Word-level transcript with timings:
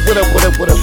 up, 0.00 0.06
what 0.08 0.16
up, 0.16 0.34
what 0.34 0.44
up, 0.44 0.58
what 0.60 0.70
up? 0.70 0.76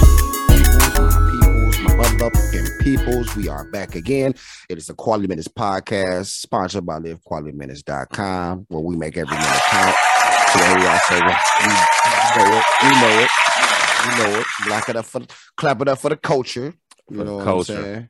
Peoples, 1.30 1.80
my 1.80 1.94
my 1.96 2.04
motherfucking 2.04 2.78
peoples. 2.80 3.34
We 3.36 3.48
are 3.48 3.64
back 3.64 3.94
again. 3.94 4.34
It 4.68 4.78
is 4.78 4.86
the 4.86 4.94
Quality 4.94 5.26
Minutes 5.26 5.48
Podcast, 5.48 6.26
sponsored 6.26 6.86
by 6.86 6.98
LiveQualityMinutes.com, 6.98 8.66
where 8.68 8.80
we 8.80 8.96
make 8.96 9.16
every 9.16 9.36
minute 9.36 9.62
count. 9.68 9.96
Today 10.52 10.74
we 10.76 10.86
also 10.86 11.14
we 11.14 11.20
know 12.36 12.58
it, 12.58 12.64
we 12.82 12.90
know 13.00 13.20
it, 13.20 13.30
we 14.04 14.18
know 14.18 14.38
it. 14.38 14.46
Clap 14.62 14.88
it 14.88 14.96
up 14.96 15.04
for 15.04 15.20
clap 15.56 15.80
it 15.80 15.88
up 15.88 15.98
for 15.98 16.10
the 16.10 16.16
culture. 16.16 16.74
You 17.10 17.24
know 17.24 17.36
what 17.36 17.44
culture. 17.44 17.76
I'm 17.76 17.82
saying? 17.82 18.08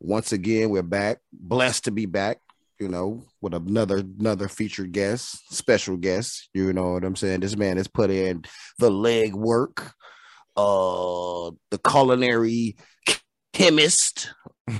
Once 0.00 0.32
again, 0.32 0.70
we're 0.70 0.82
back. 0.82 1.18
Blessed 1.32 1.84
to 1.84 1.90
be 1.90 2.06
back. 2.06 2.38
You 2.78 2.88
know, 2.88 3.24
with 3.40 3.54
another 3.54 3.98
another 3.98 4.48
featured 4.48 4.92
guest, 4.92 5.52
special 5.54 5.96
guest. 5.96 6.48
You 6.54 6.72
know 6.72 6.92
what 6.92 7.04
I'm 7.04 7.16
saying? 7.16 7.40
This 7.40 7.56
man 7.56 7.76
has 7.76 7.88
put 7.88 8.10
in 8.10 8.44
the 8.78 8.90
leg 8.90 9.34
work, 9.34 9.94
uh, 10.56 11.50
the 11.70 11.78
culinary 11.78 12.76
chemist, 13.52 14.32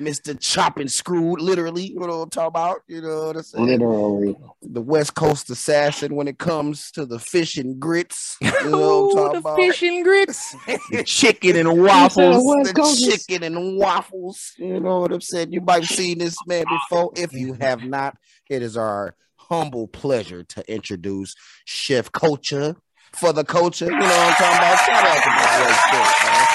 Mr. 0.00 0.38
Chopping 0.38 0.82
and 0.82 0.90
Screw, 0.90 1.36
literally. 1.36 1.84
You 1.84 2.00
know 2.00 2.06
what 2.06 2.22
I'm 2.24 2.30
talking 2.30 2.46
about? 2.48 2.80
You 2.88 3.02
know 3.02 3.26
what 3.26 3.36
I'm 3.36 3.42
saying? 3.42 3.66
Literally. 3.66 4.36
The 4.62 4.80
West 4.80 5.14
Coast 5.14 5.50
assassin 5.50 6.14
when 6.14 6.28
it 6.28 6.38
comes 6.38 6.90
to 6.92 7.06
the 7.06 7.18
fish 7.18 7.56
and 7.56 7.78
grits. 7.80 8.36
You 8.40 8.70
know 8.70 9.06
what 9.06 9.10
I'm 9.10 9.24
talking 9.24 9.38
about? 9.38 9.56
Fish 9.56 9.82
and 9.82 10.04
grits, 10.04 10.56
the 10.90 11.02
chicken 11.06 11.56
and 11.56 11.82
waffles, 11.82 12.42
West 12.44 12.74
the 12.74 13.10
chicken 13.10 13.42
and 13.42 13.76
waffles. 13.76 14.52
You 14.58 14.80
know 14.80 15.00
what 15.00 15.12
I'm 15.12 15.20
saying? 15.20 15.52
You 15.52 15.60
might 15.60 15.82
have 15.82 15.90
seen 15.90 16.18
this 16.18 16.36
man 16.46 16.64
before. 16.68 17.12
If 17.16 17.32
you 17.32 17.54
have 17.54 17.84
not, 17.84 18.16
it 18.48 18.62
is 18.62 18.76
our 18.76 19.16
humble 19.52 19.86
pleasure 19.86 20.42
to 20.42 20.72
introduce 20.72 21.34
Chef 21.66 22.10
Culture 22.10 22.74
for 23.12 23.34
the 23.34 23.44
culture. 23.44 23.84
You 23.84 23.90
know 23.90 23.98
what 23.98 24.18
I'm 24.18 24.32
talking 24.32 24.58
about? 24.58 24.78
Shout 24.78 25.04
out 25.04 25.22
to 25.22 25.28
my 25.28 25.42
boy 25.58 25.72
Chef, 25.90 26.24
man. 26.24 26.48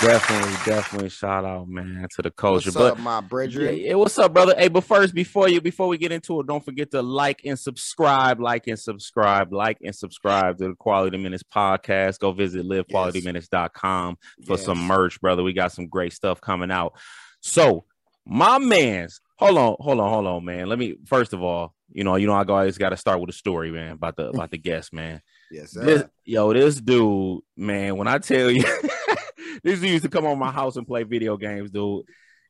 Definitely, 0.00 0.56
definitely 0.64 1.08
shout 1.10 1.44
out, 1.44 1.68
man, 1.68 2.06
to 2.16 2.22
the 2.22 2.30
culture. 2.30 2.68
What's 2.68 2.76
but 2.76 2.92
up, 2.92 2.98
my 2.98 3.20
brethren? 3.20 3.76
yeah, 3.78 3.94
what's 3.94 4.18
up, 4.18 4.32
brother? 4.32 4.54
Hey, 4.56 4.68
but 4.68 4.84
first, 4.84 5.14
before 5.14 5.48
you 5.50 5.60
before 5.60 5.88
we 5.88 5.98
get 5.98 6.10
into 6.10 6.40
it, 6.40 6.46
don't 6.46 6.64
forget 6.64 6.90
to 6.92 7.02
like 7.02 7.42
and 7.44 7.58
subscribe, 7.58 8.40
like 8.40 8.66
and 8.66 8.78
subscribe, 8.78 9.52
like 9.52 9.76
and 9.84 9.94
subscribe 9.94 10.56
to 10.58 10.68
the 10.68 10.74
Quality 10.74 11.18
Minutes 11.18 11.42
podcast. 11.42 12.18
Go 12.18 12.32
visit 12.32 12.64
livequalityminutes.com 12.64 14.16
for 14.46 14.56
some 14.56 14.78
merch, 14.78 15.20
brother. 15.20 15.42
We 15.42 15.52
got 15.52 15.72
some 15.72 15.88
great 15.88 16.14
stuff 16.14 16.40
coming 16.40 16.70
out. 16.70 16.94
So, 17.40 17.84
my 18.24 18.58
man's 18.58 19.20
hold 19.36 19.58
on, 19.58 19.76
hold 19.80 20.00
on, 20.00 20.10
hold 20.10 20.26
on, 20.26 20.44
man. 20.44 20.68
Let 20.68 20.78
me 20.78 20.96
first 21.06 21.32
of 21.32 21.42
all, 21.42 21.74
you 21.92 22.04
know, 22.04 22.16
you 22.16 22.26
know, 22.26 22.32
I 22.34 22.44
always 22.44 22.78
got 22.78 22.90
to 22.90 22.96
start 22.96 23.20
with 23.20 23.30
a 23.30 23.32
story, 23.32 23.70
man, 23.70 23.92
about 23.92 24.16
the 24.16 24.28
about 24.28 24.50
the 24.50 24.58
guest, 24.58 24.92
man. 24.92 25.20
Yes, 25.48 25.70
This, 25.70 26.02
yo, 26.24 26.52
this 26.52 26.80
dude, 26.80 27.40
man, 27.56 27.96
when 27.96 28.08
I 28.08 28.18
tell 28.18 28.50
you, 28.50 28.64
this 29.62 29.78
dude 29.78 29.90
used 29.90 30.02
to 30.02 30.10
come 30.10 30.26
on 30.26 30.40
my 30.40 30.50
house 30.50 30.74
and 30.74 30.84
play 30.84 31.04
video 31.04 31.36
games, 31.36 31.70
dude. 31.70 32.02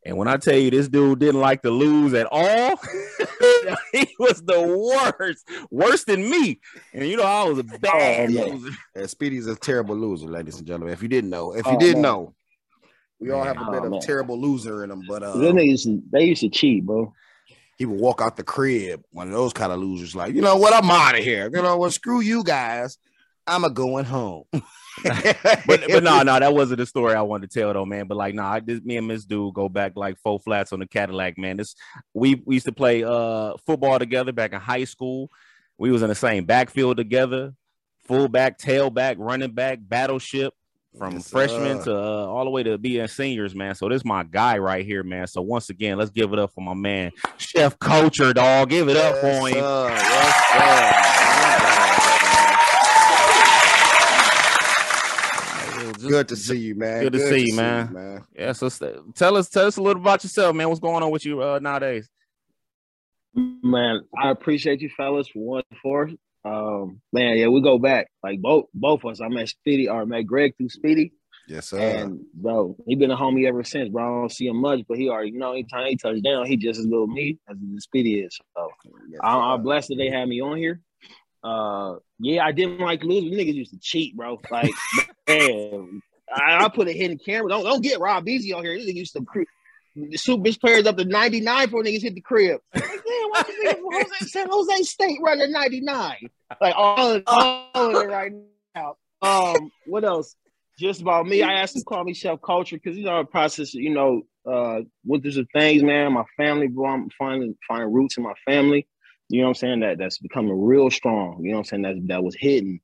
And 0.06 0.16
when 0.16 0.28
I 0.28 0.38
tell 0.38 0.56
you 0.56 0.70
this 0.70 0.88
dude 0.88 1.18
didn't 1.18 1.40
like 1.42 1.60
to 1.62 1.70
lose 1.70 2.14
at 2.14 2.26
all, 2.30 2.76
he 3.92 4.08
was 4.18 4.42
the 4.42 5.12
worst, 5.18 5.46
worse 5.70 6.04
than 6.04 6.28
me. 6.30 6.60
And 6.94 7.06
you 7.06 7.16
know, 7.16 7.24
I 7.24 7.44
was 7.44 7.58
a 7.58 7.64
oh, 7.70 7.78
bad 7.78 8.30
Oh, 8.30 8.32
no. 8.32 8.46
loser. 8.46 8.70
And 8.94 9.10
Speedy's 9.10 9.46
a 9.46 9.56
terrible 9.56 9.96
loser, 9.96 10.28
ladies 10.28 10.56
and 10.58 10.66
gentlemen. 10.66 10.92
If 10.94 11.02
you 11.02 11.08
didn't 11.08 11.28
know, 11.30 11.52
if 11.52 11.66
you 11.66 11.72
Oh, 11.72 11.78
didn't 11.78 12.02
man. 12.02 12.12
know, 12.12 12.34
we 13.20 13.30
all 13.30 13.42
have 13.44 13.56
a 13.56 13.70
bit 13.70 13.80
Oh, 13.82 13.84
of 13.84 13.90
man. 13.90 14.00
terrible 14.00 14.40
loser 14.40 14.82
in 14.84 14.90
them. 14.90 15.02
But 15.08 15.22
uh, 15.22 15.36
Them 15.38 15.56
niggas, 15.56 15.64
used 15.66 15.84
to- 15.84 16.02
they 16.12 16.24
used 16.24 16.40
to 16.42 16.48
cheat, 16.50 16.84
bro. 16.84 17.12
he 17.78 17.84
would 17.86 18.00
walk 18.00 18.20
out 18.22 18.36
the 18.36 18.42
crib. 18.44 19.02
One 19.10 19.28
of 19.28 19.32
those 19.34 19.52
kind 19.52 19.72
of 19.72 19.78
losers, 19.78 20.14
like 20.14 20.34
you 20.34 20.42
know 20.42 20.56
what, 20.56 20.74
I'm 20.74 20.90
out 20.90 21.18
of 21.18 21.24
here. 21.24 21.50
You 21.52 21.62
know 21.62 21.76
what? 21.76 21.92
Screw 21.92 22.20
you 22.20 22.42
guys. 22.44 22.98
I'm 23.46 23.64
a 23.64 23.70
going 23.70 24.04
home. 24.04 24.44
But 25.04 25.82
but 25.88 26.02
no, 26.02 26.22
no, 26.22 26.40
that 26.40 26.54
wasn't 26.54 26.78
the 26.78 26.86
story 26.86 27.14
I 27.14 27.20
wanted 27.20 27.50
to 27.50 27.60
tell 27.60 27.72
though, 27.74 27.84
man. 27.84 28.06
But 28.06 28.16
like, 28.16 28.34
nah, 28.34 28.50
I 28.54 28.60
this 28.60 28.80
me 28.82 28.96
and 28.96 29.06
Miss 29.06 29.26
Dude 29.26 29.52
go 29.52 29.68
back 29.68 29.92
like 29.94 30.16
four 30.22 30.40
flats 30.40 30.72
on 30.72 30.78
the 30.80 30.86
Cadillac, 30.86 31.36
man. 31.36 31.58
This 31.58 31.74
we 32.14 32.42
we 32.46 32.54
used 32.56 32.64
to 32.66 32.72
play 32.72 33.04
uh 33.04 33.52
football 33.66 33.98
together 33.98 34.32
back 34.32 34.54
in 34.54 34.60
high 34.60 34.84
school. 34.84 35.30
We 35.76 35.90
was 35.90 36.00
in 36.02 36.08
the 36.08 36.14
same 36.14 36.46
backfield 36.46 36.96
together, 36.96 37.52
fullback, 38.08 38.58
tailback, 38.58 39.16
running 39.18 39.52
back, 39.52 39.80
battleship 39.82 40.54
from 40.98 41.14
Yes, 41.14 41.28
freshmen 41.30 41.78
sir. 41.80 41.84
to 41.92 41.96
uh, 41.96 42.26
all 42.26 42.44
the 42.44 42.50
way 42.50 42.62
to 42.62 42.78
being 42.78 43.06
seniors, 43.08 43.54
man. 43.54 43.74
So 43.74 43.88
this 43.88 43.96
is 43.96 44.04
my 44.04 44.22
guy 44.24 44.58
right 44.58 44.84
here, 44.84 45.02
man. 45.02 45.26
So 45.26 45.42
once 45.42 45.68
again, 45.70 45.98
let's 45.98 46.10
give 46.10 46.32
it 46.32 46.38
up 46.38 46.52
for 46.52 46.60
my 46.62 46.74
man, 46.74 47.12
Chef 47.38 47.78
Culture, 47.78 48.32
dog. 48.32 48.70
Give 48.70 48.88
it 48.88 48.96
up 48.96 49.14
Yes, 49.16 49.20
for 49.20 49.48
him. 49.48 49.62
sir. 49.64 49.88
Yes, 49.90 50.92
sir. 56.02 56.06
Good 56.08 56.28
to 56.28 56.36
see 56.36 56.56
you, 56.58 56.74
man. 56.74 57.02
Good 57.02 57.12
to 57.14 57.20
see 57.28 57.48
you, 57.50 57.56
man. 57.56 57.92
man. 57.92 58.24
Yeah, 58.36 58.52
so 58.52 58.68
st- 58.68 59.14
tell 59.14 59.36
us 59.36 59.48
tell 59.48 59.66
us 59.66 59.76
a 59.76 59.82
little 59.82 60.00
about 60.00 60.22
yourself, 60.22 60.54
man. 60.54 60.68
What's 60.68 60.80
going 60.80 61.02
on 61.02 61.10
with 61.10 61.24
you 61.24 61.42
uh, 61.42 61.58
nowadays? 61.58 62.08
Man, 63.36 64.00
I 64.18 64.30
appreciate 64.30 64.80
you 64.80 64.90
fellas 64.96 65.28
for 65.28 65.40
one 65.40 65.62
for 65.82 66.10
um 66.44 67.00
man, 67.12 67.36
yeah, 67.36 67.48
we 67.48 67.60
go 67.60 67.78
back. 67.78 68.08
Like 68.22 68.40
both 68.40 68.66
both 68.72 69.04
of 69.04 69.10
us. 69.10 69.20
I 69.20 69.28
met 69.28 69.48
Speedy 69.48 69.88
or 69.88 70.02
I 70.02 70.04
met 70.04 70.22
Greg 70.22 70.56
through 70.56 70.70
Speedy. 70.70 71.12
Yes, 71.48 71.68
sir. 71.68 71.78
And 71.78 72.24
bro, 72.34 72.76
he 72.86 72.96
been 72.96 73.10
a 73.10 73.16
homie 73.16 73.46
ever 73.46 73.62
since, 73.62 73.88
bro. 73.88 74.02
I 74.02 74.20
don't 74.20 74.32
see 74.32 74.46
him 74.46 74.56
much, 74.56 74.80
but 74.88 74.96
he 74.96 75.08
already 75.08 75.30
you 75.30 75.38
know 75.38 75.52
anytime 75.52 75.86
he 75.86 75.96
touch 75.96 76.22
down, 76.22 76.46
he 76.46 76.56
just 76.56 76.80
as 76.80 76.86
little 76.86 77.06
me 77.06 77.38
as 77.48 77.56
the 77.58 77.80
Speedy 77.80 78.20
is. 78.20 78.38
So 78.56 78.70
Yes, 79.08 79.20
I'm, 79.22 79.40
I'm 79.40 79.62
blessed 79.62 79.88
that 79.88 79.96
they 79.96 80.08
had 80.08 80.28
me 80.28 80.40
on 80.40 80.56
here. 80.56 80.80
Uh, 81.44 81.96
yeah, 82.18 82.44
I 82.44 82.52
didn't 82.52 82.80
like 82.80 83.04
losing. 83.04 83.32
Niggas 83.32 83.54
used 83.54 83.72
to 83.72 83.78
cheat, 83.78 84.16
bro. 84.16 84.40
Like, 84.50 84.72
man, 85.28 86.02
I, 86.34 86.64
I 86.64 86.68
put 86.68 86.88
a 86.88 86.92
hidden 86.92 87.18
camera. 87.18 87.50
Don't 87.50 87.64
don't 87.64 87.82
get 87.82 88.00
Rob 88.00 88.28
Easy 88.28 88.52
on 88.52 88.64
here. 88.64 88.74
These 88.74 88.88
niggas 88.88 88.96
used 88.96 89.12
to 89.14 89.24
super 90.14 90.42
bitch 90.42 90.60
players 90.60 90.86
up 90.86 90.96
to 90.96 91.04
99 91.04 91.68
for 91.70 91.82
niggas 91.82 92.02
hit 92.02 92.14
the 92.14 92.20
crib. 92.20 92.60
Like, 92.74 93.78
why 93.82 94.02
Jose, 94.02 94.26
San 94.26 94.48
Jose 94.50 94.82
State 94.82 95.18
running 95.22 95.52
99? 95.52 96.16
Like 96.60 96.74
all 96.76 97.12
of, 97.12 97.22
all 97.26 97.96
it 97.96 98.08
right 98.08 98.32
now. 98.74 98.96
Um, 99.22 99.70
what 99.86 100.04
else? 100.04 100.34
Just 100.78 101.00
about 101.00 101.26
me. 101.26 101.42
I 101.42 101.54
asked 101.54 101.76
to 101.76 101.84
call 101.84 102.04
me 102.04 102.12
Chef 102.14 102.40
Culture 102.42 102.76
because 102.76 102.98
you 102.98 103.04
know, 103.04 103.18
the 103.18 103.26
process. 103.26 103.72
You 103.72 103.90
know, 103.90 104.22
uh, 104.50 104.80
went 105.04 105.22
through 105.22 105.32
some 105.32 105.46
things, 105.54 105.82
man. 105.82 106.12
My 106.12 106.24
family, 106.36 106.68
bro. 106.68 106.86
I'm 106.86 107.10
finding 107.18 107.54
finding 107.66 107.92
roots 107.92 108.16
in 108.18 108.24
my 108.24 108.34
family. 108.46 108.86
You 109.28 109.40
know 109.40 109.46
what 109.46 109.50
I'm 109.50 109.54
saying? 109.54 109.80
That 109.80 109.98
that's 109.98 110.18
becoming 110.18 110.60
real 110.60 110.90
strong. 110.90 111.40
You 111.42 111.50
know 111.50 111.58
what 111.58 111.72
I'm 111.72 111.82
saying? 111.82 111.82
That 111.82 112.08
that 112.08 112.24
was 112.24 112.36
hidden, 112.38 112.80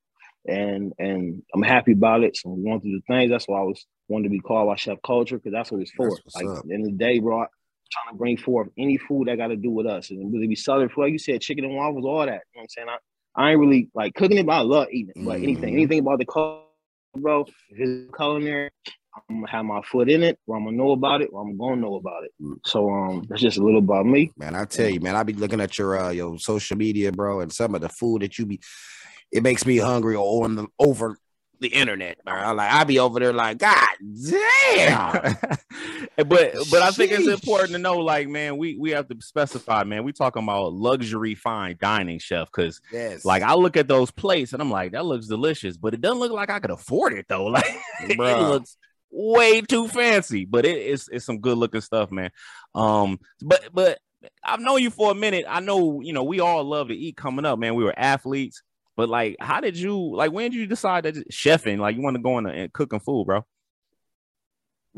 and 0.47 0.93
and 0.99 1.43
I'm 1.55 1.62
happy 1.62 1.93
about 1.93 2.25
it. 2.25 2.37
So 2.37 2.50
going 2.50 2.81
through 2.81 3.00
the 3.06 3.15
things. 3.15 3.31
That's 3.31 3.47
why 3.47 3.61
I 3.61 3.65
was 3.65 3.84
wanted 4.12 4.25
to 4.25 4.31
be 4.31 4.41
called 4.41 4.69
by 4.69 4.77
Chef 4.77 4.99
Culture 5.05 5.37
because 5.39 5.53
that's 5.53 5.73
what 5.73 5.81
it's 5.81 5.91
for. 5.93 6.17
Like 6.34 6.47
up. 6.47 6.59
at 6.59 6.67
the 6.67 6.75
end 6.75 6.87
of 6.87 6.93
the 6.93 6.99
day, 6.99 7.19
bro. 7.19 7.41
I'm 7.41 7.47
trying 7.91 8.15
to 8.15 8.19
bring 8.19 8.37
forth 8.37 8.69
any 8.78 8.99
food 8.99 9.28
that 9.28 9.37
got 9.37 9.49
to 9.49 9.56
do 9.56 9.71
with 9.71 9.87
us, 9.87 10.11
and 10.11 10.33
really 10.33 10.47
be 10.47 10.56
southern 10.56 10.89
food, 10.89 11.03
like 11.03 11.12
you 11.12 11.19
said, 11.19 11.41
chicken 11.41 11.65
and 11.65 11.75
waffles, 11.75 12.05
all 12.05 12.21
that. 12.21 12.27
You 12.27 12.33
know 12.33 12.41
what 12.55 12.62
I'm 12.62 12.69
saying? 12.69 12.89
I, 12.89 12.97
I 13.34 13.50
ain't 13.50 13.61
really 13.61 13.89
like 13.95 14.15
cooking 14.15 14.39
it, 14.39 14.47
but 14.47 14.53
I 14.53 14.61
love 14.61 14.89
eating 14.93 15.12
it. 15.17 15.25
But 15.25 15.43
anything, 15.43 15.75
Mhm. 15.75 15.78
anything 15.78 15.99
about 16.00 16.19
the 16.19 16.27
culture, 16.27 16.62
bro, 17.17 17.43
if 17.71 17.78
it's 17.78 18.17
culinary, 18.17 18.71
I'm 19.28 19.41
gonna 19.41 19.50
have 19.50 19.65
my 19.65 19.83
foot 19.83 20.09
in 20.09 20.23
it, 20.23 20.39
or 20.47 20.56
I'm 20.56 20.65
gonna 20.65 20.77
know 20.77 20.93
about 20.93 21.21
it, 21.23 21.31
or 21.33 21.43
I'm 21.43 21.56
gonna 21.56 21.77
know 21.77 21.97
about 21.97 22.25
it. 22.25 22.33
Mm. 22.41 22.56
So 22.67 22.91
um, 22.91 23.27
that's 23.29 23.43
just 23.43 23.59
a 23.59 23.62
little 23.62 23.79
about 23.79 24.06
me. 24.06 24.31
Man, 24.37 24.55
I 24.55 24.65
tell 24.65 24.89
you, 24.89 25.00
man, 25.00 25.17
I 25.17 25.23
be 25.23 25.34
looking 25.34 25.61
at 25.61 25.79
your 25.79 25.99
uh, 25.99 26.11
your 26.11 26.39
social 26.39 26.77
media, 26.77 27.12
bro, 27.12 27.41
and 27.41 27.53
some 27.53 27.75
of 27.75 27.83
the 27.83 27.89
food 27.91 28.23
that 28.23 28.39
you 28.39 28.47
be, 28.47 28.61
it 29.31 29.43
makes 29.43 29.67
me 29.67 29.76
hungry 29.76 30.15
or 30.15 30.44
on 30.44 30.55
the 30.55 30.67
over 30.79 31.19
the 31.62 31.69
internet, 31.69 32.23
bro. 32.25 32.53
Like 32.55 32.70
I 32.70 32.85
be 32.85 32.99
over 32.99 33.19
there, 33.19 33.32
like 33.32 33.59
God 33.59 33.87
damn. 34.31 35.12
but 36.17 36.55
but 36.70 36.82
I 36.82 36.91
think 36.91 37.12
it's 37.12 37.29
important 37.29 37.70
to 37.70 37.79
know, 37.79 37.99
like, 37.99 38.29
man, 38.29 38.59
we 38.59 38.76
we 38.76 38.91
have 38.91 39.09
to 39.09 39.17
specify, 39.20 39.85
man. 39.85 40.05
We 40.05 40.12
talking 40.12 40.43
about 40.43 40.75
luxury 40.75 41.35
fine 41.35 41.79
dining 41.81 42.19
chef 42.19 42.49
because 42.55 42.81
yes, 42.93 43.25
like 43.25 43.43
I 43.43 43.55
look 43.55 43.76
at 43.76 43.88
those 43.88 44.11
plates 44.11 44.53
and 44.53 44.61
I'm 44.61 44.70
like, 44.70 44.93
that 44.93 45.06
looks 45.06 45.26
delicious, 45.26 45.76
but 45.76 45.94
it 45.94 46.00
doesn't 46.00 46.19
look 46.19 46.32
like 46.32 46.50
I 46.50 46.61
could 46.61 46.70
afford 46.70 47.14
it 47.14 47.26
though. 47.29 47.53
Like 47.62 47.67
it 48.00 48.19
looks 48.19 48.76
way 49.11 49.61
too 49.61 49.87
fancy, 49.87 50.44
but 50.44 50.65
it, 50.65 50.76
it's 50.76 51.08
it's 51.08 51.25
some 51.25 51.38
good 51.38 51.58
looking 51.58 51.81
stuff, 51.81 52.11
man. 52.11 52.31
Um, 52.75 53.20
but 53.41 53.69
but 53.73 53.99
I've 54.43 54.61
known 54.61 54.82
you 54.82 54.91
for 54.91 55.12
a 55.12 55.15
minute. 55.15 55.44
I 55.49 55.61
know 55.61 56.00
you 56.00 56.12
know 56.12 56.25
we 56.25 56.41
all 56.41 56.65
love 56.65 56.88
to 56.88 56.94
eat 56.94 57.17
coming 57.17 57.44
up, 57.44 57.58
man. 57.58 57.75
We 57.75 57.85
were 57.85 57.94
athletes, 57.97 58.62
but 58.97 59.09
like, 59.09 59.37
how 59.41 59.61
did 59.61 59.77
you 59.77 60.15
like? 60.15 60.33
When 60.33 60.50
did 60.50 60.59
you 60.59 60.67
decide 60.67 61.05
that 61.05 61.15
chefing, 61.31 61.79
like, 61.79 61.97
you 61.97 62.03
want 62.03 62.17
to 62.17 62.23
go 62.23 62.39
in 62.39 62.47
and 62.47 62.73
cooking 62.73 63.00
food, 63.00 63.27
bro? 63.27 63.44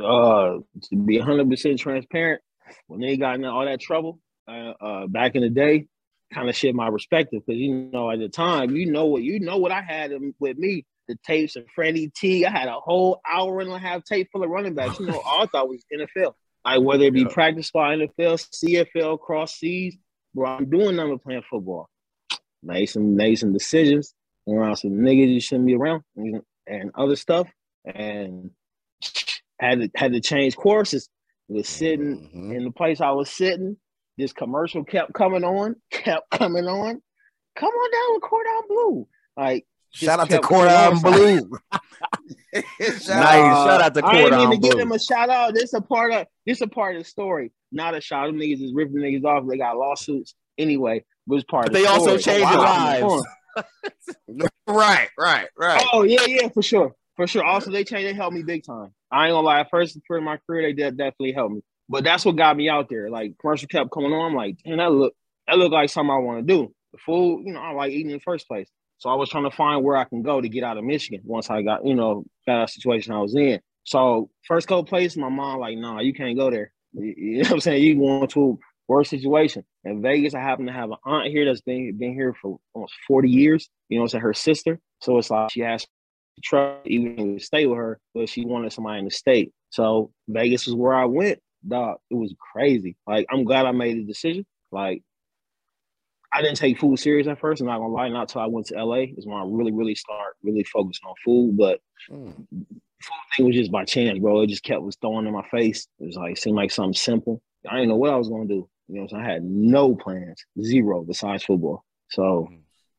uh 0.01 0.59
to 0.83 0.97
be 0.97 1.19
100 1.19 1.49
percent 1.49 1.79
transparent, 1.79 2.43
when 2.89 3.01
they 3.01 3.17
got 3.17 3.37
in 3.37 3.45
all 3.45 3.65
that 3.65 3.81
trouble 3.81 4.19
uh, 4.49 4.73
uh 4.81 5.07
back 5.07 5.37
in 5.37 5.43
the 5.43 5.51
day, 5.51 5.87
kind 6.33 6.49
of 6.49 6.57
shit 6.57 6.75
my 6.75 6.91
perspective 6.91 7.43
because 7.47 7.61
you 7.61 7.91
know 7.93 8.11
at 8.11 8.19
the 8.19 8.29
time 8.29 8.75
you 8.75 8.91
know 8.91 9.07
what 9.07 9.23
you 9.23 9.39
know 9.41 9.59
what 9.59 9.71
I 9.71 9.83
had 9.83 10.13
with 10.41 10.59
me 10.59 10.85
the 11.07 11.17
tapes 11.25 11.55
of 11.55 11.65
Freddie 11.75 12.11
T. 12.17 12.47
I 12.47 12.51
had 12.51 12.67
a 12.67 12.81
whole 12.81 13.21
hour 13.31 13.61
and 13.61 13.71
a 13.71 13.79
half 13.79 14.05
tape 14.05 14.31
full 14.33 14.43
of 14.43 14.49
running 14.51 14.75
backs. 14.75 14.99
You 14.99 15.07
know, 15.07 15.21
all 15.21 15.43
I 15.43 15.47
thought 15.47 15.69
was 15.69 15.85
NFL. 15.93 16.33
Like 16.65 16.81
whether 16.81 17.05
it 17.05 17.13
be 17.13 17.21
Yeah. 17.21 17.29
practice 17.29 17.69
squad, 17.69 17.91
NFL, 17.99 18.39
CFL, 18.39 19.21
cross 19.21 19.55
seas, 19.55 19.97
bro. 20.35 20.47
I'm 20.49 20.71
doing 20.71 20.97
nothing 20.97 21.13
but 21.17 21.23
playing 21.23 21.43
football. 21.49 21.91
Made 22.65 22.87
some 22.87 23.15
made 23.15 23.37
some 23.37 23.53
decisions 23.53 24.15
around 24.49 24.77
some 24.77 24.91
niggas 24.93 25.33
you 25.33 25.41
shouldn't 25.41 25.67
be 25.67 25.75
around 25.75 26.03
and, 26.17 26.41
and 26.67 26.91
other 26.95 27.17
stuff, 27.17 27.49
and 27.85 28.51
had 29.61 29.81
to 29.81 29.91
had 29.95 30.13
to 30.13 30.21
change 30.21 30.57
courses. 30.57 31.09
Was 31.49 31.69
sitting 31.69 32.31
Mhm. 32.35 32.57
in 32.57 32.65
the 32.65 32.71
place 32.71 33.01
I 33.03 33.11
was 33.11 33.31
sitting. 33.31 33.77
This 34.17 34.33
commercial 34.33 34.83
kept 34.85 35.13
coming 35.13 35.45
on, 35.45 35.77
kept 35.91 36.31
coming 36.31 36.65
on. 36.67 37.03
Come 37.57 37.69
on 37.69 37.91
down 37.93 38.15
with 38.15 38.23
Cordon 38.23 38.63
Bleu. 38.69 39.09
Like 39.37 39.67
Shout 39.91 40.21
out 40.21 40.31
to. 40.31 40.39
Cordon 40.41 40.99
Bleu. 41.01 41.51
Nice. 42.55 43.05
Shout 43.07 43.23
out. 43.25 43.67
Shout 43.67 43.81
out 43.81 43.95
to 43.95 44.07
I 44.07 44.13
Cordon 44.21 44.41
even 44.41 44.61
give 44.61 44.71
Blue. 44.73 44.81
them 44.81 44.93
a 44.93 44.99
shout 44.99 45.29
out. 45.29 45.55
This 45.55 45.73
a 45.75 45.81
part 45.81 46.13
of 46.13 46.27
this 46.47 46.61
a 46.61 46.67
part 46.69 46.97
of 46.97 47.03
the 47.03 47.09
story. 47.09 47.51
Not 47.73 47.95
a 47.97 48.01
shout. 48.01 48.27
Them 48.29 48.37
niggas 48.39 48.63
is 48.63 48.73
ripping 48.73 48.97
niggas 48.97 49.25
off. 49.25 49.45
They 49.49 49.57
got 49.59 49.77
lawsuits 49.77 50.35
anyway. 50.57 51.05
But 51.27 51.37
it's 51.37 51.45
part 51.45 51.67
But 51.67 51.69
of 51.69 51.73
the 51.75 51.79
they 51.81 51.87
also 51.87 52.17
story. 52.19 52.23
changed 52.23 52.51
their 52.53 52.59
lives. 52.59 53.25
Right, 54.67 55.09
right, 55.19 55.49
right. 55.59 55.85
Oh 55.93 56.03
yeah, 56.05 56.25
yeah, 56.27 56.49
for 56.49 56.63
sure, 56.63 56.95
for 57.17 57.27
sure. 57.27 57.45
Also, 57.45 57.71
they 57.71 57.85
changed. 57.85 58.09
They 58.09 58.15
helped 58.15 58.35
me 58.35 58.43
big 58.43 58.65
time. 58.65 58.95
I 59.11 59.27
ain't 59.27 59.35
gonna 59.35 59.47
lie. 59.47 59.65
First 59.71 59.99
for 60.07 60.21
my 60.21 60.39
career, 60.47 60.63
they 60.63 60.73
did 60.73 60.97
definitely 60.97 61.33
helped 61.33 61.55
me. 61.57 61.61
But 61.89 62.03
that's 62.03 62.25
what 62.25 62.37
got 62.37 62.57
me 62.57 62.69
out 62.71 62.89
there. 62.89 63.11
Like 63.11 63.37
commercial 63.39 63.69
kept 63.69 63.91
coming 63.93 64.13
on. 64.13 64.31
I'm 64.31 64.35
like, 64.35 64.57
damn, 64.65 64.79
that 64.79 64.91
look 64.91 65.15
that 65.47 65.59
look 65.59 65.71
like 65.71 65.91
something 65.91 66.11
I 66.11 66.17
want 66.19 66.47
to 66.47 66.53
do. 66.55 66.75
The 66.93 66.99
food, 66.99 67.43
you 67.45 67.53
know, 67.53 67.61
I 67.61 67.73
like 67.73 67.93
eating 67.93 68.11
in 68.11 68.17
the 68.17 68.23
first 68.23 68.49
place. 68.49 68.71
So 68.99 69.11
I 69.11 69.15
was 69.15 69.29
trying 69.29 69.45
to 69.45 69.51
find 69.55 69.85
where 69.85 69.97
I 69.97 70.05
can 70.05 70.23
go 70.23 70.41
to 70.41 70.49
get 70.49 70.65
out 70.65 70.79
of 70.79 70.85
Michigan 70.85 71.21
once 71.25 71.51
I 71.51 71.61
got, 71.63 71.85
you 71.85 71.95
know, 71.95 72.25
got 72.47 72.63
out 72.63 72.71
situation 72.71 73.13
I 73.13 73.21
was 73.21 73.35
in. 73.35 73.61
So 73.85 74.31
first 74.49 74.67
couple 74.67 74.85
places, 74.85 75.19
my 75.19 75.29
mom 75.29 75.61
like, 75.61 75.77
nah, 75.77 76.01
you 76.01 76.15
can't 76.15 76.37
go 76.39 76.51
there. 76.51 76.73
You, 76.95 77.15
you 77.17 77.33
know 77.35 77.49
what 77.49 77.53
I'm 77.55 77.61
saying? 77.61 77.83
You 77.83 77.97
going 77.97 78.29
to 78.29 78.59
a 78.89 78.93
worse 78.93 79.09
situation. 79.11 79.65
In 79.85 80.03
Vegas, 80.03 80.35
I 80.35 80.41
happen 80.41 80.67
to 80.67 80.73
have 80.73 80.91
an 80.91 80.99
aunt 81.05 81.29
here 81.29 81.45
that's 81.45 81.61
been 81.61 81.97
been 81.97 82.15
here 82.15 82.35
for 82.41 82.59
almost 82.75 82.95
40 83.07 83.29
years. 83.31 83.69
You 83.89 83.99
know, 83.99 84.05
it's 84.05 84.15
her 84.15 84.35
sister. 84.35 84.81
So 85.01 85.19
it's 85.19 85.31
like 85.31 85.51
she 85.51 85.63
asked 85.63 85.89
to 86.37 86.41
trust 86.43 86.87
even 86.87 87.39
to 87.39 87.45
stay 87.45 87.67
with 87.67 87.79
her, 87.79 88.01
but 88.15 88.29
she 88.29 88.45
wanted 88.45 88.73
somebody 88.73 88.99
in 88.99 89.05
the 89.05 89.11
state. 89.11 89.53
So 89.71 90.13
Vegas 90.29 90.67
is 90.67 90.75
where 90.75 90.95
I 90.95 91.05
went. 91.05 91.41
Dog, 91.67 91.99
it 92.11 92.15
was 92.15 92.35
crazy. 92.53 92.97
Like 93.07 93.27
I'm 93.31 93.45
glad 93.45 93.67
I 93.67 93.73
made 93.73 93.97
the 93.97 94.05
decision. 94.05 94.45
Like 94.71 95.03
I 96.33 96.43
didn't 96.43 96.57
take 96.57 96.79
food 96.81 96.99
serious 96.99 97.29
at 97.29 97.39
first. 97.39 97.61
I'm 97.61 97.69
not 97.69 97.79
gonna 97.79 97.93
lie. 97.95 98.09
Not 98.09 98.29
till 98.29 98.41
I 98.41 98.47
went 98.47 98.67
to 98.67 98.75
LA 98.85 99.05
is 99.17 99.25
when 99.25 99.37
I 99.37 99.45
really, 99.47 99.73
really 99.73 99.95
start 99.95 100.35
really 100.43 100.65
focusing 100.65 101.09
on 101.09 101.15
food. 101.25 101.57
But 101.57 101.81
Mm. 102.11 102.47
food 102.51 103.17
thing 103.37 103.47
was 103.47 103.55
just 103.55 103.71
by 103.71 103.85
chance, 103.85 104.19
bro. 104.19 104.41
It 104.41 104.49
just 104.49 104.65
kept 104.65 104.83
was 104.83 104.97
throwing 104.97 105.27
in 105.27 105.33
my 105.33 105.47
face. 105.49 105.87
It 106.01 106.07
was 106.07 106.17
like 106.17 106.33
it 106.33 106.39
seemed 106.39 106.57
like 106.57 106.71
something 106.73 106.95
simple. 106.95 107.41
I 107.69 107.77
didn't 107.77 107.91
know 107.91 107.97
what 107.97 108.11
I 108.11 108.17
was 108.17 108.29
gonna 108.29 108.47
do. 108.47 108.69
You 108.89 108.97
know, 108.97 109.03
what 109.03 109.13
I'm 109.13 109.19
saying? 109.19 109.25
I 109.25 109.33
had 109.33 109.45
no 109.45 109.95
plans, 109.95 110.45
zero 110.61 111.03
besides 111.03 111.45
football. 111.45 111.85
So 112.11 112.49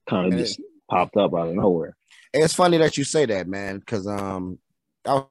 kind 0.09 0.33
of 0.33 0.39
just 0.39 0.59
popped 0.89 1.17
up 1.17 1.33
out 1.33 1.49
of 1.49 1.55
nowhere. 1.55 1.95
It's 2.33 2.53
funny 2.53 2.77
that 2.77 2.97
you 2.97 3.03
say 3.03 3.25
that, 3.25 3.47
man, 3.47 3.79
because 3.79 4.07
um, 4.07 4.59
I 5.05 5.13
was 5.13 5.27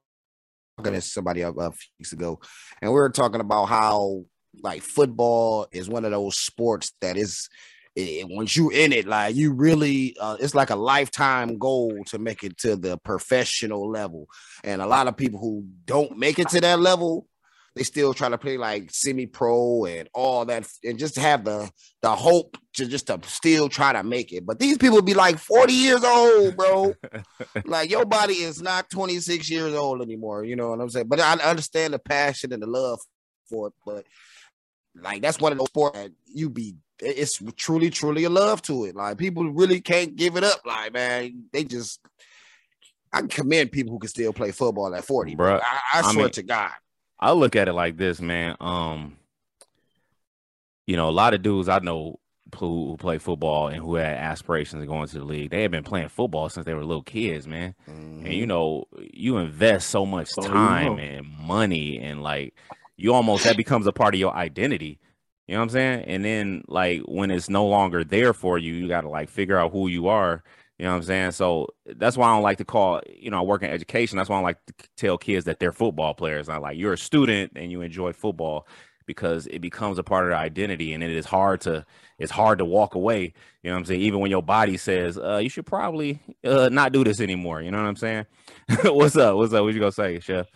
talking 0.78 0.92
to 0.94 1.00
somebody 1.00 1.42
a, 1.42 1.50
a 1.50 1.70
few 1.70 1.90
weeks 1.98 2.12
ago, 2.12 2.40
and 2.80 2.90
we 2.90 2.94
were 2.94 3.10
talking 3.10 3.40
about 3.40 3.66
how 3.66 4.24
like 4.62 4.82
football 4.82 5.66
is 5.72 5.88
one 5.88 6.04
of 6.04 6.10
those 6.10 6.36
sports 6.36 6.92
that 7.00 7.16
is. 7.16 7.48
It, 7.96 8.26
once 8.28 8.56
you're 8.56 8.72
in 8.72 8.92
it, 8.92 9.06
like 9.06 9.36
you 9.36 9.52
really, 9.52 10.16
uh, 10.20 10.36
it's 10.40 10.56
like 10.56 10.70
a 10.70 10.76
lifetime 10.76 11.58
goal 11.58 12.02
to 12.06 12.18
make 12.18 12.42
it 12.42 12.58
to 12.58 12.74
the 12.74 12.98
professional 12.98 13.88
level. 13.88 14.26
And 14.64 14.82
a 14.82 14.86
lot 14.86 15.06
of 15.06 15.16
people 15.16 15.38
who 15.38 15.64
don't 15.84 16.18
make 16.18 16.40
it 16.40 16.48
to 16.48 16.60
that 16.60 16.80
level, 16.80 17.28
they 17.76 17.82
still 17.82 18.14
try 18.14 18.28
to 18.28 18.38
play 18.38 18.56
like 18.56 18.90
semi-pro 18.90 19.84
and 19.86 20.08
all 20.14 20.44
that, 20.44 20.66
and 20.84 20.98
just 20.98 21.16
have 21.16 21.44
the 21.44 21.70
the 22.02 22.10
hope 22.10 22.56
to 22.74 22.86
just 22.86 23.08
to 23.08 23.18
still 23.24 23.68
try 23.68 23.92
to 23.92 24.02
make 24.04 24.32
it. 24.32 24.46
But 24.46 24.58
these 24.58 24.78
people 24.78 25.02
be 25.02 25.14
like 25.14 25.38
40 25.38 25.72
years 25.72 26.04
old, 26.04 26.56
bro. 26.56 26.94
like 27.64 27.90
your 27.90 28.04
body 28.04 28.34
is 28.34 28.62
not 28.62 28.90
26 28.90 29.50
years 29.50 29.74
old 29.74 30.02
anymore. 30.02 30.44
You 30.44 30.56
know 30.56 30.70
what 30.70 30.80
I'm 30.80 30.90
saying? 30.90 31.08
But 31.08 31.20
I 31.20 31.32
understand 31.34 31.94
the 31.94 31.98
passion 31.98 32.52
and 32.52 32.62
the 32.62 32.66
love 32.66 33.00
for 33.48 33.68
it. 33.68 33.72
But 33.84 34.04
like 34.94 35.22
that's 35.22 35.40
one 35.40 35.52
of 35.52 35.58
those 35.58 35.68
sports 35.68 35.98
that 35.98 36.12
you 36.26 36.50
be 36.50 36.76
it's 37.00 37.42
truly, 37.56 37.90
truly 37.90 38.22
a 38.22 38.30
love 38.30 38.62
to 38.62 38.84
it. 38.84 38.94
Like 38.94 39.18
people 39.18 39.50
really 39.50 39.80
can't 39.80 40.14
give 40.14 40.36
it 40.36 40.44
up. 40.44 40.60
Like, 40.64 40.92
man, 40.92 41.46
they 41.52 41.64
just 41.64 42.00
I 43.12 43.22
commend 43.22 43.72
people 43.72 43.92
who 43.92 43.98
can 43.98 44.08
still 44.08 44.32
play 44.32 44.52
football 44.52 44.94
at 44.94 45.04
40, 45.04 45.34
bro. 45.34 45.56
I, 45.56 45.58
I 45.94 45.98
I 45.98 46.12
swear 46.12 46.24
mean- 46.26 46.30
to 46.32 46.42
God. 46.42 46.70
I 47.24 47.32
look 47.32 47.56
at 47.56 47.68
it 47.68 47.72
like 47.72 47.96
this, 47.96 48.20
man. 48.20 48.54
Um, 48.60 49.16
you 50.86 50.94
know, 50.94 51.08
a 51.08 51.10
lot 51.10 51.32
of 51.32 51.40
dudes 51.40 51.70
I 51.70 51.78
know 51.78 52.20
who, 52.54 52.90
who 52.90 52.96
play 52.98 53.16
football 53.16 53.68
and 53.68 53.78
who 53.78 53.94
had 53.94 54.18
aspirations 54.18 54.82
of 54.82 54.88
going 54.88 55.08
to 55.08 55.18
the 55.18 55.24
league, 55.24 55.50
they 55.50 55.62
have 55.62 55.70
been 55.70 55.84
playing 55.84 56.10
football 56.10 56.50
since 56.50 56.66
they 56.66 56.74
were 56.74 56.84
little 56.84 57.02
kids, 57.02 57.46
man. 57.48 57.74
And 58.26 58.34
you 58.34 58.46
know, 58.46 58.84
you 58.98 59.38
invest 59.38 59.88
so 59.88 60.04
much 60.04 60.34
time 60.34 60.96
know. 60.96 61.02
and 61.02 61.26
money, 61.26 61.98
and 61.98 62.22
like 62.22 62.54
you 62.98 63.14
almost 63.14 63.44
that 63.44 63.56
becomes 63.56 63.86
a 63.86 63.92
part 63.92 64.14
of 64.14 64.20
your 64.20 64.34
identity. 64.34 64.98
You 65.48 65.54
know 65.54 65.60
what 65.60 65.64
I'm 65.64 65.70
saying? 65.70 66.04
And 66.04 66.24
then 66.26 66.62
like 66.68 67.00
when 67.06 67.30
it's 67.30 67.48
no 67.48 67.66
longer 67.66 68.04
there 68.04 68.34
for 68.34 68.58
you, 68.58 68.74
you 68.74 68.86
got 68.86 69.00
to 69.00 69.08
like 69.08 69.30
figure 69.30 69.58
out 69.58 69.72
who 69.72 69.88
you 69.88 70.08
are. 70.08 70.42
You 70.78 70.86
know 70.86 70.90
what 70.90 70.96
I'm 70.96 71.02
saying? 71.04 71.30
So 71.32 71.68
that's 71.86 72.16
why 72.16 72.28
I 72.28 72.34
don't 72.34 72.42
like 72.42 72.58
to 72.58 72.64
call, 72.64 73.00
you 73.08 73.30
know, 73.30 73.38
I 73.38 73.42
work 73.42 73.62
in 73.62 73.70
education. 73.70 74.16
That's 74.16 74.28
why 74.28 74.36
I 74.36 74.38
don't 74.38 74.44
like 74.44 74.66
to 74.66 74.74
tell 74.96 75.16
kids 75.16 75.44
that 75.44 75.60
they're 75.60 75.72
football 75.72 76.14
players. 76.14 76.48
I 76.48 76.56
like 76.56 76.76
you're 76.76 76.94
a 76.94 76.98
student 76.98 77.52
and 77.54 77.70
you 77.70 77.82
enjoy 77.82 78.12
football 78.12 78.66
because 79.06 79.46
it 79.48 79.60
becomes 79.60 79.98
a 79.98 80.02
part 80.02 80.24
of 80.24 80.30
their 80.30 80.38
identity 80.38 80.92
and 80.92 81.04
it 81.04 81.10
is 81.10 81.26
hard 81.26 81.60
to 81.60 81.84
it's 82.18 82.32
hard 82.32 82.58
to 82.58 82.64
walk 82.64 82.96
away. 82.96 83.34
You 83.62 83.70
know 83.70 83.74
what 83.74 83.80
I'm 83.80 83.84
saying? 83.84 84.00
Even 84.00 84.18
when 84.18 84.30
your 84.30 84.42
body 84.42 84.76
says, 84.76 85.16
uh, 85.16 85.36
you 85.36 85.48
should 85.48 85.66
probably 85.66 86.20
uh 86.44 86.68
not 86.70 86.92
do 86.92 87.04
this 87.04 87.20
anymore. 87.20 87.62
You 87.62 87.70
know 87.70 87.78
what 87.78 87.88
I'm 87.88 87.96
saying? 87.96 88.26
What's 88.84 89.16
up? 89.16 89.36
What's 89.36 89.52
up? 89.52 89.62
What 89.62 89.74
you 89.74 89.80
gonna 89.80 89.92
say, 89.92 90.18
Chef? 90.18 90.48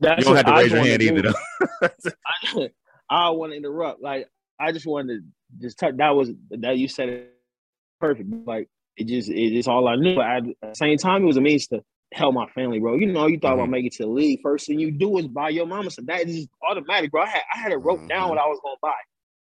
That's 0.00 0.18
You 0.18 0.24
don't 0.24 0.36
have 0.36 0.46
to 0.46 0.52
I 0.52 0.62
raise 0.62 0.72
your 0.72 0.84
hand 0.84 1.02
either 1.02 1.22
though. 1.22 1.78
I, 2.60 2.70
I 3.08 3.30
want 3.30 3.52
to 3.52 3.56
interrupt. 3.56 4.02
Like 4.02 4.28
I 4.58 4.72
just 4.72 4.86
wanted 4.86 5.20
to 5.20 5.62
just 5.62 5.78
touch. 5.78 5.96
That 5.98 6.10
was 6.10 6.30
that 6.50 6.78
you 6.78 6.88
said 6.88 7.08
it 7.10 7.33
perfect. 8.04 8.30
Like 8.46 8.68
it 8.96 9.06
just 9.08 9.28
it 9.30 9.52
is 9.56 9.66
all 9.66 9.88
I 9.88 9.96
knew. 9.96 10.14
But 10.16 10.26
at 10.26 10.44
the 10.44 10.74
same 10.74 10.96
time, 10.98 11.22
it 11.22 11.26
was 11.26 11.36
a 11.36 11.40
means 11.40 11.66
to 11.68 11.82
help 12.12 12.34
my 12.34 12.46
family, 12.50 12.78
bro. 12.78 12.96
You 12.96 13.06
know, 13.06 13.26
you 13.26 13.38
thought 13.38 13.54
about 13.54 13.68
Mhm. 13.68 13.70
making 13.72 13.86
it 13.86 13.92
to 13.94 14.02
the 14.04 14.08
league. 14.08 14.40
First 14.42 14.66
thing 14.66 14.78
you 14.78 14.90
do 14.92 15.18
is 15.18 15.26
buy 15.26 15.48
your 15.50 15.66
mama. 15.66 15.90
So 15.90 16.02
that 16.02 16.28
is 16.28 16.46
automatic, 16.68 17.10
bro. 17.10 17.22
I 17.22 17.26
had 17.26 17.42
I 17.54 17.58
had 17.58 17.72
it 17.72 17.76
wrote 17.76 18.06
down 18.08 18.28
what 18.28 18.38
I 18.38 18.46
was 18.46 18.60
gonna 18.62 18.76
buy. 18.82 18.92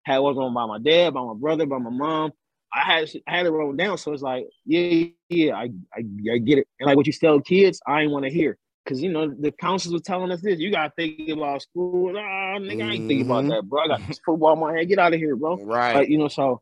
Had 0.06 0.20
what 0.20 0.30
I 0.30 0.34
was 0.34 0.38
gonna 0.38 0.54
buy 0.56 0.66
my 0.66 0.80
dad, 0.80 1.14
by 1.14 1.24
my 1.24 1.34
brother, 1.34 1.66
by 1.66 1.78
my 1.80 1.90
mom. 1.90 2.32
I 2.74 2.80
had 2.82 3.10
I 3.28 3.36
had 3.38 3.46
it 3.46 3.52
wrote 3.52 3.76
down. 3.78 3.98
So 3.98 4.14
it's 4.14 4.22
like, 4.24 4.46
yeah, 4.66 5.08
yeah, 5.30 5.56
I 5.56 5.64
I, 5.94 6.04
I 6.34 6.38
get 6.38 6.60
it. 6.60 6.68
And 6.80 6.88
like 6.88 6.96
what 6.98 7.08
you 7.08 7.14
tell 7.14 7.40
kids, 7.42 7.82
I 7.88 8.02
ain't 8.04 8.12
want 8.12 8.26
to 8.26 8.32
hear. 8.32 8.58
Cause 8.88 9.00
you 9.00 9.12
know 9.12 9.30
the 9.30 9.52
counselors 9.52 9.94
was 9.94 10.02
telling 10.02 10.32
us 10.32 10.42
this. 10.42 10.60
You 10.60 10.72
gotta 10.72 10.92
think 10.96 11.30
about 11.30 11.62
school. 11.62 12.14
Nah, 12.14 12.58
nigga, 12.58 12.84
I 12.84 12.94
ain't 12.94 13.08
thinking 13.08 13.26
about 13.26 13.44
Mhm. 13.44 13.50
that, 13.50 13.64
bro. 13.70 13.82
I 13.82 13.88
got 13.90 14.02
this 14.08 14.20
football 14.26 14.54
in 14.54 14.60
my 14.60 14.74
hand. 14.76 14.88
Get 14.88 14.98
out 14.98 15.14
of 15.14 15.20
here, 15.20 15.36
bro. 15.36 15.58
Right. 15.58 15.96
Like, 15.98 16.10
you 16.10 16.18
know, 16.18 16.28
so 16.30 16.62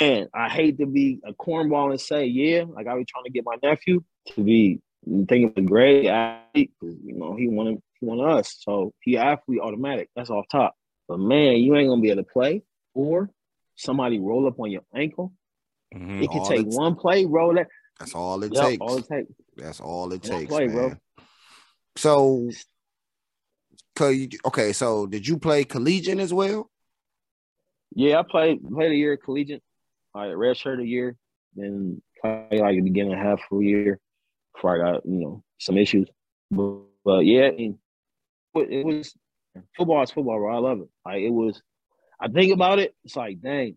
man, 0.00 0.28
I 0.34 0.48
hate 0.48 0.78
to 0.78 0.86
be 0.86 1.20
a 1.24 1.32
cornball 1.32 1.90
and 1.90 2.00
say, 2.00 2.26
yeah, 2.26 2.64
like 2.68 2.86
I 2.86 2.94
was 2.94 3.04
trying 3.08 3.24
to 3.24 3.30
get 3.30 3.44
my 3.44 3.56
nephew 3.62 4.02
to 4.34 4.42
be 4.42 4.80
thinking 5.04 5.50
of 5.50 5.56
a 5.56 5.62
great 5.62 6.06
athlete. 6.06 6.72
'cause, 6.80 6.96
You 7.04 7.14
know, 7.14 7.34
he 7.34 7.48
wanted 7.48 7.82
he 8.00 8.06
wanted 8.06 8.24
us. 8.24 8.56
So 8.60 8.92
he 9.00 9.16
athlete 9.16 9.60
automatic. 9.60 10.10
That's 10.16 10.30
off 10.30 10.46
top. 10.50 10.74
But 11.08 11.18
man, 11.18 11.56
you 11.58 11.76
ain't 11.76 11.88
gonna 11.88 12.02
be 12.02 12.10
able 12.10 12.24
to 12.24 12.28
play 12.30 12.62
or 12.94 13.30
somebody 13.76 14.18
roll 14.18 14.46
up 14.46 14.58
on 14.60 14.70
your 14.70 14.82
ankle. 14.94 15.32
Mhm. 15.94 16.22
It 16.22 16.30
can 16.30 16.40
All 16.40 16.48
take 16.48 16.60
it's- 16.60 16.74
one 16.74 16.96
play, 16.96 17.24
roll 17.24 17.54
that. 17.54 17.68
That's 17.98 18.14
all 18.14 18.42
it 18.42 18.52
Yep, 18.52 18.62
takes. 18.62 18.80
all 18.82 18.96
it 18.96 19.06
takes. 19.08 19.32
That's 19.56 19.80
all 19.80 20.12
it 20.12 20.22
One 20.22 20.30
takes, 20.40 20.50
play, 20.50 20.66
man. 20.66 20.74
bro. 20.76 20.92
So, 21.96 22.50
so 23.96 24.08
you, 24.10 24.28
okay. 24.44 24.72
So, 24.74 25.06
did 25.06 25.26
you 25.26 25.38
play 25.38 25.64
collegiate 25.64 26.18
as 26.18 26.34
well? 26.34 26.70
Yeah, 27.94 28.18
I 28.20 28.22
played 28.24 28.62
played 28.68 28.92
a 28.92 28.94
year 28.94 29.16
collegiate, 29.16 29.62
like 30.16 30.36
red 30.36 30.56
shirt 30.56 30.80
a 30.80 30.86
year, 30.86 31.16
then 31.54 32.02
like 32.24 32.50
the 32.50 32.80
beginning 32.80 33.12
of 33.12 33.18
half 33.18 33.40
a 33.52 33.62
year 33.62 34.00
before 34.54 34.74
I 34.74 34.92
got 34.92 35.06
you 35.06 35.20
know 35.20 35.42
some 35.58 35.76
issues. 35.76 36.08
But, 36.50 36.78
but 37.04 37.24
yeah, 37.24 37.48
it 37.48 37.74
it 38.54 38.84
was 38.84 39.14
football 39.76 40.02
is 40.02 40.10
football, 40.10 40.38
bro. 40.38 40.56
I 40.56 40.58
love 40.58 40.80
it. 40.80 40.88
Like 41.04 41.22
it 41.22 41.30
was. 41.30 41.62
I 42.18 42.28
think 42.28 42.52
about 42.52 42.78
it. 42.78 42.94
It's 43.04 43.14
like, 43.14 43.42
dang, 43.42 43.76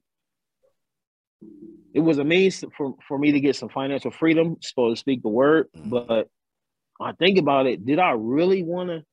it 1.93 1.99
was 1.99 2.19
a 2.19 2.23
means 2.23 2.63
for 2.77 2.95
for 3.07 3.17
me 3.17 3.33
to 3.33 3.39
get 3.39 3.57
some 3.57 3.69
financial 3.69 4.11
freedom, 4.11 4.57
supposed 4.61 4.97
to 4.97 4.99
speak 4.99 5.21
the 5.21 5.29
word. 5.29 5.67
Mhm. 5.75 5.89
But 5.89 6.27
I 7.01 7.11
think 7.13 7.37
about 7.37 7.65
it. 7.65 7.85
Did 7.85 7.99
I 7.99 8.11
really 8.11 8.63
want 8.63 8.89
to? 8.89 9.03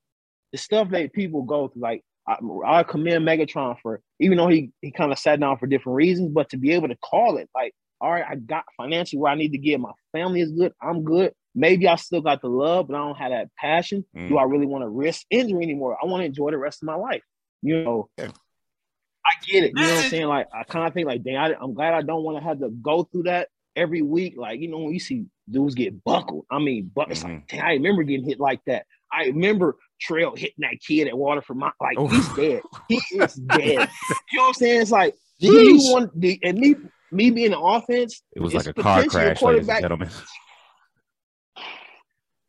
The 0.52 0.58
stuff 0.58 0.90
that 0.90 1.12
people 1.12 1.42
go 1.42 1.68
through, 1.68 1.82
like 1.82 2.04
I, 2.26 2.36
I 2.64 2.82
commend 2.82 3.26
Megatron 3.26 3.76
for, 3.80 4.00
even 4.18 4.38
though 4.38 4.48
he 4.48 4.70
he 4.82 4.90
kind 4.90 5.12
of 5.12 5.18
sat 5.18 5.40
down 5.40 5.58
for 5.58 5.66
different 5.66 5.96
reasons, 5.96 6.32
but 6.32 6.50
to 6.50 6.56
be 6.56 6.72
able 6.72 6.88
to 6.88 6.96
call 6.96 7.36
it, 7.36 7.48
like, 7.54 7.72
all 8.00 8.10
right, 8.10 8.24
I 8.28 8.34
got 8.36 8.64
financially 8.76 9.20
where 9.20 9.32
I 9.32 9.36
need 9.36 9.52
to 9.52 9.58
get. 9.58 9.80
My 9.80 9.92
family 10.12 10.40
is 10.40 10.50
good. 10.52 10.72
I'm 10.82 11.04
good. 11.04 11.32
Maybe 11.54 11.88
I 11.88 11.96
still 11.96 12.20
got 12.20 12.42
the 12.42 12.48
love, 12.48 12.88
but 12.88 12.96
I 12.96 12.98
don't 12.98 13.16
have 13.16 13.30
that 13.30 13.48
passion. 13.56 14.04
Mm. 14.14 14.28
Do 14.28 14.36
I 14.38 14.42
really 14.42 14.66
want 14.66 14.82
to 14.82 14.88
risk 14.88 15.24
injury 15.30 15.62
anymore? 15.62 15.96
I 16.02 16.06
want 16.06 16.20
to 16.20 16.26
enjoy 16.26 16.50
the 16.50 16.58
rest 16.58 16.82
of 16.82 16.86
my 16.86 16.96
life. 16.96 17.22
You 17.62 17.82
know, 17.82 18.10
Yeah. 18.18 18.28
I 18.28 19.30
get 19.50 19.64
it. 19.64 19.72
You 19.74 19.82
know 19.82 19.94
what 19.94 20.04
I'm 20.04 20.10
saying? 20.10 20.26
Like 20.26 20.46
I 20.54 20.62
kind 20.64 20.86
of 20.86 20.94
think 20.94 21.06
like, 21.06 21.22
dang, 21.24 21.36
I, 21.36 21.54
I'm 21.60 21.74
glad 21.74 21.94
I 21.94 22.02
don't 22.02 22.22
want 22.22 22.38
to 22.38 22.44
have 22.44 22.60
to 22.60 22.68
go 22.68 23.04
through 23.04 23.24
that 23.24 23.48
every 23.74 24.02
week. 24.02 24.34
Like 24.36 24.60
you 24.60 24.68
know 24.68 24.78
when 24.78 24.92
you 24.92 25.00
see 25.00 25.26
dudes 25.50 25.74
get 25.74 26.04
buckled. 26.04 26.44
I 26.50 26.58
mean, 26.58 26.90
but 26.94 27.10
it's 27.10 27.24
like, 27.24 27.48
dang, 27.48 27.60
I 27.60 27.72
remember 27.72 28.02
getting 28.02 28.26
hit 28.26 28.38
like 28.38 28.60
that. 28.66 28.86
I 29.12 29.26
remember 29.26 29.76
Trail 30.00 30.34
hitting 30.36 30.56
that 30.58 30.78
kid 30.86 31.08
at 31.08 31.16
Waterford. 31.16 31.56
My, 31.56 31.70
like 31.80 31.96
Oh. 31.98 32.06
he's 32.08 32.28
dead. 32.34 32.62
He 32.88 33.00
is 33.12 33.34
dead. 33.48 33.60
You 33.60 33.76
know 33.78 34.42
what 34.42 34.48
I'm 34.48 34.54
saying? 34.54 34.82
It's 34.82 34.90
like 34.90 35.14
do 35.40 35.48
you 35.48 35.76
want 35.92 36.18
the 36.18 36.38
and 36.42 36.58
me 36.58 36.74
me 37.12 37.30
being 37.30 37.52
an 37.52 37.58
offense. 37.62 38.22
It 38.34 38.40
was 38.40 38.54
like 38.54 38.66
a 38.66 38.74
car 38.74 39.04
crash, 39.06 39.40
ladies 39.42 39.68
and 39.68 39.80
gentlemen. 39.80 40.08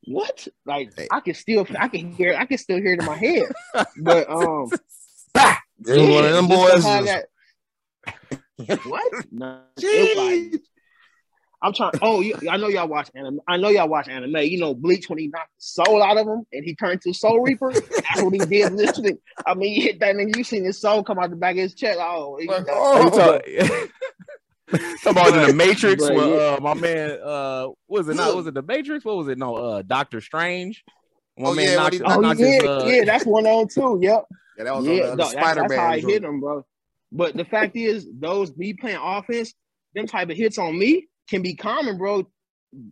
What? 0.05 0.47
Like 0.65 0.91
Hey. 0.97 1.07
I 1.11 1.19
can 1.19 1.33
still 1.33 1.65
I 1.77 1.87
can 1.89 2.11
hear 2.13 2.35
I 2.37 2.45
can 2.45 2.57
still 2.57 2.77
hear 2.77 2.93
it 2.93 2.99
in 2.99 3.05
my 3.05 3.15
head. 3.17 3.43
But 4.01 4.29
um 4.31 4.69
Bah! 5.33 5.57
It 5.85 5.97
was 5.99 6.09
one 6.09 6.25
of 6.25 6.31
them 6.33 6.47
boys. 6.47 6.83
just- 6.83 7.05
that- 7.05 7.25
what? 8.85 9.13
No, 9.31 9.61
Jeez. 9.79 10.59
I'm 11.61 11.73
trying. 11.73 11.91
Oh, 12.03 12.21
you, 12.21 12.35
I 12.49 12.57
know 12.57 12.67
y'all 12.67 12.87
watch 12.87 13.09
anime. 13.15 13.39
I 13.47 13.57
know 13.57 13.69
y'all 13.69 13.87
watch 13.89 14.07
anime. 14.07 14.35
You 14.37 14.59
know 14.59 14.75
Bleach 14.75 15.09
when 15.09 15.17
he 15.17 15.27
knocked 15.27 15.49
the 15.57 15.61
soul 15.83 16.03
out 16.03 16.17
of 16.17 16.27
him 16.27 16.43
and 16.53 16.63
he 16.63 16.75
turned 16.75 17.01
to 17.01 17.13
Soul 17.13 17.41
Reaper. 17.41 17.71
That's 17.73 18.21
what 18.21 18.31
he 18.33 18.39
did. 18.39 18.73
Listening. 18.73 19.17
I 19.45 19.55
mean, 19.55 19.73
he 19.73 19.81
hit 19.81 19.99
that 20.01 20.15
and 20.15 20.35
you 20.35 20.43
seen 20.43 20.65
his 20.65 20.79
soul 20.79 21.03
come 21.03 21.17
out 21.17 21.31
the 21.31 21.35
back 21.35 21.53
of 21.55 21.57
his 21.61 21.73
chest. 21.73 21.97
Oh, 21.99 22.37
he- 22.39 22.47
Like, 22.47 22.65
oh. 22.69 23.03
You 23.03 23.09
talk- 23.09 23.89
Talking 25.01 25.11
about 25.11 25.33
in 25.41 25.47
the 25.47 25.53
Matrix 25.53 26.05
But, 26.05 26.15
when 26.15 26.29
yeah. 26.29 26.35
uh, 26.35 26.59
my 26.61 26.73
man 26.73 27.11
uh 27.23 27.67
was 27.87 28.09
it 28.09 28.15
not 28.17 28.35
was 28.35 28.47
it 28.47 28.53
the 28.53 28.61
Matrix? 28.61 29.05
What 29.05 29.15
was 29.15 29.27
it? 29.29 29.37
No, 29.37 29.55
uh 29.55 29.81
Doctor 29.81 30.19
Strange. 30.19 30.83
My 31.37 31.49
Oh, 31.49 31.53
man 31.55 31.65
yeah, 31.69 31.75
knocked, 31.75 31.93
he- 31.95 32.01
Oh 32.03 32.19
knocked 32.19 32.39
yeah, 32.41 32.45
his, 32.47 32.63
uh, 32.63 32.85
yeah, 32.87 33.03
that's 33.05 33.25
one 33.25 33.45
on 33.47 33.67
two. 33.69 33.97
Yep. 34.01 34.25
Yeah, 34.57 34.63
that 34.65 34.75
was 34.75 34.85
yeah, 34.85 34.91
on 34.91 34.97
the, 34.97 35.03
no, 35.03 35.09
the 35.11 35.15
that's, 35.17 35.31
Spider 35.31 35.61
that's 35.61 35.73
how 35.75 35.85
I 35.85 36.01
Man. 36.01 36.09
hit 36.09 36.23
him, 36.23 36.39
bro. 36.41 36.65
But 37.13 37.37
the 37.37 37.45
fact 37.45 37.75
is, 37.77 38.07
those 38.19 38.55
me 38.57 38.73
playing 38.73 38.99
offense, 39.01 39.53
them 39.95 40.05
type 40.07 40.29
of 40.29 40.35
hits 40.35 40.57
on 40.57 40.77
me 40.77 41.07
can 41.29 41.41
be 41.41 41.55
common, 41.55 41.97
bro. 41.97 42.27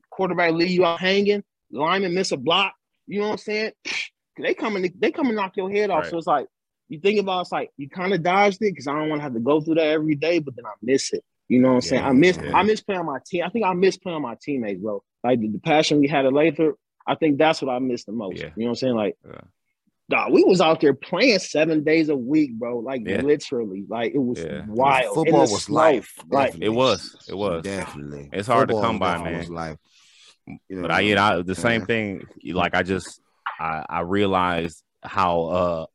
Quarterback 0.10 0.54
leave 0.54 0.72
you 0.72 0.86
out 0.86 1.00
hanging, 1.00 1.44
lineman 1.72 2.14
miss 2.14 2.32
a 2.32 2.38
block. 2.38 2.74
You 3.08 3.20
know 3.20 3.28
what 3.28 3.34
I'm 3.34 3.38
saying? 3.40 3.72
They 4.38 4.54
come 4.54 4.76
and 4.76 4.92
they 5.00 5.12
come 5.12 5.28
and 5.28 5.38
knock 5.38 5.56
your 5.56 5.72
head 5.72 5.90
off. 5.90 6.04
Right. 6.04 6.12
So 6.12 6.18
it's 6.18 6.28
like 6.28 6.48
you 6.90 7.00
think 7.00 7.22
about 7.22 7.44
it's 7.44 7.54
like 7.54 7.72
you 7.78 7.90
kind 7.90 8.14
of 8.14 8.22
dodged 8.22 8.58
it 8.58 8.72
because 8.72 8.86
I 8.86 8.92
don't 8.92 9.08
want 9.08 9.20
to 9.20 9.24
have 9.24 9.34
to 9.34 9.40
go 9.40 9.62
through 9.62 9.76
that 9.76 9.88
every 9.88 10.16
day, 10.16 10.40
but 10.40 10.58
then 10.58 10.66
I 10.66 10.74
miss 10.82 11.14
it. 11.14 11.24
You 11.48 11.62
know 11.62 11.70
what 11.70 11.76
I'm 11.76 11.82
saying? 11.82 12.04
I 12.04 12.12
miss 12.12 12.38
yeah. 12.44 12.52
I 12.54 12.64
miss 12.64 12.82
playing 12.82 13.06
my 13.06 13.20
team. 13.26 13.44
I 13.46 13.50
think 13.50 13.66
I 13.66 13.72
miss 13.72 13.96
playing 13.98 14.22
my 14.22 14.36
teammates, 14.42 14.82
bro. 14.82 15.04
Like 15.24 15.40
the, 15.40 15.48
the 15.48 15.60
passion 15.60 16.02
we 16.02 16.10
had 16.10 16.26
at 16.26 16.34
Lathrup, 16.34 16.74
I 17.08 17.16
think 17.16 17.38
that's 17.38 17.62
what 17.62 17.72
I 17.72 17.80
miss 17.80 18.04
the 18.04 18.12
most. 18.12 18.38
Yeah. 18.38 18.50
You 18.58 18.64
know 18.64 18.66
what 18.66 18.70
I'm 18.72 18.76
saying? 18.76 18.96
Like 18.96 19.18
Yeah. 20.10 20.18
Dog, 20.24 20.34
we 20.34 20.44
was 20.44 20.62
out 20.62 20.82
there 20.82 20.94
playing 20.94 21.40
seven 21.40 21.84
days 21.84 22.10
a 22.10 22.16
week, 22.16 22.54
bro. 22.54 22.80
Like 22.80 23.02
Yeah. 23.06 23.22
literally, 23.22 23.86
like 23.88 24.14
it 24.14 24.20
was 24.20 24.40
Yeah. 24.40 24.66
wild. 24.68 25.18
In 25.18 25.24
Football 25.24 25.42
was 25.42 25.64
snow. 25.64 25.76
life. 25.76 26.14
Like. 26.30 26.56
It 26.60 26.70
was. 26.70 27.16
It 27.28 27.36
was. 27.36 27.64
Definitely. 27.64 28.30
It's 28.34 28.48
hard 28.48 28.70
to 28.70 28.80
come 28.80 29.00
by, 29.00 29.18
man. 29.24 29.40
was 29.40 29.50
life. 29.50 29.78
You 30.70 30.82
But 30.82 30.92
I, 30.92 31.00
you 31.02 31.16
know, 31.16 31.42
the 31.42 31.56
same 31.56 31.82
Yeah. 31.82 31.86
thing. 31.88 32.22
Like 32.46 32.76
I 32.76 32.84
just, 32.84 33.20
I, 33.60 33.86
I 33.90 34.00
realized 34.02 34.84
how, 35.02 35.42
uh, 35.46 35.86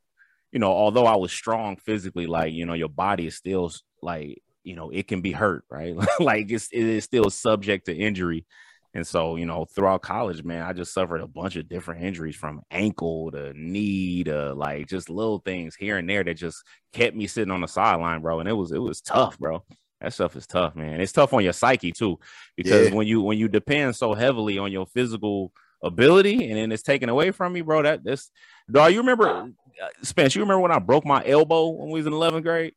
you 0.50 0.59
know, 0.59 0.73
although 0.73 1.07
I 1.07 1.17
was 1.17 1.31
strong 1.33 1.76
physically, 1.76 2.26
like 2.26 2.52
you 2.52 2.67
know, 2.67 2.75
your 2.75 2.88
body 2.88 3.29
is 3.29 3.37
still 3.37 3.71
like, 4.02 4.43
you 4.64 4.75
know, 4.75 4.90
it 4.90 5.07
can 5.07 5.21
be 5.21 5.31
hurt, 5.31 5.64
right? 5.71 5.95
like 6.21 6.50
it's 6.50 6.69
it 6.73 6.83
is 6.83 7.05
still 7.05 7.31
subject 7.31 7.87
to 7.87 7.95
injury. 7.97 8.45
And 8.92 9.06
so, 9.06 9.37
you 9.37 9.47
know, 9.47 9.64
throughout 9.66 10.02
college, 10.02 10.42
man, 10.42 10.62
I 10.62 10.73
just 10.73 10.92
suffered 10.92 11.20
a 11.20 11.26
bunch 11.28 11.54
of 11.54 11.68
different 11.68 12.02
injuries 12.02 12.35
from 12.35 12.62
ankle 12.73 13.30
to 13.30 13.52
knee 13.54 14.25
to 14.25 14.52
like 14.54 14.88
just 14.88 15.09
little 15.09 15.38
things 15.38 15.76
here 15.76 15.97
and 15.97 16.09
there 16.11 16.25
that 16.25 16.35
just 16.35 16.64
kept 16.92 17.14
me 17.14 17.28
sitting 17.28 17.52
on 17.52 17.61
the 17.61 17.68
sideline, 17.68 18.20
bro. 18.20 18.40
And 18.40 18.49
it 18.49 18.52
was 18.52 18.73
it 18.73 18.82
was 18.82 19.00
tough, 19.00 19.38
bro. 19.38 19.62
That 20.00 20.12
stuff 20.12 20.35
is 20.35 20.47
tough, 20.47 20.75
man. 20.75 21.00
It's 21.00 21.12
tough 21.12 21.32
on 21.32 21.44
your 21.44 21.52
psyche 21.52 21.92
too, 21.92 22.18
because 22.56 22.88
Yeah. 22.88 22.94
when 22.97 23.06
you 23.06 23.20
when 23.20 23.38
you 23.38 23.47
depend 23.49 23.94
so 23.94 24.14
heavily 24.14 24.59
on 24.59 24.73
your 24.73 24.87
physical 24.87 25.52
ability 25.82 26.49
and 26.50 26.56
then 26.59 26.73
it's 26.73 26.82
taken 26.82 27.09
away 27.09 27.30
from 27.30 27.54
you, 27.56 27.62
bro. 27.62 27.82
That 27.82 28.02
this, 28.02 28.30
dog. 28.70 28.92
You 28.92 28.99
remember, 28.99 29.28
uh, 29.28 29.88
Spence? 30.02 30.35
You 30.35 30.40
remember 30.42 30.61
when 30.62 30.73
I 30.73 30.78
broke 30.80 31.04
my 31.06 31.25
elbow 31.25 31.68
when 31.68 31.90
we 31.90 32.00
was 32.00 32.06
in 32.06 32.12
eleventh 32.12 32.44
grade? 32.44 32.75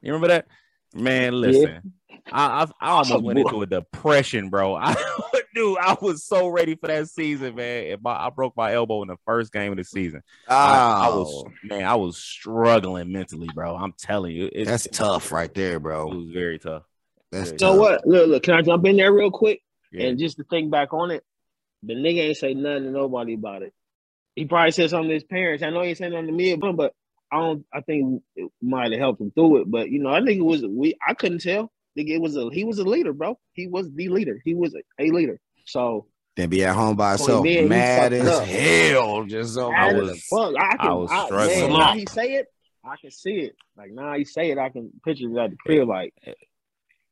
You 0.00 0.12
remember 0.12 0.28
that? 0.28 0.46
Man, 0.94 1.38
listen, 1.38 1.92
I, 2.32 2.62
I 2.62 2.66
I 2.80 2.90
almost 2.90 3.24
went 3.24 3.38
into 3.38 3.62
a 3.62 3.66
depression, 3.66 4.50
bro. 4.50 4.74
I 4.80 4.94
dude, 5.54 5.78
I 5.78 5.96
was 6.00 6.24
so 6.24 6.48
ready 6.48 6.74
for 6.74 6.86
that 6.86 7.08
season, 7.08 7.54
man. 7.56 7.84
If 7.84 8.06
I, 8.06 8.26
I 8.26 8.30
broke 8.30 8.56
my 8.56 8.74
elbow 8.74 9.02
in 9.02 9.08
the 9.08 9.16
first 9.24 9.52
game 9.52 9.72
of 9.72 9.78
the 9.78 9.84
season, 9.84 10.22
I, 10.48 10.76
I 10.76 11.08
was 11.08 11.44
Oh, 11.46 11.50
man, 11.64 11.84
I 11.84 11.96
was 11.96 12.16
struggling 12.16 13.12
mentally, 13.12 13.48
bro. 13.54 13.76
I'm 13.76 13.92
telling 13.98 14.34
you, 14.34 14.48
it, 14.52 14.66
that's 14.66 14.88
tough 14.92 15.32
right 15.32 15.52
there, 15.52 15.80
bro. 15.80 16.10
It 16.10 16.16
was 16.16 16.30
very 16.30 16.58
tough. 16.58 16.84
That's 17.32 17.50
You 17.50 17.52
You 17.52 17.66
know 17.66 17.72
tough. 17.72 17.80
what? 17.80 18.06
Look, 18.06 18.28
look. 18.28 18.42
Can 18.42 18.54
I 18.54 18.62
jump 18.62 18.86
in 18.86 18.96
there 18.96 19.12
real 19.12 19.30
quick? 19.30 19.60
Yeah. 19.92 20.06
And 20.06 20.18
just 20.18 20.36
to 20.36 20.44
think 20.44 20.70
back 20.70 20.92
on 20.92 21.10
it, 21.10 21.24
the 21.82 21.94
nigga 21.94 22.20
ain't 22.20 22.36
say 22.36 22.54
nothing 22.54 22.84
to 22.84 22.90
nobody 22.90 23.34
about 23.34 23.62
it. 23.62 23.72
He 24.36 24.44
probably 24.44 24.70
said 24.70 24.90
something 24.90 25.08
to 25.08 25.14
his 25.14 25.24
parents. 25.24 25.62
I 25.62 25.70
know 25.70 25.82
he 25.82 25.88
ain't 25.90 25.98
saying 25.98 26.12
nothing 26.12 26.26
to 26.28 26.32
me, 26.32 26.54
but 26.54 26.92
I 27.32 27.38
don't. 27.38 27.66
I 27.72 27.80
think 27.80 28.22
it 28.36 28.50
might 28.62 28.92
have 28.92 29.00
helped 29.00 29.20
him 29.20 29.32
through 29.32 29.62
it. 29.62 29.70
But 29.70 29.90
you 29.90 29.98
know, 29.98 30.10
I 30.10 30.24
think 30.24 30.38
it 30.38 30.44
was 30.44 30.64
we. 30.64 30.94
I 31.06 31.14
couldn't 31.14 31.40
tell. 31.40 31.72
I 31.98 32.04
it 32.14 32.20
was 32.20 32.36
a. 32.36 32.48
He 32.52 32.64
was 32.64 32.78
a 32.78 32.84
leader, 32.84 33.12
bro. 33.12 33.38
He 33.54 33.66
was 33.66 33.90
the 33.92 34.08
leader. 34.08 34.40
He 34.44 34.54
was 34.54 34.74
a, 34.74 34.82
a 35.02 35.10
leader. 35.10 35.38
So 35.66 36.06
Then 36.36 36.48
be 36.48 36.64
at 36.64 36.74
home 36.74 36.96
by 36.96 37.10
himself, 37.16 37.44
man, 37.44 37.68
mad 37.68 38.12
fucked 38.12 38.22
as 38.22 38.28
up. 38.28 38.44
hell. 38.46 39.24
Just 39.24 39.54
so 39.54 39.72
I 39.72 39.90
I 39.90 39.92
was- 39.94 40.10
was, 40.10 40.22
fuck. 40.24 40.54
I 40.58 40.76
can. 40.76 40.86
I 40.88 40.92
was 40.94 41.10
I 41.10 41.26
struggling. 41.26 41.60
Man, 41.60 41.78
now 41.78 41.92
he 41.94 42.06
say 42.06 42.34
it. 42.34 42.46
I 42.84 42.94
can 43.00 43.10
see 43.10 43.34
it. 43.40 43.56
Like 43.76 43.90
now 43.90 44.14
he 44.14 44.24
say 44.24 44.50
it. 44.50 44.58
I 44.58 44.68
can 44.70 44.90
picture 45.04 45.28
it 45.28 45.36
at 45.36 45.50
the 45.50 45.56
crib. 45.56 45.88
Like 45.88 46.14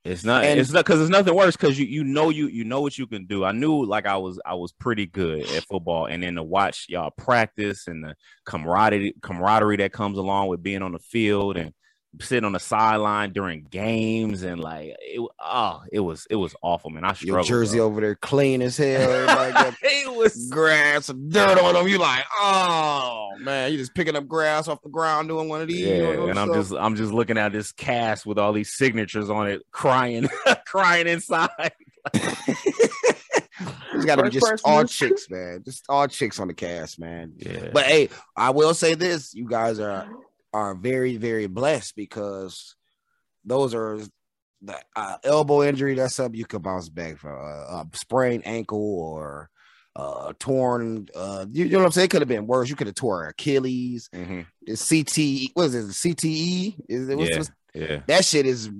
It's 0.04 0.24
not. 0.24 0.44
And- 0.44 0.58
it's 0.60 0.70
not 0.72 0.84
because 0.86 1.00
it's 1.00 1.10
nothing 1.10 1.34
worse 1.34 1.56
because 1.56 1.78
you 1.78 1.84
you 1.86 2.04
know 2.04 2.30
you 2.30 2.46
you 2.46 2.64
know 2.64 2.80
what 2.80 2.96
you 2.96 3.06
can 3.06 3.26
do. 3.26 3.44
I 3.44 3.52
knew 3.52 3.84
like 3.84 4.06
I 4.06 4.16
was 4.16 4.40
I 4.46 4.54
was 4.54 4.72
pretty 4.72 5.06
good 5.06 5.42
at 5.50 5.64
football, 5.64 6.06
and 6.06 6.22
then 6.22 6.36
to 6.36 6.42
watch 6.42 6.86
y'all 6.88 7.10
practice 7.10 7.88
and 7.88 8.04
the 8.04 8.14
camaraderie 8.46 9.14
camaraderie 9.20 9.78
that 9.78 9.92
comes 9.92 10.16
along 10.16 10.48
with 10.48 10.62
being 10.62 10.82
on 10.82 10.92
the 10.92 10.98
field 11.00 11.56
and 11.56 11.72
sitting 12.20 12.44
on 12.44 12.52
the 12.52 12.60
sideline 12.60 13.32
during 13.32 13.66
games 13.70 14.42
and 14.42 14.60
like 14.60 14.96
it 15.00 15.20
oh 15.40 15.82
it 15.92 16.00
was 16.00 16.26
it 16.30 16.36
was 16.36 16.54
awful 16.62 16.90
man. 16.90 17.04
I 17.04 17.14
your 17.20 17.42
jersey 17.42 17.78
bro. 17.78 17.86
over 17.86 18.00
there 18.00 18.14
clean 18.14 18.62
as 18.62 18.76
hell. 18.76 19.10
Everybody 19.10 19.52
got 19.52 19.74
it 19.82 20.14
was 20.14 20.48
grass 20.50 21.08
and 21.08 21.32
dirt 21.32 21.58
on 21.58 21.74
them. 21.74 21.88
You 21.88 21.98
like, 21.98 22.24
oh 22.40 23.30
man, 23.40 23.72
you 23.72 23.78
just 23.78 23.94
picking 23.94 24.16
up 24.16 24.26
grass 24.26 24.68
off 24.68 24.82
the 24.82 24.88
ground 24.88 25.28
doing 25.28 25.48
one 25.48 25.60
of 25.60 25.68
these. 25.68 25.80
yeah, 25.80 26.08
one 26.08 26.18
of 26.18 26.28
and 26.30 26.38
I'm 26.38 26.48
those 26.48 26.70
just 26.70 26.80
I'm 26.80 26.96
just 26.96 27.12
looking 27.12 27.38
at 27.38 27.52
this 27.52 27.72
cast 27.72 28.26
with 28.26 28.38
all 28.38 28.52
these 28.52 28.72
signatures 28.72 29.30
on 29.30 29.48
it, 29.48 29.62
crying 29.70 30.28
crying 30.66 31.06
inside. 31.06 31.72
It's 33.94 34.04
got 34.04 34.16
to 34.16 34.24
be 34.24 34.30
just 34.30 34.44
person. 34.46 34.70
all 34.70 34.84
chicks, 34.84 35.30
man. 35.30 35.62
Just 35.64 35.86
all 35.88 36.06
chicks 36.06 36.38
on 36.38 36.48
the 36.48 36.54
cast, 36.54 36.98
man. 36.98 37.32
Yeah, 37.36 37.70
But 37.72 37.84
hey, 37.86 38.10
I 38.36 38.50
will 38.50 38.74
say 38.74 38.94
this: 38.94 39.34
you 39.34 39.48
guys 39.48 39.80
are 39.80 40.06
are 40.56 40.74
very, 40.74 41.16
very 41.16 41.46
blessed 41.46 41.94
because 41.96 42.74
those 43.44 43.74
are 43.74 43.98
the 44.62 44.76
uh, 44.96 45.18
elbow 45.22 45.62
injury. 45.62 45.94
That's 45.94 46.14
something 46.14 46.38
you 46.38 46.46
can 46.46 46.62
bounce 46.62 46.88
back 46.88 47.18
from. 47.18 47.32
Uh, 47.32 47.82
a 47.82 47.86
sprained 47.92 48.46
ankle 48.46 48.98
or 49.00 49.50
uh, 49.94 50.32
torn. 50.38 51.08
Uh, 51.14 51.44
you, 51.50 51.64
you 51.66 51.70
know 51.72 51.78
what 51.80 51.86
I'm 51.86 51.92
saying? 51.92 52.06
It 52.06 52.10
could 52.10 52.22
have 52.22 52.28
been 52.28 52.46
worse. 52.46 52.68
You 52.70 52.76
could 52.76 52.86
have 52.86 52.96
tore 52.96 53.26
Achilles. 53.28 54.08
Mhm. 54.14 54.46
The 54.66 54.72
CTE. 54.72 55.50
What 55.54 55.64
is 55.66 55.74
it? 55.74 55.88
CTE? 56.16 56.76
Is 56.88 57.08
it? 57.08 57.18
Yeah, 57.18 57.36
this- 57.36 57.50
yeah. 57.74 58.00
that 58.06 58.24
shit 58.24 58.46
is. 58.46 58.70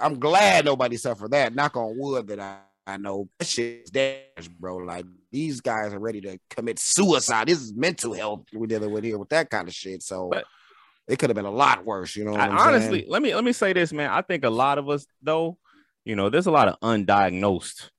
I'm 0.00 0.18
glad 0.18 0.64
nobody 0.64 0.96
suffered 0.96 1.30
that. 1.30 1.54
Knock 1.54 1.76
on 1.76 1.96
wood 1.98 2.26
that 2.28 2.40
I, 2.40 2.58
I 2.86 2.96
know 2.98 3.28
that 3.38 3.46
shit 3.46 3.90
is 4.36 4.48
bro. 4.48 4.76
Like 4.78 5.06
these 5.30 5.60
guys 5.60 5.92
are 5.92 5.98
ready 5.98 6.20
to 6.22 6.38
commit 6.50 6.78
suicide. 6.78 7.48
This 7.48 7.60
is 7.60 7.72
mental 7.74 8.14
health 8.14 8.44
we're 8.52 8.66
dealing 8.66 8.90
with 8.92 9.04
here 9.04 9.18
with 9.18 9.28
that 9.30 9.50
kind 9.50 9.66
of 9.68 9.74
shit. 9.74 10.02
So 10.02 10.28
But- 10.30 10.44
it 11.08 11.18
could 11.18 11.30
have 11.30 11.34
been 11.36 11.44
a 11.44 11.50
lot 11.50 11.84
worse. 11.84 12.14
You 12.14 12.24
know 12.24 12.32
what 12.32 12.40
I, 12.40 12.44
I, 12.44 12.48
am 12.48 12.58
honestly, 12.58 13.06
let 13.08 13.22
me 13.22 13.34
let 13.34 13.44
me 13.44 13.52
say 13.52 13.72
this, 13.72 13.92
man. 13.92 14.10
I 14.10 14.22
think 14.22 14.44
a 14.44 14.50
lot 14.50 14.78
of 14.78 14.88
us, 14.88 15.06
though, 15.22 15.58
you 16.04 16.14
know, 16.14 16.28
there's 16.28 16.46
a 16.46 16.50
lot 16.50 16.68
of 16.68 16.78
undiagnosed, 16.80 17.90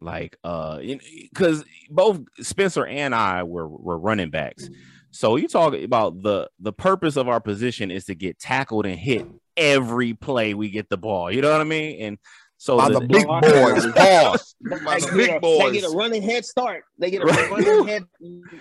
like, 0.00 0.36
uh, 0.42 0.78
because 0.78 1.64
both 1.90 2.20
Spencer 2.40 2.86
and 2.86 3.14
I 3.14 3.42
were 3.42 3.68
were 3.68 3.98
running 3.98 4.30
backs. 4.30 4.68
So 5.10 5.36
you 5.36 5.48
talk 5.48 5.74
about 5.74 6.22
the 6.22 6.48
the 6.58 6.72
purpose 6.72 7.16
of 7.16 7.28
our 7.28 7.40
position 7.40 7.90
is 7.90 8.06
to 8.06 8.14
get 8.14 8.38
tackled 8.38 8.86
and 8.86 8.98
hit 8.98 9.26
every 9.56 10.14
play 10.14 10.54
we 10.54 10.70
get 10.70 10.88
the 10.88 10.98
ball. 10.98 11.30
You 11.30 11.42
know 11.42 11.50
what 11.50 11.60
I 11.60 11.64
mean? 11.64 12.00
And 12.02 12.18
so 12.58 12.78
By 12.78 12.88
the- 12.88 13.00
the 13.00 13.06
big 13.06 13.26
I 13.28 13.40
boys, 13.40 13.86
boss. 13.94 14.54
By 14.84 14.98
the 14.98 15.06
get, 15.06 15.16
big 15.16 15.30
a, 15.44 15.58
they 15.70 15.72
get 15.80 15.84
a 15.84 15.94
running 15.96 16.22
head 16.22 16.44
start. 16.44 16.84
They 16.98 17.10
get 17.10 17.22
a 17.22 17.26
Right. 17.26 17.50
running 17.50 17.86
head. 17.88 18.04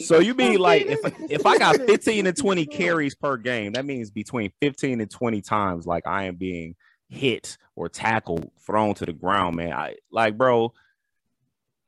So 0.00 0.18
you 0.18 0.34
mean 0.34 0.58
like 0.58 0.86
if 0.86 1.00
if 1.30 1.46
I 1.46 1.58
got 1.58 1.76
15 1.76 2.24
to 2.24 2.32
20 2.32 2.66
carries 2.66 3.14
per 3.14 3.36
game, 3.36 3.72
that 3.72 3.84
means 3.84 4.10
between 4.10 4.50
15 4.60 5.00
and 5.00 5.10
20 5.10 5.40
times 5.42 5.86
like 5.86 6.06
I 6.06 6.24
am 6.24 6.36
being 6.36 6.74
hit 7.08 7.56
or 7.76 7.88
tackled, 7.88 8.50
thrown 8.66 8.94
to 8.94 9.06
the 9.06 9.12
ground, 9.12 9.56
man. 9.56 9.72
I 9.72 9.96
like, 10.10 10.36
bro. 10.36 10.72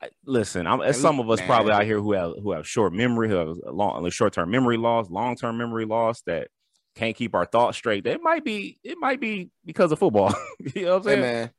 I, 0.02 0.10
listen, 0.26 0.66
I'm 0.66 0.82
as 0.82 1.00
some 1.00 1.18
of 1.18 1.30
us 1.30 1.38
man. 1.40 1.46
probably 1.46 1.72
out 1.72 1.84
here 1.84 1.98
who 2.00 2.12
have 2.12 2.32
who 2.42 2.52
have 2.52 2.68
short 2.68 2.92
memory, 2.92 3.28
who 3.28 3.36
have 3.36 3.56
long 3.64 4.08
short 4.10 4.34
term 4.34 4.50
memory 4.50 4.76
loss, 4.76 5.08
long 5.10 5.34
term 5.34 5.56
memory 5.56 5.86
loss. 5.86 6.20
That 6.26 6.48
can't 6.94 7.16
keep 7.16 7.34
our 7.34 7.46
thoughts 7.46 7.78
straight. 7.78 8.06
It 8.06 8.20
might 8.22 8.44
be 8.44 8.78
it 8.84 8.98
might 9.00 9.20
be 9.20 9.50
because 9.64 9.92
of 9.92 9.98
football. 9.98 10.34
you 10.74 10.84
know 10.84 10.98
what 10.98 11.02
I'm 11.02 11.02
Hey 11.02 11.08
saying? 11.08 11.20
man, 11.22 11.50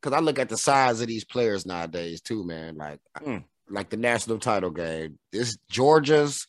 because 0.00 0.16
I 0.16 0.20
look 0.20 0.38
at 0.38 0.48
the 0.48 0.56
size 0.56 1.00
of 1.00 1.08
these 1.08 1.24
players 1.24 1.66
nowadays 1.66 2.20
too, 2.20 2.44
man. 2.44 2.76
Like, 2.76 3.00
Mm. 3.20 3.44
Like 3.68 3.90
the 3.90 3.96
national 3.96 4.38
title 4.38 4.70
game. 4.70 5.18
This 5.32 5.56
Georgia's 5.68 6.46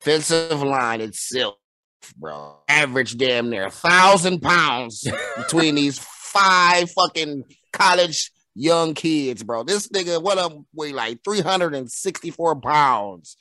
offensive 0.00 0.62
line 0.62 1.00
itself, 1.00 1.54
bro, 2.16 2.56
average 2.68 3.16
damn 3.16 3.50
near 3.50 3.66
a 3.66 3.70
thousand 3.70 4.40
pounds 4.40 5.06
between 5.36 5.74
these 5.74 5.98
five 5.98 6.90
fucking 6.90 7.44
college 7.72 8.30
young 8.54 8.94
kids, 8.94 9.42
bro. 9.42 9.62
This 9.64 9.88
nigga, 9.88 10.22
what 10.22 10.38
up, 10.38 10.52
weigh 10.74 10.92
like 10.92 11.20
three 11.24 11.40
hundred 11.40 11.74
and 11.74 11.90
sixty-four 11.90 12.56
pounds, 12.60 13.36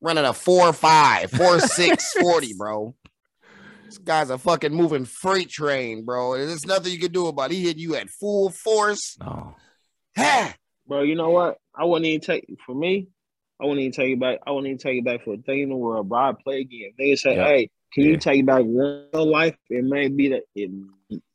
running 0.00 0.24
a 0.24 0.32
four 0.32 0.72
five, 0.72 1.30
four 1.30 1.60
six 1.60 2.12
forty, 2.20 2.54
bro. 2.54 2.94
This 3.86 3.98
guy's 3.98 4.28
a 4.28 4.36
fucking 4.36 4.74
moving 4.74 5.06
freight 5.06 5.48
train, 5.48 6.04
bro. 6.04 6.36
There's 6.36 6.66
nothing 6.66 6.92
you 6.92 6.98
can 6.98 7.10
do 7.10 7.26
about 7.26 7.50
it. 7.50 7.54
He 7.54 7.62
hit 7.62 7.78
you 7.78 7.94
at 7.96 8.10
full 8.10 8.50
force. 8.50 9.16
No. 9.20 9.56
Ha! 10.16 10.52
Bro, 10.88 11.02
you 11.02 11.14
know 11.14 11.30
what? 11.30 11.58
I 11.74 11.84
wouldn't 11.84 12.06
even 12.06 12.20
take 12.20 12.46
for 12.64 12.74
me. 12.74 13.08
I 13.60 13.64
wouldn't 13.64 13.80
even 13.80 13.92
take 13.92 14.08
you 14.10 14.16
back. 14.16 14.38
I 14.46 14.50
wouldn't 14.52 14.66
even 14.68 14.78
take 14.78 14.98
it 14.98 15.04
back 15.04 15.24
for 15.24 15.34
a 15.34 15.38
thing 15.38 15.60
in 15.60 15.68
the 15.68 15.76
world. 15.76 16.08
Bro, 16.08 16.18
I 16.18 16.32
play 16.32 16.60
again. 16.60 16.92
They 16.96 17.14
say, 17.16 17.36
Yeah. 17.36 17.44
"Hey, 17.44 17.70
can 17.92 18.04
Yeah. 18.04 18.10
you 18.10 18.16
take 18.16 18.46
back 18.46 18.64
real 18.66 19.26
life?" 19.30 19.56
It 19.68 19.84
may 19.84 20.08
be 20.08 20.28
that 20.28 20.44
it 20.54 20.70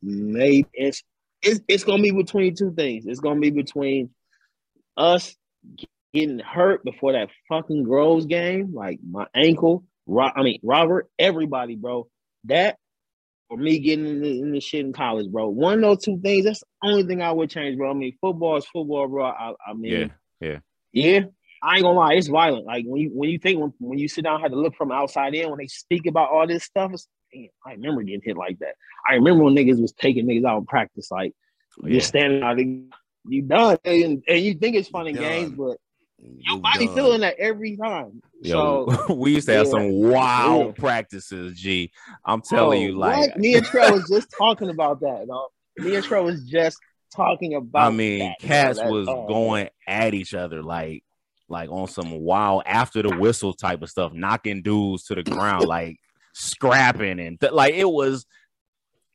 may 0.01 0.65
it's 0.73 1.03
it's, 1.41 1.59
it's 1.67 1.83
gonna 1.83 2.01
be 2.01 2.11
between 2.11 2.55
two 2.55 2.71
things. 2.73 3.05
It's 3.05 3.19
gonna 3.19 3.39
be 3.39 3.49
between 3.51 4.09
us 4.97 5.35
getting 6.13 6.39
hurt 6.39 6.83
before 6.83 7.11
that 7.13 7.29
fucking 7.49 7.83
Groves 7.83 8.25
game, 8.25 8.73
like 8.73 8.99
my 9.07 9.27
ankle. 9.35 9.83
Ro- 10.07 10.31
I 10.35 10.43
mean, 10.43 10.59
Robert, 10.63 11.09
everybody, 11.19 11.75
bro. 11.75 12.07
That 12.45 12.77
or 13.53 13.57
me 13.57 13.77
getting 13.79 14.07
in 14.07 14.21
the, 14.21 14.39
in 14.39 14.51
the 14.51 14.59
shit 14.59 14.83
in 14.85 14.93
college, 14.93 15.31
bro. 15.31 15.47
One 15.49 15.75
of 15.75 15.81
those 15.81 16.03
two 16.05 16.19
things. 16.19 16.45
That's 16.45 16.61
the 16.61 16.89
only 16.89 17.03
thing 17.03 17.21
I 17.21 17.31
would 17.31 17.49
change, 17.51 17.77
bro. 17.77 17.91
I 17.91 17.93
mean, 17.93 18.17
football 18.19 18.57
is 18.57 18.65
football, 18.65 19.07
bro. 19.07 19.25
I, 19.25 19.53
I 19.65 19.73
mean, 19.73 19.91
Yeah. 19.91 20.07
yeah. 20.39 20.59
yeah. 20.91 21.19
I 21.61 21.75
ain't 21.75 21.83
gonna 21.83 21.97
lie, 21.97 22.13
it's 22.15 22.27
violent. 22.27 22.65
Like 22.65 22.83
when 22.85 23.01
you 23.01 23.09
when 23.13 23.29
you 23.29 23.37
think 23.39 23.59
when, 23.61 23.71
when 23.79 23.97
you 23.99 24.09
sit 24.09 24.23
down, 24.23 24.35
and 24.35 24.43
have 24.43 24.51
to 24.51 24.57
look 24.59 24.75
from 24.75 24.91
outside 24.91 25.33
in 25.35 25.49
when 25.49 25.59
they 25.59 25.67
speak 25.67 26.07
about 26.07 26.29
all 26.31 26.45
this 26.47 26.63
stuff. 26.63 26.91
It's, 26.93 27.07
damn, 27.31 27.47
I 27.65 27.71
remember 27.73 28.01
getting 28.03 28.21
hit 28.23 28.35
like 28.35 28.59
that. 28.59 28.75
I 29.09 29.13
remember 29.13 29.43
when 29.43 29.55
niggas 29.55 29.79
was 29.81 29.93
taking 29.93 30.25
niggas 30.25 30.45
out 30.45 30.57
in 30.57 30.65
practice, 30.65 31.09
like 31.11 31.33
oh, 31.81 31.87
Yeah. 31.87 31.93
you're 31.93 32.01
standing 32.01 32.43
out, 32.43 32.59
and 32.59 32.91
you 33.29 33.43
done, 33.43 33.77
and, 33.85 34.23
and 34.27 34.39
you 34.43 34.55
think 34.55 34.75
it's 34.75 34.89
fun 34.89 35.07
and 35.07 35.17
games, 35.17 35.51
but 35.51 35.77
your 36.23 36.55
You 36.55 36.61
body 36.61 36.85
done. 36.87 36.95
feeling 36.95 37.21
that 37.21 37.35
every 37.39 37.77
time. 37.77 38.21
Yo, 38.41 38.87
So 39.07 39.13
we 39.15 39.35
used 39.35 39.47
to 39.47 39.53
have 39.53 39.65
yeah. 39.67 39.71
some 39.71 39.91
wild 40.09 40.67
Yeah. 40.67 40.71
practices, 40.81 41.59
G. 41.59 41.91
I'm 42.25 42.39
oh, 42.39 42.55
telling 42.55 42.83
oh, 42.83 42.85
you, 42.87 42.97
like 42.97 43.29
what? 43.31 43.37
me 43.39 43.55
and 43.55 43.65
Trey 43.65 43.89
was 43.91 44.07
just 44.09 44.27
talking 44.37 44.69
about 44.69 44.99
that. 45.01 45.27
Dog. 45.27 45.49
Me 45.77 45.95
and 45.95 46.03
Trey 46.03 46.21
was 46.21 46.43
just 46.43 46.77
talking 47.15 47.55
about. 47.55 47.91
I 47.91 47.95
mean, 47.95 48.19
that, 48.19 48.39
bro. 48.39 48.47
cats 48.47 48.79
That- 48.79 48.91
was 48.91 49.07
oh, 49.07 49.27
going 49.27 49.69
at 49.87 50.13
each 50.13 50.33
other 50.33 50.61
like 50.63 51.03
like 51.49 51.69
on 51.69 51.87
some 51.87 52.11
wild 52.21 52.63
after 52.65 53.01
the 53.03 53.15
whistle 53.17 53.53
type 53.53 53.81
of 53.83 53.89
stuff, 53.89 54.13
knocking 54.13 54.61
dudes 54.61 55.03
to 55.05 55.15
the 55.15 55.23
ground, 55.23 55.65
like 55.65 55.97
scrapping 56.33 57.19
and 57.19 57.39
th- 57.39 57.53
like 57.53 57.73
it 57.75 57.89
was 57.89 58.25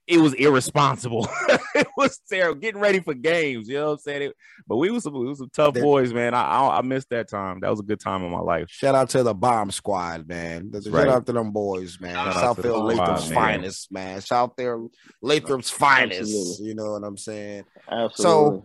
it 0.08 0.18
was 0.18 0.32
irresponsible. 0.34 1.28
it 1.74 1.86
was 1.96 2.18
terrible. 2.28 2.60
Getting 2.60 2.80
ready 2.80 3.00
for 3.00 3.12
games, 3.14 3.68
you 3.68 3.74
know 3.76 3.86
what 3.86 3.92
I'm 3.92 3.98
saying? 3.98 4.22
It- 4.22 4.36
but 4.66 4.76
we 4.76 4.90
was 4.90 5.04
some, 5.04 5.12
we 5.14 5.26
was 5.26 5.38
some 5.38 5.50
tough 5.54 5.74
There- 5.74 5.82
boys, 5.82 6.12
man. 6.12 6.34
I, 6.34 6.42
I 6.42 6.78
I 6.78 6.82
missed 6.82 7.10
that 7.10 7.28
time. 7.28 7.60
That 7.60 7.70
was 7.70 7.80
a 7.80 7.84
good 7.84 8.00
time 8.00 8.24
in 8.24 8.30
my 8.30 8.40
life. 8.40 8.66
Shout 8.70 8.94
out 8.94 9.10
to 9.10 9.22
the 9.22 9.34
bomb 9.34 9.70
squad, 9.70 10.26
man. 10.28 10.70
Shout 10.72 10.92
Right. 10.92 11.08
out 11.08 11.26
to 11.26 11.32
them 11.32 11.52
boys, 11.52 11.98
man. 12.00 12.14
Shout 12.14 12.36
out 12.36 12.56
Southfield 12.56 12.90
to 12.90 12.96
the 12.96 13.04
squad, 13.04 13.20
man. 13.20 13.34
finest, 13.34 13.92
man. 13.92 14.20
Shout 14.20 14.56
there, 14.56 14.78
Lathrup's 15.22 15.70
finest. 15.70 16.20
Absolutely. 16.20 16.66
You 16.66 16.74
know 16.74 16.92
what 16.92 17.04
I'm 17.04 17.16
saying? 17.16 17.64
Absolutely. 17.90 18.62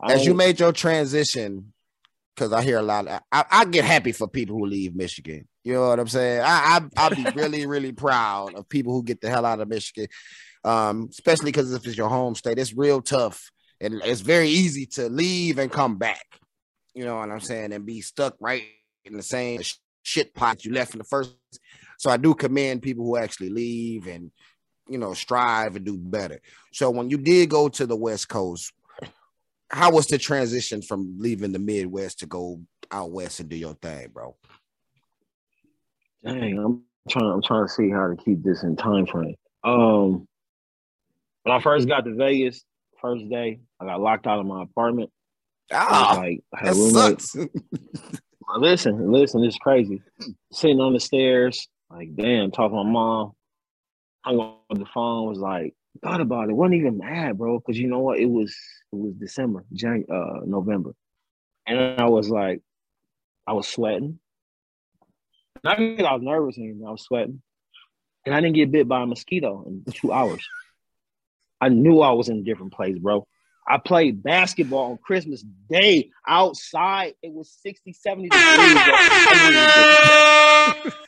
I 0.00 0.12
As 0.14 0.24
you 0.26 0.34
made 0.34 0.58
your 0.60 0.72
transition, 0.72 1.72
because 2.34 2.52
I 2.52 2.62
hear 2.62 2.78
a 2.78 2.82
lot. 2.82 3.06
Of, 3.06 3.20
I, 3.30 3.44
I 3.50 3.64
get 3.64 3.84
happy 3.84 4.12
for 4.12 4.26
people 4.28 4.56
who 4.58 4.66
leave 4.66 4.94
Michigan. 4.96 5.46
You 5.62 5.74
know 5.74 5.88
what 5.88 6.00
I'm 6.00 6.08
saying? 6.08 6.40
I, 6.42 6.44
I 6.46 6.80
I'll 6.96 7.10
be 7.14 7.24
really 7.36 7.64
really 7.66 7.92
proud 7.92 8.54
of 8.54 8.68
people 8.68 8.92
who 8.92 9.02
get 9.04 9.20
the 9.20 9.30
hell 9.30 9.46
out 9.46 9.60
of 9.60 9.68
Michigan, 9.68 10.08
um, 10.64 11.08
especially 11.10 11.46
because 11.46 11.72
if 11.72 11.86
it's 11.86 11.96
your 11.96 12.08
home 12.08 12.34
state, 12.34 12.58
it's 12.58 12.74
real 12.74 13.02
tough 13.02 13.50
and 13.80 14.00
it's 14.04 14.20
very 14.20 14.48
easy 14.48 14.86
to 14.86 15.08
leave 15.08 15.58
and 15.58 15.70
come 15.70 15.98
back. 15.98 16.24
You 16.94 17.04
know 17.04 17.16
what 17.16 17.30
I'm 17.30 17.40
saying? 17.40 17.72
And 17.72 17.84
be 17.84 18.00
stuck 18.00 18.36
right 18.40 18.62
in 19.04 19.16
the 19.16 19.22
same 19.22 19.60
shit 20.02 20.34
pot 20.34 20.64
you 20.64 20.72
left 20.72 20.94
in 20.94 20.98
the 20.98 21.04
first. 21.04 21.34
So 21.98 22.10
I 22.10 22.16
do 22.16 22.34
commend 22.34 22.82
people 22.82 23.04
who 23.04 23.16
actually 23.16 23.50
leave 23.50 24.06
and 24.06 24.30
you 24.88 24.98
know 24.98 25.14
strive 25.14 25.76
and 25.76 25.84
do 25.84 25.96
better. 25.96 26.40
So 26.72 26.90
when 26.90 27.10
you 27.10 27.18
did 27.18 27.50
go 27.50 27.68
to 27.68 27.86
the 27.86 27.96
West 27.96 28.28
Coast, 28.28 28.72
how 29.70 29.90
was 29.90 30.06
the 30.06 30.18
transition 30.18 30.82
from 30.82 31.16
leaving 31.18 31.52
the 31.52 31.58
Midwest 31.58 32.20
to 32.20 32.26
go 32.26 32.60
out 32.90 33.10
west 33.10 33.40
and 33.40 33.48
do 33.48 33.56
your 33.56 33.74
thing, 33.74 34.08
bro? 34.12 34.36
Dang, 36.24 36.58
I'm 36.58 36.82
trying. 37.08 37.32
I'm 37.32 37.42
trying 37.42 37.66
to 37.66 37.72
see 37.72 37.90
how 37.90 38.08
to 38.08 38.16
keep 38.16 38.42
this 38.42 38.62
in 38.62 38.76
time 38.76 39.06
frame. 39.06 39.34
Um, 39.62 40.26
when 41.44 41.54
I 41.56 41.60
first 41.60 41.86
got 41.86 42.04
to 42.04 42.14
Vegas, 42.14 42.64
first 43.00 43.28
day, 43.28 43.60
I 43.80 43.84
got 43.84 44.00
locked 44.00 44.26
out 44.26 44.40
of 44.40 44.46
my 44.46 44.62
apartment. 44.62 45.10
I 45.70 45.76
Ah, 45.76 46.14
like, 46.16 46.44
I 46.52 46.66
had 46.66 46.74
that 46.74 47.20
sucks. 47.20 47.36
Listen, 48.56 49.10
listen, 49.10 49.42
it's 49.42 49.56
crazy. 49.56 50.02
Sitting 50.52 50.78
on 50.78 50.92
the 50.92 51.00
stairs, 51.00 51.66
like, 51.90 52.14
damn, 52.14 52.50
talking 52.50 52.76
to 52.76 52.84
my 52.84 52.90
mom. 52.90 53.32
Hung 54.22 54.38
on 54.38 54.78
the 54.78 54.84
phone, 54.86 55.26
was 55.26 55.38
like, 55.38 55.74
thought 56.02 56.20
about 56.20 56.50
it. 56.50 56.54
wasn't 56.54 56.74
even 56.74 56.98
mad, 56.98 57.38
bro, 57.38 57.58
because 57.58 57.78
you 57.78 57.88
know 57.88 58.00
what? 58.00 58.18
It 58.18 58.26
was 58.26 58.54
it 58.92 58.96
was 58.96 59.14
December, 59.14 59.64
Jan, 59.72 60.04
uh, 60.10 60.40
November, 60.44 60.94
and 61.66 62.00
I 62.00 62.06
was 62.06 62.28
like, 62.28 62.60
I 63.46 63.54
was 63.54 63.66
sweating. 63.66 64.18
Not 65.62 65.78
because 65.78 66.04
I 66.06 66.12
was 66.12 66.22
nervous 66.22 66.58
anything. 66.58 66.84
I 66.86 66.90
was 66.90 67.02
sweating, 67.02 67.40
and 68.26 68.34
I 68.34 68.40
didn't 68.40 68.56
get 68.56 68.70
bit 68.72 68.86
by 68.88 69.02
a 69.02 69.06
mosquito 69.06 69.64
in 69.66 69.84
two 69.92 70.12
hours. 70.12 70.46
I 71.60 71.68
knew 71.68 72.00
I 72.00 72.12
was 72.12 72.28
in 72.28 72.38
a 72.38 72.42
different 72.42 72.72
place, 72.72 72.98
bro. 72.98 73.26
I 73.66 73.78
played 73.78 74.22
basketball 74.22 74.92
on 74.92 74.98
Christmas 74.98 75.42
Day 75.70 76.10
outside. 76.26 77.14
It 77.22 77.32
was 77.32 77.50
60, 77.62 77.92
70 77.92 78.28
degrees. 78.28 78.44
bro. 78.46 78.54
I 78.56 79.50
knew 79.50 79.56
it 79.56 80.84
was 80.84 80.84
different. 80.84 80.94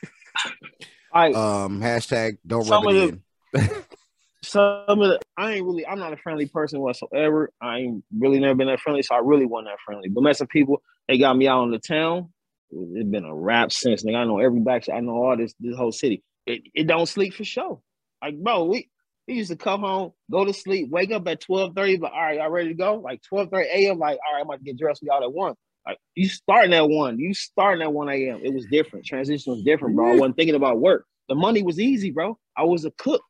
Like, 1.13 1.35
um, 1.35 1.81
hashtag 1.81 2.37
don't 2.45 2.63
Some 2.63 2.85
rub 2.85 2.93
it 2.93 3.03
of 3.03 3.63
in. 3.63 3.69
some 4.43 4.83
of 4.87 4.99
the, 4.99 5.19
I 5.35 5.53
ain't 5.53 5.65
really, 5.65 5.87
I'm 5.87 5.97
not 5.97 6.13
a 6.13 6.17
friendly 6.17 6.47
person 6.47 6.79
whatsoever. 6.79 7.51
I 7.59 7.77
ain't 7.79 8.03
really 8.15 8.39
never 8.39 8.53
been 8.53 8.67
that 8.67 8.81
friendly, 8.81 9.01
so 9.01 9.15
I 9.15 9.19
really 9.19 9.45
wasn't 9.45 9.69
that 9.69 9.79
friendly. 9.83 10.09
But 10.09 10.21
met 10.21 10.37
some 10.37 10.47
people, 10.47 10.83
they 11.07 11.17
got 11.17 11.35
me 11.35 11.47
out 11.47 11.63
in 11.63 11.71
the 11.71 11.79
town. 11.79 12.29
It's 12.69 13.09
been 13.09 13.25
a 13.25 13.33
rap 13.33 13.71
since. 13.71 14.03
Nigga, 14.03 14.17
I 14.17 14.25
know 14.25 14.39
every 14.39 14.59
back, 14.59 14.87
I 14.93 14.99
know 14.99 15.23
all 15.23 15.37
this, 15.37 15.55
this 15.59 15.75
whole 15.75 15.91
city. 15.91 16.23
It, 16.45 16.63
it 16.75 16.87
don't 16.87 17.07
sleep 17.07 17.33
for 17.33 17.45
sure. 17.45 17.81
Like, 18.21 18.37
bro, 18.37 18.65
we, 18.65 18.89
we 19.27 19.35
used 19.35 19.51
to 19.51 19.57
come 19.57 19.81
home, 19.81 20.11
go 20.31 20.45
to 20.45 20.53
sleep, 20.53 20.89
wake 20.89 21.11
up 21.11 21.27
at 21.27 21.41
12:30, 21.41 21.99
like, 21.99 22.11
all 22.11 22.21
right, 22.21 22.37
y'all 22.37 22.49
ready 22.49 22.69
to 22.69 22.75
go? 22.75 22.95
Like 22.95 23.21
12:30 23.31 23.65
a.m., 23.65 23.99
like, 23.99 24.17
all 24.25 24.33
right, 24.33 24.41
I'm 24.41 24.47
about 24.47 24.59
to 24.59 24.63
get 24.63 24.77
dressed 24.77 25.01
with 25.01 25.09
y'all 25.11 25.23
at 25.23 25.33
one. 25.33 25.55
Like, 25.85 25.99
you 26.15 26.27
starting 26.27 26.73
at 26.73 26.89
one, 26.89 27.19
you 27.19 27.33
starting 27.33 27.81
at 27.81 27.93
1 27.93 28.09
a.m. 28.09 28.41
It 28.43 28.53
was 28.53 28.65
different. 28.65 29.05
Transition 29.05 29.53
was 29.53 29.63
different, 29.63 29.95
bro. 29.95 30.11
I 30.11 30.15
wasn't 30.15 30.35
thinking 30.35 30.55
about 30.55 30.79
work. 30.79 31.05
The 31.29 31.35
money 31.35 31.63
was 31.63 31.79
easy, 31.79 32.11
bro. 32.11 32.37
I 32.57 32.63
was 32.63 32.83
a 32.83 32.91
cook 32.91 33.21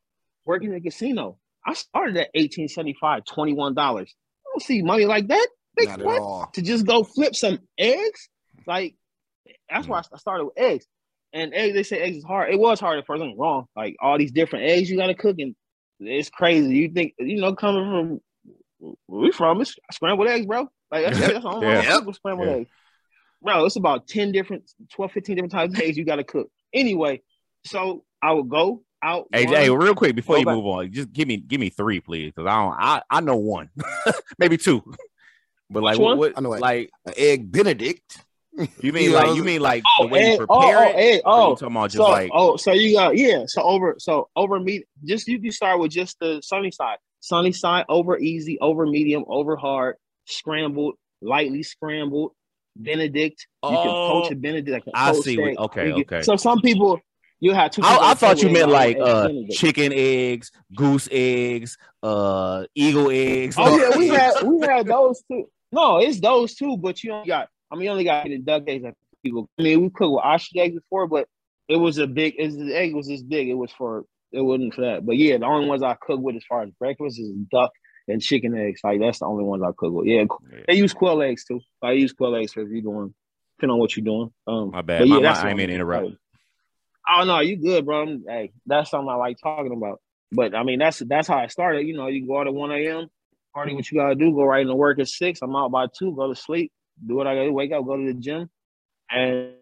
working 0.45 0.71
in 0.71 0.75
a 0.75 0.81
casino. 0.81 1.37
I 1.65 1.73
started 1.73 2.17
at 2.17 2.29
1875 2.33 3.23
$21. 3.25 3.77
I 3.77 4.05
don't 4.45 4.63
see 4.63 4.81
money 4.81 5.05
like 5.05 5.27
that. 5.27 5.47
Like, 5.77 5.87
Not 5.89 6.01
at 6.01 6.07
all. 6.07 6.49
To 6.53 6.61
just 6.61 6.85
go 6.87 7.03
flip 7.03 7.35
some 7.35 7.59
eggs? 7.77 8.29
Like, 8.65 8.95
that's 9.69 9.87
why 9.87 9.99
mm. 9.99 10.07
I 10.13 10.17
started 10.17 10.45
with 10.45 10.57
eggs. 10.57 10.87
And 11.33 11.53
eggs, 11.53 11.75
they 11.75 11.83
say 11.83 11.99
eggs 11.99 12.17
is 12.17 12.23
hard. 12.23 12.53
It 12.53 12.59
was 12.59 12.79
hard 12.79 12.97
at 12.97 13.05
first. 13.05 13.21
I'm 13.21 13.37
wrong. 13.37 13.65
Like 13.75 13.95
all 13.99 14.17
these 14.17 14.31
different 14.31 14.65
eggs 14.65 14.89
you 14.89 14.97
gotta 14.97 15.13
cook, 15.13 15.35
and 15.39 15.55
it's 15.99 16.29
crazy. 16.29 16.75
You 16.75 16.89
think 16.89 17.13
you 17.19 17.39
know 17.41 17.55
coming 17.55 17.83
from 17.85 18.95
where 19.07 19.21
we 19.21 19.31
from? 19.31 19.61
It's 19.61 19.75
scrambled 19.91 20.27
eggs, 20.27 20.45
bro. 20.45 20.67
Like 20.91 21.05
that's, 21.05 21.19
that's 21.19 21.45
all 21.45 21.61
Yeah. 21.61 21.79
I 21.79 21.85
cook 21.85 22.05
with 22.05 22.15
scrambled 22.15 22.47
Yeah. 22.47 22.53
eggs, 22.55 22.69
bro. 23.41 23.65
It's 23.65 23.75
about 23.75 24.07
10 24.07 24.31
different, 24.31 24.69
12, 24.93 25.11
15 25.11 25.35
different 25.35 25.51
types 25.51 25.73
of 25.73 25.79
eggs 25.81 25.97
you 25.97 26.05
gotta 26.05 26.23
cook. 26.23 26.49
Anyway, 26.73 27.21
so 27.65 28.03
I 28.21 28.31
would 28.33 28.49
go 28.49 28.83
out. 29.03 29.27
Hey, 29.31 29.45
one- 29.45 29.53
hey, 29.55 29.69
real 29.69 29.95
quick 29.95 30.15
before 30.15 30.37
you 30.37 30.45
back. 30.45 30.55
move 30.55 30.65
on, 30.65 30.91
just 30.91 31.11
give 31.11 31.27
me 31.27 31.37
give 31.37 31.59
me 31.59 31.69
three, 31.69 31.99
please, 31.99 32.31
because 32.35 32.47
I 32.49 32.55
don't 32.55 32.75
I, 32.79 33.01
I 33.09 33.21
know 33.21 33.37
one, 33.37 33.69
maybe 34.39 34.57
two, 34.57 34.83
but 35.69 35.83
like 35.83 35.97
Which 35.97 36.03
one? 36.03 36.17
what, 36.17 36.33
I 36.37 36.41
know 36.41 36.49
like 36.49 36.89
An 37.05 37.13
egg 37.17 37.51
Benedict. 37.51 38.19
You 38.81 38.91
mean 38.93 39.11
like 39.13 39.35
you 39.35 39.43
mean 39.43 39.61
like 39.61 39.83
Oh, 39.99 40.03
the 40.03 40.09
way 40.13 40.31
you 40.31 40.37
prepare 40.37 40.77
oh, 40.85 40.91
it? 40.95 41.21
oh, 41.25 41.31
Or 41.31 41.37
you 41.47 41.51
oh. 41.51 41.55
talking 41.55 41.67
about 41.75 41.89
just 41.91 41.97
so, 41.97 42.09
like 42.09 42.31
oh, 42.33 42.57
so 42.57 42.71
you 42.73 42.93
got 42.95 43.15
yeah. 43.17 43.43
So 43.47 43.61
over, 43.61 43.95
so 43.99 44.29
over 44.35 44.59
meat. 44.59 44.85
Just 45.05 45.27
you 45.27 45.39
can 45.39 45.51
start 45.51 45.79
with 45.79 45.91
just 45.91 46.17
the 46.19 46.41
sunny 46.43 46.71
side. 46.71 46.97
Sunny 47.19 47.51
side 47.51 47.85
over 47.89 48.17
easy, 48.17 48.57
over 48.59 48.85
medium, 48.85 49.25
over 49.27 49.55
hard, 49.55 49.95
scrambled, 50.25 50.95
lightly 51.21 51.63
scrambled, 51.63 52.31
Benedict. 52.75 53.47
You 53.63 53.69
can 53.69 53.87
Oh, 53.87 54.21
poach 54.21 54.31
a 54.31 54.35
Benedict. 54.35 54.85
Like 54.87 54.93
I 54.95 55.13
see 55.13 55.41
egg. 55.41 55.57
okay, 55.57 55.91
can- 55.91 56.01
okay. 56.01 56.21
So 56.21 56.35
some 56.35 56.61
people, 56.61 56.99
You 57.39 57.53
had 57.53 57.71
two. 57.71 57.81
I, 57.83 58.11
I 58.11 58.13
thought 58.13 58.41
you 58.41 58.49
meant 58.49 58.69
like 58.69 58.97
uh 58.99 59.29
chicken 59.51 59.91
eggs, 59.93 60.51
goose 60.75 61.07
eggs, 61.11 61.77
uh 62.03 62.65
eagle 62.75 63.09
eggs. 63.11 63.55
Oh 63.57 63.77
yeah, 63.77 63.97
we 63.97 64.07
had 64.19 64.43
we 64.43 64.65
had 64.65 64.87
those 64.87 65.21
two. 65.29 65.49
No, 65.71 65.97
it's 65.97 66.19
those 66.21 66.55
two, 66.55 66.77
but 66.77 67.03
you 67.03 67.11
got. 67.27 67.49
I 67.71 67.75
mean, 67.75 67.85
you 67.85 67.91
only 67.91 68.03
got 68.03 68.25
the 68.25 68.37
duck 68.37 68.63
eggs 68.67 68.83
that 68.83 68.93
people. 69.23 69.49
I 69.59 69.63
mean, 69.63 69.81
we 69.81 69.89
cooked 69.89 70.11
with 70.13 70.23
ostrich 70.23 70.61
eggs 70.61 70.75
before, 70.75 71.07
but 71.07 71.27
it 71.67 71.75
was 71.77 71.97
a 71.97 72.07
big. 72.07 72.35
It's, 72.37 72.55
the 72.55 72.73
egg 72.75 72.93
was 72.95 73.07
this 73.07 73.21
big. 73.23 73.49
It 73.49 73.53
was 73.55 73.71
for. 73.71 74.05
It 74.31 74.41
wasn't 74.41 74.73
for 74.73 74.81
that. 74.81 75.05
But 75.05 75.17
yeah, 75.17 75.37
the 75.37 75.45
only 75.45 75.67
ones 75.69 75.83
I 75.83 75.95
cook 75.99 76.19
with 76.21 76.35
as 76.35 76.43
far 76.47 76.63
as 76.63 76.69
breakfast 76.79 77.17
is 77.19 77.31
duck 77.51 77.71
and 78.09 78.21
chicken 78.21 78.57
eggs. 78.57 78.81
Like 78.83 78.99
that's 78.99 79.19
the 79.19 79.25
only 79.25 79.43
ones 79.45 79.63
I 79.63 79.71
cook 79.77 79.93
with. 79.93 80.05
Yeah, 80.07 80.25
Yeah. 80.51 80.59
they 80.67 80.75
use 80.75 80.93
quail 80.93 81.21
eggs 81.21 81.45
too. 81.45 81.61
I 81.81 81.91
use 81.93 82.11
quail 82.13 82.35
eggs 82.35 82.53
for 82.53 82.61
if 82.61 82.69
you're 82.69 82.81
doing, 82.81 83.13
depending 83.57 83.73
on 83.73 83.79
what 83.79 83.95
you're 83.95 84.03
doing. 84.03 84.31
Um, 84.45 84.71
My 84.71 84.81
bad. 84.81 84.99
but 84.99 85.07
My- 85.07 85.15
yeah, 85.21 85.31
my- 85.43 85.49
I 85.49 85.53
mean 85.53 85.69
interrupt. 85.69 86.11
Oh 87.09 87.23
no, 87.23 87.39
you 87.39 87.55
good, 87.55 87.85
bro. 87.85 87.99
I'm- 88.05 88.23
hey, 88.27 88.51
that's 88.65 88.91
something 88.91 89.09
I 89.09 89.15
like 89.15 89.37
talking 89.41 89.71
about. 89.71 90.01
But 90.31 90.53
I 90.55 90.63
mean, 90.63 90.79
that's 90.79 90.99
that's 90.99 91.27
how 91.29 91.37
I 91.37 91.47
started. 91.47 91.87
You 91.87 91.95
know, 91.95 92.07
you 92.07 92.27
go 92.27 92.39
out 92.41 92.47
at 92.47 92.53
one 92.53 92.71
a.m., 92.71 93.07
party 93.53 93.73
what 93.73 93.89
you 93.89 93.97
gotta 93.97 94.15
do, 94.15 94.33
go 94.33 94.43
right 94.43 94.61
into 94.61 94.75
work 94.75 94.99
at 94.99 95.07
six. 95.07 95.41
I'm 95.41 95.55
out 95.55 95.71
by 95.71 95.87
two, 95.87 96.13
go 96.13 96.27
to 96.27 96.35
sleep, 96.35 96.71
do 97.05 97.15
what 97.15 97.27
I 97.27 97.35
gotta 97.35 97.47
do, 97.47 97.53
wake 97.53 97.71
up, 97.71 97.85
go 97.85 97.97
to 97.97 98.05
the 98.05 98.13
gym, 98.13 98.49
and 99.09 99.53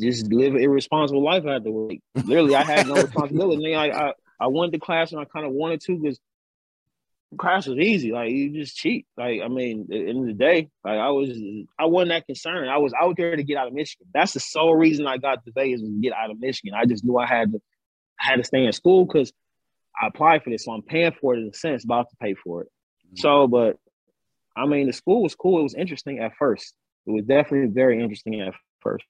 just 0.00 0.32
live 0.32 0.54
an 0.54 0.60
irresponsible 0.60 1.22
life 1.22 1.44
after 1.46 1.70
work. 1.70 1.92
Literally, 2.14 2.54
I 2.54 2.64
had 2.64 2.86
no 2.86 2.94
responsibility. 3.02 3.74
I, 3.74 3.86
I 3.86 4.12
I 4.40 4.46
went 4.46 4.72
to 4.72 4.78
class 4.78 5.12
and 5.12 5.20
I 5.20 5.24
kind 5.24 5.46
of 5.46 5.52
wanted 5.52 5.80
to 5.82 5.98
because 5.98 6.20
class 7.36 7.66
was 7.66 7.78
easy. 7.78 8.12
Like 8.12 8.30
you 8.30 8.50
just 8.50 8.76
cheat. 8.76 9.06
Like 9.16 9.40
I 9.42 9.48
mean, 9.48 9.82
at 9.82 9.88
the 9.88 10.08
end 10.08 10.20
of 10.20 10.26
the 10.26 10.32
day, 10.32 10.70
like 10.84 10.98
I 10.98 11.10
was, 11.10 11.30
I 11.78 11.86
wasn't 11.86 12.10
that 12.10 12.26
concerned. 12.26 12.70
I 12.70 12.78
was 12.78 12.92
out 13.00 13.16
there 13.16 13.36
to 13.36 13.42
get 13.42 13.58
out 13.58 13.68
of 13.68 13.74
Michigan. 13.74 14.06
That's 14.14 14.32
the 14.32 14.40
sole 14.40 14.74
reason 14.74 15.06
I 15.06 15.18
got 15.18 15.44
to 15.44 15.52
Vegas 15.52 15.80
was 15.80 15.90
to 15.90 16.00
get 16.00 16.12
out 16.12 16.30
of 16.30 16.40
Michigan. 16.40 16.74
I 16.74 16.86
just 16.86 17.04
knew 17.04 17.18
I 17.18 17.26
had 17.26 17.52
to, 17.52 17.60
I 18.20 18.26
had 18.26 18.36
to 18.36 18.44
stay 18.44 18.64
in 18.64 18.72
school 18.72 19.04
because 19.04 19.32
I 20.00 20.06
applied 20.06 20.44
for 20.44 20.50
this, 20.50 20.64
so 20.64 20.72
I'm 20.72 20.82
paying 20.82 21.12
for 21.20 21.34
it 21.34 21.40
in 21.40 21.48
a 21.48 21.54
sense, 21.54 21.84
about 21.84 22.08
to 22.10 22.16
pay 22.16 22.34
for 22.34 22.62
it. 22.62 22.68
Mm-hmm. 23.06 23.16
So, 23.16 23.48
but 23.48 23.76
I 24.58 24.66
mean, 24.66 24.86
the 24.86 24.92
school 24.92 25.22
was 25.22 25.34
cool. 25.34 25.60
It 25.60 25.62
was 25.62 25.74
interesting 25.74 26.18
at 26.18 26.34
first. 26.36 26.74
It 27.06 27.12
was 27.12 27.24
definitely 27.24 27.68
very 27.72 28.02
interesting 28.02 28.40
at 28.40 28.54
first. 28.80 29.04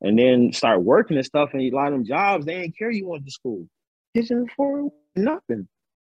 And 0.00 0.18
then 0.18 0.52
start 0.52 0.82
working 0.82 1.16
and 1.16 1.26
stuff, 1.26 1.50
and 1.52 1.60
a 1.60 1.70
lot 1.70 1.88
of 1.88 1.92
them 1.92 2.06
jobs, 2.06 2.46
they 2.46 2.60
didn't 2.60 2.78
care 2.78 2.90
you 2.90 3.06
went 3.06 3.26
to 3.26 3.30
school. 3.30 3.68
Kitchen 4.14 4.48
for 4.56 4.90
nothing. 5.14 5.68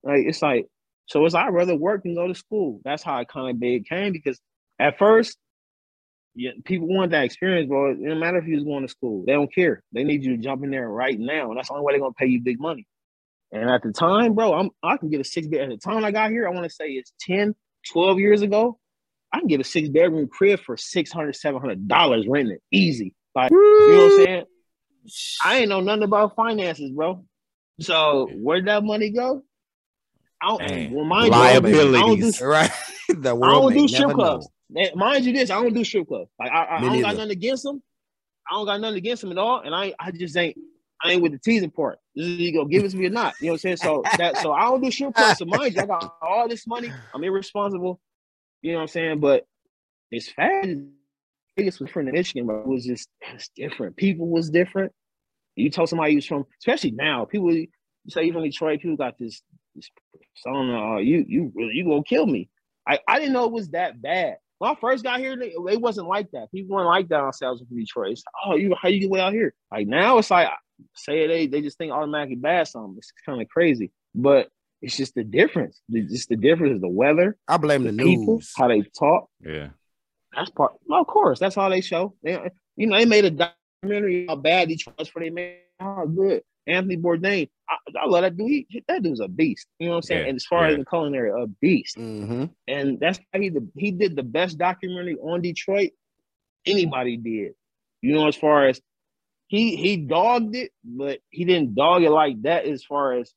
Like 0.04 0.26
it's 0.26 0.42
like 0.42 0.68
so 1.08 1.24
it's 1.26 1.36
I'd 1.36 1.54
rather 1.54 1.76
work 1.76 2.04
than 2.04 2.16
go 2.16 2.28
to 2.28 2.36
school. 2.36 2.82
That's 2.84 3.04
how 3.04 3.20
it 3.20 3.28
kind 3.28 3.52
of 3.52 3.60
became 3.60 4.12
because 4.12 4.40
at 4.80 4.98
first, 4.98 5.38
yeah, 6.34 6.52
people 6.66 6.88
want 6.88 7.12
that 7.12 7.24
experience, 7.24 7.68
bro. 7.70 7.92
It 7.92 8.04
don't 8.04 8.20
matter 8.20 8.38
if 8.38 8.48
you 8.48 8.56
was 8.56 8.64
going 8.64 8.82
to 8.82 8.90
school. 8.92 9.24
They 9.26 9.34
don't 9.34 9.54
care. 9.54 9.84
They 9.94 10.04
need 10.04 10.24
you 10.24 10.36
to 10.36 10.42
jump 10.42 10.64
in 10.64 10.72
there 10.72 10.90
right 10.90 11.18
now. 11.18 11.50
And 11.50 11.58
that's 11.58 11.70
the 11.70 11.76
only 11.76 11.86
way 11.86 11.94
they're 11.94 12.02
gonna 12.02 12.14
pay 12.14 12.26
you 12.26 12.42
big 12.42 12.60
money. 12.60 12.88
And 13.52 13.70
at 13.70 13.84
the 13.84 13.92
time, 13.92 14.34
bro, 14.34 14.54
I'm 14.54 14.72
I 14.84 14.98
can 14.98 15.10
get 15.10 15.22
a 15.22 15.24
six 15.24 15.48
bit. 15.48 15.62
At 15.62 15.70
the 15.70 15.78
time 15.78 16.04
I 16.04 16.12
got 16.12 16.32
here, 16.32 16.48
I 16.48 16.52
want 16.52 16.66
to 16.66 16.76
say 16.76 16.90
it's 16.90 17.14
10, 17.22 17.56
12 17.92 18.20
years 18.20 18.42
ago. 18.42 18.80
I 19.32 19.40
can 19.40 19.48
get 19.48 19.60
a 19.60 19.64
six 19.64 19.90
bedroom 19.90 20.28
crib 20.28 20.62
for 20.62 20.76
$600, 20.76 21.08
$700 21.12 22.26
renting 22.30 22.56
it. 22.56 22.62
Easy. 22.72 23.14
Like, 23.36 23.52
you 23.52 23.86
know 23.88 23.98
what 23.98 24.04
I'm 24.06 24.12
saying? 24.12 24.44
I 25.44 25.58
ain't 25.58 25.70
know 25.70 25.82
nothing 25.82 26.04
about 26.04 26.36
finances, 26.36 26.90
bro. 26.92 27.26
So 27.82 28.30
where'd 28.34 28.66
that 28.68 28.84
money 28.84 29.10
go? 29.10 29.44
I 30.42 30.48
don't, 30.48 30.94
well, 30.94 31.06
mind 31.06 31.34
you, 31.34 31.40
I 31.42 31.54
don't 31.54 31.64
do- 31.64 31.70
I 31.70 31.72
liabilities. 31.72 32.42
Right. 32.42 32.72
the 33.10 33.36
I 33.36 33.52
don't 33.52 33.74
do 33.74 33.88
strip 33.88 34.08
never 34.08 34.18
know. 34.18 34.24
clubs. 34.30 34.50
Man, 34.70 34.90
Mind 34.96 35.26
you, 35.26 35.34
this 35.34 35.50
I 35.50 35.62
don't 35.62 35.74
do 35.74 35.84
strip 35.84 36.08
clubs. 36.08 36.30
Like 36.40 36.52
I, 36.52 36.64
I, 36.64 36.78
I 36.78 36.82
don't 36.82 37.02
got 37.02 37.16
nothing 37.16 37.32
against 37.32 37.64
them. 37.64 37.84
I 38.50 38.56
don't 38.56 38.66
got 38.66 38.80
nothing 38.82 38.98
against 38.98 39.22
them 39.22 39.32
at 39.32 39.38
all, 39.38 39.62
and 39.62 39.74
I, 39.76 39.94
I 40.00 40.12
just 40.12 40.38
ain't, 40.38 40.58
I 41.04 41.12
ain't 41.12 41.22
with 41.22 41.34
the 41.34 41.40
teasing 41.40 41.72
part. 41.72 42.00
You 42.14 42.54
go 42.54 42.66
give 42.66 42.84
it 42.84 42.92
to 42.92 42.98
me 42.98 43.08
or 43.08 43.10
not. 43.10 43.36
You 43.40 43.48
know 43.48 43.54
what 43.54 43.56
I'm 43.56 43.60
saying? 43.60 43.78
So 43.78 44.04
that, 44.18 44.38
so 44.38 44.54
I 44.54 44.64
don't 44.64 44.82
do 44.82 44.90
shit 44.90 45.14
clubs. 45.14 45.40
So 45.40 45.46
mind 45.46 45.76
you, 45.76 45.82
I 45.82 45.86
got 45.86 46.16
all 46.22 46.48
this 46.48 46.66
money. 46.66 46.92
I'm 47.14 47.24
irresponsible. 47.24 48.00
You 48.62 48.72
know 48.72 48.78
what 48.78 48.84
I'm 48.84 48.88
saying? 48.88 49.20
But 49.20 49.46
it's 50.12 50.30
fast. 50.30 50.70
Vegas 51.58 51.80
was 51.80 51.90
from 51.90 52.06
Michigan, 52.12 52.48
but 52.48 52.60
it 52.60 52.68
was 52.68 52.86
just 52.86 53.10
it's 53.34 53.50
different. 53.56 53.96
People 53.96 54.28
was 54.28 54.50
different. 54.50 54.92
You 55.56 55.70
told 55.70 55.90
somebody 55.90 56.12
you 56.12 56.18
was 56.18 56.26
from, 56.26 56.46
especially 56.60 56.92
now, 56.92 57.26
people 57.26 57.54
you 57.54 57.68
say 58.10 58.24
you 58.24 58.34
from 58.34 58.44
Detroit, 58.44 58.82
people 58.82 58.98
got 58.98 59.18
this, 59.18 59.42
this 59.74 59.90
persona. 60.36 60.96
Uh, 60.96 60.98
you 60.98 61.26
you 61.28 61.52
really 61.56 61.74
you 61.74 61.86
gonna 61.86 62.04
kill 62.04 62.26
me. 62.26 62.50
I, 62.88 63.00
I 63.08 63.20
didn't 63.20 63.34
know 63.34 63.46
it 63.46 63.52
was 63.52 63.70
that 63.70 64.02
bad. 64.02 64.38
When 64.60 64.72
I 64.72 64.76
first 64.76 65.04
got 65.04 65.20
here, 65.20 65.38
it 65.42 65.82
wasn't 65.82 66.08
like 66.08 66.32
that. 66.32 66.52
People 66.52 66.76
weren't 66.76 66.88
like 66.88 67.10
that 67.10 67.20
on 67.20 67.32
from 67.34 67.78
Detroit. 67.78 68.12
It's 68.12 68.24
like, 68.26 68.54
oh, 68.54 68.56
you 68.56 68.76
how 68.82 68.90
you 68.90 69.00
get 69.00 69.10
way 69.10 69.20
out 69.20 69.34
here? 69.34 69.54
Like 69.72 69.88
now, 69.88 70.18
it's 70.18 70.32
like 70.32 70.48
say 70.94 71.28
they 71.28 71.48
they 71.48 71.62
just 71.62 71.78
think 71.78 71.92
automatically 71.92 72.36
bad 72.36 72.68
something. 72.68 72.96
It's 72.98 73.12
kind 73.26 73.42
of 73.42 73.48
crazy, 73.50 73.92
but 74.14 74.50
it's 74.82 74.98
just 74.98 75.16
the 75.16 75.24
difference. 75.24 75.82
It's 75.90 76.12
Just 76.12 76.30
the 76.30 76.36
difference 76.36 76.76
is 76.76 76.82
the 76.82 76.90
weather, 76.90 77.38
I 77.48 77.58
blame 77.58 77.84
the 77.84 77.92
the 77.92 78.04
people, 78.04 78.36
news. 78.36 78.54
how 78.56 78.68
they 78.68 78.82
talk. 78.98 79.30
Yeah. 79.40 79.70
That's 80.36 80.50
part. 80.52 80.74
Well, 80.86 81.02
of 81.02 81.08
course, 81.08 81.40
that's 81.40 81.56
how 81.56 81.70
they 81.70 81.82
show. 81.82 82.14
They, 82.24 82.38
you 82.76 82.88
know, 82.88 82.98
they 82.98 83.06
made 83.06 83.26
a 83.26 83.32
documentary 83.32 84.26
how 84.28 84.36
bad 84.36 84.68
Detroit 84.68 84.96
was 85.00 85.08
for 85.08 85.22
they 85.22 85.30
man. 85.30 85.56
How 85.80 86.06
good 86.06 86.42
Anthony 86.68 86.98
Bourdain. 86.98 87.50
I, 87.70 87.76
I 88.02 88.06
love 88.06 88.22
that 88.22 88.38
dude. 88.38 88.66
He, 88.70 88.84
that 88.88 89.02
dude's 89.04 89.20
a 89.20 89.28
beast. 89.28 89.68
You 89.80 89.88
know 89.88 89.92
what 89.94 89.98
I'm 89.98 90.02
saying? 90.04 90.22
Yeah, 90.22 90.28
And 90.30 90.36
as 90.36 90.46
far 90.46 90.66
yeah. 90.66 90.72
as 90.72 90.78
the 90.78 90.86
culinary, 90.86 91.32
a 91.32 91.48
beast. 91.48 91.98
Mm-hmm. 91.98 92.46
And 92.68 93.00
that's 93.00 93.20
how 93.34 93.40
he 93.40 93.50
the, 93.50 93.68
he 93.76 93.92
did 93.92 94.16
the 94.16 94.24
best 94.24 94.58
documentary 94.58 95.16
on 95.18 95.42
Detroit 95.42 95.92
anybody 96.66 97.18
did. 97.18 97.54
You 98.02 98.14
know, 98.14 98.28
as 98.28 98.36
far 98.36 98.68
as 98.68 98.80
he 99.48 99.76
he 99.76 99.98
dogged 99.98 100.56
it, 100.56 100.72
but 100.84 101.20
he 101.30 101.46
didn't 101.46 101.76
dog 101.76 102.04
it 102.04 102.10
like 102.12 102.42
that. 102.44 102.66
As 102.66 102.84
far 102.84 103.14
as 103.14 103.34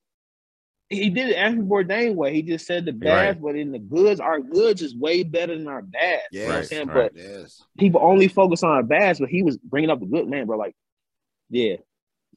he 0.90 1.10
did 1.10 1.28
it 1.28 1.34
Anthony 1.36 1.66
Bourdain 1.68 2.14
way. 2.14 2.32
He 2.32 2.42
just 2.42 2.66
said 2.66 2.86
the 2.86 2.92
Right. 2.92 3.00
bads, 3.00 3.38
but 3.42 3.56
in 3.56 3.72
the 3.72 3.78
goods, 3.78 4.20
our 4.20 4.40
goods 4.40 4.80
is 4.80 4.96
way 4.96 5.22
better 5.22 5.54
than 5.56 5.68
our 5.68 5.82
bads. 5.82 6.22
you 6.30 6.40
know 6.40 6.46
what 6.46 6.52
I'm 6.54 6.60
Yes, 6.60 6.68
saying? 6.70 6.86
right. 6.88 6.94
But 6.94 7.12
Yes. 7.14 7.62
people 7.76 8.00
only 8.02 8.26
focus 8.28 8.62
on 8.62 8.70
our 8.70 8.82
bads, 8.82 9.20
but 9.20 9.28
he 9.28 9.42
was 9.42 9.58
bringing 9.58 9.90
up 9.90 10.00
the 10.00 10.06
good 10.06 10.26
man, 10.28 10.46
bro. 10.46 10.56
Like, 10.56 10.74
yeah, 11.50 11.76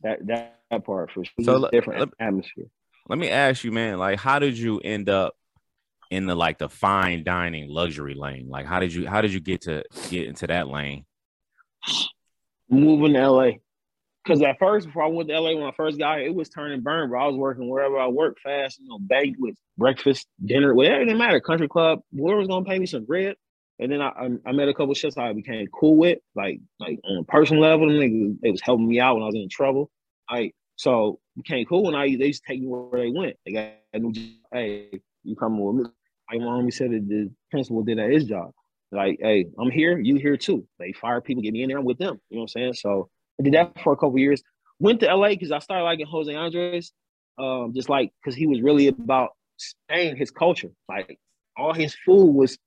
that 0.04 0.26
that, 0.28 0.60
that 0.70 0.84
part 0.86 1.12
for 1.12 1.24
sure. 1.24 1.34
So 1.40 1.44
So 1.54 1.58
let- 1.60 1.72
different 1.72 2.00
let- 2.02 2.10
atmosphere. 2.20 2.66
Let 3.08 3.20
me 3.20 3.30
ask 3.30 3.64
you, 3.64 3.72
man, 3.72 3.98
like 4.00 4.20
how 4.20 4.38
did 4.40 4.58
you 4.58 4.80
end 4.80 5.08
up 5.10 5.34
in 6.12 6.26
the 6.26 6.36
like 6.36 6.58
the 6.58 6.68
fine 6.70 7.24
dining 7.24 7.70
luxury 7.70 8.16
lane? 8.16 8.50
Like 8.50 8.66
how 8.66 8.80
did 8.82 8.94
you 8.94 9.08
how 9.08 9.22
did 9.22 9.32
you 9.34 9.40
get 9.40 9.62
to 9.62 9.84
get 10.10 10.28
into 10.28 10.46
that 10.48 10.68
lane? 10.68 11.06
Moving 12.72 13.14
to 13.14 13.30
LA. 13.30 13.52
Because 14.24 14.42
at 14.44 14.60
first, 14.60 14.86
before 14.88 15.04
I 15.04 15.08
went 15.08 15.30
to 15.30 15.40
LA, 15.40 15.56
when 15.56 15.64
I 15.64 15.72
first 15.76 15.98
got 15.98 16.20
here, 16.20 16.28
it 16.28 16.36
was 16.36 16.50
turn 16.50 16.72
and 16.72 16.84
burn, 16.84 17.10
bro. 17.10 17.24
I 17.24 17.28
was 17.28 17.38
working 17.38 17.70
wherever 17.70 17.98
I 18.00 18.08
worked 18.08 18.42
fast, 18.42 18.80
you 18.80 18.88
know, 18.88 19.00
banquets, 19.00 19.60
breakfast, 19.78 20.28
dinner, 20.46 20.74
whatever, 20.74 21.02
it 21.02 21.06
didn't 21.06 21.18
matter. 21.18 21.40
Country 21.40 21.68
club, 21.68 22.02
whoever 22.12 22.38
was 22.38 22.48
gonna 22.48 22.66
pay 22.66 22.78
me 22.78 22.86
some 22.86 23.06
bread. 23.06 23.36
And 23.80 23.92
then 23.92 24.00
I, 24.00 24.10
I, 24.10 24.30
I 24.46 24.52
met 24.52 24.70
a 24.70 24.76
couple 24.76 24.94
chefs 24.94 25.18
I 25.18 25.34
became 25.34 25.66
cool 25.68 25.98
with, 25.98 26.20
like 26.36 26.60
like 26.80 27.00
on 27.04 27.18
a 27.18 27.24
personal 27.24 27.64
level. 27.64 27.88
Them 27.88 27.98
niggas, 27.98 28.40
they 28.42 28.52
was 28.52 28.62
helping 28.62 28.88
me 28.88 29.00
out 29.00 29.16
when 29.16 29.24
I 29.24 29.26
was 29.26 29.36
in 29.36 29.50
trouble. 29.50 29.90
I 30.30 30.52
so 30.76 31.20
became 31.36 31.66
cool, 31.66 31.88
and 31.88 31.98
I 31.98 32.16
they 32.16 32.28
used 32.28 32.44
to 32.44 32.54
take 32.54 32.62
me 32.62 32.68
where 32.68 33.02
they 33.02 33.10
went. 33.10 33.38
They 33.44 33.54
got 33.54 33.72
a 33.94 34.00
new 34.00 34.12
job. 34.12 34.26
Hey, 34.54 35.02
you 35.24 35.36
coming 35.36 35.66
with 35.66 35.86
me? 35.88 35.92
My 36.30 36.38
homie 36.38 36.74
said, 36.74 36.92
that 36.92 37.08
the 37.10 37.32
principal 37.50 37.84
did 37.84 38.00
at 38.00 38.12
his 38.12 38.26
job. 38.26 38.52
Like, 38.92 39.20
hey, 39.22 39.46
I'm 39.58 39.72
here, 39.72 39.98
you 39.98 40.16
here 40.16 40.38
too. 40.38 40.68
They 40.80 40.92
fire 40.92 41.22
people, 41.22 41.44
get 41.44 41.54
me 41.54 41.64
in 41.64 41.70
there, 41.70 41.78
I'm 41.78 41.86
with 41.86 41.98
them. 41.98 42.20
You 42.30 42.38
know 42.38 42.42
what 42.42 42.44
I'm 42.44 42.48
saying? 42.48 42.74
So 42.74 43.10
I 43.40 43.44
did 43.44 43.54
that 43.54 43.82
for 43.82 43.94
a 43.94 43.96
couple 43.96 44.18
years. 44.20 44.42
Went 44.80 45.00
to 45.02 45.14
LA 45.14 45.30
because 45.30 45.52
I 45.52 45.60
started 45.60 45.84
liking 45.84 46.08
Jose 46.08 46.34
Andres, 46.34 46.92
um, 47.38 47.74
just 47.74 47.90
like 47.90 48.12
because 48.22 48.36
he 48.36 48.48
was 48.48 48.62
really 48.62 48.88
about 48.88 49.30
Spain, 49.58 50.16
his 50.16 50.32
culture. 50.32 50.72
Like 50.90 51.20
all 51.56 51.74
his 51.74 51.96
food 52.06 52.32
was 52.32 52.58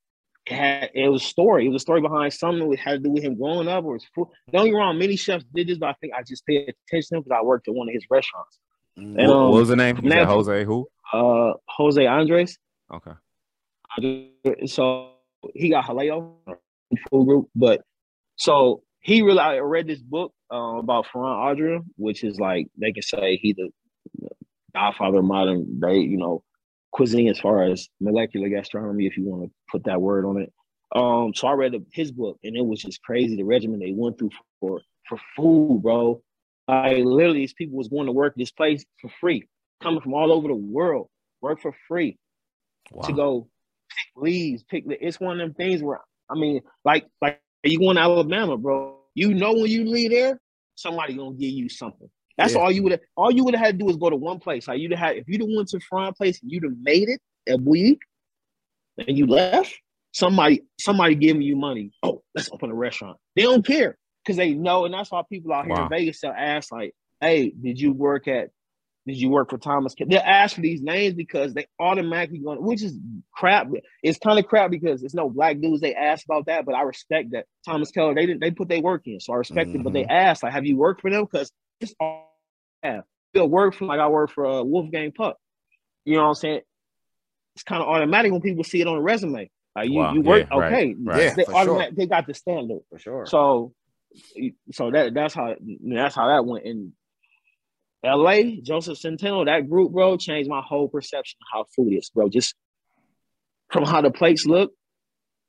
it 0.47 0.55
had 0.55 0.91
it 0.95 1.09
was 1.09 1.23
a 1.23 1.27
story. 1.27 1.67
It 1.67 1.71
was 1.71 1.83
a 1.83 1.85
story 1.85 2.01
behind 2.01 2.33
something 2.33 2.71
that 2.71 2.79
had 2.79 2.93
to 2.93 2.99
do 2.99 3.11
with 3.11 3.23
him 3.23 3.37
growing 3.37 3.69
up 3.69 3.85
or 3.85 3.95
his 3.95 4.07
food. 4.15 4.29
Don't 4.53 4.67
get 4.67 4.73
me 4.73 4.79
wrong, 4.79 4.99
many 4.99 5.17
chefs 5.17 5.45
did 5.55 5.69
this, 5.69 5.79
but 5.79 5.89
I 5.89 5.95
think 6.01 6.13
I 6.15 6.23
just 6.23 6.47
paid 6.47 6.73
attention 6.89 7.21
because 7.21 7.37
I 7.37 7.43
worked 7.43 7.69
at 7.69 7.75
one 7.75 7.89
of 7.89 7.95
his 7.95 8.05
restaurants. 8.11 8.59
Mm-hmm. 8.99 9.19
And, 9.19 9.29
what, 9.29 9.37
um, 9.37 9.51
what 9.51 9.59
was 9.59 9.69
the 9.69 9.77
name? 9.77 9.97
Said 10.09 10.27
Jose 10.27 10.65
who? 10.65 10.89
Uh, 11.13 11.53
Jose 11.69 12.07
Andres. 12.07 12.59
Okay. 12.93 13.13
so 14.67 15.14
he 15.55 15.71
got 15.71 15.85
Jaleo 15.85 16.35
full 17.11 17.25
group, 17.25 17.49
but 17.55 17.83
so 18.37 18.83
he 19.01 19.23
really 19.23 19.39
I 19.39 19.59
read 19.59 19.87
this 19.87 20.01
book 20.01 20.33
uh, 20.53 20.79
about 20.79 21.07
Ferran 21.13 21.51
Adria, 21.51 21.81
which 21.97 22.25
is 22.25 22.39
like 22.39 22.69
they 22.79 22.93
can 22.93 23.03
say 23.03 23.37
he 23.37 23.53
the 23.53 23.71
godfather 24.75 25.19
of 25.19 25.25
modern 25.25 25.81
day, 25.81 25.99
you 25.99 26.17
know, 26.17 26.43
cuisine 26.93 27.29
as 27.29 27.39
far 27.39 27.65
as 27.65 27.89
molecular 28.01 28.49
gastronomy, 28.49 29.07
if 29.07 29.17
you 29.17 29.25
want 29.25 29.45
to 29.45 29.51
put 29.71 29.85
that 29.85 30.01
word 30.01 30.25
on 30.25 30.41
it. 30.41 30.53
Um, 30.95 31.33
so 31.35 31.49
I 31.49 31.53
read 31.53 31.75
his 31.93 32.13
book, 32.13 32.39
and 32.45 32.57
it 32.57 32.65
was 32.65 32.81
just 32.81 33.03
crazy 33.03 33.37
the 33.37 33.45
regimen 33.45 33.81
they 33.81 33.93
went 33.95 34.19
through 34.19 34.31
for 34.61 34.81
for 35.09 35.19
food, 35.37 35.83
bro. 35.83 36.23
Like 36.67 37.05
literally, 37.05 37.41
these 37.41 37.55
people 37.55 37.77
was 37.77 37.89
going 37.89 38.07
to 38.07 38.13
work 38.13 38.35
this 38.37 38.53
place 38.53 38.85
for 39.01 39.11
free, 39.21 39.49
coming 39.83 40.01
from 40.01 40.15
all 40.15 40.33
over 40.33 40.49
the 40.49 40.55
world, 40.55 41.09
work 41.41 41.61
for 41.61 41.75
free 41.89 42.19
Wow. 42.91 43.07
to 43.07 43.13
go 43.13 43.49
pick 43.97 44.23
leaves, 44.23 44.63
pick. 44.65 44.87
The 44.87 44.97
it's 45.07 45.21
one 45.21 45.41
of 45.41 45.47
them 45.47 45.55
things 45.55 45.83
where 45.83 46.01
I 46.31 46.35
mean, 46.35 46.61
like 46.85 47.07
like 47.21 47.41
you 47.63 47.79
going 47.79 47.97
to 47.97 48.03
Alabama, 48.03 48.57
bro. 48.57 48.99
You 49.15 49.35
know 49.35 49.53
when 49.53 49.67
you 49.67 49.85
leave 49.85 50.11
there, 50.11 50.41
somebody 50.75 51.15
gonna 51.15 51.35
give 51.37 51.51
you 51.53 51.69
something. 51.69 52.09
That's 52.37 52.55
Yeah. 52.55 52.61
all 52.61 52.71
you 52.73 52.83
would 52.83 52.93
have. 52.93 53.01
All 53.17 53.31
you 53.31 53.45
would 53.45 53.55
have 53.55 53.65
had 53.65 53.79
to 53.79 53.85
do 53.85 53.91
is 53.91 53.97
go 53.97 54.11
to 54.11 54.17
one 54.17 54.41
place. 54.41 54.67
Like 54.67 54.81
you'd 54.81 54.91
have 54.91 54.99
had 55.01 55.17
if 55.17 55.29
you'd 55.29 55.41
have 55.41 55.51
went 55.55 55.69
to 55.69 55.81
Frying 55.81 56.15
Place 56.15 56.43
and 56.43 56.51
you'd 56.51 56.65
have 56.65 56.77
made 56.81 57.09
it 57.09 57.21
a 57.49 57.57
week, 57.57 58.01
and 58.99 59.17
you 59.17 59.27
left. 59.27 59.75
Somebody, 60.13 60.63
somebody 60.79 61.17
giving 61.17 61.43
you 61.43 61.57
money. 61.57 61.91
Oh, 62.05 62.23
let's 62.37 62.49
open 62.53 62.71
a 62.71 62.75
restaurant. 62.75 63.17
They 63.35 63.43
don't 63.43 63.67
care 63.67 63.99
because 64.25 64.37
they 64.37 64.55
know, 64.55 64.85
and 64.85 64.95
that's 64.95 65.11
why 65.11 65.23
people 65.29 65.53
out 65.53 65.65
here 65.65 65.75
Wow. 65.75 65.85
in 65.85 65.89
Vegas 65.89 66.21
they'll 66.21 66.31
ask 66.31 66.71
like, 66.71 66.95
"Hey, 67.21 67.51
did 67.51 67.81
you 67.81 67.93
work 67.93 68.29
at? 68.29 68.51
Did 69.07 69.17
you 69.17 69.29
work 69.29 69.51
for 69.51 69.59
Thomas?" 69.59 69.95
They'll 69.99 70.21
ask 70.21 70.55
for 70.55 70.63
these 70.63 70.83
names 70.83 71.15
because 71.15 71.55
they 71.55 71.67
automatically 71.79 72.39
going, 72.39 72.63
which 72.63 72.83
is 72.83 72.99
crap. 73.33 73.69
It's 74.03 74.19
kind 74.19 74.39
of 74.39 74.47
crap 74.47 74.71
because 74.71 75.03
it's 75.03 75.15
no 75.15 75.29
black 75.29 75.61
dudes. 75.61 75.81
They 75.81 75.95
ask 75.95 76.25
about 76.25 76.47
that, 76.47 76.65
but 76.65 76.75
I 76.75 76.83
respect 76.83 77.33
that 77.33 77.47
Thomas 77.65 77.91
Keller. 77.91 78.15
They 78.15 78.27
didn't. 78.27 78.41
They 78.41 78.51
put 78.51 78.69
their 78.69 78.81
work 78.81 79.03
in, 79.07 79.21
so 79.21 79.33
I 79.33 79.37
respect 79.37 79.75
it. 79.75 79.83
But 79.83 79.93
they 79.93 80.05
asked 80.05 80.43
like, 80.43 80.53
"Have 80.53 80.67
you 80.67 80.77
worked 80.77 81.03
for 81.03 81.11
them?" 81.11 81.25
Because 81.25 81.53
it's 81.81 81.95
all 82.01 82.33
I 82.83 82.89
have. 82.89 83.05
Still 83.33 83.49
work 83.49 83.75
for 83.75 83.85
like 83.87 84.01
I 84.01 84.09
work 84.09 84.31
for 84.31 84.47
uh, 84.47 84.63
Wolfgang 84.63 85.13
Puck. 85.13 85.37
You 86.05 86.17
know 86.17 86.23
what 86.23 86.29
I'm 86.29 86.35
saying? 86.35 86.61
It's 87.57 87.65
kind 87.65 87.83
of 87.83 87.89
automatic 87.89 88.33
when 88.33 88.41
people 88.41 88.65
see 88.65 88.81
it 88.81 88.87
on 88.87 88.97
a 88.97 89.01
resume. 89.01 89.51
Like 89.77 89.91
you, 89.91 89.99
Wow, 89.99 90.15
you 90.15 90.21
work 90.23 90.47
yeah, 90.51 90.57
okay. 90.57 90.95
right. 90.99 91.23
Yeah, 91.23 91.35
they 91.35 91.45
for 91.45 91.51
sure. 91.51 91.61
automatic, 91.61 91.97
they 91.97 92.07
got 92.07 92.27
the 92.27 92.35
standard. 92.35 92.81
For 92.91 92.99
sure. 92.99 93.27
So, 93.27 93.75
so 94.73 94.91
that 94.91 95.15
that's 95.15 95.35
how 95.35 95.57
that's 95.85 96.15
how 96.15 96.29
that 96.29 96.47
went 96.47 96.65
in 96.65 96.93
L.A. 98.05 98.61
Josef 98.61 98.99
Centeno, 98.99 99.47
that 99.47 99.69
group, 99.69 99.93
bro, 99.93 100.17
changed 100.17 100.49
my 100.49 100.61
whole 100.61 100.89
perception 100.89 101.39
of 101.41 101.47
how 101.53 101.65
food 101.75 101.93
is, 101.95 102.11
bro. 102.11 102.29
Just 102.29 102.55
from 103.71 103.85
how 103.85 104.01
the 104.01 104.11
plates 104.11 104.47
look 104.47 104.73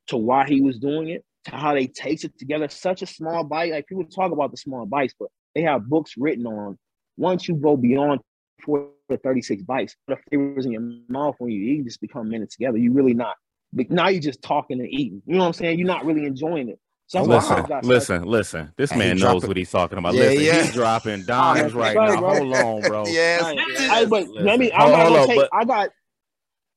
to 0.07 0.17
why 0.17 0.47
he 0.47 0.61
was 0.61 0.79
doing 0.79 1.09
it 1.09 1.23
to 1.45 1.51
how 1.51 1.73
they 1.73 1.87
taste 1.87 2.23
it 2.23 2.37
together. 2.37 2.67
Such 2.69 3.01
a 3.01 3.05
small 3.05 3.43
bite. 3.43 3.71
Like 3.71 3.87
people 3.87 4.05
talk 4.05 4.31
about 4.31 4.51
the 4.51 4.57
small 4.57 4.85
bites, 4.85 5.13
but 5.19 5.29
they 5.53 5.61
have 5.61 5.87
books 5.87 6.13
written 6.17 6.45
on 6.47 6.77
once 7.17 7.47
you 7.47 7.55
go 7.55 7.77
beyond 7.77 8.19
four 8.63 8.89
to 9.09 9.17
36 9.17 9.63
bites, 9.63 9.95
the 10.07 10.17
flavors 10.29 10.65
in 10.65 10.71
your 10.71 10.81
mouth 11.07 11.35
when 11.37 11.51
you 11.51 11.61
eat 11.61 11.85
just 11.85 12.01
become 12.01 12.29
minutes 12.29 12.55
together. 12.55 12.77
You 12.77 12.91
really 12.91 13.13
not. 13.13 13.35
Now 13.73 14.07
you're 14.07 14.21
just 14.21 14.41
talking 14.41 14.79
and 14.79 14.89
eating. 14.89 15.21
You 15.25 15.35
know 15.35 15.41
what 15.41 15.47
I'm 15.47 15.53
saying? 15.53 15.79
You're 15.79 15.87
not 15.87 16.05
really 16.05 16.25
enjoying 16.25 16.69
it. 16.69 16.79
So 17.07 17.25
that's 17.25 17.47
Listen, 17.49 17.65
got 17.65 17.85
listen, 17.85 18.23
listen. 18.23 18.73
This 18.77 18.89
And 18.91 18.99
man 18.99 19.09
knows 19.17 19.19
dropping- 19.41 19.47
what 19.49 19.57
he's 19.57 19.69
talking 19.71 19.97
about. 19.99 20.15
Yeah, 20.15 20.21
listen, 20.23 20.43
yeah. 20.43 20.63
he's 20.63 20.73
dropping 20.73 21.23
dimes 21.27 21.73
right 21.75 21.95
right, 21.95 22.09
now. 22.15 22.19
bro. 22.19 22.33
Hold 22.35 22.55
on, 22.55 22.81
bro. 22.89 23.05
yes. 23.07 23.43
Right. 23.43 23.57
yes. 23.57 23.79
Hey, 23.91 24.05
but 24.05 24.27
let 24.29 24.57
me. 24.59 24.71
I'm 24.71 24.81
Hold- 24.81 24.95
hold 24.95 25.07
gonna 25.09 25.21
on, 25.21 25.27
take. 25.27 25.37
but- 25.37 25.49
I 25.53 25.65
got. 25.65 25.89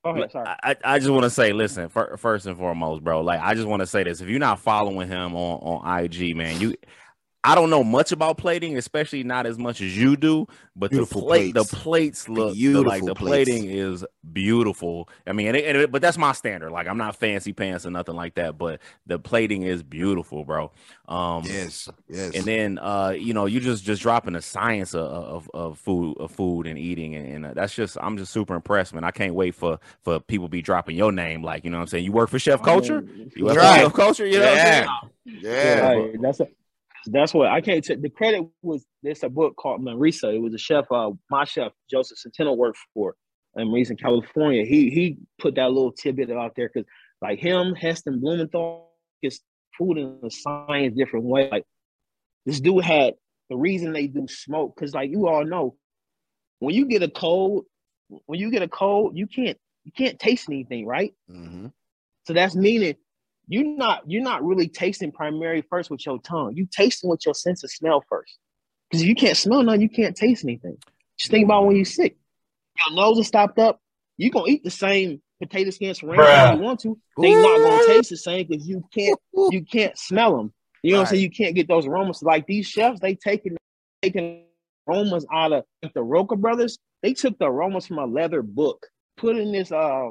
Go 0.04 0.10
ahead. 0.10 0.30
Sorry. 0.30 0.46
I, 0.62 0.76
I 0.84 0.98
just 0.98 1.10
want 1.10 1.24
to 1.24 1.30
say, 1.30 1.52
listen, 1.52 1.88
fir- 1.88 2.16
first 2.18 2.46
and 2.46 2.56
foremost, 2.56 3.02
bro. 3.02 3.20
Like, 3.20 3.40
I 3.40 3.54
just 3.54 3.66
want 3.66 3.80
to 3.80 3.86
say 3.86 4.04
this: 4.04 4.20
if 4.20 4.28
you're 4.28 4.38
not 4.38 4.60
following 4.60 5.08
him 5.08 5.34
on 5.34 5.58
on 5.82 6.04
IG, 6.04 6.36
man, 6.36 6.60
you, 6.60 6.74
I 7.44 7.54
don't 7.54 7.70
know 7.70 7.84
much 7.84 8.10
about 8.12 8.36
plating, 8.36 8.76
especially 8.76 9.22
not 9.22 9.46
as 9.46 9.58
much 9.58 9.80
as 9.80 9.96
you 9.96 10.16
do. 10.16 10.46
But 10.74 10.90
Beautiful 10.90 11.20
the 11.22 11.26
plate, 11.26 11.54
plates. 11.54 11.70
the 11.70 11.76
plates 11.76 12.28
look 12.28 12.54
the, 12.56 12.80
like 12.82 13.04
the 13.04 13.14
plates. 13.14 13.48
plating 13.50 13.70
is 13.70 14.04
beautiful. 14.32 15.08
I 15.26 15.32
mean, 15.32 15.48
and 15.48 15.56
it, 15.56 15.64
and 15.64 15.76
it- 15.78 15.90
but 15.92 16.02
that's 16.02 16.18
my 16.18 16.32
standard. 16.32 16.70
Like, 16.70 16.86
I'm 16.88 16.98
not 16.98 17.16
fancy 17.16 17.52
pants 17.52 17.86
or 17.86 17.90
nothing 17.90 18.14
like 18.16 18.34
that, 18.34 18.58
but 18.58 18.80
the 19.06 19.18
plating 19.18 19.62
is 19.62 19.82
beautiful, 19.82 20.44
bro. 20.44 20.72
Um, 21.08 21.42
Yes. 21.44 21.88
Yes. 22.08 22.34
and 22.34 22.44
then 22.44 22.78
uh 22.78 23.10
you 23.16 23.32
know 23.34 23.46
you 23.46 23.60
just 23.60 23.82
just 23.84 24.02
dropping 24.02 24.34
the 24.34 24.42
science 24.42 24.94
of 24.94 25.00
of, 25.10 25.50
of 25.54 25.78
food 25.78 26.16
of 26.18 26.30
food 26.30 26.66
and 26.66 26.78
eating 26.78 27.14
and, 27.14 27.26
and 27.26 27.46
uh, 27.46 27.54
that's 27.54 27.74
just 27.74 27.96
i'm 28.00 28.18
just 28.18 28.30
super 28.32 28.54
impressed 28.54 28.92
man 28.92 29.04
i 29.04 29.10
can't 29.10 29.34
wait 29.34 29.54
for 29.54 29.78
for 30.02 30.20
people 30.20 30.46
to 30.48 30.50
be 30.50 30.60
dropping 30.60 30.96
your 30.96 31.10
name 31.12 31.42
like 31.42 31.64
you 31.64 31.70
know 31.70 31.78
what 31.78 31.82
i'm 31.82 31.86
saying 31.86 32.04
you 32.04 32.12
work 32.12 32.28
for 32.28 32.38
chef 32.38 32.62
culture 32.62 33.04
you 33.34 33.44
work 33.46 33.56
Right. 33.56 33.78
for 33.80 33.84
chef 33.86 33.92
culture 33.94 34.26
you 34.26 34.38
know 34.38 34.44
what 34.50 34.58
i'm 34.58 35.10
Yeah. 35.24 35.40
yeah. 35.40 35.80
Right. 35.88 36.22
That's 36.22 36.40
a, 36.40 36.48
that's 37.06 37.34
what 37.34 37.48
I 37.48 37.60
can't 37.60 37.84
take. 37.84 38.02
The 38.02 38.10
credit 38.10 38.44
was 38.62 38.84
there's 39.02 39.22
a 39.22 39.28
book 39.28 39.56
called 39.56 39.82
Manresa. 39.82 40.30
It 40.30 40.38
was 40.40 40.54
a 40.54 40.58
chef, 40.58 40.90
uh, 40.90 41.10
my 41.30 41.44
chef 41.44 41.72
Josef 41.90 42.18
Centeno 42.18 42.56
worked 42.56 42.78
for 42.94 43.14
in 43.56 43.68
Manresa, 43.68 43.94
California. 43.94 44.64
He 44.64 44.90
he 44.90 45.16
put 45.38 45.54
that 45.56 45.68
little 45.68 45.92
tidbit 45.92 46.30
out 46.30 46.52
there 46.56 46.70
because 46.72 46.88
like 47.22 47.38
him, 47.38 47.74
Heston 47.74 48.20
Blumenthal, 48.20 48.90
is 49.22 49.40
food 49.76 49.98
in 49.98 50.18
a 50.22 50.30
science 50.30 50.96
different 50.96 51.26
way. 51.26 51.48
Like 51.50 51.64
this 52.46 52.60
dude 52.60 52.84
had 52.84 53.14
the 53.50 53.56
reason 53.56 53.92
they 53.92 54.06
do 54.06 54.26
smoke 54.28 54.74
because 54.74 54.94
like 54.94 55.10
you 55.10 55.28
all 55.28 55.44
know 55.44 55.76
when 56.58 56.74
you 56.74 56.86
get 56.86 57.02
a 57.02 57.08
cold, 57.08 57.64
when 58.26 58.38
you 58.40 58.50
get 58.50 58.62
a 58.62 58.68
cold, 58.68 59.16
you 59.16 59.26
can't 59.26 59.58
you 59.84 59.92
can't 59.96 60.18
taste 60.18 60.48
anything, 60.48 60.86
right? 60.86 61.14
Mhm. 61.30 61.72
So 62.26 62.34
that's 62.34 62.54
meaning 62.54 62.96
you're 63.48 63.64
not 63.64 64.02
you're 64.06 64.22
not 64.22 64.44
really 64.44 64.68
tasting 64.68 65.10
primary 65.10 65.62
first 65.62 65.90
with 65.90 66.04
your 66.04 66.20
tongue. 66.20 66.54
You 66.54 66.68
tasting 66.70 67.10
with 67.10 67.24
your 67.24 67.34
sense 67.34 67.64
of 67.64 67.70
smell 67.70 68.04
first. 68.08 68.38
Because 68.88 69.02
if 69.02 69.08
you 69.08 69.14
can't 69.14 69.36
smell 69.36 69.62
none, 69.62 69.80
you 69.80 69.88
can't 69.88 70.16
taste 70.16 70.44
anything. 70.44 70.76
Just 71.18 71.30
think 71.30 71.44
about 71.44 71.66
when 71.66 71.76
you're 71.76 71.84
sick. 71.84 72.16
Your 72.86 72.96
nose 72.96 73.18
is 73.18 73.26
stopped 73.26 73.58
up. 73.58 73.80
You 74.16 74.30
gonna 74.30 74.46
eat 74.48 74.64
the 74.64 74.70
same 74.70 75.22
potato 75.40 75.70
skins 75.70 75.98
from 75.98 76.10
Bruh. 76.10 76.52
if 76.52 76.58
you 76.58 76.62
want 76.62 76.80
to. 76.80 76.98
They 77.20 77.34
not 77.34 77.58
gonna 77.62 77.82
taste 77.86 78.10
the 78.10 78.16
same 78.16 78.46
because 78.46 78.68
you 78.68 78.84
can't 78.94 79.18
you 79.50 79.64
can't 79.64 79.98
smell 79.98 80.36
them. 80.36 80.52
You 80.82 80.92
know 80.92 80.98
what 80.98 81.08
I'm 81.08 81.10
saying? 81.10 81.22
You 81.22 81.30
can't 81.30 81.54
get 81.54 81.68
those 81.68 81.86
aromas. 81.86 82.22
Like 82.22 82.46
these 82.46 82.66
chefs, 82.66 83.00
they 83.00 83.14
taking 83.14 83.56
taking 84.02 84.44
aromas 84.86 85.26
out 85.32 85.52
of 85.52 85.64
like 85.82 85.94
the 85.94 86.02
Roca 86.02 86.36
brothers. 86.36 86.78
They 87.02 87.14
took 87.14 87.38
the 87.38 87.46
aromas 87.46 87.86
from 87.86 87.98
a 87.98 88.06
leather 88.06 88.42
book, 88.42 88.86
put 89.16 89.36
in 89.36 89.52
this 89.52 89.72
uh 89.72 90.10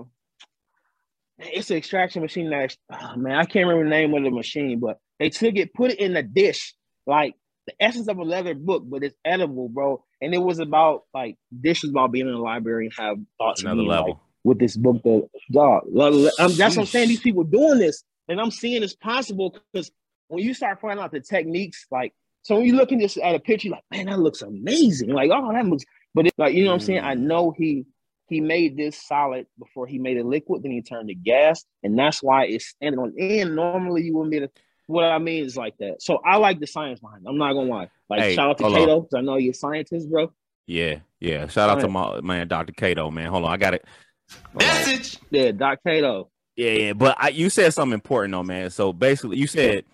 it's 1.39 1.69
an 1.69 1.78
extraction 1.78 2.21
machine 2.21 2.50
that 2.50 2.76
oh, 2.91 3.15
man, 3.15 3.36
I 3.36 3.45
can't 3.45 3.67
remember 3.67 3.84
the 3.84 3.89
name 3.89 4.13
of 4.13 4.23
the 4.23 4.32
machine, 4.32 4.80
but 4.80 4.97
they 5.19 5.30
took 5.30 5.56
it, 5.56 5.73
put 5.73 5.91
it 5.91 6.00
in 6.00 6.15
a 6.15 6.23
dish, 6.23 6.73
like 7.06 7.36
the 7.67 7.73
essence 7.80 8.08
of 8.08 8.17
a 8.17 8.23
leather 8.23 8.54
book, 8.56 8.84
but 8.86 9.04
it's 9.04 9.15
edible, 9.26 9.69
bro. 9.69 10.04
And 10.21 10.34
it 10.34 10.39
was 10.39 10.60
about 10.60 11.04
like 11.13 11.36
this 11.52 11.84
is 11.84 11.91
about 11.91 12.12
being 12.12 12.28
in 12.28 12.34
a 12.34 12.41
library 12.41 12.86
and 12.86 12.93
have 12.97 13.17
thoughts 13.38 13.62
another 13.62 13.78
being, 13.78 13.88
like, 13.89 14.00
level 14.00 14.21
with 14.43 14.60
this 14.60 14.76
book. 14.78 15.02
The 15.04 15.28
dog, 15.52 15.84
um, 16.00 16.23
that's 16.56 16.60
what 16.60 16.78
I'm 16.78 16.86
saying. 16.86 17.10
These 17.10 17.21
people 17.21 17.43
doing 17.43 17.78
this, 17.80 18.04
and 18.28 18.39
I'm 18.41 18.52
seeing 18.52 18.82
it's 18.82 18.95
possible 18.95 19.56
because 19.73 19.91
when 20.30 20.43
you 20.43 20.54
start 20.54 20.82
finding 20.82 21.04
out 21.04 21.12
the 21.12 21.19
techniques, 21.19 21.86
like 21.91 22.13
so 22.41 22.56
when 22.56 22.65
you 22.65 22.76
looking 22.76 23.00
this 23.00 23.17
at 23.17 23.36
a 23.36 23.39
picture, 23.39 23.67
you're 23.67 23.76
like 23.76 23.84
man, 23.91 24.06
that 24.08 24.19
looks 24.19 24.41
amazing. 24.41 25.10
Like 25.10 25.30
oh, 25.32 25.52
that 25.54 25.65
looks, 25.65 25.84
but 26.15 26.26
it's 26.28 26.38
like 26.38 26.54
you 26.56 26.63
know 26.63 26.71
what 26.71 26.76
I'm 26.76 26.80
saying. 26.82 27.00
I 27.04 27.15
Mm. 27.15 27.21
know 27.21 27.54
he 27.56 27.86
he 28.30 28.42
made 28.42 28.78
this 28.78 29.02
solid 29.02 29.48
before 29.58 29.88
he 29.88 30.00
made 30.00 30.18
it 30.18 30.26
liquid, 30.26 30.63
then 30.63 30.72
he 30.72 30.82
turned 30.82 31.10
to 31.10 31.16
gas, 31.16 31.66
and 31.84 31.98
that's 31.98 32.22
why 32.22 32.46
it's 32.46 32.68
standing 32.68 33.00
on 33.00 33.13
end. 33.18 33.56
Normally, 33.56 34.04
you 34.04 34.16
wouldn't 34.16 34.32
be 34.32 34.38
able 34.38 34.48
to. 34.48 34.54
What 34.88 35.04
I 35.06 35.18
mean 35.18 35.44
is 35.44 35.58
like 35.58 35.78
that. 35.80 36.02
So 36.02 36.22
I 36.26 36.38
like 36.38 36.60
the 36.62 36.68
science 36.68 37.02
behind 37.02 37.26
it. 37.26 37.30
I'm 37.30 37.38
not 37.38 37.54
gonna 37.54 37.70
lie. 37.70 37.90
Like 38.10 38.22
Hey, 38.22 38.36
shout 38.36 38.50
out 38.52 38.58
to 38.60 38.63
Cato, 38.63 39.02
because 39.02 39.16
I 39.18 39.22
know 39.22 39.36
you're 39.36 39.52
a 39.52 39.54
scientist, 39.54 40.10
bro. 40.10 40.32
yeah 40.66 41.00
yeah 41.20 41.48
shout 41.48 41.70
out 41.70 41.80
to 41.80 41.88
my 41.88 42.22
man 42.22 42.48
dr 42.48 42.72
cato 42.74 43.10
man 43.10 43.28
hold 43.30 43.44
on 43.44 43.52
i 43.52 43.58
got 43.58 43.74
it 43.74 43.84
Hold 44.52 44.63
on. 44.63 44.68
Message. 44.68 45.18
Yeah, 45.30 45.52
Doc 45.52 45.80
Cato. 45.86 46.30
Yeah, 46.56 46.72
yeah, 46.72 46.94
but 46.94 47.16
I, 47.20 47.30
you 47.30 47.50
said 47.50 47.74
something 47.74 47.94
important 47.94 48.34
though, 48.34 48.44
man. 48.44 48.70
So 48.70 48.92
basically, 48.92 49.38
you 49.38 49.48
said, 49.48 49.86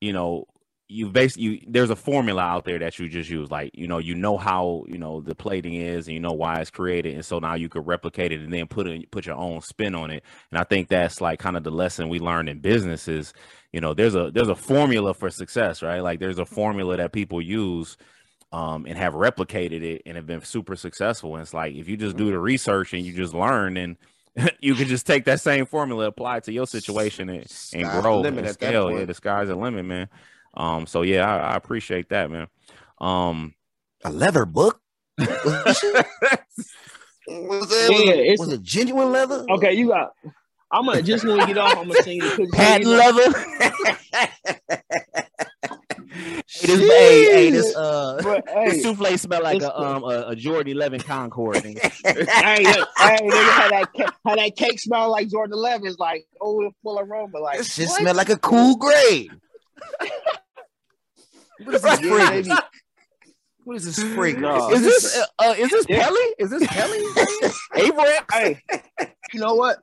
you 0.00 0.12
know, 0.12 0.46
you 0.92 1.08
basically 1.08 1.42
you, 1.42 1.60
there's 1.66 1.90
a 1.90 1.96
formula 1.96 2.42
out 2.42 2.64
there 2.64 2.78
that 2.78 2.98
you 2.98 3.08
just 3.08 3.30
use, 3.30 3.50
like 3.50 3.70
you 3.74 3.88
know, 3.88 3.98
you 3.98 4.14
know 4.14 4.36
how 4.36 4.84
you 4.86 4.98
know 4.98 5.20
the 5.20 5.34
plating 5.34 5.74
is, 5.74 6.06
and 6.06 6.14
you 6.14 6.20
know 6.20 6.32
why 6.32 6.56
it's 6.60 6.70
created, 6.70 7.14
and 7.14 7.24
so 7.24 7.38
now 7.38 7.54
you 7.54 7.68
could 7.68 7.86
replicate 7.86 8.32
it 8.32 8.40
and 8.40 8.52
then 8.52 8.66
put 8.66 8.86
it 8.86 9.10
put 9.10 9.26
your 9.26 9.36
own 9.36 9.62
spin 9.62 9.94
on 9.94 10.10
it. 10.10 10.22
And 10.50 10.60
I 10.60 10.64
think 10.64 10.88
that's 10.88 11.20
like 11.20 11.38
kind 11.38 11.56
of 11.56 11.64
the 11.64 11.70
lesson 11.70 12.08
we 12.08 12.20
learned 12.20 12.48
in 12.48 12.60
business 12.60 13.08
is, 13.08 13.32
you 13.72 13.80
know, 13.80 13.94
there's 13.94 14.14
a 14.14 14.30
there's 14.30 14.48
a 14.48 14.54
formula 14.54 15.14
for 15.14 15.30
success, 15.30 15.82
right? 15.82 16.00
Like 16.00 16.20
there's 16.20 16.38
a 16.38 16.46
formula 16.46 16.98
that 16.98 17.12
people 17.12 17.40
use 17.40 17.96
um, 18.52 18.84
and 18.86 18.98
have 18.98 19.14
replicated 19.14 19.82
it 19.82 20.02
and 20.04 20.16
have 20.16 20.26
been 20.26 20.42
super 20.42 20.76
successful. 20.76 21.34
And 21.34 21.42
it's 21.42 21.54
like 21.54 21.74
if 21.74 21.88
you 21.88 21.96
just 21.96 22.16
do 22.16 22.30
the 22.30 22.38
research 22.38 22.92
and 22.92 23.04
you 23.04 23.14
just 23.14 23.32
learn, 23.32 23.78
and 23.78 23.96
you 24.60 24.74
can 24.74 24.88
just 24.88 25.06
take 25.06 25.24
that 25.24 25.40
same 25.40 25.64
formula, 25.64 26.06
apply 26.06 26.38
it 26.38 26.44
to 26.44 26.52
your 26.52 26.66
situation, 26.66 27.30
and, 27.30 27.46
and 27.72 27.88
grow 28.02 28.22
and 28.24 28.48
scale. 28.50 28.90
Yeah, 28.92 29.06
the 29.06 29.14
sky's 29.14 29.48
the 29.48 29.54
limit, 29.54 29.84
man. 29.84 30.08
Um, 30.54 30.86
so 30.86 31.02
yeah, 31.02 31.26
I, 31.26 31.52
I 31.52 31.56
appreciate 31.56 32.08
that, 32.10 32.30
man. 32.30 32.46
Um, 32.98 33.54
A 34.04 34.10
leather 34.10 34.44
book? 34.44 34.80
was 35.18 35.24
that, 35.26 36.04
Yeah, 37.28 37.34
was, 37.56 37.70
it's- 37.70 38.38
was 38.38 38.52
it 38.52 38.62
genuine 38.62 39.12
leather? 39.12 39.44
Okay, 39.50 39.72
you 39.74 39.88
got. 39.88 40.12
I'm 40.70 40.86
gonna 40.86 41.02
just 41.02 41.24
when 41.24 41.36
we 41.36 41.46
get 41.46 41.58
off, 41.58 41.76
I'm 41.76 41.88
gonna 41.88 42.02
sing 42.02 42.16
you 42.16 42.28
the 42.30 42.34
quick. 42.34 42.52
Patent 42.52 42.84
you 42.86 42.96
know- 42.96 42.98
leather. 42.98 43.32
hey, 46.12 46.66
this, 46.66 46.80
hey, 46.80 47.24
hey, 47.32 47.50
this 47.50 47.76
uh, 47.76 48.20
But, 48.22 48.44
this 48.66 48.82
souffle 48.82 49.18
smell 49.18 49.42
like 49.42 49.62
a 49.62 49.78
um 49.78 50.04
a, 50.04 50.28
a 50.28 50.36
Jordan 50.36 50.72
Eleven 50.72 51.00
Concord. 51.00 51.56
nigga. 51.56 51.80
hey, 52.28 52.64
hey, 52.64 52.76
how 52.96 53.68
that 53.68 53.88
how 54.24 54.36
that 54.36 54.56
cake 54.56 54.80
smell 54.80 55.10
like 55.10 55.28
Jordan 55.28 55.54
11 55.54 55.86
is 55.86 55.98
like 55.98 56.26
oh, 56.40 56.70
full 56.82 56.98
aroma, 56.98 57.38
like 57.38 57.58
This 57.58 57.74
shit 57.74 57.88
smell 57.88 58.14
like 58.14 58.30
a 58.30 58.38
Cool 58.38 58.76
Grey. 58.76 59.28
What 61.64 61.74
is 61.74 61.82
this 61.82 62.00
Yeah, 62.02 62.10
fragrance? 62.16 62.48
baby. 62.48 62.60
What 63.64 63.76
is 63.76 63.84
this 63.84 64.02
freak? 64.14 64.38
No. 64.38 64.70
Is 64.72 64.82
this 64.82 65.22
uh, 65.38 65.54
is 65.56 65.70
this 65.70 65.86
Yeah. 65.88 66.02
Pelly? 66.04 66.34
Is 66.38 66.50
this 66.50 66.66
Pelly? 66.66 66.98
Averex? 67.76 68.24
Hey, 68.32 68.60
you 69.32 69.40
know 69.40 69.54
what? 69.54 69.78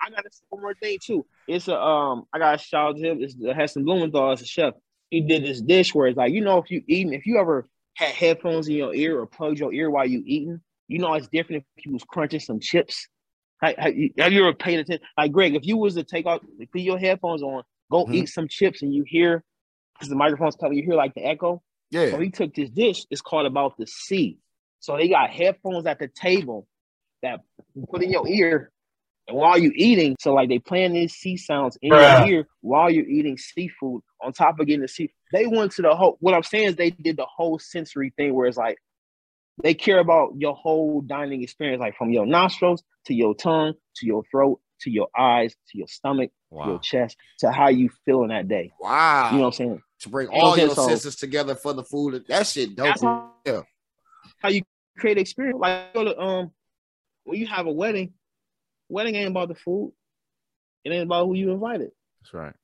I 0.00 0.10
got 0.10 0.22
to 0.24 0.30
one 0.50 0.62
more 0.62 0.74
thing 0.74 0.98
too. 1.04 1.26
It's 1.48 1.66
a 1.68 1.76
um, 1.80 2.24
I 2.32 2.38
got 2.38 2.58
to 2.58 2.64
shout 2.64 2.90
out 2.90 2.96
to 2.96 3.02
him. 3.02 3.18
It's 3.22 3.34
the 3.34 3.54
Heston 3.54 3.84
Blumenthal 3.84 4.30
as 4.32 4.40
a 4.42 4.46
chef. 4.46 4.74
He 5.10 5.20
did 5.20 5.44
this 5.44 5.60
dish 5.60 5.94
where 5.94 6.06
it's 6.06 6.16
like 6.16 6.32
you 6.32 6.40
know 6.42 6.58
if 6.58 6.70
you 6.70 6.82
eating 6.86 7.12
if 7.12 7.26
you 7.26 7.38
ever 7.38 7.66
had 7.96 8.10
headphones 8.14 8.68
in 8.68 8.74
your 8.76 8.94
ear 8.94 9.18
or 9.20 9.26
plugged 9.26 9.58
your 9.58 9.72
ear 9.72 9.90
while 9.90 10.06
you 10.06 10.22
eating, 10.24 10.60
you 10.88 10.98
know 11.00 11.12
it's 11.14 11.28
different 11.28 11.64
if 11.76 11.84
you 11.86 11.92
was 11.92 12.04
crunching 12.04 12.40
some 12.40 12.60
chips. 12.60 13.08
Have, 13.62 13.76
have 13.78 13.94
you 14.32 14.40
ever 14.42 14.54
paid 14.54 14.78
attention? 14.80 15.06
Like 15.16 15.32
Greg, 15.32 15.54
if 15.54 15.64
you 15.66 15.76
was 15.76 15.94
to 15.94 16.04
take 16.04 16.26
off, 16.26 16.40
put 16.72 16.80
your 16.80 16.98
headphones 16.98 17.42
on, 17.42 17.62
go 17.90 18.06
Mhm. 18.06 18.14
eat 18.14 18.28
some 18.28 18.48
chips, 18.48 18.82
and 18.82 18.92
you 18.94 19.04
hear 19.06 19.44
because 20.02 20.10
the 20.10 20.16
microphone's 20.16 20.56
covered, 20.56 20.74
you 20.74 20.82
hear 20.82 20.94
like 20.94 21.14
the 21.14 21.24
echo. 21.24 21.62
Yeah. 21.92 22.10
So 22.10 22.18
he 22.18 22.30
took 22.30 22.52
this 22.54 22.70
dish. 22.70 23.06
It's 23.08 23.20
called 23.20 23.46
about 23.46 23.76
the 23.78 23.86
sea. 23.86 24.38
So 24.80 24.96
they 24.96 25.08
got 25.08 25.30
headphones 25.30 25.86
at 25.86 26.00
the 26.00 26.08
table 26.08 26.66
that 27.22 27.40
you 27.74 27.86
put 27.88 28.02
in 28.02 28.10
your 28.10 28.26
ear, 28.26 28.72
and 29.28 29.36
while 29.36 29.56
you 29.56 29.70
eating, 29.76 30.16
so 30.18 30.34
like 30.34 30.48
they 30.48 30.58
playing 30.58 30.92
these 30.92 31.12
sea 31.12 31.36
sounds 31.36 31.78
in 31.80 31.92
Bruh. 31.92 32.26
your 32.26 32.36
ear 32.36 32.48
while 32.62 32.90
you're 32.90 33.06
eating 33.06 33.38
seafood. 33.38 34.02
On 34.20 34.32
top 34.32 34.58
of 34.58 34.66
getting 34.66 34.82
the 34.82 34.88
sea, 34.88 35.12
they 35.32 35.46
went 35.46 35.70
to 35.72 35.82
the 35.82 35.94
whole. 35.94 36.16
What 36.18 36.34
I'm 36.34 36.42
saying 36.42 36.70
is 36.70 36.76
they 36.76 36.90
did 36.90 37.16
the 37.16 37.26
whole 37.26 37.60
sensory 37.60 38.12
thing, 38.16 38.34
where 38.34 38.48
it's 38.48 38.56
like 38.56 38.78
they 39.62 39.74
care 39.74 40.00
about 40.00 40.32
your 40.36 40.56
whole 40.56 41.00
dining 41.00 41.44
experience, 41.44 41.80
like 41.80 41.96
from 41.96 42.10
your 42.10 42.26
nostrils 42.26 42.82
to 43.06 43.14
your 43.14 43.36
tongue 43.36 43.74
to 43.96 44.06
your 44.06 44.24
throat 44.32 44.60
to 44.82 44.90
your 44.90 45.08
eyes 45.16 45.54
to 45.68 45.78
your 45.78 45.86
stomach 45.86 46.30
to 46.50 46.66
your 46.66 46.78
chest 46.80 47.16
to 47.38 47.50
how 47.50 47.68
you 47.68 47.88
feeling 48.04 48.28
that 48.28 48.48
day. 48.48 48.72
Wow. 48.80 49.30
You 49.30 49.36
know 49.36 49.44
what 49.44 49.46
I'm 49.48 49.52
saying? 49.52 49.82
To 50.02 50.08
bring 50.08 50.28
You 50.30 50.32
know 50.32 50.38
what 50.38 50.44
all 50.46 50.52
I'm 50.54 50.58
your 50.60 50.74
So- 50.74 50.88
senses 50.88 51.16
together 51.16 51.54
for 51.54 51.72
the 51.72 51.82
food. 51.84 52.24
That 52.28 52.46
shit 52.46 52.76
dope. 52.76 52.86
That's 52.86 53.02
how, 53.02 53.32
Yeah. 53.46 53.62
how 54.38 54.48
you 54.50 54.62
create 54.98 55.18
experience. 55.18 55.58
Like 55.58 55.92
go 55.94 56.04
to, 56.04 56.18
um, 56.18 56.52
when 57.24 57.38
you 57.38 57.46
have 57.46 57.66
a 57.66 57.72
wedding, 57.72 58.14
wedding 58.88 59.14
ain't 59.14 59.30
about 59.30 59.48
the 59.48 59.54
food. 59.54 59.92
It 60.84 60.90
ain't 60.92 61.04
about 61.04 61.26
who 61.26 61.34
you 61.34 61.50
invited. 61.52 61.92
That's 62.20 62.34
right. 62.34 62.54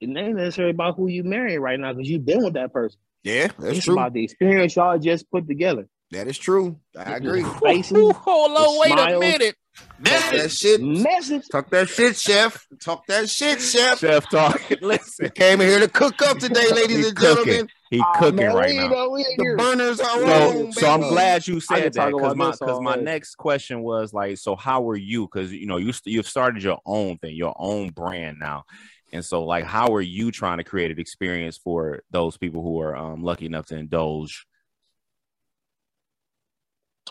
It 0.00 0.08
ain't 0.08 0.36
necessarily 0.36 0.72
about 0.74 0.96
who 0.96 1.08
you 1.08 1.24
marrying 1.24 1.60
right 1.60 1.78
now 1.80 1.92
because 1.92 2.08
you've 2.08 2.24
been 2.24 2.44
with 2.44 2.54
that 2.54 2.72
person. 2.72 2.98
Yeah, 3.22 3.48
that's 3.58 3.78
it's 3.78 3.84
true. 3.86 3.94
about 3.94 4.12
the 4.12 4.22
experience 4.24 4.76
y'all 4.76 4.98
just 4.98 5.30
put 5.30 5.48
together. 5.48 5.88
That 6.12 6.28
is 6.28 6.38
true. 6.38 6.78
I 6.96 7.16
agree. 7.16 7.42
Faces, 7.62 7.96
Ooh, 7.96 8.12
hold 8.12 8.52
on, 8.52 8.74
the 8.74 8.80
wait 8.80 8.92
a 8.92 9.18
minute. 9.18 9.55
Talk 9.76 10.30
that 10.32 10.50
shit. 10.50 10.82
message. 10.82 11.48
Talk 11.50 11.70
that 11.70 11.88
shit, 11.88 12.16
chef. 12.16 12.66
Talk 12.82 13.06
that 13.06 13.28
shit, 13.30 13.60
chef. 13.60 13.98
Chef 13.98 14.28
talk. 14.30 14.60
Listen, 14.82 15.30
Came 15.30 15.60
here 15.60 15.80
to 15.80 15.88
cook 15.88 16.20
up 16.22 16.38
today, 16.38 16.70
ladies 16.72 17.08
and 17.08 17.16
cooking. 17.16 17.44
gentlemen. 17.44 17.68
he 17.90 18.00
Aw, 18.00 18.12
cooking 18.18 18.36
man, 18.36 18.54
right 18.54 18.74
now. 18.74 18.88
know- 18.88 19.16
The 19.16 19.34
here. 19.38 19.56
burners 19.56 20.00
are 20.00 20.06
So, 20.20 20.58
on. 20.66 20.72
so 20.72 20.90
I'm 20.90 21.00
glad 21.00 21.46
you 21.46 21.60
said 21.60 21.92
that 21.94 22.12
because 22.12 22.36
my 22.36 22.50
because 22.50 22.80
my 22.80 22.96
next 22.96 23.36
question 23.36 23.82
was 23.82 24.12
like, 24.12 24.38
so 24.38 24.54
how 24.56 24.88
are 24.88 24.96
you? 24.96 25.22
Because 25.26 25.52
you 25.52 25.66
know 25.66 25.76
you 25.78 25.92
st- 25.92 26.14
you've 26.14 26.28
started 26.28 26.62
your 26.62 26.78
own 26.84 27.18
thing, 27.18 27.34
your 27.34 27.54
own 27.58 27.90
brand 27.90 28.38
now, 28.38 28.64
and 29.12 29.24
so 29.24 29.44
like, 29.44 29.64
how 29.64 29.94
are 29.94 30.02
you 30.02 30.30
trying 30.30 30.58
to 30.58 30.64
create 30.64 30.90
an 30.90 30.98
experience 30.98 31.56
for 31.56 32.00
those 32.10 32.36
people 32.36 32.62
who 32.62 32.80
are 32.80 32.94
um, 32.96 33.22
lucky 33.22 33.46
enough 33.46 33.66
to 33.66 33.76
indulge? 33.76 34.46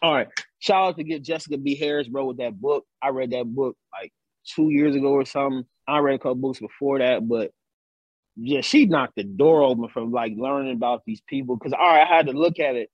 All 0.01 0.13
right. 0.13 0.27
Shout 0.59 0.89
out 0.89 0.97
to 0.97 1.03
get 1.03 1.23
Jessica 1.23 1.57
B. 1.57 1.75
Harris, 1.75 2.07
bro, 2.07 2.25
with 2.25 2.37
that 2.37 2.59
book. 2.59 2.85
I 3.01 3.09
read 3.09 3.31
that 3.31 3.45
book 3.45 3.77
like 3.91 4.11
two 4.45 4.69
years 4.69 4.95
ago 4.95 5.09
or 5.09 5.25
something. 5.25 5.65
I 5.87 5.99
read 5.99 6.15
a 6.15 6.19
couple 6.19 6.35
books 6.35 6.59
before 6.59 6.99
that, 6.99 7.27
but 7.27 7.51
yeah, 8.35 8.61
she 8.61 8.85
knocked 8.85 9.15
the 9.15 9.23
door 9.23 9.61
open 9.63 9.87
from 9.89 10.11
like 10.11 10.33
learning 10.35 10.73
about 10.73 11.03
these 11.05 11.21
people. 11.27 11.57
Cause 11.57 11.73
all 11.73 11.79
right, 11.79 12.01
I 12.09 12.15
had 12.17 12.27
to 12.27 12.33
look 12.33 12.59
at 12.59 12.75
it. 12.75 12.89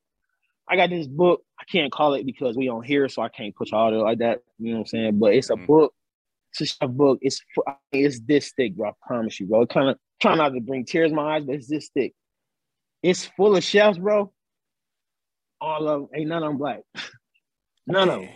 I 0.70 0.76
got 0.76 0.90
this 0.90 1.08
book. 1.08 1.42
I 1.60 1.64
can't 1.66 1.92
call 1.92 2.14
it 2.14 2.26
because 2.26 2.56
we 2.56 2.66
don't 2.66 2.86
hear, 2.86 3.10
so 3.10 3.22
I 3.22 3.30
can't 3.30 3.56
put 3.56 3.72
y'all 3.72 3.92
there 3.92 4.00
like 4.02 4.20
that. 4.20 4.42
You 4.60 4.72
know 4.72 4.80
what 4.80 4.80
I'm 4.82 4.86
saying? 4.88 5.20
But 5.20 5.34
it's 5.34 5.50
a 5.50 5.56
Mhm. 5.56 5.66
book. 5.68 5.94
It's 6.60 6.78
a 6.82 6.88
book. 6.88 7.20
It's 7.22 7.42
fu- 7.56 7.64
I 7.66 7.76
mean, 7.92 8.06
it's 8.06 8.20
this 8.20 8.52
thick, 8.52 8.76
bro. 8.76 8.90
I 8.90 8.94
promise 9.02 9.40
you, 9.40 9.48
bro. 9.48 9.66
Kind 9.66 9.90
of 9.90 9.98
trying 10.22 10.38
not 10.38 10.50
to 10.50 10.62
bring 10.62 10.86
tears 10.86 11.10
in 11.12 11.16
my 11.16 11.38
eyes, 11.38 11.44
but 11.46 11.56
it's 11.56 11.68
this 11.68 11.90
thick. 11.90 12.14
It's 13.02 13.26
full 13.26 13.56
of 13.56 13.64
chefs, 13.64 13.98
bro. 13.98 14.32
All 15.62 15.88
of 15.88 16.10
ain't 16.16 16.28
none 16.28 16.44
of 16.44 16.50
them 16.50 16.58
black. 16.58 16.80
none 17.88 18.10
of 18.10 18.22
them. 18.22 18.30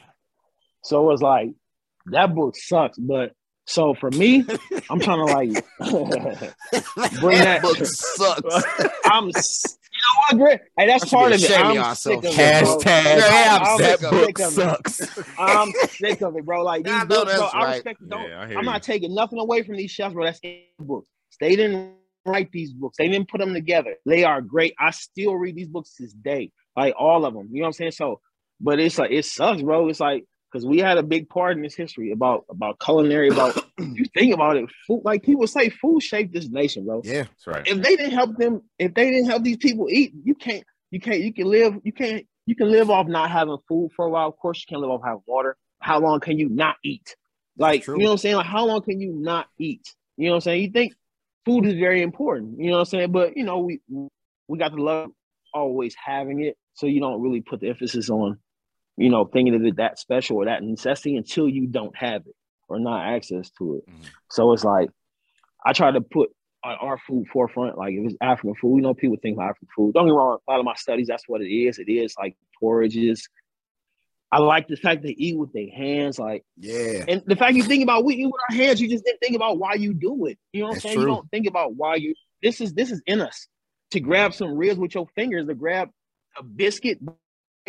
So 0.84 1.10
it's 1.12 1.22
like 1.22 1.50
that 2.12 2.34
book 2.36 2.56
sucks. 2.56 2.98
But 3.00 3.32
so 3.66 3.96
for 3.96 4.12
me, 4.12 4.46
I'm 4.90 5.00
trying 5.00 5.26
to 5.26 5.34
like 5.34 5.50
Bring 7.20 7.40
that 7.40 7.62
that- 7.62 7.62
book 7.64 7.78
sucks. 7.84 8.86
I'm 9.06 9.32
you 9.96 10.02
know 10.02 10.38
what, 10.38 10.38
Greg? 10.46 10.60
Hey, 10.78 10.88
that's 10.88 11.10
part 11.10 11.32
of 11.32 11.42
it. 11.42 11.52
I'm 11.52 11.72
of 11.72 11.78
ourselves. 11.78 12.02
sick 12.02 12.18
of 12.18 12.26
it, 12.26 12.36
bro. 12.36 12.44
Hashtag 12.44 13.06
Yeah, 13.18 13.60
I'm 13.62 13.78
that 13.80 14.00
sick 14.00 14.04
of 14.04 14.12
book 14.12 14.40
it. 14.40 14.52
sucks. 14.52 15.40
I'm 15.40 15.72
sick 15.90 16.22
of 16.22 16.36
it, 16.36 16.46
bro. 16.46 16.64
Like 16.64 16.84
these 16.84 16.94
I 16.94 17.00
know 17.00 17.06
books, 17.06 17.32
bro. 17.34 17.40
that's 17.42 17.54
I 17.56 17.58
right. 17.64 17.74
respect. 17.76 18.10
Don't. 18.10 18.30
Yeah, 18.30 18.40
I 18.40 18.44
I'm 18.44 18.52
you. 18.52 18.62
not 18.64 18.84
taking 18.84 19.16
nothing 19.16 19.40
away 19.40 19.64
from 19.64 19.78
these 19.78 19.90
chefs, 19.92 20.14
bro. 20.14 20.26
That's 20.26 20.40
in 20.44 20.60
the 20.78 20.84
books. 20.86 21.08
They 21.40 21.56
didn't 21.56 21.94
write 22.26 22.52
these 22.52 22.74
books. 22.74 22.98
They 22.98 23.08
didn't 23.08 23.30
put 23.30 23.40
them 23.40 23.54
together. 23.54 23.96
They 24.06 24.24
are 24.24 24.42
great. 24.42 24.76
I 24.80 24.92
still 24.92 25.36
read 25.36 25.56
these 25.56 25.68
books 25.68 25.96
to 25.96 26.04
this 26.04 26.14
day, 26.14 26.52
like 26.76 26.96
all 26.98 27.26
of 27.26 27.34
them. 27.34 27.50
You 27.52 27.60
know 27.60 27.64
what 27.64 27.68
I'm 27.68 27.74
saying? 27.74 27.92
So, 27.92 28.22
but 28.60 28.80
it's 28.80 28.98
like 28.98 29.12
it 29.12 29.26
sucks, 29.26 29.62
bro. 29.62 29.88
It's 29.90 30.00
like 30.00 30.26
because 30.52 30.66
we 30.66 30.80
had 30.80 30.98
a 30.98 31.04
big 31.04 31.30
part 31.30 31.58
in 31.58 31.64
this 31.64 31.76
history 31.76 32.12
about 32.12 32.46
about 32.50 32.80
culinary. 32.80 33.30
About 33.30 33.56
you 33.78 34.06
think 34.14 34.34
about 34.34 34.58
it, 34.58 34.70
food. 34.88 35.02
Like 35.04 35.24
people 35.24 35.48
say, 35.48 35.70
food 35.70 36.02
shaped 36.02 36.34
this 36.34 36.50
nation, 36.50 36.86
bro. 36.86 37.02
Yeah. 37.04 37.24
That's 37.24 37.48
right. 37.48 37.68
If 37.68 37.82
they 37.82 37.96
didn't 37.96 38.14
help 38.14 38.38
them, 38.38 38.62
if 38.80 38.94
they 38.94 39.12
didn't 39.12 39.30
help 39.30 39.44
these 39.44 39.58
people 39.58 39.88
eat, 39.90 40.14
you 40.24 40.36
can't. 40.36 40.64
You 40.92 41.00
can't. 41.00 41.20
You 41.20 41.34
can 41.34 41.48
live. 41.48 41.76
You 41.84 41.92
can't. 41.92 42.26
You 42.46 42.56
can 42.56 42.72
live 42.72 42.90
off 42.90 43.08
not 43.08 43.32
having 43.32 43.58
food 43.68 43.92
for 43.96 44.06
a 44.06 44.10
while. 44.10 44.28
Of 44.28 44.38
course, 44.38 44.60
you 44.60 44.66
can't 44.70 44.82
live 44.82 44.92
off 44.92 45.02
having 45.04 45.24
water. 45.26 45.58
How 45.80 46.00
long 46.00 46.20
can 46.20 46.38
you 46.40 46.50
not 46.50 46.78
eat? 46.84 47.16
Like 47.58 47.88
you 47.88 47.98
know 47.98 48.06
what 48.06 48.12
I'm 48.12 48.18
saying? 48.18 48.36
Like 48.36 48.46
how 48.46 48.66
long 48.66 48.82
can 48.82 49.00
you 49.00 49.14
not 49.14 49.48
eat? 49.58 49.94
You 50.18 50.28
know 50.28 50.32
what 50.32 50.36
I'm 50.38 50.42
saying? 50.42 50.64
You 50.64 50.70
think 50.72 50.94
food 51.46 51.66
is 51.66 51.76
very 51.76 52.02
important. 52.02 52.60
You 52.60 52.68
know 52.68 52.78
what 52.78 52.80
I'm 52.80 52.86
saying? 52.86 53.12
But 53.12 53.38
you 53.38 53.44
know 53.44 53.60
we 53.60 53.80
we 54.48 54.58
got 54.58 54.70
to 54.70 54.82
love 54.82 55.12
always 55.54 55.96
having 55.96 56.42
it, 56.44 56.58
so 56.74 56.86
you 56.88 57.00
don't 57.00 57.22
really 57.22 57.42
put 57.42 57.60
the 57.62 57.70
emphasis 57.70 58.10
on 58.10 58.38
you 58.98 59.10
know 59.10 59.26
thinking 59.26 59.56
of 59.56 59.64
it 59.66 59.78
that 59.78 60.00
special 60.00 60.38
or 60.38 60.46
that 60.46 60.64
necessity 60.64 61.16
until 61.16 61.48
you 61.48 61.68
don't 61.68 61.96
have 61.96 62.22
it 62.28 62.36
or 62.68 62.80
not 62.80 63.06
access 63.14 63.50
to 63.52 63.76
it. 63.78 63.88
Mhm. 63.90 64.10
So 64.32 64.52
it's 64.54 64.64
like 64.64 64.90
I 65.66 65.74
try 65.74 65.92
to 65.92 66.02
put 66.02 66.30
our- 66.64 66.98
food 66.98 67.28
forefront. 67.28 67.78
Like 67.78 67.94
if 67.94 68.06
it's 68.06 68.18
African 68.22 68.56
food, 68.56 68.78
you 68.78 68.82
know, 68.82 68.96
people 68.96 69.18
think 69.22 69.38
about 69.38 69.52
African 69.52 69.68
food. 69.76 69.94
Don't 69.94 70.06
get 70.06 70.12
me 70.12 70.18
wrong. 70.18 70.40
A 70.48 70.52
lot 70.52 70.60
of 70.60 70.66
my 70.66 70.74
studies, 70.74 71.06
that's 71.08 71.28
what 71.30 71.42
it 71.42 71.54
is. 71.54 71.78
It 71.78 71.88
is 71.90 72.16
like 72.18 72.36
porridges. 72.60 73.30
I 74.36 74.40
like 74.40 74.68
the 74.68 74.76
fact 74.76 75.02
they 75.02 75.16
eat 75.18 75.38
with 75.38 75.54
their 75.54 75.70
hands, 75.70 76.20
like, 76.20 76.44
Yeah. 76.58 77.06
and 77.08 77.24
the 77.26 77.38
fact 77.38 77.54
you 77.56 77.64
think 77.64 77.84
about 77.84 78.04
we 78.04 78.16
eat 78.16 78.26
with 78.26 78.42
our 78.50 78.56
hands, 78.56 78.82
you 78.82 78.90
just 78.90 79.06
didn't 79.06 79.20
think 79.22 79.34
about 79.36 79.58
why 79.58 79.76
you 79.76 79.94
do 79.94 80.26
it. 80.26 80.38
You 80.52 80.60
know 80.62 80.66
what 80.66 80.72
I'm 80.72 80.74
That's 80.76 80.84
saying? 80.84 80.96
true. 80.96 81.04
You 81.04 81.08
don't 81.08 81.32
think 81.32 81.48
about 81.48 81.76
why 81.76 81.96
you. 81.96 82.14
This 82.44 82.60
is 82.60 82.74
this 82.74 82.92
is 82.92 83.02
in 83.08 83.22
us 83.22 83.48
to 83.92 84.02
grab 84.02 84.34
some 84.34 84.58
ribs 84.58 84.78
with 84.78 84.94
your 84.94 85.08
fingers, 85.16 85.48
to 85.48 85.54
grab 85.56 85.90
a 86.38 86.44
biscuit, 86.44 87.00
break 87.00 87.16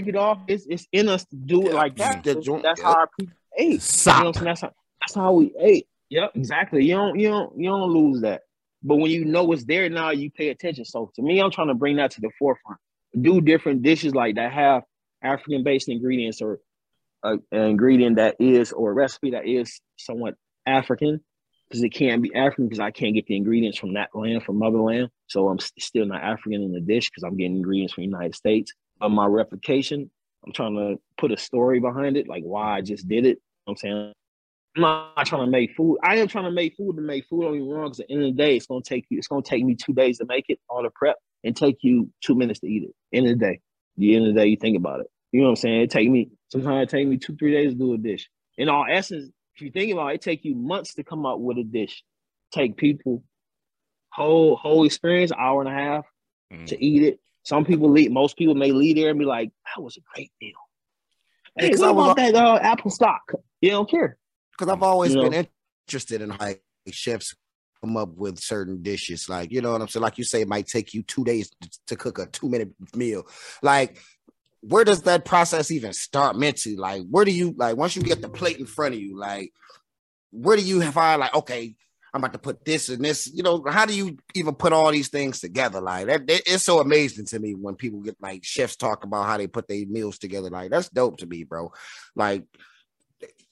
it 0.09 0.16
off. 0.16 0.40
It's 0.48 0.66
it's 0.68 0.88
in 0.90 1.09
us 1.09 1.24
to 1.26 1.37
do 1.37 1.68
it 1.68 1.72
like 1.74 1.96
that. 1.98 2.24
that 2.24 2.35
That's, 2.35 2.46
joint- 2.46 2.64
that's 2.64 2.81
yeah. 2.81 2.87
how 2.87 2.94
our 2.94 3.09
people 3.18 3.35
ate. 3.57 3.66
You 4.07 4.12
know 4.12 4.16
what 4.16 4.26
I'm 4.26 4.35
saying? 4.35 4.44
That's 4.44 4.61
how 4.62 4.72
that's 5.00 5.14
how 5.14 5.33
we 5.35 5.55
ate. 5.61 5.87
Yep, 6.11 6.33
exactly. 6.35 6.85
You 6.85 6.94
don't 6.96 7.18
you 7.20 7.29
don't 7.29 7.57
you 7.57 7.68
don't 7.70 7.90
lose 7.92 8.22
that. 8.22 8.42
But 8.83 8.96
when 8.96 9.11
you 9.12 9.24
know 9.24 9.52
it's 9.52 9.64
there 9.64 9.88
now, 9.88 10.11
you 10.11 10.31
pay 10.33 10.48
attention. 10.48 10.85
So 10.85 11.11
to 11.14 11.22
me, 11.22 11.40
I'm 11.40 11.50
trying 11.52 11.68
to 11.68 11.74
bring 11.74 11.96
that 11.96 12.11
to 12.12 12.20
the 12.20 12.31
forefront. 12.38 12.81
Do 13.20 13.40
different 13.40 13.83
dishes 13.83 14.14
like 14.14 14.35
that 14.35 14.52
have 14.52 14.83
African 15.22 15.64
based 15.64 15.88
ingredients 15.88 16.40
or 16.40 16.61
a, 17.22 17.33
an 17.52 17.62
ingredient 17.62 18.16
that 18.16 18.37
is 18.38 18.72
or 18.72 18.90
a 18.90 18.94
recipe 18.94 19.31
that 19.31 19.46
is 19.46 19.81
somewhat 19.96 20.35
African 20.66 21.20
because 21.68 21.83
it 21.83 21.90
can't 21.90 22.22
be 22.22 22.35
African 22.35 22.66
because 22.66 22.81
I 22.81 22.90
can't 22.90 23.14
get 23.14 23.26
the 23.26 23.37
ingredients 23.37 23.79
from 23.79 23.94
that 23.94 24.11
land 24.14 24.44
from 24.44 24.59
motherland. 24.59 25.11
So 25.26 25.48
I'm 25.48 25.59
still 25.59 26.07
not 26.07 26.22
African 26.22 26.62
in 26.62 26.72
the 26.72 26.81
dish 26.81 27.11
because 27.11 27.24
I'm 27.24 27.37
getting 27.37 27.57
ingredients 27.57 27.94
from 27.94 28.02
the 28.02 28.08
United 28.08 28.35
States. 28.35 28.73
But 28.98 29.10
my 29.10 29.27
replication, 29.27 30.10
I'm 30.44 30.52
trying 30.52 30.77
to 30.77 30.96
put 31.19 31.33
a 31.33 31.37
story 31.37 31.81
behind 31.81 32.17
it, 32.17 32.29
like 32.29 32.44
why 32.44 32.77
I 32.77 32.81
just 32.83 33.08
did 33.08 33.27
it. 33.27 33.38
You 33.38 33.67
know 33.67 33.73
I'm 33.73 33.77
saying 33.77 34.12
I'm 34.77 34.83
not 34.83 35.27
trying 35.27 35.44
to 35.44 35.50
make 35.50 35.75
food. 35.75 35.98
I 36.02 36.17
am 36.17 36.29
trying 36.29 36.44
to 36.44 36.50
make 36.50 36.77
food 36.77 36.96
to 36.96 37.02
make 37.02 37.27
food. 37.27 37.42
Don't 37.42 37.58
get 37.58 37.64
wrong. 37.64 37.87
Because 37.87 38.00
at 38.00 38.08
the 38.08 38.14
end 38.14 38.25
of 38.25 38.37
the 38.37 38.42
day, 38.42 38.56
it's 38.56 38.67
gonna 38.67 38.83
take 38.83 39.06
you. 39.08 39.19
It's 39.19 39.29
gonna 39.29 39.42
take 39.42 39.64
me 39.64 39.75
two 39.75 39.94
days 39.94 40.19
to 40.19 40.27
make 40.27 40.44
it, 40.48 40.60
all 40.69 40.83
the 40.83 40.90
prep, 40.94 41.17
and 41.44 41.56
take 41.56 41.79
you 41.81 42.10
two 42.23 42.35
minutes 42.35 42.60
to 42.60 42.67
eat 42.67 42.85
it. 42.85 42.94
End 43.17 43.27
of 43.27 43.38
the 43.38 43.44
day. 43.44 43.60
The 43.97 44.15
end 44.17 44.27
of 44.27 44.35
the 44.35 44.40
day, 44.40 44.47
you 44.49 44.57
think 44.57 44.77
about 44.77 45.01
it. 45.01 45.07
You 45.33 45.40
know 45.40 45.47
what 45.47 45.51
I'm 45.53 45.57
saying? 45.57 45.81
It 45.83 45.90
take 45.90 46.09
me 46.11 46.31
sometimes 46.49 46.85
it 46.85 46.90
take 46.90 47.07
me 47.09 47.17
two 47.19 47.37
three 47.37 47.53
days 47.53 47.73
to 47.73 47.79
do 47.79 47.94
a 47.94 47.99
dish. 47.99 48.29
In 48.59 48.69
all 48.69 48.87
essence, 48.88 49.31
if 49.55 49.63
you 49.63 49.71
think 49.71 49.92
about 49.92 50.09
it, 50.13 50.15
it 50.17 50.21
take 50.23 50.44
you 50.44 50.55
months 50.55 50.94
to 50.94 51.05
come 51.05 51.27
up 51.27 51.38
with 51.40 51.59
a 51.59 51.65
dish. 51.65 52.03
Take 52.53 52.77
people 52.77 53.23
whole 54.11 54.57
whole 54.57 54.85
experience, 54.85 55.33
hour 55.33 55.61
and 55.61 55.69
a 55.71 55.75
half 55.75 56.05
Mhm. 56.53 56.67
to 56.69 56.85
eat 56.85 57.03
it. 57.03 57.21
Some 57.42 57.65
people 57.65 57.90
leave. 57.90 58.11
Most 58.11 58.37
people 58.37 58.55
may 58.55 58.73
leave 58.73 58.97
there 58.97 59.11
and 59.11 59.19
be 59.19 59.25
like, 59.25 59.51
"That 59.75 59.83
was 59.83 59.97
a 59.97 60.01
great 60.15 60.33
meal." 60.40 60.53
Hey, 61.59 61.71
'cause 61.71 61.81
what 61.81 61.88
I 61.88 61.92
was- 61.92 62.05
about 62.13 62.17
that 62.17 62.35
uh, 62.35 62.59
apple 62.63 62.90
stock? 62.90 63.33
You 63.61 63.71
don't 63.71 63.88
care. 63.90 64.19
Because 64.53 64.69
I've 64.73 64.83
always 64.83 65.15
You 65.15 65.23
know? 65.23 65.31
been 65.31 65.47
interested 65.87 66.23
in 66.23 66.31
how 66.31 66.53
chefs 66.90 67.35
come 67.81 67.96
up 67.96 68.10
with 68.16 68.38
certain 68.38 68.83
dishes. 68.83 69.29
Like, 69.29 69.52
you 69.52 69.60
know 69.60 69.72
what 69.72 69.81
I'm 69.81 69.88
saying? 69.88 70.02
Like 70.02 70.18
you 70.18 70.24
say, 70.24 70.42
it 70.42 70.48
might 70.48 70.66
take 70.66 70.94
you 70.94 71.02
two 71.02 71.24
days 71.24 71.50
to, 71.87 71.96
cook 71.96 72.18
a 72.18 72.27
two 72.27 72.48
minute 72.48 72.72
meal. 72.94 73.27
Like, 73.62 73.98
where 74.60 74.85
does 74.85 75.02
that 75.02 75.24
process 75.24 75.70
even 75.70 75.92
start 75.92 76.37
mentally? 76.37 76.77
Like, 76.77 77.02
where 77.10 77.24
do 77.24 77.31
you 77.31 77.54
like 77.56 77.77
once 77.77 77.96
you 77.96 78.02
get 78.02 78.22
the 78.22 78.29
plate 78.29 78.58
in 78.58 78.66
front 78.66 78.94
of 78.94 79.00
you, 79.00 79.18
like, 79.18 79.52
where 80.31 80.56
do 80.56 80.62
you 80.62 80.83
find 80.83 80.96
ah, 80.96 81.16
like, 81.16 81.35
okay, 81.35 81.77
I'm 82.16 82.20
about 82.20 82.33
to 82.33 82.38
put 82.38 82.64
this 82.64 82.88
and 82.88 83.04
this. 83.04 83.31
You 83.33 83.42
know, 83.42 83.62
how 83.68 83.85
do 83.85 83.94
you 83.94 84.16
even 84.35 84.54
put 84.54 84.72
all 84.72 84.90
these 84.90 85.08
things 85.08 85.40
together? 85.40 85.83
Like 85.83 86.06
that, 86.06 86.27
that 86.27 86.42
it's 86.46 86.64
so 86.64 86.81
amazing 86.81 87.27
to 87.27 87.38
me 87.38 87.54
when 87.54 87.74
people 87.74 88.00
get 88.00 88.16
like 88.20 88.42
chefs 88.42 88.74
talk 88.77 89.04
about 89.04 89.27
how 89.27 89.37
they 89.37 89.46
put 89.46 89.68
their 89.68 89.87
meals 89.87 90.18
together. 90.18 90.48
Like 90.48 90.70
that's 90.70 90.88
dope 90.88 91.18
to 91.18 91.27
me, 91.27 91.44
bro. 91.44 91.72
Like 92.14 92.44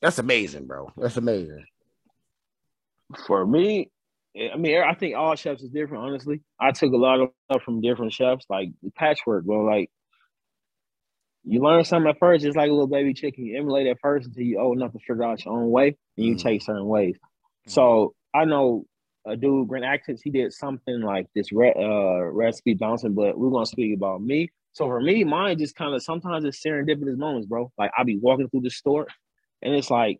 that's 0.00 0.18
amazing, 0.18 0.66
bro. 0.66 0.90
That's 0.96 1.18
amazing. 1.18 1.66
For 3.26 3.46
me, 3.46 3.90
I 4.36 4.56
mean, 4.56 4.82
I 4.82 4.94
think 4.94 5.16
all 5.16 5.36
chefs 5.36 5.62
is 5.62 5.70
different. 5.70 6.04
Honestly, 6.04 6.40
I 6.58 6.72
took 6.72 6.92
a 6.92 6.96
lot 6.96 7.20
of 7.20 7.30
stuff 7.50 7.62
from 7.62 7.80
different 7.80 8.12
chefs, 8.12 8.46
like 8.48 8.70
patchwork, 8.96 9.44
bro. 9.44 9.64
Like 9.64 9.90
you 11.44 11.60
learn 11.60 11.84
something 11.84 12.10
at 12.10 12.18
first, 12.18 12.44
it's 12.44 12.56
like 12.56 12.68
a 12.68 12.72
little 12.72 12.88
baby 12.88 13.14
chicken. 13.14 13.46
You 13.46 13.58
emulate 13.58 13.86
at 13.86 13.98
first 14.00 14.26
until 14.26 14.42
you 14.42 14.58
old 14.58 14.76
enough 14.76 14.92
to 14.92 14.98
figure 14.98 15.22
out 15.22 15.44
your 15.44 15.54
own 15.54 15.70
way, 15.70 15.96
and 16.16 16.26
you 16.26 16.34
mm 16.34 16.42
take 16.42 16.62
certain 16.62 16.86
ways. 16.86 17.14
Mm-hmm. 17.16 17.70
So 17.70 18.14
I 18.34 18.44
know 18.44 18.86
a 19.26 19.36
dude, 19.36 19.68
Grant 19.68 19.84
Achatz, 19.84 20.20
he 20.22 20.30
did 20.30 20.52
something 20.52 21.00
like 21.00 21.26
this 21.34 21.52
re- 21.52 21.74
uh, 21.76 22.24
recipe 22.24 22.74
bouncing, 22.74 23.14
but 23.14 23.38
we're 23.38 23.50
gonna 23.50 23.66
speak 23.66 23.96
about 23.96 24.20
me. 24.20 24.50
So 24.72 24.86
for 24.86 25.00
me, 25.00 25.22
mine 25.22 25.58
just 25.58 25.76
kind 25.76 25.94
of 25.94 26.02
sometimes 26.02 26.44
it's 26.44 26.60
serendipitous 26.60 27.16
moments, 27.16 27.46
bro. 27.46 27.70
Like 27.78 27.92
I'll 27.96 28.04
be 28.04 28.18
walking 28.18 28.48
through 28.48 28.62
the 28.62 28.70
store, 28.70 29.06
and 29.62 29.74
it's 29.74 29.90
like, 29.90 30.18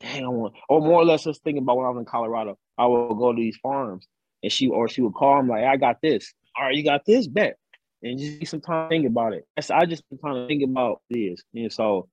dang, 0.00 0.24
I 0.24 0.28
want, 0.28 0.54
or 0.70 0.80
more 0.80 1.02
or 1.02 1.04
less, 1.04 1.24
just 1.24 1.42
thinking 1.42 1.62
about 1.62 1.76
when 1.76 1.86
I 1.86 1.90
was 1.90 1.98
in 1.98 2.06
Colorado. 2.06 2.56
I 2.76 2.86
would 2.86 3.16
go 3.16 3.32
to 3.32 3.40
these 3.40 3.56
farms, 3.56 4.06
and 4.42 4.52
she 4.52 4.68
or 4.68 4.88
she 4.88 5.02
would 5.02 5.14
call 5.14 5.40
him 5.40 5.48
like, 5.48 5.64
I 5.64 5.76
got 5.76 6.00
this. 6.02 6.32
All 6.56 6.64
right, 6.64 6.74
you 6.74 6.84
got 6.84 7.04
this, 7.04 7.26
bet 7.26 7.56
and 8.04 8.18
just 8.18 8.38
take 8.38 8.48
some 8.48 8.60
time 8.60 8.88
to 8.88 8.88
think 8.88 9.06
about 9.06 9.32
it. 9.32 9.46
I 9.70 9.86
just 9.86 10.08
been 10.08 10.18
trying 10.18 10.34
to 10.34 10.46
think 10.46 10.62
about 10.62 11.00
this. 11.10 11.42
And 11.54 11.72
so 11.72 12.08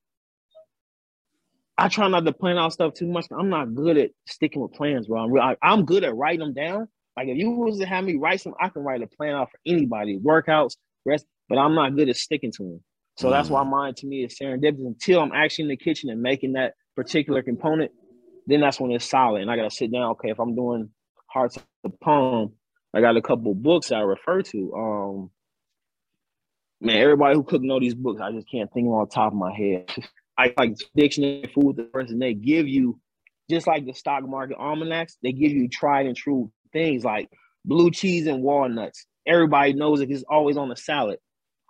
I 1.77 1.89
try 1.89 2.07
not 2.07 2.25
to 2.25 2.31
plan 2.31 2.57
out 2.57 2.73
stuff 2.73 2.93
too 2.93 3.07
much. 3.07 3.25
I'm 3.37 3.49
not 3.49 3.75
good 3.75 3.97
at 3.97 4.11
sticking 4.25 4.61
with 4.61 4.73
plans, 4.73 5.07
bro. 5.07 5.23
I'm, 5.23 5.31
real, 5.31 5.55
I'm 5.61 5.85
good 5.85 6.03
at 6.03 6.15
writing 6.15 6.39
them 6.39 6.53
down. 6.53 6.87
Like 7.17 7.27
if 7.27 7.37
you 7.37 7.51
was 7.51 7.79
to 7.79 7.85
have 7.85 8.05
me 8.05 8.15
write 8.15 8.39
some, 8.39 8.53
I 8.59 8.69
can 8.69 8.83
write 8.83 9.01
a 9.01 9.07
plan 9.07 9.35
out 9.35 9.51
for 9.51 9.59
anybody, 9.65 10.17
workouts, 10.17 10.77
rest, 11.05 11.25
but 11.49 11.57
I'm 11.57 11.75
not 11.75 11.95
good 11.95 12.07
at 12.07 12.15
sticking 12.15 12.53
to 12.53 12.63
them. 12.63 12.83
So 13.17 13.27
mm. 13.27 13.31
that's 13.31 13.49
why 13.49 13.63
mine 13.63 13.93
to 13.95 14.07
me 14.07 14.23
is 14.23 14.39
serendipity. 14.39 14.87
Until 14.87 15.19
I'm 15.19 15.33
actually 15.33 15.63
in 15.63 15.69
the 15.69 15.77
kitchen 15.77 16.09
and 16.09 16.21
making 16.21 16.53
that 16.53 16.75
particular 16.95 17.43
component, 17.43 17.91
then 18.47 18.61
that's 18.61 18.79
when 18.79 18.91
it's 18.91 19.09
solid. 19.09 19.41
And 19.41 19.51
I 19.51 19.55
gotta 19.55 19.71
sit 19.71 19.91
down. 19.91 20.11
Okay, 20.11 20.29
if 20.31 20.39
I'm 20.39 20.55
doing 20.55 20.89
hearts 21.27 21.57
of 21.57 21.63
the 21.83 21.89
palm, 21.89 22.53
I 22.93 23.01
got 23.01 23.17
a 23.17 23.21
couple 23.21 23.53
books 23.53 23.91
I 23.91 23.99
refer 23.99 24.41
to. 24.41 24.73
Um, 24.73 25.31
man, 26.81 26.97
everybody 26.97 27.35
who 27.35 27.43
could 27.43 27.61
know 27.61 27.79
these 27.79 27.95
books, 27.95 28.21
I 28.21 28.31
just 28.31 28.49
can't 28.49 28.71
think 28.73 28.87
of 28.87 28.93
on 28.93 29.07
top 29.09 29.31
of 29.31 29.37
my 29.37 29.53
head. 29.53 29.89
I 30.37 30.53
like 30.57 30.75
dictionary 30.95 31.51
food 31.53 31.75
the 31.77 31.83
person 31.83 32.19
they 32.19 32.33
give 32.33 32.67
you, 32.67 32.99
just 33.49 33.67
like 33.67 33.85
the 33.85 33.93
stock 33.93 34.27
market 34.27 34.57
almanacs, 34.57 35.17
they 35.21 35.31
give 35.31 35.51
you 35.51 35.67
tried 35.69 36.07
and 36.07 36.15
true 36.15 36.51
things 36.73 37.03
like 37.03 37.29
blue 37.65 37.91
cheese 37.91 38.27
and 38.27 38.41
walnuts. 38.41 39.05
Everybody 39.27 39.73
knows 39.73 40.01
it 40.01 40.09
is 40.09 40.25
always 40.27 40.57
on 40.57 40.71
a 40.71 40.75
salad. 40.75 41.19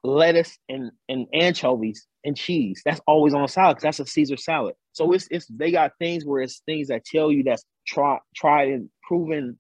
Lettuce 0.04 0.58
and, 0.68 0.92
and 1.10 1.28
anchovies 1.34 2.08
and 2.24 2.36
cheese. 2.36 2.82
That's 2.84 3.02
always 3.08 3.34
on 3.34 3.44
a 3.44 3.48
salad 3.48 3.78
because 3.78 3.84
that's 3.84 4.10
a 4.10 4.12
Caesar 4.12 4.38
salad. 4.38 4.76
So 4.94 5.12
it's 5.14 5.28
it's 5.32 5.48
they 5.48 5.72
got 5.72 5.92
things 6.00 6.26
where 6.26 6.42
it's 6.42 6.62
things 6.66 6.88
that 6.88 7.06
tell 7.06 7.32
you 7.32 7.44
that's 7.44 7.64
try 7.88 8.18
tried 8.36 8.70
and 8.70 8.90
proven 9.04 9.60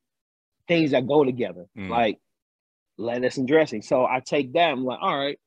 things 0.67 0.91
that 0.91 1.07
go 1.07 1.23
together. 1.23 1.65
Mm. 1.77 1.89
Like 1.89 2.17
lettuce 2.97 3.37
and 3.37 3.47
dressing. 3.47 3.81
So 3.81 4.05
I 4.05 4.21
take 4.25 4.53
that. 4.53 4.71
I'm 4.71 4.85
like, 4.85 4.99
all 5.01 5.17
right. 5.17 5.37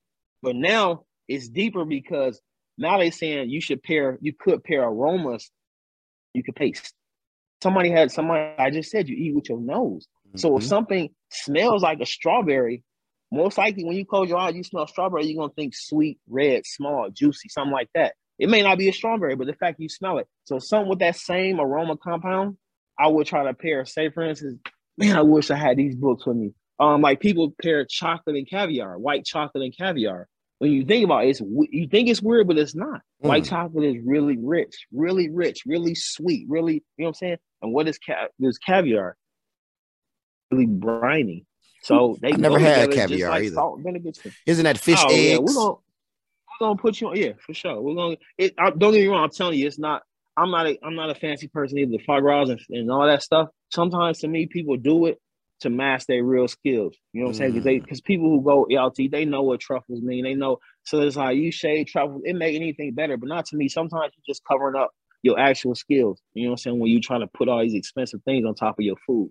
But 0.42 0.56
now 0.56 1.04
it's 1.28 1.48
deeper 1.48 1.84
because 1.84 2.40
now 2.76 2.98
they're 2.98 3.12
saying 3.12 3.50
you 3.50 3.60
should 3.60 3.82
pair, 3.82 4.18
you 4.20 4.32
could 4.38 4.62
pair 4.64 4.82
aromas, 4.82 5.50
you 6.34 6.42
could 6.42 6.56
paste. 6.56 6.92
Somebody 7.62 7.90
had 7.90 8.10
somebody, 8.10 8.52
I 8.58 8.70
just 8.70 8.90
said 8.90 9.08
you 9.08 9.16
eat 9.16 9.34
with 9.34 9.48
your 9.48 9.60
nose. 9.60 10.06
Mm-hmm. 10.28 10.38
So 10.38 10.56
if 10.56 10.62
mm-hmm. 10.62 10.68
something 10.68 11.10
smells 11.30 11.82
like 11.82 12.00
a 12.00 12.06
strawberry, 12.06 12.82
most 13.32 13.58
likely 13.58 13.84
when 13.84 13.96
you 13.96 14.04
close 14.04 14.28
your 14.28 14.38
eyes, 14.38 14.54
you 14.54 14.64
smell 14.64 14.86
strawberry, 14.86 15.26
you're 15.26 15.40
gonna 15.40 15.52
think 15.52 15.74
sweet, 15.74 16.18
red, 16.28 16.66
small, 16.66 17.10
juicy, 17.10 17.48
something 17.48 17.72
like 17.72 17.90
that. 17.94 18.14
It 18.38 18.48
may 18.48 18.62
not 18.62 18.78
be 18.78 18.88
a 18.88 18.92
strawberry, 18.92 19.36
but 19.36 19.46
the 19.46 19.54
fact 19.54 19.80
you 19.80 19.88
smell 19.88 20.18
it. 20.18 20.26
So 20.44 20.58
something 20.58 20.88
with 20.88 20.98
that 21.00 21.16
same 21.16 21.60
aroma 21.60 21.96
compound, 21.96 22.56
I 22.98 23.08
would 23.08 23.26
try 23.26 23.44
to 23.44 23.54
pair. 23.54 23.84
Say 23.84 24.10
for 24.10 24.24
instance, 24.24 24.60
man, 24.96 25.16
I 25.16 25.22
wish 25.22 25.50
I 25.50 25.56
had 25.56 25.76
these 25.76 25.96
books 25.96 26.26
with 26.26 26.36
me. 26.36 26.52
Um, 26.80 27.02
like 27.02 27.20
people 27.20 27.54
pair 27.62 27.84
chocolate 27.88 28.36
and 28.36 28.48
caviar, 28.48 28.98
white 28.98 29.24
chocolate 29.24 29.62
and 29.64 29.76
caviar. 29.76 30.28
When 30.58 30.72
you 30.72 30.84
think 30.84 31.04
about 31.04 31.24
it, 31.24 31.30
it's 31.30 31.40
you 31.40 31.88
think 31.88 32.08
it's 32.08 32.22
weird, 32.22 32.48
but 32.48 32.58
it's 32.58 32.74
not. 32.74 33.02
Mm. 33.22 33.28
White 33.28 33.44
chocolate 33.44 33.84
is 33.84 34.02
really 34.04 34.38
rich, 34.38 34.86
really 34.92 35.30
rich, 35.30 35.62
really 35.66 35.94
sweet, 35.94 36.46
really. 36.48 36.74
You 36.74 36.80
know 36.98 37.04
what 37.04 37.08
I'm 37.08 37.14
saying? 37.14 37.36
And 37.62 37.72
what 37.72 37.88
is 37.88 37.98
ca- 37.98 38.28
this 38.38 38.58
caviar? 38.58 39.16
Really 40.50 40.66
briny. 40.66 41.46
So 41.84 42.16
they 42.22 42.32
never 42.32 42.58
had 42.58 42.90
caviar 42.90 43.30
like 43.30 43.44
either. 43.44 44.32
Isn't 44.46 44.64
that 44.64 44.78
fish 44.78 45.02
oh, 45.04 45.12
eggs? 45.12 45.30
Yeah, 45.30 45.38
we're 45.38 45.52
gonna 45.52 45.74
we're 46.60 46.66
gonna 46.68 46.78
put 46.80 46.98
you 46.98 47.08
on. 47.08 47.16
Yeah, 47.16 47.32
for 47.44 47.52
sure. 47.52 47.78
We're 47.78 47.94
gonna. 47.94 48.16
It, 48.38 48.54
I, 48.58 48.70
don't 48.70 48.92
get 48.92 49.02
me 49.02 49.06
wrong. 49.06 49.22
I'm 49.24 49.30
telling 49.30 49.58
you, 49.58 49.66
it's 49.66 49.78
not. 49.78 50.02
I'm 50.34 50.50
not 50.50 50.66
a 50.66 50.78
I'm 50.82 50.96
not 50.96 51.10
a 51.10 51.14
fancy 51.14 51.46
person 51.46 51.76
either. 51.76 52.02
Foie 52.06 52.20
gras 52.20 52.48
and, 52.48 52.58
and 52.70 52.90
all 52.90 53.06
that 53.06 53.22
stuff. 53.22 53.50
Sometimes 53.70 54.20
to 54.20 54.28
me, 54.28 54.46
people 54.46 54.78
do 54.78 55.04
it 55.06 55.20
to 55.60 55.68
mask 55.68 56.06
their 56.06 56.24
real 56.24 56.48
skills. 56.48 56.96
You 57.12 57.20
know 57.20 57.26
what 57.26 57.32
I'm 57.32 57.38
saying? 57.38 57.50
Because 57.52 57.64
they 57.64 57.78
because 57.80 58.00
mm. 58.00 58.04
people 58.04 58.30
who 58.30 58.42
go 58.42 58.66
ELT, 58.70 59.10
they 59.10 59.26
know 59.26 59.42
what 59.42 59.60
truffles 59.60 60.00
mean. 60.00 60.24
They 60.24 60.34
know. 60.34 60.60
So 60.84 61.02
it's 61.02 61.16
like 61.16 61.36
you 61.36 61.52
shade 61.52 61.88
truffles, 61.88 62.22
it 62.24 62.34
make 62.34 62.56
anything 62.56 62.94
better, 62.94 63.18
but 63.18 63.28
not 63.28 63.44
to 63.46 63.56
me. 63.56 63.68
Sometimes 63.68 64.14
you're 64.16 64.34
just 64.34 64.42
covering 64.50 64.74
up 64.74 64.92
your 65.22 65.38
actual 65.38 65.74
skills. 65.74 66.22
You 66.32 66.44
know 66.44 66.50
what 66.50 66.52
I'm 66.54 66.58
saying? 66.58 66.78
When 66.78 66.90
you're 66.90 67.02
trying 67.02 67.20
to 67.20 67.26
put 67.26 67.50
all 67.50 67.60
these 67.60 67.74
expensive 67.74 68.22
things 68.24 68.46
on 68.46 68.54
top 68.54 68.78
of 68.78 68.86
your 68.86 68.96
food, 69.06 69.30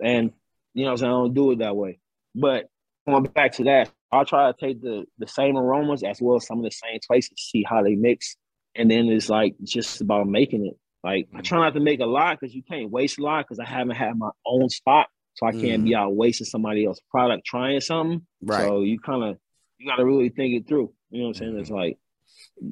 and 0.00 0.32
you 0.78 0.84
know 0.84 0.92
what 0.92 0.92
I'm 0.92 0.98
saying? 0.98 1.10
I 1.10 1.14
don't 1.14 1.34
do 1.34 1.50
it 1.50 1.58
that 1.58 1.74
way. 1.74 1.98
But 2.36 2.66
going 3.06 3.24
back 3.24 3.52
to 3.54 3.64
that, 3.64 3.90
I'll 4.12 4.24
try 4.24 4.52
to 4.52 4.56
take 4.58 4.80
the 4.80 5.04
the 5.18 5.26
same 5.26 5.56
aromas 5.56 6.04
as 6.04 6.22
well 6.22 6.36
as 6.36 6.46
some 6.46 6.58
of 6.58 6.64
the 6.64 6.70
same 6.70 7.00
places, 7.06 7.32
see 7.36 7.64
how 7.68 7.82
they 7.82 7.96
mix, 7.96 8.36
and 8.76 8.88
then 8.88 9.08
it's 9.08 9.28
like 9.28 9.56
just 9.64 10.00
about 10.00 10.28
making 10.28 10.66
it. 10.66 10.74
Like 11.02 11.28
I 11.34 11.40
try 11.40 11.58
not 11.58 11.74
to 11.74 11.80
make 11.80 12.00
a 12.00 12.06
lot 12.06 12.38
because 12.38 12.54
you 12.54 12.62
can't 12.62 12.90
waste 12.90 13.18
a 13.18 13.22
lot 13.22 13.44
because 13.44 13.58
I 13.58 13.66
haven't 13.66 13.96
had 13.96 14.16
my 14.16 14.30
own 14.46 14.68
spot 14.68 15.08
so 15.34 15.46
I 15.46 15.52
can't 15.52 15.82
mm. 15.82 15.84
be 15.84 15.94
out 15.94 16.14
wasting 16.14 16.46
somebody 16.46 16.84
else's 16.84 17.02
product 17.10 17.44
trying 17.44 17.80
something. 17.80 18.24
Right. 18.42 18.62
So 18.62 18.82
you 18.82 19.00
kind 19.00 19.24
of 19.24 19.38
you 19.78 19.88
got 19.88 19.96
to 19.96 20.04
really 20.04 20.28
think 20.28 20.54
it 20.54 20.68
through. 20.68 20.92
You 21.10 21.20
know 21.20 21.28
what 21.28 21.28
I'm 21.28 21.34
saying? 21.34 21.50
Mm-hmm. 21.52 21.60
It's 21.60 21.70
like, 21.70 21.98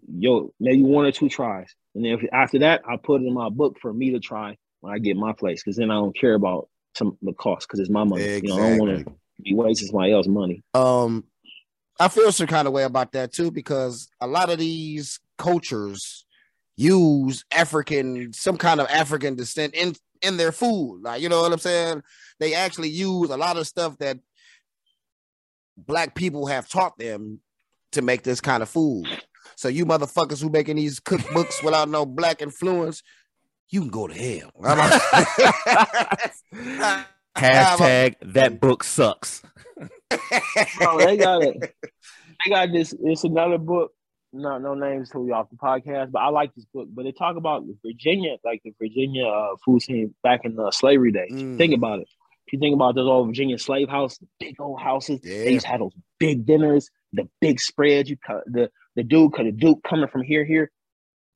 yo, 0.08 0.52
maybe 0.60 0.82
one 0.82 1.06
or 1.06 1.12
two 1.12 1.28
tries, 1.28 1.74
and 1.94 2.04
then 2.04 2.12
if, 2.12 2.24
after 2.32 2.60
that, 2.60 2.82
I 2.88 2.96
put 2.96 3.22
it 3.22 3.26
in 3.26 3.34
my 3.34 3.48
book 3.48 3.78
for 3.80 3.92
me 3.92 4.12
to 4.12 4.20
try 4.20 4.56
when 4.80 4.94
I 4.94 4.98
get 4.98 5.16
my 5.16 5.32
place, 5.32 5.62
because 5.62 5.76
then 5.76 5.90
I 5.90 5.94
don't 5.94 6.16
care 6.16 6.34
about 6.34 6.68
some 6.96 7.16
the 7.22 7.32
cost 7.32 7.68
because 7.68 7.80
it's 7.80 7.90
my 7.90 8.04
money. 8.04 8.22
Exactly. 8.22 8.48
You 8.48 8.56
know, 8.56 8.62
I 8.62 8.70
don't 8.70 8.78
want 8.78 9.06
to 9.06 9.14
be 9.42 9.54
wasting 9.54 9.88
somebody 9.88 10.12
else's 10.12 10.28
money. 10.28 10.62
Um, 10.74 11.24
I 11.98 12.08
feel 12.08 12.32
some 12.32 12.46
kind 12.46 12.66
of 12.66 12.74
way 12.74 12.84
about 12.84 13.12
that 13.12 13.32
too 13.32 13.50
because 13.50 14.08
a 14.20 14.26
lot 14.26 14.50
of 14.50 14.58
these 14.58 15.20
cultures 15.38 16.26
use 16.76 17.44
African, 17.52 18.32
some 18.32 18.56
kind 18.56 18.80
of 18.80 18.86
African 18.88 19.34
descent 19.34 19.74
in 19.74 19.94
in 20.22 20.36
their 20.36 20.52
food. 20.52 21.00
Like, 21.02 21.20
you 21.20 21.28
know 21.28 21.42
what 21.42 21.52
I'm 21.52 21.58
saying? 21.58 22.02
They 22.40 22.54
actually 22.54 22.88
use 22.88 23.30
a 23.30 23.36
lot 23.36 23.56
of 23.56 23.66
stuff 23.66 23.98
that 23.98 24.18
black 25.76 26.14
people 26.14 26.46
have 26.46 26.68
taught 26.68 26.98
them 26.98 27.40
to 27.92 28.02
make 28.02 28.22
this 28.22 28.40
kind 28.40 28.62
of 28.62 28.68
food. 28.68 29.06
So 29.56 29.68
you 29.68 29.86
motherfuckers 29.86 30.42
who 30.42 30.50
making 30.50 30.76
these 30.76 31.00
cookbooks 31.00 31.62
without 31.62 31.88
no 31.88 32.04
black 32.04 32.42
influence, 32.42 33.02
you 33.70 33.80
can 33.80 33.90
go 33.90 34.06
to 34.06 34.14
hell. 34.14 34.50
Hashtag 37.36 38.16
that 38.22 38.60
book 38.60 38.82
sucks. 38.82 39.42
oh, 40.80 40.98
they 40.98 41.16
got 41.16 41.42
it. 41.42 41.74
They 41.82 42.50
got 42.50 42.72
this. 42.72 42.94
It's 42.98 43.24
another 43.24 43.58
book 43.58 43.92
no 44.36 44.58
no 44.58 44.74
names 44.74 45.10
till 45.10 45.26
you 45.26 45.34
off 45.34 45.50
the 45.50 45.56
podcast, 45.56 46.12
but 46.12 46.20
I 46.20 46.28
like 46.28 46.54
this 46.54 46.66
book. 46.72 46.88
But 46.92 47.04
they 47.04 47.12
talk 47.12 47.36
about 47.36 47.64
Virginia, 47.84 48.36
like 48.44 48.62
the 48.64 48.74
Virginia 48.80 49.26
uh, 49.26 49.56
food 49.64 49.82
scene 49.82 50.14
back 50.22 50.40
in 50.44 50.56
the 50.56 50.70
slavery 50.70 51.12
days. 51.12 51.32
Mm. 51.32 51.58
Think 51.58 51.74
about 51.74 52.00
it. 52.00 52.08
If 52.46 52.52
you 52.52 52.58
think 52.58 52.74
about 52.74 52.94
those 52.94 53.08
old 53.08 53.28
Virginia 53.28 53.58
slave 53.58 53.88
houses, 53.88 54.18
the 54.18 54.28
big 54.38 54.60
old 54.60 54.80
houses, 54.80 55.20
yeah. 55.24 55.44
they 55.44 55.52
used 55.52 55.64
to 55.64 55.72
have 55.72 55.80
those 55.80 55.94
big 56.18 56.46
dinners, 56.46 56.90
the 57.12 57.28
big 57.40 57.60
spreads. 57.60 58.08
You 58.08 58.16
cut 58.16 58.44
the 58.46 58.70
the 58.94 59.02
dude 59.02 59.32
could 59.32 59.46
have 59.46 59.58
duke 59.58 59.82
coming 59.88 60.08
from 60.08 60.22
here 60.22 60.44
here. 60.44 60.70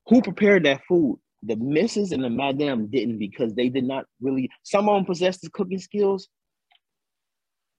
Who 0.07 0.21
prepared 0.21 0.65
that 0.65 0.81
food? 0.87 1.19
The 1.43 1.55
missus 1.55 2.11
and 2.11 2.23
the 2.23 2.29
madam 2.29 2.87
didn't 2.87 3.17
because 3.17 3.53
they 3.53 3.69
did 3.69 3.85
not 3.85 4.05
really. 4.21 4.49
Some 4.63 4.87
of 4.87 4.95
them 4.95 5.05
possessed 5.05 5.41
the 5.41 5.49
cooking 5.49 5.79
skills. 5.79 6.27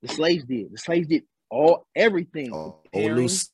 The 0.02 0.08
slaves 0.08 0.44
did. 0.44 0.72
The 0.72 0.78
slaves 0.78 1.06
did 1.06 1.22
all 1.50 1.86
everything. 1.94 2.52
Oh, 2.52 2.80
loose 2.94 3.50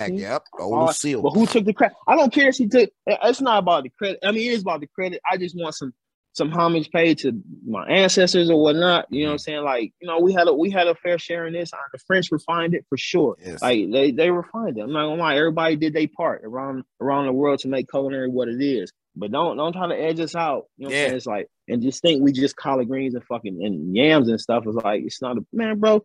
hmm? 0.00 0.14
Yep. 0.14 0.44
Oh, 0.58 0.74
uh, 0.74 0.86
Lucille. 0.86 1.22
But 1.22 1.30
who 1.30 1.46
took 1.46 1.64
the 1.64 1.72
credit? 1.72 1.96
I 2.06 2.16
don't 2.16 2.32
care 2.32 2.48
if 2.48 2.56
she 2.56 2.68
took. 2.68 2.90
It's 3.06 3.40
not 3.40 3.58
about 3.58 3.84
the 3.84 3.90
credit. 3.90 4.18
I 4.24 4.32
mean, 4.32 4.50
it 4.50 4.54
is 4.54 4.62
about 4.62 4.80
the 4.80 4.88
credit. 4.88 5.20
I 5.30 5.36
just 5.36 5.56
want 5.56 5.74
some 5.74 5.94
some 6.34 6.50
homage 6.50 6.90
paid 6.90 7.16
to 7.18 7.32
my 7.66 7.86
ancestors 7.86 8.50
or 8.50 8.60
whatnot. 8.62 9.06
You 9.10 9.22
know 9.22 9.28
what 9.30 9.32
I'm 9.34 9.38
saying? 9.38 9.62
Like, 9.64 9.92
you 10.00 10.06
know, 10.08 10.18
we 10.20 10.32
had 10.32 10.46
a 10.48 10.52
we 10.52 10.70
had 10.70 10.86
a 10.88 10.94
fair 10.94 11.18
share 11.18 11.46
in 11.46 11.52
this. 11.54 11.72
Uh, 11.72 11.76
the 11.92 11.98
French 12.06 12.30
refined 12.30 12.74
it 12.74 12.84
for 12.88 12.98
sure. 12.98 13.36
Yes. 13.42 13.62
Like 13.62 13.90
they 13.90 14.10
they 14.10 14.30
refined 14.30 14.76
it. 14.76 14.82
I'm 14.82 14.92
not 14.92 15.06
gonna 15.08 15.20
lie. 15.22 15.36
Everybody 15.36 15.76
did 15.76 15.94
their 15.94 16.08
part 16.08 16.42
around 16.44 16.84
around 17.00 17.26
the 17.26 17.32
world 17.32 17.60
to 17.60 17.68
make 17.68 17.88
culinary 17.90 18.28
what 18.28 18.48
it 18.48 18.60
is. 18.62 18.92
but 19.16 19.30
don't 19.32 19.56
don't 19.56 19.72
try 19.72 19.86
to 19.88 19.94
edge 19.94 20.20
us 20.20 20.34
out. 20.34 20.66
You 20.76 20.84
know 20.84 20.88
what 20.88 20.94
Yeah. 20.94 21.00
I'm 21.02 21.06
saying? 21.06 21.16
It's 21.16 21.26
like 21.26 21.48
and 21.68 21.82
just 21.82 22.02
think 22.02 22.22
we 22.22 22.32
just 22.32 22.56
collard 22.56 22.88
greens 22.88 23.14
and 23.14 23.24
fucking 23.24 23.64
and 23.64 23.96
yams 23.96 24.28
and 24.28 24.40
stuff. 24.40 24.64
It's 24.66 24.74
like 24.76 25.02
it's 25.04 25.22
not 25.22 25.38
a 25.38 25.46
man, 25.52 25.78
bro. 25.78 26.04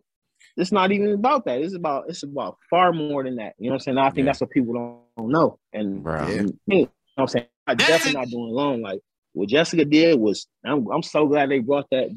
It's 0.56 0.72
not 0.72 0.90
even 0.92 1.12
about 1.12 1.44
that. 1.46 1.60
It's 1.60 1.74
about 1.74 2.04
it's 2.08 2.22
about 2.22 2.56
far 2.70 2.92
more 2.92 3.24
than 3.24 3.36
that. 3.36 3.54
You 3.58 3.66
know 3.68 3.72
what 3.74 3.82
I'm 3.82 3.96
saying? 3.96 3.98
I 3.98 4.10
think 4.10 4.18
Yeah. 4.18 4.24
that's 4.26 4.40
what 4.40 4.50
people 4.50 4.74
don't, 4.74 4.98
don't 5.16 5.32
know. 5.32 5.58
And 5.72 6.02
Bro. 6.04 6.28
Yeah. 6.28 6.34
and 6.38 6.58
me, 6.68 6.76
you 6.78 6.82
know 6.82 6.88
what 7.16 7.22
I'm 7.22 7.28
saying? 7.28 7.46
I'm 7.66 7.76
definitely 7.76 8.20
not 8.20 8.28
doing 8.28 8.48
alone. 8.50 8.80
Like 8.80 9.00
what 9.32 9.48
Jessica 9.48 9.84
did 9.84 10.18
was 10.18 10.46
I'm 10.64 10.86
I'm 10.90 11.02
so 11.02 11.26
glad 11.26 11.50
they 11.50 11.58
brought 11.60 11.86
that 11.90 12.10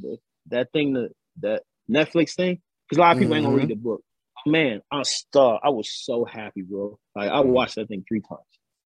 that 0.49 0.71
thing 0.71 0.93
to 0.95 1.09
that 1.41 1.63
Netflix 1.89 2.33
thing. 2.35 2.61
Because 2.89 2.97
a 2.97 3.01
lot 3.01 3.15
of 3.15 3.19
people 3.21 3.35
ain't 3.35 3.45
gonna 3.45 3.57
read 3.57 3.69
the 3.69 3.75
book. 3.75 4.03
Man, 4.45 4.81
I'm 4.91 5.03
stuck. 5.05 5.61
I 5.63 5.69
was 5.69 5.89
so 5.91 6.25
happy, 6.25 6.61
bro. 6.63 6.97
Like 7.15 7.29
I 7.29 7.39
watched 7.39 7.75
that 7.75 7.87
thing 7.87 8.03
three 8.07 8.21
times. 8.21 8.41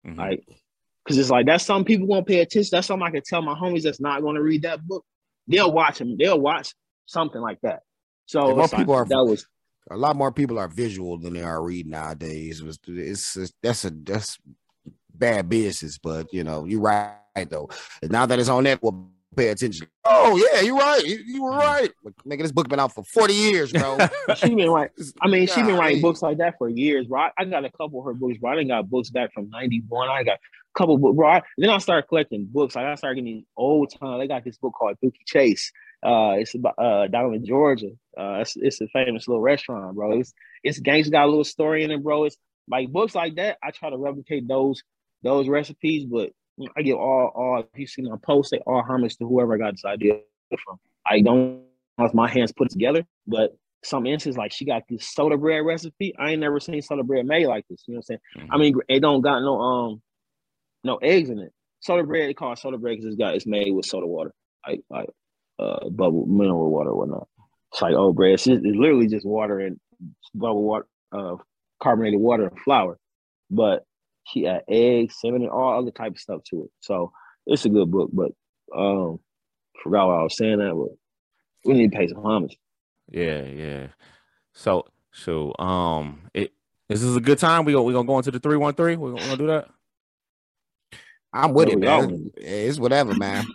Mhm. 0.06 0.18
Like, 0.18 0.44
cause 1.08 1.16
it's 1.16 1.30
like 1.30 1.46
that's 1.46 1.64
some 1.64 1.84
people 1.84 2.06
gonna 2.06 2.24
pay 2.24 2.40
attention. 2.40 2.68
That's 2.72 2.86
something 2.86 3.06
I 3.06 3.10
can 3.10 3.22
tell 3.24 3.42
my 3.42 3.54
homies 3.54 3.82
that's 3.82 4.00
not 4.00 4.22
gonna 4.22 4.42
read 4.42 4.62
that 4.62 4.86
book. 4.86 5.04
They'll 5.48 5.72
watch 5.72 5.98
them. 5.98 6.16
They'll 6.18 6.40
watch 6.40 6.74
something 7.06 7.40
like 7.40 7.60
that. 7.62 7.80
So 8.26 8.54
more 8.54 8.68
people 8.68 8.94
are- 8.94 9.06
that 9.06 9.24
was 9.24 9.46
A 9.88 9.96
lot 9.96 10.16
more 10.16 10.32
people 10.32 10.58
are 10.58 10.66
visual 10.68 11.16
than 11.16 11.34
they 11.34 11.42
are 11.44 11.62
reading 11.64 11.92
nowadays. 11.92 12.60
It's, 12.60 12.78
it's, 12.88 13.36
it's 13.36 13.52
that's 13.62 13.84
a 13.84 13.90
that's 13.90 14.36
bad 15.14 15.48
business, 15.48 15.96
but 15.96 16.32
you 16.32 16.42
know 16.44 16.64
you're 16.64 16.80
right 16.80 17.14
though. 17.44 17.68
Now 18.02 18.26
that 18.26 18.38
it's 18.38 18.48
on 18.48 18.64
that, 18.64 18.82
we'll 18.82 19.10
pay 19.36 19.48
attention. 19.48 19.86
Oh 20.04 20.36
yeah, 20.36 20.62
you're 20.62 20.76
right. 20.76 21.04
You, 21.04 21.18
you 21.24 21.42
were 21.42 21.50
right. 21.50 21.90
Like, 22.02 22.14
nigga, 22.26 22.42
this 22.42 22.52
book 22.52 22.68
been 22.68 22.80
out 22.80 22.94
for 22.94 23.04
forty 23.04 23.34
years, 23.34 23.72
bro. 23.72 23.98
she 24.36 24.54
been 24.54 24.70
writing. 24.70 24.94
I 25.20 25.28
mean, 25.28 25.46
she 25.46 25.62
been 25.62 25.76
writing 25.76 26.00
books 26.00 26.22
like 26.22 26.38
that 26.38 26.56
for 26.58 26.68
years, 26.68 27.06
bro. 27.06 27.20
I, 27.20 27.30
I 27.38 27.44
got 27.44 27.64
a 27.64 27.70
couple 27.70 28.00
of 28.00 28.06
her 28.06 28.14
books, 28.14 28.38
bro. 28.38 28.52
I 28.52 28.56
done 28.56 28.68
got 28.68 28.88
books 28.88 29.10
back 29.10 29.32
from 29.32 29.50
'91. 29.50 30.08
I 30.08 30.24
got 30.24 30.36
a 30.36 30.78
couple 30.78 30.98
books, 30.98 31.16
bro. 31.16 31.28
I, 31.28 31.42
then 31.58 31.70
I 31.70 31.78
started 31.78 32.08
collecting 32.08 32.46
books. 32.46 32.74
Like 32.74 32.86
I 32.86 32.94
started 32.94 33.22
getting 33.22 33.44
old 33.56 33.92
time. 33.98 34.18
They 34.18 34.26
got 34.26 34.44
this 34.44 34.58
book 34.58 34.74
called 34.76 34.96
Dooky 35.04 35.24
Chase. 35.26 35.70
Uh, 36.02 36.34
it's 36.38 36.54
about 36.54 36.74
uh 36.78 37.06
down 37.08 37.34
in 37.34 37.44
Georgia. 37.44 37.90
Uh, 38.16 38.38
it's, 38.40 38.56
it's 38.56 38.80
a 38.80 38.88
famous 38.88 39.28
little 39.28 39.42
restaurant, 39.42 39.94
bro. 39.94 40.18
It's 40.18 40.32
it's 40.62 40.80
gangsta 40.80 41.10
got 41.10 41.24
a 41.24 41.28
little 41.28 41.44
story 41.44 41.84
in 41.84 41.90
it, 41.90 42.02
bro. 42.02 42.24
It's 42.24 42.36
like 42.68 42.90
books 42.90 43.14
like 43.14 43.36
that. 43.36 43.58
I 43.62 43.70
try 43.70 43.90
to 43.90 43.96
replicate 43.96 44.48
those 44.48 44.82
those 45.22 45.48
recipes, 45.48 46.04
but 46.04 46.30
I 46.76 46.82
give 46.82 46.96
all 46.96 47.32
all. 47.34 47.60
If 47.60 47.78
you 47.78 47.86
see 47.86 48.02
my 48.02 48.16
post, 48.22 48.50
they 48.50 48.58
all 48.58 48.82
homage 48.82 49.16
to 49.18 49.26
whoever 49.26 49.54
I 49.54 49.58
got 49.58 49.72
this 49.74 49.84
idea 49.84 50.20
from. 50.64 50.78
I 51.06 51.20
don't 51.20 51.62
have 51.98 52.14
my 52.14 52.28
hands 52.28 52.52
put 52.52 52.70
together, 52.70 53.04
but 53.26 53.56
some 53.84 54.06
instances 54.06 54.36
like 54.38 54.52
she 54.52 54.64
got 54.64 54.82
this 54.88 55.12
soda 55.12 55.36
bread 55.36 55.64
recipe. 55.64 56.14
I 56.18 56.30
ain't 56.30 56.40
never 56.40 56.58
seen 56.60 56.80
soda 56.82 57.02
bread 57.02 57.26
made 57.26 57.46
like 57.46 57.64
this. 57.68 57.84
You 57.86 57.94
know 57.94 57.98
what 57.98 58.16
I'm 58.16 58.18
saying? 58.36 58.48
Mhm. 58.48 58.54
I 58.54 58.58
mean, 58.58 58.74
it 58.88 59.00
don't 59.00 59.20
got 59.20 59.40
no 59.40 59.60
um 59.60 60.02
no 60.82 60.96
eggs 60.96 61.30
in 61.30 61.38
it. 61.38 61.52
Soda 61.80 62.04
bread, 62.04 62.28
they 62.28 62.34
called 62.34 62.58
soda 62.58 62.78
bread 62.78 62.96
because 62.96 63.06
it's 63.06 63.16
got 63.16 63.34
it's 63.34 63.46
made 63.46 63.70
with 63.72 63.86
soda 63.86 64.06
water, 64.06 64.32
like 64.66 64.80
like 64.90 65.10
uh 65.58 65.88
bubble 65.90 66.26
mineral 66.26 66.70
water 66.70 66.90
or 66.90 66.98
whatnot. 66.98 67.28
It's 67.72 67.82
like 67.82 67.94
oh 67.94 68.12
bread. 68.12 68.34
It's, 68.34 68.44
just, 68.44 68.64
it's 68.64 68.76
literally 68.76 69.08
just 69.08 69.26
water 69.26 69.60
and 69.60 69.78
bubble 70.34 70.62
water, 70.62 70.86
uh, 71.12 71.36
carbonated 71.82 72.20
water 72.20 72.46
and 72.48 72.58
flour. 72.60 72.98
But 73.50 73.84
she 74.26 74.46
add 74.46 74.62
eggs, 74.68 75.16
cinnamon, 75.20 75.48
all 75.48 75.78
other 75.78 75.90
type 75.90 76.12
of 76.12 76.18
stuff 76.18 76.42
to 76.50 76.64
it. 76.64 76.70
So 76.80 77.12
it's 77.46 77.64
a 77.64 77.68
good 77.68 77.90
book. 77.90 78.10
But 78.12 78.32
um, 78.76 79.20
forgot 79.82 80.06
what 80.08 80.18
I 80.18 80.22
was 80.22 80.36
saying 80.36 80.58
that, 80.58 80.74
but 80.74 80.96
we 81.64 81.74
need 81.74 81.92
to 81.92 81.96
pay 81.96 82.08
some 82.08 82.22
homage. 82.24 82.58
Yeah, 83.10 83.42
yeah. 83.42 83.86
So, 84.52 84.86
so, 85.12 85.54
um, 85.58 86.30
it 86.34 86.52
this 86.88 87.02
is 87.02 87.16
a 87.16 87.20
good 87.20 87.38
time. 87.38 87.64
We 87.64 87.72
go, 87.72 87.82
we 87.82 87.92
gonna 87.92 88.06
go 88.06 88.18
into 88.18 88.30
the 88.30 88.40
three 88.40 88.56
one 88.56 88.74
three. 88.74 88.96
We 88.96 89.12
gonna 89.12 89.36
do 89.36 89.46
that. 89.48 89.68
I'm 91.32 91.52
with 91.52 91.68
it, 91.68 91.78
man. 91.78 92.30
It's 92.36 92.78
whatever, 92.78 93.14
man. 93.14 93.46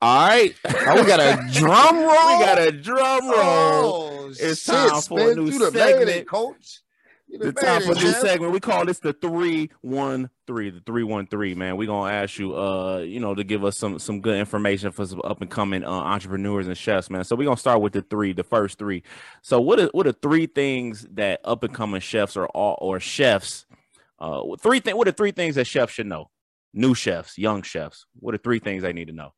All 0.00 0.28
right. 0.28 0.54
Oh, 0.86 0.94
we 1.00 1.06
got 1.08 1.18
a 1.18 1.42
drum 1.58 1.96
roll. 1.96 2.04
we 2.38 2.44
got 2.44 2.58
a 2.60 2.70
drum 2.70 3.28
roll. 3.28 3.34
Oh, 3.34 4.28
It's 4.28 4.62
shit, 4.62 4.74
time 4.74 5.02
for 5.02 5.32
a 5.32 5.34
new 5.34 5.46
you 5.46 5.58
done 5.58 5.72
made 5.72 5.80
segment. 5.80 6.08
it, 6.10 6.28
coach. 6.28 6.80
You 7.28 7.38
done 7.38 7.48
the 7.48 7.52
top 7.54 7.82
of 7.82 7.84
for 7.84 7.92
it, 7.92 7.98
a 7.98 8.00
new 8.00 8.12
Jeff. 8.12 8.20
segment. 8.20 8.52
We 8.52 8.60
call 8.60 8.86
this 8.86 9.00
the 9.00 9.12
three 9.12 9.70
one 9.82 10.30
three. 10.46 10.70
The 10.70 10.80
three 10.80 11.04
one 11.04 11.26
three, 11.26 11.54
man. 11.54 11.76
We're 11.76 11.88
gonna 11.88 12.12
ask 12.12 12.38
you 12.38 12.56
uh, 12.56 12.98
you 12.98 13.20
know, 13.20 13.34
to 13.34 13.44
give 13.44 13.64
us 13.64 13.78
some 13.78 13.98
some 13.98 14.20
good 14.22 14.36
information 14.38 14.92
for 14.92 15.06
some 15.06 15.20
up 15.24 15.42
and 15.42 15.50
coming 15.50 15.84
uh, 15.84 15.90
entrepreneurs 15.90 16.68
and 16.68 16.76
chefs, 16.78 17.10
man. 17.10 17.24
So 17.24 17.36
we're 17.36 17.44
gonna 17.44 17.58
start 17.58 17.82
with 17.82 17.92
the 17.94 18.02
three, 18.02 18.32
the 18.32 18.44
first 18.44 18.78
three. 18.78 19.02
So 19.42 19.60
what 19.60 19.80
are 19.80 19.88
what 19.92 20.06
are 20.06 20.12
three 20.12 20.46
things 20.46 21.06
that 21.12 21.40
up 21.44 21.64
and 21.64 21.74
coming 21.74 22.00
chefs 22.00 22.36
or 22.36 22.46
all 22.48 22.78
or 22.80 23.00
chefs 23.00 23.66
uh 24.20 24.42
three 24.60 24.80
thing 24.80 24.96
what 24.96 25.08
are 25.08 25.12
three 25.12 25.32
things 25.32 25.56
that 25.56 25.66
chefs 25.66 25.94
should 25.94 26.06
know? 26.06 26.30
New 26.74 26.94
chefs, 26.94 27.38
young 27.38 27.62
chefs. 27.62 28.06
What 28.20 28.34
are 28.34 28.38
three 28.38 28.58
things 28.60 28.82
they 28.82 28.92
need 28.94 29.08
to 29.08 29.14
know? 29.14 29.32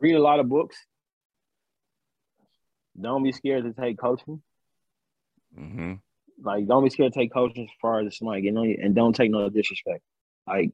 Read 0.00 0.14
a 0.14 0.22
lot 0.22 0.40
of 0.40 0.48
books. 0.48 0.76
Don't 3.00 3.22
be 3.22 3.32
scared 3.32 3.64
to 3.64 3.72
take 3.72 3.98
coaching. 3.98 4.42
Mm-hmm. 5.58 5.94
Like, 6.42 6.66
don't 6.66 6.84
be 6.84 6.90
scared 6.90 7.12
to 7.12 7.18
take 7.18 7.32
coaching 7.32 7.64
as 7.64 7.70
far 7.80 8.00
as 8.00 8.18
on 8.22 8.42
you, 8.42 8.78
and 8.82 8.94
don't 8.94 9.14
take 9.14 9.30
no 9.30 9.48
disrespect. 9.48 10.02
Like, 10.46 10.72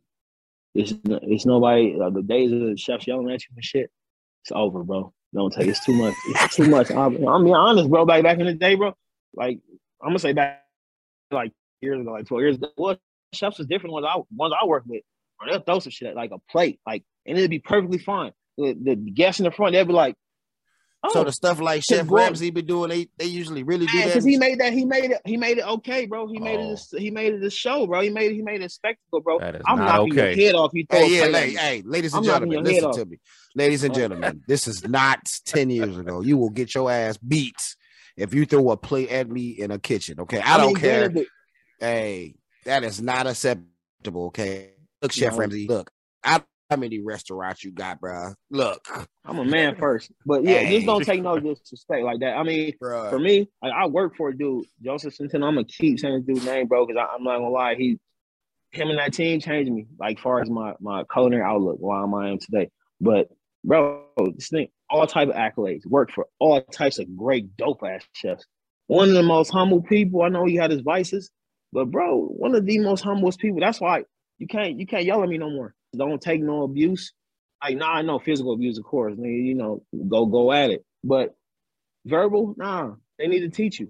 it's 0.74 0.92
it's 1.04 1.46
nobody. 1.46 1.98
Uh, 2.00 2.10
the 2.10 2.22
days 2.22 2.52
of 2.52 2.60
the 2.60 2.76
chefs 2.76 3.06
yelling 3.06 3.30
at 3.30 3.42
you 3.42 3.48
and 3.54 3.64
shit, 3.64 3.90
it's 4.42 4.52
over, 4.52 4.82
bro. 4.82 5.12
Don't 5.34 5.52
take. 5.52 5.66
It's 5.66 5.84
too 5.84 5.94
much. 5.94 6.14
It's 6.28 6.56
too 6.56 6.68
much. 6.68 6.90
I'm, 6.90 7.26
I'm 7.26 7.44
being 7.44 7.54
honest, 7.54 7.90
bro. 7.90 8.06
Back 8.06 8.22
back 8.22 8.38
in 8.38 8.46
the 8.46 8.54
day, 8.54 8.74
bro. 8.74 8.94
Like, 9.34 9.60
I'm 10.02 10.10
gonna 10.10 10.18
say 10.18 10.32
back 10.32 10.64
like 11.30 11.52
years 11.80 12.00
ago, 12.00 12.12
like 12.12 12.26
12 12.26 12.40
years 12.40 12.56
ago. 12.56 12.68
Well, 12.76 12.98
chefs 13.32 13.58
was 13.58 13.66
different 13.66 13.92
ones 13.92 14.06
I 14.08 14.20
ones 14.34 14.54
I 14.60 14.66
work 14.66 14.84
with. 14.86 15.02
Bro, 15.38 15.50
they'll 15.50 15.60
throw 15.60 15.78
some 15.80 15.90
shit 15.90 16.08
at 16.08 16.16
like 16.16 16.30
a 16.32 16.38
plate, 16.50 16.80
like, 16.86 17.04
and 17.26 17.36
it'd 17.36 17.50
be 17.50 17.58
perfectly 17.58 17.98
fine. 17.98 18.32
The, 18.56 18.74
the 18.74 18.96
guests 18.96 19.40
in 19.40 19.44
the 19.44 19.52
front, 19.52 19.72
they'd 19.72 19.86
be 19.86 19.92
like, 19.92 20.16
"Oh, 21.04 21.10
So 21.12 21.24
the 21.24 21.32
stuff 21.32 21.60
like 21.60 21.82
Chef 21.82 21.98
Chef 21.98 22.06
Gordon. 22.08 22.26
Ramsay 22.26 22.50
be 22.50 22.62
doing, 22.62 22.90
they 22.90 23.08
they 23.18 23.26
usually 23.26 23.62
really 23.62 23.86
do 23.86 23.98
that. 23.98 24.06
because 24.06 24.24
he 24.24 24.36
made 24.36 24.58
that. 24.60 24.72
He 24.72 24.84
made 24.84 25.10
it. 25.12 25.20
He 25.24 25.36
made 25.36 25.58
it 25.58 25.66
okay, 25.66 26.06
bro. 26.06 26.26
He 26.26 26.38
made 26.38 26.58
Oh. 26.58 26.72
it. 26.72 26.80
A, 26.94 27.00
he 27.00 27.10
made 27.10 27.34
it 27.34 27.42
a 27.44 27.50
show, 27.50 27.86
bro. 27.86 28.00
He 28.00 28.10
made 28.10 28.32
it. 28.32 28.34
He 28.34 28.42
made 28.42 28.60
it 28.62 28.64
a 28.64 28.68
spectacle, 28.68 29.20
bro. 29.20 29.38
That 29.38 29.56
is 29.56 29.62
I'm 29.66 29.78
not 29.78 29.86
knocking 29.86 30.12
okay. 30.12 30.34
your 30.36 30.46
head 30.46 30.54
off. 30.56 30.70
You 30.74 30.84
throw 30.90 30.98
Hey, 31.00 31.16
yeah, 31.18 31.28
plate 31.28 31.56
hey, 31.56 31.82
ladies 31.86 32.12
and 32.14 32.18
I'm 32.20 32.24
gentlemen, 32.24 32.50
your 32.50 32.58
head 32.64 32.66
listen 32.74 32.84
off. 32.90 32.96
to 32.96 33.04
me. 33.06 33.16
Ladies 33.54 33.84
and 33.84 33.92
Oh. 33.92 33.98
gentlemen, 33.98 34.42
this 34.48 34.66
is 34.68 34.86
not 34.88 35.20
10 35.44 35.70
years 35.70 35.96
ago. 35.98 36.20
You 36.20 36.36
will 36.36 36.50
get 36.50 36.74
your 36.74 36.90
ass 36.90 37.16
beat 37.16 37.76
if 38.16 38.34
you 38.34 38.44
throw 38.46 38.70
a 38.70 38.76
plate 38.76 39.10
at 39.10 39.28
me 39.30 39.50
in 39.50 39.70
a 39.70 39.78
kitchen. 39.78 40.20
Okay. 40.20 40.40
I, 40.40 40.56
don't 40.56 40.68
mean, 40.68 40.76
care. 40.76 41.08
granted, 41.08 41.26
Hey, 41.80 42.34
that 42.64 42.82
is 42.84 43.00
not 43.00 43.26
acceptable. 43.28 44.26
Okay. 44.26 44.72
Look, 45.00 45.12
Chef 45.12 45.32
No. 45.32 45.38
Ramsay, 45.38 45.66
look. 45.68 45.90
I 46.24 46.42
how 46.70 46.76
many 46.76 47.00
restaurants 47.00 47.64
you 47.64 47.70
got, 47.70 48.00
bro? 48.00 48.34
Look, 48.50 48.86
I'm 49.24 49.38
a 49.38 49.44
man 49.44 49.76
first, 49.78 50.12
but 50.26 50.44
yeah, 50.44 50.58
Hey. 50.58 50.76
just 50.76 50.86
don't 50.86 51.04
take 51.04 51.22
no 51.22 51.38
disrespect 51.38 52.04
like 52.04 52.20
that. 52.20 52.36
I 52.36 52.42
mean, 52.42 52.74
bro. 52.78 53.08
for 53.08 53.18
me, 53.18 53.48
like, 53.62 53.72
I 53.72 53.86
work 53.86 54.16
for 54.16 54.28
a 54.28 54.36
dude, 54.36 54.66
Josef 54.82 55.16
Centeno. 55.16 55.46
I'm 55.46 55.54
gonna 55.54 55.64
keep 55.64 55.98
saying 55.98 56.14
this 56.14 56.24
dude's 56.36 56.46
name, 56.46 56.66
bro, 56.66 56.86
because 56.86 57.02
I'm 57.14 57.24
not 57.24 57.38
gonna 57.38 57.48
lie, 57.48 57.74
he, 57.74 57.98
him 58.70 58.90
and 58.90 58.98
that 58.98 59.14
team 59.14 59.40
changed 59.40 59.72
me, 59.72 59.86
like 59.98 60.18
far 60.18 60.40
as 60.42 60.50
my 60.50 60.74
my 60.80 61.04
culinary 61.10 61.42
outlook, 61.42 61.76
why 61.80 62.02
am 62.02 62.14
I 62.14 62.30
am 62.30 62.38
today. 62.38 62.70
But 63.00 63.28
bro, 63.64 64.04
this 64.34 64.48
thing, 64.48 64.68
all 64.90 65.06
type 65.06 65.28
of 65.28 65.34
accolades, 65.36 65.86
work 65.86 66.12
for 66.12 66.26
all 66.38 66.60
types 66.60 66.98
of 66.98 67.16
great 67.16 67.56
dope 67.56 67.82
ass 67.82 68.04
chefs. 68.12 68.44
One 68.88 69.08
of 69.08 69.14
the 69.14 69.22
most 69.22 69.50
humble 69.50 69.82
people. 69.82 70.22
I 70.22 70.28
know 70.28 70.44
he 70.44 70.56
had 70.56 70.70
his 70.70 70.80
vices, 70.82 71.30
but 71.72 71.90
bro, 71.90 72.26
one 72.26 72.54
of 72.54 72.66
the 72.66 72.78
most 72.80 73.02
humblest 73.02 73.38
people. 73.38 73.60
That's 73.60 73.80
why 73.80 74.04
you 74.36 74.46
can't 74.46 74.78
you 74.78 74.86
can't 74.86 75.04
yell 75.04 75.22
at 75.22 75.28
me 75.30 75.38
no 75.38 75.48
more. 75.50 75.74
Don't 75.96 76.20
take 76.20 76.42
no 76.42 76.62
abuse. 76.62 77.12
Like, 77.62 77.76
nah, 77.76 77.92
I 77.94 78.02
know 78.02 78.18
physical 78.18 78.52
abuse, 78.52 78.78
of 78.78 78.84
course. 78.84 79.14
nigga, 79.14 79.44
You 79.46 79.54
know, 79.54 79.82
go 80.08 80.26
go 80.26 80.52
at 80.52 80.70
it. 80.70 80.84
But 81.02 81.34
verbal, 82.06 82.54
nah, 82.56 82.94
they 83.18 83.26
need 83.26 83.40
to 83.40 83.48
teach 83.50 83.80
you. 83.80 83.88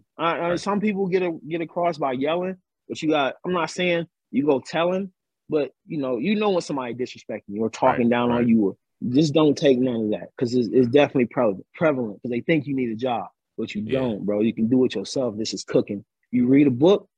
Some 0.57 0.80
people 0.80 1.07
get 1.09 1.22
a, 1.22 1.38
get 1.49 1.61
across 1.61 1.99
by 1.99 2.12
yelling, 2.12 2.57
but 2.88 3.03
you 3.03 3.11
got. 3.11 3.34
I'm 3.44 3.53
not 3.53 3.70
saying 3.70 4.07
you 4.30 4.46
go 4.46 4.61
telling, 4.61 5.12
but 5.49 5.72
you 5.86 5.99
know, 5.99 6.18
you 6.18 6.34
know 6.36 6.51
when 6.51 6.62
somebody 6.62 6.94
disrespecting 6.94 7.42
you 7.49 7.62
or 7.62 7.70
talking 7.70 8.05
Right, 8.05 8.11
down 8.11 8.30
right. 8.30 8.38
on 8.42 8.49
you, 8.49 8.68
or 8.68 8.76
just 9.11 9.34
don't 9.34 9.57
take 9.57 9.78
none 9.78 10.05
of 10.07 10.11
that 10.11 10.28
because 10.36 10.55
it's, 10.55 10.68
it's 10.72 10.88
definitely 10.88 11.26
prevalent. 11.26 11.66
Prevalent 11.74 12.20
because 12.22 12.30
they 12.30 12.40
think 12.40 12.66
you 12.66 12.74
need 12.74 12.90
a 12.90 12.96
job, 12.96 13.26
but 13.57 13.74
you 13.74 13.82
Yeah. 13.84 14.01
don't, 14.01 14.24
bro. 14.24 14.40
You 14.40 14.55
can 14.55 14.68
do 14.68 14.84
it 14.84 14.94
yourself. 14.94 15.36
This 15.36 15.53
is 15.55 15.64
cooking. 15.64 16.05
You 16.30 16.46
read 16.46 16.66
a 16.66 16.70
book 16.70 17.09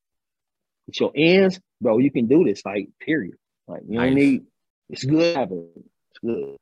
with 0.87 1.01
your 1.01 1.13
ends, 1.15 1.61
bro. 1.81 1.99
You 1.99 2.11
can 2.11 2.27
do 2.27 2.45
this. 2.45 2.65
Like, 2.65 2.89
period. 3.01 3.35
Like, 3.69 3.83
you 3.89 3.99
don't 4.01 4.15
need. 4.15 4.43
It's 4.91 5.05
good. 5.05 5.35
to 5.35 5.41
have 5.41 5.53
it. 5.53 5.65
It's 6.11 6.19
good. 6.25 6.57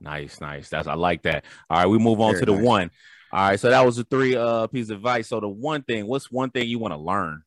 Nice, 0.00 0.40
nice. 0.40 0.68
That's 0.68 0.86
I 0.88 0.94
like 0.94 1.22
that. 1.22 1.44
All 1.70 1.78
right, 1.78 1.86
we 1.86 1.98
move 1.98 2.20
on 2.20 2.32
Very 2.32 2.40
to 2.40 2.46
the 2.46 2.56
nice. 2.56 2.64
one. 2.64 2.90
All 3.32 3.48
right, 3.48 3.60
so 3.60 3.70
that 3.70 3.84
was 3.84 3.96
the 3.96 4.04
three 4.04 4.36
uh 4.36 4.66
pieces 4.68 4.90
of 4.90 4.98
advice. 4.98 5.28
So 5.28 5.40
the 5.40 5.48
one 5.48 5.82
thing, 5.82 6.06
what's 6.06 6.30
one 6.30 6.50
thing 6.50 6.68
you 6.68 6.78
want 6.78 6.94
to 6.94 6.98
learn? 6.98 7.42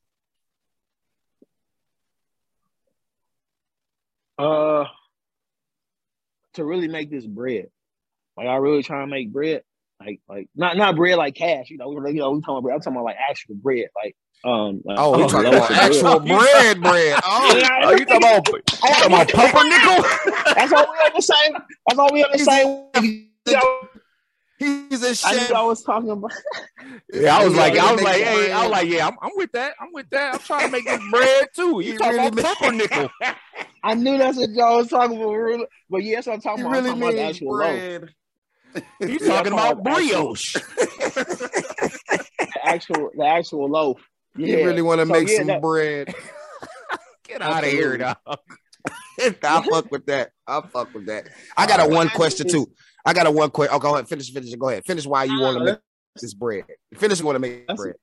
Uh, 4.37 4.85
to 6.53 6.63
really 6.63 6.87
make 6.87 7.09
this 7.09 7.25
bread, 7.25 7.67
like 8.35 8.47
I 8.47 8.55
really 8.57 8.83
try 8.83 9.01
to 9.01 9.07
make 9.07 9.31
bread. 9.31 9.63
Like 10.07 10.21
like 10.29 10.37
like 10.37 10.49
not 10.55 10.77
not 10.77 10.95
bread 10.95 11.17
like 11.17 11.35
cash. 11.35 11.69
You 11.69 11.77
know, 11.77 11.89
we 11.89 11.95
were 11.95 12.07
you 12.09 12.19
know 12.19 12.31
we 12.31 12.41
talking 12.41 12.53
about 12.55 12.63
bread. 12.63 12.75
I'm 12.75 12.81
talking 12.81 12.95
about 12.97 13.05
like 13.05 13.17
actual 13.29 13.55
bread, 13.55 13.85
like 14.03 14.15
um. 14.45 14.81
Like, 14.85 14.97
Oh, 14.99 15.15
you 15.17 15.21
like, 15.23 15.31
talking 15.31 15.53
about 15.53 15.71
actual 15.71 16.19
bread, 16.19 16.81
bread. 16.81 17.19
Oh, 17.25 17.57
Yeah, 17.61 17.79
Oh, 17.83 17.91
you 17.91 18.05
talking 18.05 18.17
about, 18.17 18.47
you 18.53 18.61
talking 18.63 19.07
about 19.07 19.29
pumpernickel? 19.29 20.43
That's 20.55 20.71
all 20.71 20.85
we 20.91 20.97
on 20.99 21.11
the 21.15 21.21
same. 21.21 21.53
That's 21.87 21.99
all 21.99 22.09
we 22.13 22.23
on 22.23 22.31
the 22.31 22.39
same. 22.39 23.27
You 23.47 23.53
know, 23.53 23.87
he's 24.59 25.03
a 25.03 25.09
I 25.09 25.13
chef. 25.33 25.49
knew 25.49 25.55
I 25.55 25.61
was 25.63 25.83
talking 25.83 26.09
about. 26.11 26.31
Yeah, 27.13 27.37
I 27.37 27.45
was 27.45 27.55
like, 27.55 27.73
really 27.73 27.87
I 27.87 27.91
was 27.93 28.01
like, 28.03 28.17
the 28.17 28.23
hey. 28.25 28.51
I 28.51 28.61
was 28.63 28.71
like, 28.71 28.87
yeah, 28.87 29.07
I'm, 29.07 29.17
I'm 29.21 29.31
with 29.35 29.51
that. 29.53 29.73
I'm 29.79 29.89
with 29.93 30.09
that. 30.11 30.33
I'm 30.35 30.39
trying 30.39 30.65
to 30.67 30.71
make 30.71 30.85
this 30.85 31.01
bread 31.11 31.47
too. 31.55 31.79
You 31.81 31.91
He 31.93 31.97
talking 31.97 32.15
really 32.17 32.27
about 32.27 32.35
make- 32.35 32.45
pumpernickel? 32.89 33.09
I 33.83 33.93
knew 33.95 34.17
that's 34.17 34.37
what 34.37 34.49
y'all 34.51 34.77
was 34.77 34.87
talking 34.89 35.17
about. 35.17 35.31
really. 35.31 35.65
But 35.89 36.03
yeah, 36.03 36.15
that's 36.15 36.27
what 36.27 36.33
I'm 36.33 36.41
talking 36.41 36.63
He 36.63 36.69
about. 36.69 36.77
I'm 36.77 36.83
really 36.83 36.89
talking 36.89 37.03
about 37.03 37.11
the 37.11 37.17
means 37.17 37.35
actual 37.35 37.57
loaf. 37.57 38.09
Bread. 38.99 39.11
You 39.11 39.17
Yeah, 39.21 39.27
talking 39.27 39.53
about 39.53 39.83
talking 39.83 39.85
brioche? 39.93 40.53
The 40.53 42.57
actual, 42.63 43.11
the 43.15 43.25
actual 43.25 43.69
loaf. 43.69 44.01
Yeah. 44.35 44.57
He 44.57 44.63
really 44.63 44.81
want 44.81 44.99
to 45.01 45.07
So, 45.07 45.13
make 45.13 45.29
yeah, 45.29 45.37
some 45.37 45.47
that- 45.47 45.61
bread. 45.61 46.13
Get 47.27 47.41
out 47.41 47.63
of 47.63 47.69
here, 47.69 47.97
dog. 47.97 48.17
I 49.19 49.65
fuck 49.69 49.91
with 49.91 50.05
that. 50.05 50.31
I 50.47 50.61
fuck 50.61 50.93
with 50.93 51.07
that. 51.07 51.27
I 51.57 51.67
got 51.67 51.85
a 51.85 51.89
one 51.93 52.07
question 52.09 52.47
too. 52.47 52.67
I 53.05 53.13
got 53.13 53.27
a 53.27 53.31
one 53.31 53.49
question. 53.49 53.75
Oh, 53.75 53.79
go 53.79 53.95
ahead. 53.95 54.07
Finish. 54.07 54.31
Finish. 54.31 54.53
Go 54.55 54.69
ahead. 54.69 54.85
Finish. 54.85 55.05
Why 55.05 55.25
you 55.25 55.41
want 55.41 55.57
to 55.57 55.63
make 55.65 55.77
this 56.21 56.33
bread? 56.33 56.63
Finish. 56.95 57.21
Want 57.21 57.35
to 57.35 57.39
make 57.39 57.67
That's- 57.67 57.77
bread? 57.77 57.95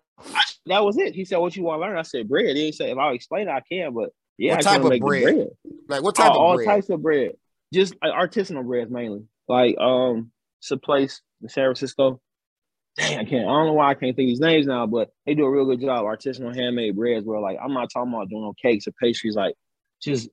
That 0.67 0.85
was 0.85 0.97
it. 0.99 1.15
He 1.15 1.25
said, 1.25 1.39
"What 1.39 1.57
you 1.57 1.63
want 1.65 1.81
to 1.83 1.87
learn?" 1.87 1.97
I 1.99 2.03
said, 2.03 2.29
"Bread." 2.29 2.47
He 2.49 2.55
didn't 2.65 2.75
say 2.77 2.91
if 2.91 2.99
I'll 2.99 3.15
explain 3.15 3.49
it, 3.49 3.53
I 3.53 3.61
can. 3.61 3.93
But 3.95 4.11
yeah, 4.39 4.57
What 4.57 4.67
I 4.67 4.71
type 4.77 4.83
of 4.85 4.91
make 4.91 5.03
bread? 5.03 5.23
bread. 5.23 5.49
Like 5.89 6.03
what 6.03 6.15
type 6.15 6.33
all 6.33 6.53
of 6.53 6.57
bread? 6.57 6.67
types 6.69 6.91
of 6.91 7.03
bread, 7.03 7.33
just 7.73 7.95
like 8.03 8.13
artisanal 8.13 8.65
breads 8.65 8.91
mainly. 8.91 9.25
Like 9.49 9.77
um, 9.79 10.31
it's 10.65 10.71
a 10.71 10.79
place 10.79 11.21
in 11.43 11.49
San 11.51 11.65
Francisco. 11.67 12.21
Dang, 12.97 13.19
I 13.19 13.25
can't. 13.25 13.45
I 13.45 13.53
don't 13.53 13.67
know 13.67 13.73
why 13.75 13.91
I 13.91 13.95
can't 13.95 14.17
think 14.17 14.29
of 14.29 14.31
these 14.31 14.41
names 14.41 14.67
now, 14.67 14.87
but 14.87 15.11
they 15.27 15.35
do 15.35 15.45
a 15.45 15.51
real 15.51 15.67
good 15.67 15.81
job 15.81 16.05
artisanal 16.07 16.55
handmade 16.55 16.97
breads. 16.97 17.27
Bro, 17.27 17.43
like 17.43 17.59
I'm 17.63 17.75
not 17.75 17.91
talking 17.93 18.13
about 18.15 18.29
doing 18.31 18.43
no 18.43 18.55
cakes 18.63 18.87
or 18.89 18.93
pastries, 18.93 19.35
like 19.37 19.55
just 20.01 20.31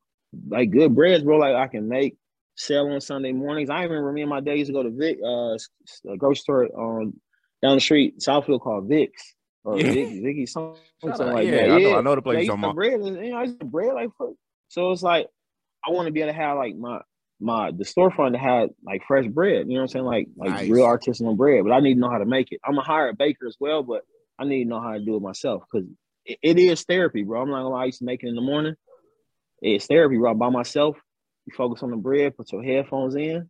like 0.48 0.70
good 0.70 0.96
breads, 0.96 1.24
bro. 1.24 1.38
Like 1.38 1.56
I 1.56 1.68
can 1.68 1.90
make 1.90 2.16
sell 2.56 2.88
on 2.92 3.02
Sunday 3.02 3.34
mornings. 3.34 3.70
I 3.70 3.84
remember 3.84 4.12
me 4.14 4.22
and 4.22 4.30
my 4.30 4.40
dad 4.40 4.54
used 4.54 4.70
to 4.70 4.74
go 4.74 4.84
to 4.84 4.92
Vic, 4.92 5.18
uh, 5.26 5.54
s- 5.56 5.68
s- 5.88 6.02
a 6.10 6.16
grocery 6.16 6.36
store 6.40 6.66
on 6.80 7.20
down 7.62 7.76
the 7.76 7.82
street, 7.82 8.20
Southfield 8.20 8.62
called 8.62 8.88
Vic's 8.88 9.36
or 9.66 9.78
Yeah. 9.78 9.92
Vic, 9.92 10.08
Vicky, 10.24 10.46
something, 10.46 10.76
something 11.02 11.28
like 11.34 11.48
yeah, 11.48 11.52
that. 11.66 11.70
I 11.72 11.80
know, 11.80 11.96
I 11.98 12.02
know 12.02 12.16
the 12.16 12.22
place 12.22 12.38
They 12.38 12.44
you're 12.46 12.56
talking 12.56 12.64
about. 12.64 12.76
bread, 12.76 12.94
and 13.02 13.26
you 13.26 13.32
know, 13.32 13.38
I 13.38 13.44
used 13.44 13.60
to 13.60 13.66
bread 13.66 13.94
like. 13.96 14.10
So 14.70 14.92
it's 14.92 15.04
like 15.04 15.28
I 15.86 15.90
want 15.92 16.06
to 16.06 16.12
be 16.12 16.22
able 16.22 16.32
to 16.32 16.38
have 16.38 16.58
like 16.58 16.76
my 16.78 17.02
my 17.42 17.72
the 17.72 17.84
storefront 17.84 18.38
had 18.38 18.70
like 18.84 19.02
fresh 19.08 19.28
bread. 19.28 19.68
You 19.68 19.74
know 19.74 19.82
what 19.82 19.82
I'm 19.82 19.88
saying? 19.89 20.06
Like 20.06 20.28
like 20.38 20.50
Nice. 20.52 20.70
real 20.70 20.86
artisanal 20.86 21.36
bread. 21.36 21.64
But 21.64 21.72
I 21.74 21.80
need 21.80 21.96
to 21.96 22.00
know 22.00 22.10
how 22.10 22.20
to 22.20 22.26
make 22.26 22.52
it. 22.52 22.60
I'm 22.64 22.74
gonna 22.76 22.86
hire 22.86 23.04
a 23.04 23.06
hired 23.08 23.18
baker 23.18 23.48
as 23.48 23.56
well, 23.60 23.84
but 23.84 24.04
I 24.39 24.46
need 24.46 24.64
to 24.64 24.70
know 24.70 24.82
how 24.82 24.94
to 24.94 25.00
do 25.04 25.16
it 25.16 25.22
myself 25.22 25.64
because 25.72 25.88
it, 26.26 26.38
it 26.42 26.60
is 26.60 26.84
therapy, 26.84 27.24
bro. 27.24 27.42
I'm 27.42 27.50
not 27.50 27.58
gonna 27.64 27.70
lie. 27.70 27.84
I 27.84 27.86
used 27.86 28.00
to 28.00 28.06
make 28.06 28.24
it 28.24 28.28
in 28.28 28.36
the 28.36 28.42
morning. 28.42 28.76
It's 29.62 29.86
therapy, 29.88 30.18
bro. 30.18 30.34
By 30.34 30.50
myself, 30.50 30.98
you 31.46 31.54
focus 31.56 31.84
on 31.84 31.92
the 31.92 31.98
bread, 31.98 32.38
put 32.38 32.52
your 32.52 32.64
headphones 32.64 33.16
in. 33.16 33.50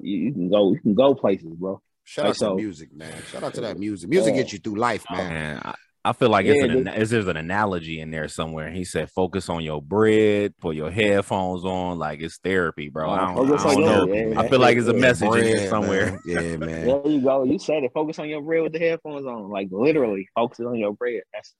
You, 0.00 0.16
you 0.26 0.32
can 0.32 0.50
go. 0.50 0.72
You 0.72 0.80
can 0.80 0.94
go 0.94 1.14
places, 1.14 1.54
bro. 1.54 1.80
Shout 2.04 2.24
Like 2.24 2.30
out 2.30 2.34
to 2.34 2.38
so. 2.38 2.54
music, 2.56 2.94
man. 2.94 3.12
Shout 3.30 3.42
out 3.42 3.54
to 3.54 3.60
that 3.62 3.78
music. 3.78 4.08
Music 4.08 4.34
Yeah. 4.34 4.40
gets 4.42 4.52
you 4.52 4.58
through 4.60 4.76
life, 4.76 5.04
oh, 5.10 5.14
man. 5.16 5.28
Man, 5.28 5.62
I, 5.64 5.74
I 6.06 6.12
feel 6.12 6.28
like 6.28 6.46
it's 6.46 6.62
an, 6.62 6.84
dude. 6.84 6.94
is 6.94 7.10
there's 7.10 7.26
an 7.26 7.36
analogy 7.36 8.00
in 8.00 8.12
there 8.12 8.28
somewhere. 8.28 8.70
He 8.70 8.84
said, 8.84 9.10
"Focus 9.10 9.48
on 9.48 9.64
your 9.64 9.82
bread, 9.82 10.56
put 10.58 10.76
your 10.76 10.88
headphones 10.90 11.64
on, 11.64 11.98
like 11.98 12.20
it's 12.20 12.38
therapy, 12.38 12.88
bro." 12.88 13.10
I 13.10 13.34
don't, 13.34 13.52
I 13.52 13.56
don't 13.74 13.78
your- 13.80 14.06
know. 14.06 14.14
yeah, 14.14 14.40
I 14.40 14.48
feel 14.48 14.60
like 14.60 14.76
it's 14.78 14.86
a 14.86 14.92
yeah. 14.92 15.00
message 15.00 15.34
in 15.34 15.40
there 15.44 15.68
somewhere. 15.68 16.10
man. 16.12 16.20
Yeah, 16.26 16.56
man. 16.58 16.86
There 16.86 17.08
you 17.08 17.20
go. 17.20 17.42
You 17.42 17.58
said 17.58 17.82
it. 17.82 17.90
Focus 17.92 18.20
on 18.20 18.28
your 18.28 18.40
bread 18.40 18.62
with 18.62 18.72
the 18.72 18.78
headphones 18.78 19.26
on. 19.26 19.48
Like 19.50 19.68
literally, 19.72 20.28
focus 20.34 20.60
on 20.60 20.76
your 20.78 20.92
bread. 20.94 21.22
That's 21.32 21.54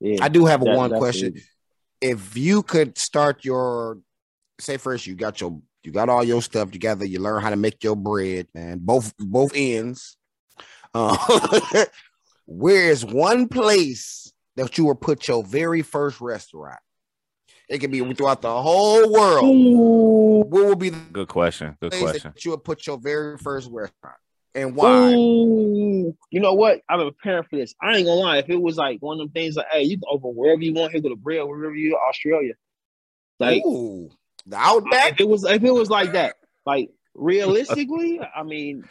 yeah. 0.00 0.24
I 0.24 0.28
do 0.28 0.46
have 0.46 0.62
a 0.62 0.64
that- 0.64 0.76
one 0.76 0.90
that's 0.90 1.00
question. 1.00 1.36
it. 1.36 1.42
If 2.00 2.38
you 2.38 2.62
could 2.62 2.96
start 2.96 3.44
your, 3.44 3.98
say 4.58 4.78
first, 4.78 5.06
you 5.06 5.14
got 5.14 5.42
your, 5.42 5.60
you 5.84 5.92
got 5.92 6.08
all 6.08 6.24
your 6.24 6.40
stuff 6.40 6.70
together. 6.70 7.04
You 7.04 7.20
learn 7.20 7.42
how 7.42 7.50
to 7.50 7.56
make 7.56 7.84
your 7.84 7.96
bread, 7.96 8.46
man. 8.54 8.78
Both 8.80 9.12
both 9.18 9.52
ends. 9.54 10.16
Uh, 10.94 11.16
where 12.50 12.90
is 12.90 13.04
one 13.04 13.46
place 13.46 14.32
that 14.56 14.76
you 14.76 14.86
would 14.86 15.00
put 15.00 15.28
your 15.28 15.44
very 15.44 15.82
first 15.82 16.20
restaurant? 16.20 16.80
It 17.68 17.78
could 17.78 17.92
be 17.92 18.00
throughout 18.14 18.42
the 18.42 18.60
whole 18.60 19.12
world. 19.12 19.44
Ooh. 19.44 20.44
What 20.48 20.66
would 20.66 20.78
be 20.80 20.90
the 20.90 20.98
Good 21.12 21.28
question. 21.28 21.76
Good 21.80 21.92
place 21.92 22.02
question. 22.02 22.32
that 22.34 22.44
you 22.44 22.50
would 22.50 22.64
put 22.64 22.84
your 22.88 22.98
very 22.98 23.38
first 23.38 23.68
restaurant, 23.70 24.16
and 24.56 24.74
why? 24.74 25.12
Ooh. 25.12 26.16
You 26.30 26.40
know 26.40 26.54
what? 26.54 26.80
I'm 26.88 26.98
preparing 26.98 27.44
for 27.44 27.56
this. 27.56 27.72
I 27.80 27.96
ain't 27.96 28.06
gonna 28.06 28.20
lie. 28.20 28.38
If 28.38 28.50
it 28.50 28.60
was 28.60 28.76
like 28.76 29.00
one 29.00 29.14
of 29.14 29.18
them 29.20 29.28
things 29.30 29.54
like, 29.54 29.66
hey, 29.70 29.84
you 29.84 29.98
can 29.98 30.08
open 30.10 30.32
wherever 30.34 30.60
you 30.60 30.74
want, 30.74 30.90
here 30.90 31.00
go 31.00 31.10
to 31.10 31.16
bread, 31.16 31.44
wherever 31.44 31.76
you 31.76 31.96
Australia. 31.96 32.54
Like 33.38 33.64
Ooh, 33.64 34.10
the 34.44 34.56
Outback. 34.56 35.12
if 35.12 35.20
it 35.20 35.28
was 35.28 35.44
if 35.44 35.62
it 35.62 35.70
was 35.70 35.88
like 35.88 36.12
that, 36.14 36.34
like 36.66 36.90
realistically, 37.14 38.20
I 38.20 38.42
mean, 38.42 38.82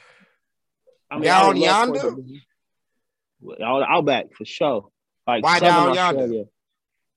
I 1.11 1.15
mean, 1.15 1.23
Down 1.25 1.47
would 1.47 1.57
yonder? 1.57 2.15
It 3.41 3.57
to- 3.57 3.63
Outback 3.65 4.33
for 4.37 4.45
sure. 4.45 4.89
Like 5.27 5.43
Why 5.43 5.59
down 5.59 5.93
yonder? 5.93 6.43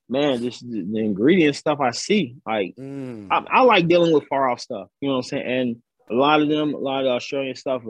Man, 0.09 0.41
just 0.43 0.61
the, 0.69 0.81
the 0.81 0.99
ingredient 0.99 1.55
stuff 1.55 1.79
I 1.79 1.91
see, 1.91 2.35
like 2.45 2.75
Mm. 2.77 3.27
I, 3.31 3.43
I 3.49 3.61
like 3.61 3.87
dealing 3.87 4.13
with 4.13 4.27
far 4.27 4.49
off 4.49 4.59
stuff. 4.59 4.89
You 4.99 5.07
know 5.07 5.15
what 5.15 5.25
I'm 5.25 5.29
saying? 5.29 5.47
And 5.47 5.81
a 6.11 6.13
lot 6.13 6.41
of 6.41 6.49
them, 6.49 6.73
a 6.73 6.77
lot 6.77 6.99
of 6.99 7.05
the 7.05 7.11
Australian 7.11 7.55
stuff 7.55 7.81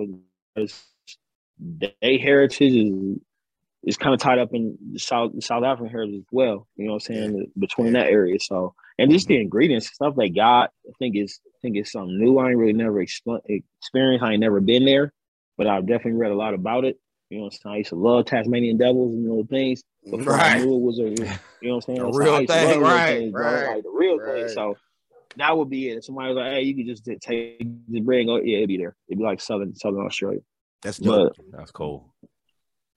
is 0.56 0.84
their 1.60 1.92
heritage 2.02 2.74
is 2.74 3.18
is 3.86 3.98
kind 3.98 4.14
of 4.14 4.20
tied 4.22 4.40
up 4.40 4.54
in 4.54 4.78
the 4.94 5.00
South 5.00 5.32
South 5.44 5.64
African 5.64 5.92
heritage 5.92 6.20
as 6.20 6.26
well. 6.32 6.68
You 6.78 6.86
know 6.86 6.94
what 6.94 7.10
I'm 7.10 7.16
saying? 7.16 7.52
Between 7.60 7.94
that 7.94 8.08
area. 8.08 8.40
So 8.40 8.76
and 8.98 9.12
just 9.12 9.28
the 9.28 9.42
ingredients, 9.42 9.88
stuff 9.92 10.16
they 10.16 10.30
got, 10.30 10.70
I 10.88 10.92
think 11.00 11.16
is 11.18 11.40
I 11.48 11.58
think 11.62 11.76
it's 11.78 11.92
something 11.92 12.18
new. 12.18 12.38
I 12.38 12.50
ain't 12.50 12.58
really 12.58 12.74
never 12.74 13.04
expl- 13.04 13.42
experienced. 13.48 14.24
I 14.24 14.34
ain't 14.34 14.40
never 14.40 14.62
been 14.62 14.86
there, 14.86 15.12
but 15.58 15.68
I've 15.68 15.88
definitely 15.88 16.20
read 16.20 16.32
a 16.32 16.36
lot 16.36 16.54
about 16.54 16.86
it. 16.86 16.98
You 17.34 17.40
know 17.40 17.46
what 17.46 17.54
I'm 17.54 17.60
saying? 17.64 17.74
I 17.74 17.78
used 17.80 17.90
to 17.90 17.96
love 17.96 18.26
Tasmanian 18.26 18.78
devils 18.78 19.16
and 19.16 19.28
little 19.28 19.48
things 19.48 19.82
before 20.10 20.36
I 20.36 20.60
knew 20.60 20.76
it 20.76 20.82
was 20.82 21.00
a 21.00 21.02
you 21.02 21.16
know 21.16 21.26
what 21.62 21.76
I'm 21.76 21.82
saying? 21.82 22.02
A 22.02 22.14
So 22.14 22.20
real 22.20 22.36
I 22.36 22.40
used 22.42 22.54
to 22.54 22.60
thing, 22.60 22.82
right, 22.82 23.08
things, 23.08 23.32
bro. 23.32 23.44
right, 23.44 23.68
Like 23.76 23.84
the 23.84 23.90
real 23.90 24.20
right. 24.20 24.46
thing. 24.46 24.50
So 24.50 24.78
that 25.38 25.58
would 25.58 25.68
be 25.68 25.90
it. 25.90 25.98
If 25.98 26.06
somebody 26.06 26.28
was 26.28 26.36
like, 26.38 26.52
hey, 26.52 26.62
you 26.62 26.76
could 26.76 26.86
just 26.86 27.06
take 27.22 27.66
the 27.88 28.02
bread 28.02 28.20
and 28.20 28.28
go, 28.28 28.36
yeah, 28.38 28.58
it'd 28.58 28.68
be 28.68 28.78
there. 28.78 28.96
It'd 29.08 29.18
be 29.18 29.24
like 29.24 29.42
Southern 29.42 29.76
Southern 29.76 30.06
Australia. 30.06 30.42
That's 30.84 31.00
dope. 31.00 31.34
But 31.36 31.58
That's 31.58 31.72
cool. 31.72 32.14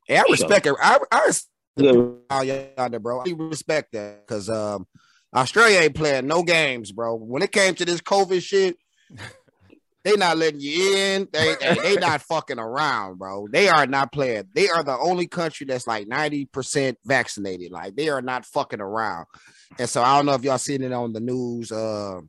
Yeah, 0.07 0.22
I 0.28 0.30
respect 0.30 0.66
it. 0.66 0.74
I, 0.82 0.99
I 1.11 1.24
respect 1.24 1.51
the, 1.76 2.18
all 2.28 2.45
there, 2.91 3.01
bro. 3.01 3.20
I 3.20 3.32
respect 3.37 3.93
that 3.93 4.26
because 4.26 4.51
um, 4.51 4.87
Australia 5.34 5.78
ain't 5.78 5.95
playing 5.95 6.26
no 6.26 6.43
games, 6.43 6.93
bro. 6.93 7.14
When 7.14 7.41
it 7.41 7.53
came 7.53 7.74
to 7.76 7.87
this 7.87 8.03
COVID 8.03 8.43
shit, 8.43 8.76
they 10.07 10.16
not 10.16 10.38
letting 10.38 10.61
you 10.61 10.94
in. 10.94 11.28
They, 11.32 11.57
they 11.61 11.74
they 11.74 11.96
not 11.96 12.22
fucking 12.22 12.61
around, 12.61 13.18
bro. 13.18 13.48
They 13.50 13.68
are 13.68 13.88
not 13.88 14.12
playing. 14.12 14.44
They 14.54 14.68
are 14.68 14.84
the 14.84 14.96
only 14.96 15.26
country 15.26 15.66
that's 15.66 15.88
like 15.88 16.07
ninety 16.07 16.44
percent 16.44 16.96
vaccinated. 17.04 17.72
Like 17.72 17.96
they 17.96 18.09
are 18.09 18.22
not 18.22 18.46
fucking 18.46 18.80
around. 18.80 19.26
And 19.80 19.88
so 19.88 20.02
I 20.02 20.16
don't 20.16 20.26
know 20.26 20.34
if 20.34 20.44
y'all 20.44 20.59
seen 20.59 20.84
it 20.84 20.92
on 20.92 21.12
the 21.12 21.18
news, 21.18 21.72
uh, 21.72 22.20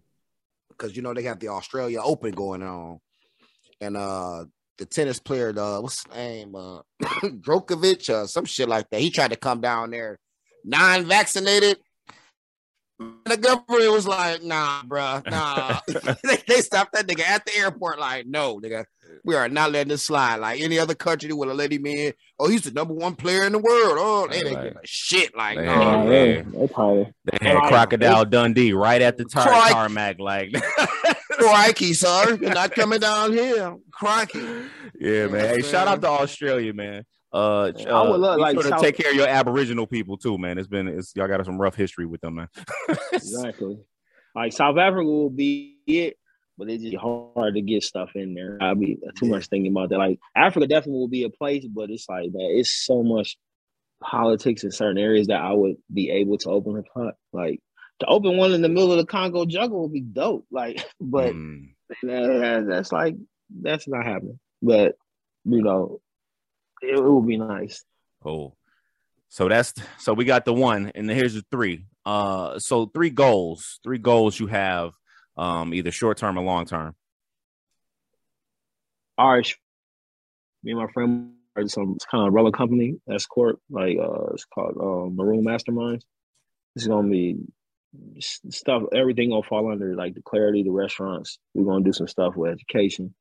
because 0.69 0.95
you 0.95 1.03
know 1.03 1.13
they 1.13 1.21
got 1.21 1.39
the 1.39 1.49
Australia 1.49 1.99
Open 2.01 2.31
going 2.31 2.63
on, 2.63 2.99
and 3.79 3.95
uh, 3.95 4.45
the 4.79 4.87
tennis 4.87 5.19
player, 5.19 5.53
uh, 5.55 5.79
what's 5.79 6.03
his 6.03 6.15
name, 6.15 6.55
uh, 6.55 6.79
Djokovic, 7.03 8.09
uh, 8.09 8.25
some 8.25 8.45
shit 8.45 8.67
like 8.67 8.89
that. 8.89 9.01
He 9.01 9.11
tried 9.11 9.31
to 9.31 9.37
come 9.37 9.61
down 9.61 9.91
there 9.91 10.17
non-vaccinated. 10.65 11.77
The 12.99 13.37
government 13.37 13.91
was 13.91 14.07
like, 14.07 14.41
"Nah, 14.43 14.81
bruh, 14.83 15.23
nah." 15.29 15.79
they, 16.23 16.37
they 16.47 16.61
stopped 16.61 16.93
that 16.93 17.05
nigga 17.07 17.21
at 17.23 17.45
the 17.45 17.55
airport. 17.57 17.99
Like, 17.99 18.25
no, 18.25 18.59
nigga, 18.59 18.85
we 19.23 19.35
are 19.35 19.47
not 19.49 19.71
letting 19.71 19.89
this 19.89 20.03
slide. 20.03 20.37
Like 20.37 20.59
any 20.61 20.79
other 20.79 20.95
country, 20.95 21.27
they 21.27 21.33
would 21.33 21.47
have 21.47 21.57
let 21.57 21.71
him 21.71 21.85
in. 21.85 22.13
Oh, 22.39 22.49
he's 22.49 22.63
the 22.63 22.71
number 22.71 22.93
one 22.95 23.15
player 23.15 23.43
in 23.45 23.51
the 23.51 23.59
world. 23.59 23.97
Oh, 23.99 24.27
they 24.29 24.39
didn't 24.41 24.55
Right. 24.55 24.63
give 24.73 24.77
a 24.77 24.85
shit. 24.87 25.35
Like, 25.37 25.57
They 25.57 25.65
no, 25.65 25.71
had- 25.73 25.95
oh, 26.07 26.11
yeah. 26.11 26.23
yeah, 26.23 26.41
they 26.41 26.67
probably 26.67 27.13
They 27.25 27.47
had 27.47 27.55
Right. 27.55 27.69
Crocodile 27.69 28.25
Dundee 28.25 28.73
right 28.73 29.01
at 29.01 29.17
the 29.17 29.25
tar- 29.25 29.47
Crikey. 29.47 29.73
tarmac, 29.73 30.19
like 30.19 30.53
crikey, 31.31 31.93
sir, 31.93 32.37
you're 32.41 32.53
not 32.53 32.71
coming 32.71 32.99
down 32.99 33.31
here. 33.33 33.75
Crikey. 33.91 34.39
yeah, 34.99 35.27
man. 35.27 35.55
Hey, 35.55 35.61
shout 35.61 35.87
out 35.87 36.01
to 36.01 36.07
Australia, 36.07 36.73
man. 36.73 37.03
Uh, 37.33 37.71
I 37.87 38.01
would 38.03 38.15
uh, 38.15 38.17
love, 38.17 38.39
like, 38.39 38.53
sure 38.55 38.63
to 38.63 38.69
South- 38.69 38.81
take 38.81 38.95
care 38.97 39.09
of 39.11 39.15
your 39.17 39.27
Aboriginal 39.27 39.85
people 39.87 40.17
too, 40.17 40.37
man. 40.37 40.57
It's 40.57 40.67
been 40.67 40.87
it's 40.87 41.13
y'all 41.15 41.27
got 41.27 41.43
some 41.45 41.59
rough 41.59 41.75
history 41.75 42.05
with 42.05 42.21
them, 42.21 42.35
man. 42.35 42.47
exactly. 43.11 43.79
Like 44.35 44.53
South 44.53 44.77
Africa 44.77 45.03
will 45.05 45.29
be 45.29 45.77
it, 45.87 46.17
but 46.57 46.69
it's 46.69 46.83
just 46.83 46.95
hard 46.97 47.55
to 47.55 47.61
get 47.61 47.83
stuff 47.83 48.11
in 48.15 48.33
there. 48.33 48.57
I'll 48.61 48.75
be 48.75 48.97
too 49.17 49.25
much 49.27 49.47
thinking 49.47 49.71
about 49.71 49.89
that. 49.89 49.97
Like 49.97 50.19
Africa 50.35 50.67
definitely 50.67 50.99
will 50.99 51.07
be 51.07 51.23
a 51.23 51.29
place, 51.29 51.65
but 51.65 51.89
it's 51.89 52.07
like 52.07 52.29
man, 52.33 52.51
it's 52.51 52.71
so 52.85 53.03
much 53.03 53.37
politics 54.01 54.63
in 54.63 54.71
certain 54.71 54.97
areas 54.97 55.27
that 55.27 55.41
I 55.41 55.53
would 55.53 55.75
be 55.93 56.09
able 56.11 56.37
to 56.39 56.49
open 56.49 56.77
a 56.77 56.83
pot. 56.83 57.15
Like 57.33 57.59
to 57.99 58.05
open 58.05 58.37
one 58.37 58.53
in 58.53 58.61
the 58.61 58.69
middle 58.69 58.91
of 58.91 58.97
the 58.99 59.05
Congo 59.05 59.45
jungle 59.45 59.81
would 59.83 59.93
be 59.93 60.01
dope. 60.01 60.45
Like, 60.51 60.85
but 61.01 61.33
Mm. 61.33 61.69
that- 62.03 62.65
that's 62.69 62.91
like 62.91 63.15
that's 63.61 63.87
not 63.87 64.05
happening. 64.05 64.39
But 64.61 64.95
you 65.45 65.61
know, 65.63 65.99
it, 66.81 67.01
would 67.01 67.27
be 67.27 67.37
nice. 67.37 67.83
Cool. 68.21 68.57
So 69.29 69.49
that's 69.49 69.73
so 69.97 70.13
we 70.13 70.25
got 70.25 70.45
the 70.45 70.53
one, 70.53 70.91
and 70.95 71.09
here's 71.09 71.33
the 71.33 71.43
three. 71.51 71.85
Uh, 72.05 72.59
so 72.59 72.85
three 72.85 73.09
goals, 73.09 73.79
three 73.83 73.97
goals 73.97 74.39
you 74.39 74.47
have, 74.47 74.93
um, 75.35 75.73
either 75.73 75.91
short 75.91 76.17
term 76.17 76.37
or 76.37 76.43
long 76.43 76.65
term. 76.65 76.95
All 79.17 79.33
right, 79.33 79.53
me 80.63 80.71
and 80.71 80.79
my 80.79 80.87
friend 80.91 81.33
are 81.55 81.67
some 81.67 81.97
kind 82.09 82.21
of 82.21 82.27
umbrella 82.27 82.51
company, 82.51 82.99
S 83.09 83.25
corp, 83.25 83.59
like 83.69 83.97
uh, 83.97 84.27
it's 84.33 84.45
called 84.45 84.77
uh, 84.79 85.09
Maroon 85.13 85.43
Masterminds. 85.43 86.03
It's 86.75 86.87
gonna 86.87 87.09
be 87.09 87.37
stuff. 88.19 88.83
Everything 88.93 89.29
gonna 89.29 89.43
fall 89.43 89.71
under 89.71 89.95
like 89.95 90.13
the 90.13 90.21
clarity, 90.21 90.63
the 90.63 90.71
restaurants. 90.71 91.39
We're 91.53 91.65
gonna 91.65 91.83
do 91.83 91.93
some 91.93 92.07
stuff 92.07 92.35
with 92.35 92.51
education, 92.51 93.13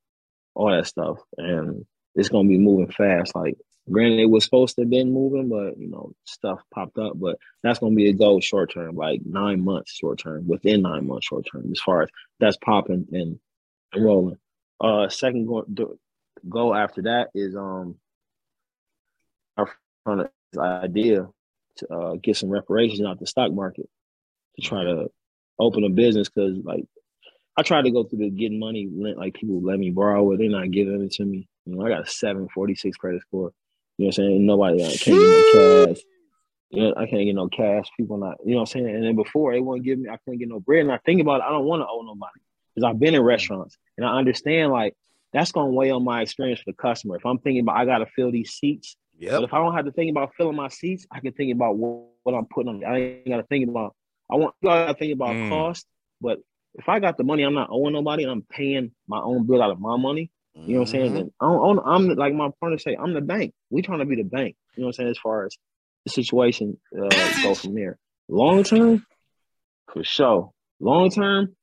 all 0.54 0.70
that 0.70 0.86
stuff, 0.86 1.18
and 1.38 1.84
it's 2.16 2.28
gonna 2.28 2.48
be 2.48 2.58
moving 2.58 2.90
fast. 2.90 3.34
Like 3.36 3.56
Granted, 3.90 4.18
it 4.18 4.30
was 4.30 4.42
supposed 4.42 4.74
to 4.74 4.82
have 4.82 4.90
been 4.90 5.12
moving, 5.12 5.48
but 5.48 5.78
you 5.78 5.88
know, 5.88 6.12
stuff 6.24 6.60
popped 6.74 6.98
up. 6.98 7.12
But 7.14 7.38
that's 7.62 7.78
to 7.78 7.90
be 7.90 8.08
a 8.08 8.12
goal 8.12 8.40
short 8.40 8.72
term, 8.72 8.96
like 8.96 9.20
nine 9.24 9.64
months 9.64 9.92
short 9.92 10.18
term, 10.18 10.48
within 10.48 10.82
nine 10.82 11.06
months 11.06 11.26
short 11.26 11.46
term, 11.50 11.70
as 11.70 11.80
far 11.80 12.02
as 12.02 12.08
that's 12.40 12.56
popping 12.56 13.06
and, 13.12 13.38
rolling. 13.96 14.38
Uh, 14.80 15.08
second 15.08 15.46
go, 15.46 15.96
goal 16.48 16.74
after 16.74 17.02
that 17.02 17.28
is 17.34 17.54
um 17.56 17.94
our 19.56 19.70
front 20.04 20.28
idea 20.58 21.28
to 21.76 21.94
uh, 21.94 22.14
get 22.16 22.36
some 22.36 22.50
reparations 22.50 23.06
out 23.06 23.20
the 23.20 23.26
stock 23.26 23.52
market 23.52 23.88
to 24.56 24.62
try 24.62 24.82
to 24.82 25.10
open 25.58 25.84
a 25.84 25.90
business 25.90 26.28
because 26.28 26.58
like 26.64 26.84
I 27.56 27.62
tried 27.62 27.82
to 27.82 27.90
go 27.92 28.02
through 28.02 28.18
the 28.18 28.30
getting 28.30 28.58
money, 28.58 28.88
like 29.16 29.34
people 29.34 29.62
let 29.62 29.78
me 29.78 29.90
borrow 29.90 30.32
it, 30.32 30.38
they're 30.38 30.50
not 30.50 30.72
giving 30.72 31.02
it 31.02 31.12
to 31.12 31.24
me. 31.24 31.48
You 31.66 31.76
know, 31.76 31.86
I 31.86 31.90
got 31.90 32.06
a 32.06 32.10
746 32.10 32.96
credit 32.96 33.22
score. 33.22 33.52
You 33.98 34.04
know 34.04 34.06
what 34.06 34.06
I'm 34.06 34.12
saying? 34.12 34.46
Nobody 34.46 34.84
I 34.84 34.96
can't 34.96 35.04
get 35.04 35.14
no 35.14 35.86
cash. 35.86 36.02
You 36.70 36.82
know, 36.82 36.94
I 36.96 37.06
can't 37.06 37.24
get 37.24 37.34
no 37.34 37.48
cash. 37.48 37.86
People 37.96 38.18
not, 38.18 38.36
you 38.44 38.52
know 38.52 38.60
what 38.60 38.62
I'm 38.62 38.66
saying? 38.66 38.94
And 38.94 39.04
then 39.04 39.16
before 39.16 39.52
they 39.52 39.60
wouldn't 39.60 39.84
give 39.84 39.98
me, 39.98 40.08
I 40.08 40.16
couldn't 40.18 40.38
get 40.38 40.48
no 40.48 40.60
bread. 40.60 40.80
And 40.80 40.92
I 40.92 40.98
think 40.98 41.20
about 41.20 41.40
it, 41.40 41.44
I 41.44 41.50
don't 41.50 41.64
want 41.64 41.82
to 41.82 41.86
owe 41.86 42.02
nobody. 42.02 42.40
Because 42.74 42.88
I've 42.88 43.00
been 43.00 43.14
in 43.14 43.22
restaurants 43.22 43.78
and 43.96 44.04
I 44.06 44.18
understand 44.18 44.70
like 44.70 44.94
that's 45.32 45.52
gonna 45.52 45.70
weigh 45.70 45.90
on 45.90 46.04
my 46.04 46.22
experience 46.22 46.60
for 46.60 46.72
the 46.72 46.76
customer. 46.76 47.16
If 47.16 47.24
I'm 47.24 47.38
thinking 47.38 47.60
about 47.60 47.76
I 47.76 47.86
gotta 47.86 48.06
fill 48.06 48.30
these 48.30 48.52
seats, 48.52 48.96
yeah. 49.18 49.32
But 49.32 49.44
if 49.44 49.54
I 49.54 49.58
don't 49.58 49.74
have 49.74 49.86
to 49.86 49.92
think 49.92 50.10
about 50.10 50.34
filling 50.36 50.56
my 50.56 50.68
seats, 50.68 51.06
I 51.10 51.20
can 51.20 51.32
think 51.32 51.54
about 51.54 51.76
what, 51.76 52.08
what 52.22 52.34
I'm 52.34 52.46
putting 52.46 52.68
on. 52.68 52.84
I 52.84 52.98
ain't 52.98 53.28
gotta 53.28 53.44
think 53.44 53.68
about 53.68 53.94
I 54.30 54.36
want 54.36 54.54
you 54.60 54.68
gotta 54.68 54.94
think 54.94 55.14
about 55.14 55.34
mm. 55.34 55.48
cost, 55.48 55.86
but 56.20 56.38
if 56.74 56.88
I 56.88 57.00
got 57.00 57.16
the 57.16 57.24
money, 57.24 57.42
I'm 57.42 57.54
not 57.54 57.68
owing 57.70 57.94
nobody, 57.94 58.24
I'm 58.24 58.42
paying 58.42 58.92
my 59.08 59.18
own 59.18 59.46
bill 59.46 59.62
out 59.62 59.70
of 59.70 59.80
my 59.80 59.96
money. 59.96 60.30
You 60.64 60.74
know 60.74 60.80
what 60.80 60.88
I'm 60.88 60.92
saying? 60.92 61.10
Mm-hmm. 61.12 61.16
And 61.16 61.32
I 61.40 61.46
don't, 61.46 61.82
I'm 61.84 62.08
like 62.14 62.34
my 62.34 62.50
partner 62.60 62.78
say, 62.78 62.96
I'm 62.98 63.12
the 63.12 63.20
bank. 63.20 63.52
We 63.70 63.82
trying 63.82 63.98
to 63.98 64.06
be 64.06 64.16
the 64.16 64.24
bank. 64.24 64.56
You 64.74 64.82
know 64.82 64.86
what 64.86 64.90
I'm 64.90 64.92
saying? 64.94 65.10
As 65.10 65.18
far 65.18 65.44
as 65.46 65.56
the 66.04 66.10
situation 66.10 66.78
uh, 66.96 67.08
go 67.42 67.54
from 67.54 67.74
there. 67.74 67.98
Long 68.28 68.64
term, 68.64 69.04
for 69.92 70.02
sure. 70.02 70.50
Long 70.80 71.10
term, 71.10 71.54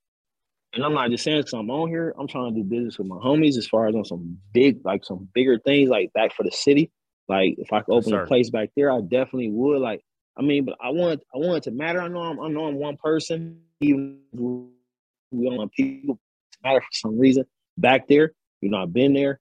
and 0.74 0.84
I'm 0.84 0.94
not 0.94 1.10
just 1.10 1.24
saying 1.24 1.40
because 1.40 1.54
I'm 1.54 1.70
on 1.70 1.90
here. 1.90 2.14
I'm 2.18 2.28
trying 2.28 2.54
to 2.54 2.62
do 2.62 2.68
business 2.68 2.98
with 2.98 3.08
my 3.08 3.18
homies 3.18 3.58
as 3.58 3.68
far 3.68 3.88
as 3.88 3.96
on 3.96 4.06
some 4.06 4.38
big, 4.54 4.86
like 4.86 5.06
some 5.06 5.28
bigger 5.34 5.60
things, 5.60 5.90
like 5.90 6.14
back 6.14 6.34
for 6.34 6.44
the 6.44 6.52
city. 6.52 6.92
Like 7.28 7.56
if 7.58 7.72
I 7.72 7.82
could 7.82 7.94
open 7.94 8.14
yes, 8.14 8.24
a 8.24 8.28
place 8.28 8.50
back 8.50 8.70
there, 8.76 8.92
I 8.92 9.02
definitely 9.02 9.50
would. 9.50 9.82
Like 9.82 10.02
I 10.38 10.42
mean, 10.42 10.66
but 10.66 10.78
I 10.82 10.90
want 10.90 11.22
I 11.34 11.38
want 11.38 11.58
it 11.58 11.64
to 11.70 11.72
matter. 11.72 12.02
I 12.02 12.08
know 12.08 12.22
I'm 12.22 12.40
I 12.40 12.48
know 12.48 12.66
I'm 12.66 12.76
one 12.76 12.98
person, 12.98 13.62
even 13.82 14.20
we 14.34 15.46
don't 15.46 15.58
want 15.58 15.74
people 15.74 16.20
matter 16.64 16.82
for 16.82 16.88
some 16.92 17.20
reason 17.20 17.46
back 17.78 18.08
there. 18.08 18.34
You 18.64 18.70
know, 18.70 18.82
I've 18.82 18.94
been 18.94 19.14
there. 19.14 19.40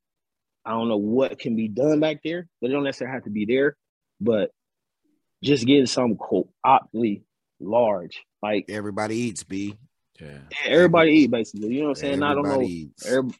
I 0.65 0.71
don't 0.71 0.89
know 0.89 0.97
what 0.97 1.39
can 1.39 1.57
be 1.57 1.69
done 1.69 2.01
back 2.01 2.21
there, 2.23 2.49
but 2.61 2.71
it 2.71 2.73
don't 2.73 2.85
necessarily 2.85 3.15
have 3.15 3.25
to 3.25 3.31
be 3.31 3.45
there. 3.45 3.77
But 4.21 4.51
just 5.43 5.67
getting 5.67 5.87
some 5.87 6.17
co-optly 6.17 7.25
large, 7.61 8.23
like 8.43 8.67
everybody 8.69 9.17
eats, 9.17 9.43
B. 9.45 9.77
Yeah. 10.21 10.39
everybody 10.65 11.13
eat 11.13 11.31
basically. 11.31 11.75
You 11.75 11.81
know 11.81 11.89
what 11.89 11.99
I'm 11.99 12.21
saying? 12.21 12.23
I 12.23 12.35
don't 12.35 12.45
know. 12.45 13.31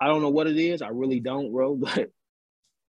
I 0.00 0.06
don't 0.06 0.22
know 0.22 0.30
what 0.30 0.46
it 0.46 0.56
is. 0.56 0.82
I 0.82 0.88
really 0.88 1.20
don't, 1.20 1.52
bro. 1.52 1.76
But 1.80 2.10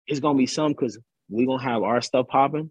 it's 0.07 0.19
gonna 0.19 0.37
be 0.37 0.45
some 0.45 0.71
because 0.71 0.99
we're 1.29 1.47
gonna 1.47 1.63
have 1.63 1.83
our 1.83 2.01
stuff 2.01 2.27
popping 2.27 2.69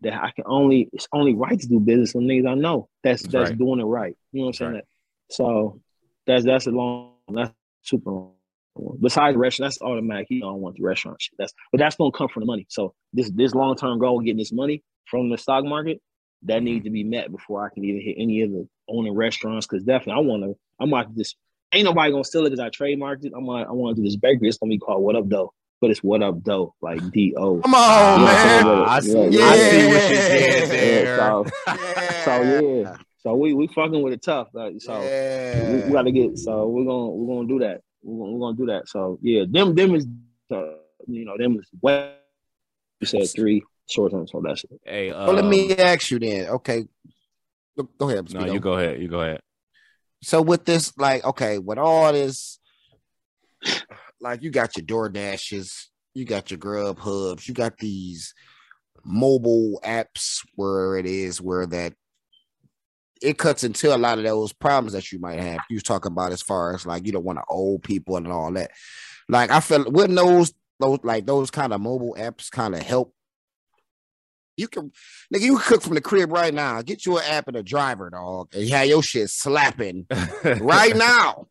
that 0.00 0.14
I 0.14 0.30
can 0.30 0.44
only 0.46 0.88
it's 0.92 1.08
only 1.12 1.34
right 1.34 1.58
to 1.58 1.66
do 1.66 1.80
business 1.80 2.14
with 2.14 2.24
niggas 2.24 2.48
I 2.48 2.54
know 2.54 2.88
that's 3.02 3.22
that's, 3.22 3.32
that's 3.32 3.50
right. 3.50 3.58
doing 3.58 3.80
it 3.80 3.84
right. 3.84 4.16
You 4.32 4.40
know 4.40 4.46
what 4.46 4.48
I'm 4.48 4.54
saying? 4.54 4.72
Right. 4.74 4.84
So 5.30 5.80
that's 6.26 6.44
that's 6.44 6.66
a 6.66 6.70
long 6.70 7.14
that's 7.28 7.52
super 7.82 8.10
long. 8.10 8.32
Besides 9.00 9.36
restaurant, 9.36 9.70
that's 9.70 9.82
automatic. 9.82 10.26
He 10.28 10.40
don't 10.40 10.60
want 10.60 10.76
the 10.76 10.82
restaurant 10.82 11.20
shit. 11.20 11.34
That's 11.38 11.52
but 11.70 11.78
that's 11.78 11.96
gonna 11.96 12.12
come 12.12 12.28
from 12.28 12.40
the 12.40 12.46
money. 12.46 12.66
So 12.68 12.94
this 13.12 13.30
this 13.30 13.54
long 13.54 13.76
term 13.76 13.98
goal, 13.98 14.20
getting 14.20 14.38
this 14.38 14.52
money 14.52 14.82
from 15.06 15.28
the 15.28 15.36
stock 15.36 15.64
market, 15.64 16.00
that 16.44 16.56
mm-hmm. 16.56 16.64
needs 16.64 16.84
to 16.84 16.90
be 16.90 17.04
met 17.04 17.30
before 17.30 17.64
I 17.64 17.72
can 17.72 17.84
even 17.84 18.00
hit 18.00 18.16
any 18.18 18.42
of 18.42 18.50
the 18.50 18.66
owning 18.88 19.14
restaurants. 19.14 19.66
Because 19.66 19.84
definitely, 19.84 20.22
I 20.22 20.26
want 20.26 20.42
to. 20.44 20.56
I'm 20.80 20.90
like 20.90 21.14
this. 21.14 21.34
Ain't 21.74 21.84
nobody 21.84 22.12
gonna 22.12 22.24
steal 22.24 22.46
it 22.46 22.50
because 22.50 22.60
I 22.60 22.70
trademarked 22.70 23.24
it. 23.24 23.32
I'm 23.36 23.46
like, 23.46 23.66
I 23.66 23.72
want 23.72 23.96
to 23.96 24.02
do 24.02 24.06
this 24.06 24.16
bakery. 24.16 24.48
It's 24.48 24.58
gonna 24.58 24.70
be 24.70 24.78
called 24.78 25.02
What 25.02 25.16
Up 25.16 25.28
Dough, 25.28 25.52
but 25.80 25.90
it's 25.90 26.02
What 26.02 26.22
Up 26.22 26.42
Dough, 26.42 26.74
like 26.80 27.10
D 27.10 27.34
O. 27.36 27.60
Come 27.60 27.74
on, 27.74 28.20
you 28.20 28.26
know 28.26 28.76
man. 28.76 28.88
I 28.88 29.00
see, 29.00 29.28
yeah, 29.28 29.44
I 29.44 29.56
see 29.56 29.86
what 29.88 30.10
you 30.10 30.16
did 30.16 30.70
there. 30.70 31.12
So, 31.22 31.44
yeah. 31.66 32.24
so 32.24 32.42
yeah. 32.42 32.96
So 33.18 33.34
we 33.34 33.52
we 33.52 33.66
fucking 33.68 34.02
with 34.02 34.12
it 34.12 34.22
tough. 34.22 34.48
Like, 34.52 34.74
so 34.80 35.00
yeah. 35.02 35.70
we, 35.70 35.82
we 35.82 35.92
got 35.92 36.02
to 36.02 36.12
get. 36.12 36.38
So 36.38 36.68
we're 36.68 36.84
gonna 36.84 37.08
we're 37.08 37.36
gonna 37.36 37.48
do 37.48 37.58
that 37.60 37.82
we're 38.02 38.24
gonna, 38.24 38.32
we're 38.32 38.46
gonna 38.46 38.56
do 38.56 38.66
that. 38.66 38.88
So 38.88 39.18
yeah, 39.22 39.44
them 39.48 39.74
them 39.74 39.94
is 39.94 40.06
uh, 40.50 40.74
you 41.06 41.24
know 41.24 41.36
them 41.36 41.58
is 41.58 41.68
what 41.80 42.24
you 43.00 43.06
said 43.06 43.28
three 43.34 43.62
short 43.88 44.12
term. 44.12 44.26
So 44.26 44.40
that's 44.44 44.64
it. 44.64 44.80
Hey, 44.84 45.10
um, 45.10 45.26
well, 45.26 45.36
let 45.36 45.44
me 45.44 45.74
ask 45.76 46.10
you 46.10 46.18
then. 46.18 46.48
Okay, 46.48 46.84
go, 47.76 47.88
go 47.98 48.10
ahead. 48.10 48.32
No, 48.32 48.44
you 48.46 48.60
go 48.60 48.74
ahead. 48.74 49.00
You 49.00 49.08
go 49.08 49.20
ahead. 49.20 49.40
So 50.22 50.40
with 50.40 50.64
this, 50.64 50.96
like, 50.96 51.24
okay, 51.24 51.58
with 51.58 51.78
all 51.78 52.12
this, 52.12 52.60
like 54.20 54.42
you 54.42 54.50
got 54.50 54.76
your 54.76 54.84
Door 54.84 55.10
Dashes, 55.10 55.90
you 56.14 56.24
got 56.24 56.50
your 56.50 56.58
Grub 56.58 56.98
Hubs, 57.00 57.48
you 57.48 57.54
got 57.54 57.78
these 57.78 58.32
mobile 59.04 59.80
apps 59.84 60.46
where 60.54 60.96
it 60.96 61.06
is 61.06 61.40
where 61.40 61.66
that 61.66 61.94
it 63.22 63.38
cuts 63.38 63.64
into 63.64 63.94
a 63.94 63.96
lot 63.96 64.18
of 64.18 64.24
those 64.24 64.52
problems 64.52 64.92
that 64.92 65.12
you 65.12 65.18
might 65.18 65.40
have. 65.40 65.60
You 65.70 65.76
was 65.76 65.82
talking 65.82 66.12
about 66.12 66.32
as 66.32 66.42
far 66.42 66.74
as 66.74 66.86
like 66.86 67.06
you 67.06 67.12
don't 67.12 67.24
want 67.24 67.38
to 67.38 67.44
old 67.48 67.82
people 67.82 68.16
and 68.16 68.28
all 68.28 68.52
that. 68.52 68.70
Like 69.28 69.50
I 69.50 69.60
feel 69.60 69.90
wouldn't 69.90 70.16
those 70.16 70.52
those 70.80 70.98
like 71.02 71.26
those 71.26 71.50
kind 71.50 71.72
of 71.72 71.80
mobile 71.80 72.16
apps 72.18 72.50
kind 72.50 72.74
of 72.74 72.82
help. 72.82 73.14
You 74.56 74.68
can 74.68 74.92
nigga, 75.34 75.40
you 75.40 75.56
can 75.56 75.64
cook 75.64 75.82
from 75.82 75.94
the 75.94 76.00
crib 76.00 76.32
right 76.32 76.52
now. 76.52 76.82
Get 76.82 77.06
you 77.06 77.18
an 77.18 77.24
app 77.26 77.48
and 77.48 77.56
a 77.56 77.62
driver, 77.62 78.10
dog, 78.10 78.48
and 78.54 78.68
have 78.68 78.86
your 78.86 79.02
shit 79.02 79.30
slapping 79.30 80.06
right 80.60 80.96
now. 80.96 81.46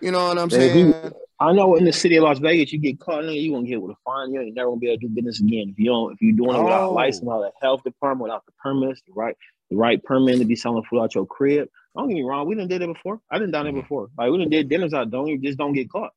You 0.00 0.10
know 0.12 0.28
what 0.28 0.38
I'm 0.38 0.50
saying? 0.50 1.12
I 1.38 1.52
know 1.52 1.74
in 1.76 1.84
the 1.84 1.92
city 1.92 2.16
of 2.16 2.24
Las 2.24 2.38
Vegas, 2.38 2.72
you 2.72 2.78
get 2.78 2.98
caught, 2.98 3.24
nigga, 3.24 3.40
you 3.40 3.52
gonna 3.52 3.66
get 3.66 3.80
with 3.80 3.92
a 3.92 3.96
fine. 4.04 4.32
You 4.32 4.40
ain't 4.40 4.54
never 4.54 4.70
gonna 4.70 4.80
be 4.80 4.88
able 4.88 5.00
to 5.00 5.08
do 5.08 5.14
business 5.14 5.40
again 5.40 5.68
if 5.70 5.78
you 5.78 5.86
don't. 5.86 6.12
If 6.12 6.22
you're 6.22 6.36
doing 6.36 6.56
it 6.56 6.62
without 6.62 6.90
a 6.90 6.92
license, 6.92 7.24
without 7.24 7.42
a 7.42 7.52
health 7.60 7.82
department, 7.82 8.22
without 8.22 8.46
the 8.46 8.52
permits, 8.62 9.02
right? 9.14 9.36
The 9.70 9.76
right 9.76 10.02
permit 10.02 10.38
to 10.38 10.44
be 10.44 10.56
selling 10.56 10.82
food 10.88 11.00
out 11.00 11.14
your 11.14 11.26
crib. 11.26 11.68
Don't 11.96 12.08
get 12.08 12.14
me 12.14 12.22
wrong, 12.22 12.46
we 12.46 12.54
didn't 12.54 12.68
did 12.68 12.82
it 12.82 12.92
before. 12.92 13.20
I 13.30 13.38
didn't 13.38 13.52
done 13.52 13.66
it 13.66 13.70
mm-hmm. 13.70 13.80
before. 13.80 14.08
Like 14.16 14.30
we 14.30 14.38
didn't 14.38 14.50
did 14.50 14.68
dinners 14.68 14.94
out. 14.94 15.10
Don't 15.10 15.26
you 15.26 15.38
just 15.38 15.58
don't 15.58 15.72
get 15.72 15.90
caught. 15.90 16.12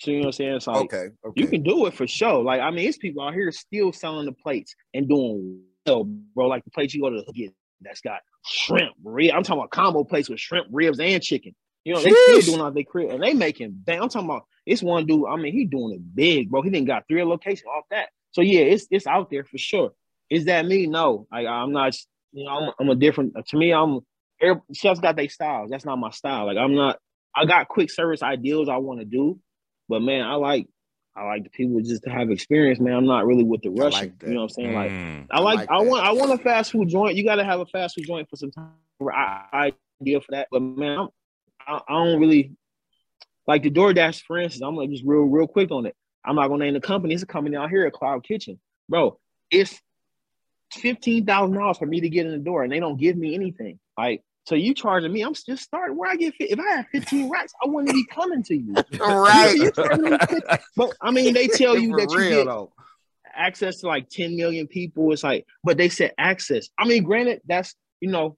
So 0.00 0.10
you 0.10 0.18
know 0.18 0.22
what 0.22 0.26
I'm 0.26 0.32
saying? 0.32 0.54
It's 0.56 0.66
like 0.66 0.84
okay, 0.84 1.08
okay, 1.24 1.40
you 1.40 1.46
can 1.46 1.62
do 1.62 1.86
it 1.86 1.94
for 1.94 2.06
sure. 2.06 2.42
Like 2.42 2.60
I 2.60 2.70
mean, 2.70 2.88
it's 2.88 2.98
people 2.98 3.22
out 3.22 3.34
here 3.34 3.50
still 3.52 3.92
selling 3.92 4.26
the 4.26 4.32
plates 4.32 4.74
and 4.92 5.08
doing 5.08 5.62
well, 5.86 6.04
bro. 6.04 6.48
Like 6.48 6.64
the 6.64 6.70
plates 6.70 6.94
you 6.94 7.02
go 7.02 7.10
to 7.10 7.24
get 7.32 7.54
that's 7.80 8.00
got 8.00 8.20
shrimp, 8.46 8.92
rib. 9.04 9.32
I'm 9.34 9.42
talking 9.42 9.60
about 9.60 9.70
combo 9.70 10.04
plates 10.04 10.28
with 10.28 10.40
shrimp, 10.40 10.68
ribs, 10.70 11.00
and 11.00 11.22
chicken. 11.22 11.54
You 11.84 11.94
know, 11.94 12.02
they 12.02 12.10
still 12.10 12.40
doing 12.54 12.60
out 12.60 12.74
their 12.74 12.84
crib 12.84 13.10
and 13.10 13.22
they 13.22 13.34
making 13.34 13.72
bang. 13.84 14.00
I'm 14.00 14.08
talking 14.08 14.28
about 14.28 14.44
it's 14.66 14.82
one 14.82 15.06
dude. 15.06 15.26
I 15.28 15.36
mean, 15.36 15.52
he 15.52 15.64
doing 15.64 15.94
it 15.94 16.14
big, 16.14 16.50
bro. 16.50 16.62
He 16.62 16.70
didn't 16.70 16.86
got 16.86 17.04
three 17.08 17.24
locations 17.24 17.66
off 17.66 17.84
that. 17.90 18.10
So 18.32 18.40
yeah, 18.40 18.60
it's 18.60 18.86
it's 18.90 19.06
out 19.06 19.30
there 19.30 19.44
for 19.44 19.58
sure. 19.58 19.92
Is 20.30 20.46
that 20.46 20.64
me? 20.64 20.86
No, 20.86 21.26
I, 21.30 21.46
I'm 21.46 21.72
not 21.72 21.94
you 22.32 22.44
know, 22.44 22.50
I'm, 22.50 22.72
I'm 22.80 22.88
a 22.90 22.94
different. 22.94 23.34
To 23.46 23.56
me, 23.56 23.72
I'm 23.72 24.00
chefs 24.72 25.00
got 25.00 25.16
their 25.16 25.28
styles. 25.28 25.70
That's 25.70 25.84
not 25.84 25.96
my 25.96 26.10
style. 26.10 26.46
Like 26.46 26.56
I'm 26.56 26.74
not. 26.74 26.98
I 27.34 27.46
got 27.46 27.68
quick 27.68 27.90
service 27.90 28.22
ideals 28.22 28.68
I 28.68 28.76
want 28.76 29.00
to 29.00 29.06
do, 29.06 29.38
but 29.88 30.02
man, 30.02 30.22
I 30.22 30.34
like 30.34 30.66
I 31.14 31.24
like 31.24 31.44
the 31.44 31.50
people 31.50 31.80
just 31.80 32.04
to 32.04 32.10
have 32.10 32.30
experience, 32.30 32.80
man. 32.80 32.94
I'm 32.94 33.06
not 33.06 33.26
really 33.26 33.44
with 33.44 33.62
the 33.62 33.70
rushing. 33.70 34.10
Like 34.10 34.22
you 34.22 34.34
know 34.34 34.40
what 34.40 34.42
I'm 34.44 34.48
saying? 34.50 34.74
Like 34.74 34.90
mm, 34.90 35.26
I 35.30 35.40
like, 35.40 35.58
I, 35.58 35.60
like 35.60 35.70
I 35.70 35.82
want 35.82 36.04
I 36.04 36.12
want 36.12 36.32
a 36.32 36.42
fast 36.42 36.72
food 36.72 36.88
joint. 36.88 37.16
You 37.16 37.24
got 37.24 37.36
to 37.36 37.44
have 37.44 37.60
a 37.60 37.66
fast 37.66 37.96
food 37.96 38.06
joint 38.06 38.28
for 38.28 38.36
some 38.36 38.50
time. 38.50 38.72
I, 39.12 39.72
idea 40.00 40.20
for 40.20 40.32
that, 40.32 40.48
but 40.50 40.60
man, 40.60 40.98
I'm, 40.98 41.08
I, 41.66 41.80
I 41.88 42.04
don't 42.04 42.20
really 42.20 42.52
like 43.46 43.62
the 43.62 43.70
DoorDash, 43.70 44.22
for 44.22 44.38
instance. 44.38 44.62
I'm 44.62 44.76
like 44.76 44.90
just 44.90 45.04
real 45.04 45.22
real 45.22 45.46
quick 45.46 45.70
on 45.70 45.86
it. 45.86 45.94
I'm 46.24 46.36
not 46.36 46.48
gonna 46.48 46.64
name 46.64 46.74
the 46.74 46.80
company. 46.80 47.14
It's 47.14 47.22
a 47.22 47.26
company 47.26 47.56
out 47.56 47.70
here, 47.70 47.86
a 47.86 47.90
Cloud 47.90 48.24
Kitchen, 48.24 48.58
bro. 48.88 49.18
It's 49.50 49.80
fifteen 50.74 51.24
thousand 51.26 51.56
dollars 51.56 51.78
for 51.78 51.86
me 51.86 52.00
to 52.00 52.08
get 52.08 52.26
in 52.26 52.32
the 52.32 52.38
door, 52.38 52.62
and 52.62 52.72
they 52.72 52.80
don't 52.80 52.96
give 52.96 53.16
me 53.16 53.34
anything. 53.34 53.78
Like, 53.96 54.22
so 54.44 54.54
you 54.54 54.74
charging 54.74 55.12
me? 55.12 55.22
I'm 55.22 55.34
just 55.34 55.62
starting 55.62 55.96
where 55.96 56.10
I 56.10 56.16
get. 56.16 56.34
If 56.38 56.58
I 56.58 56.76
had 56.76 56.86
fifteen 56.88 57.30
racks, 57.30 57.52
I 57.62 57.68
wouldn't 57.68 57.94
be 57.94 58.04
coming 58.06 58.42
to 58.44 58.56
you. 58.56 58.74
right. 59.00 59.70
but 60.76 60.92
I 61.00 61.10
mean, 61.10 61.34
they 61.34 61.48
tell 61.48 61.76
you 61.76 61.96
that 61.96 62.10
you 62.10 62.28
get. 62.28 62.46
Though. 62.46 62.72
access 63.34 63.80
to 63.80 63.86
like 63.86 64.08
10 64.10 64.36
million 64.36 64.66
people. 64.66 65.12
It's 65.12 65.22
like, 65.22 65.46
but 65.64 65.78
they 65.78 65.88
said 65.88 66.12
access. 66.18 66.68
I 66.78 66.86
mean, 66.86 67.04
granted, 67.04 67.40
that's 67.46 67.74
you 68.00 68.10
know, 68.10 68.36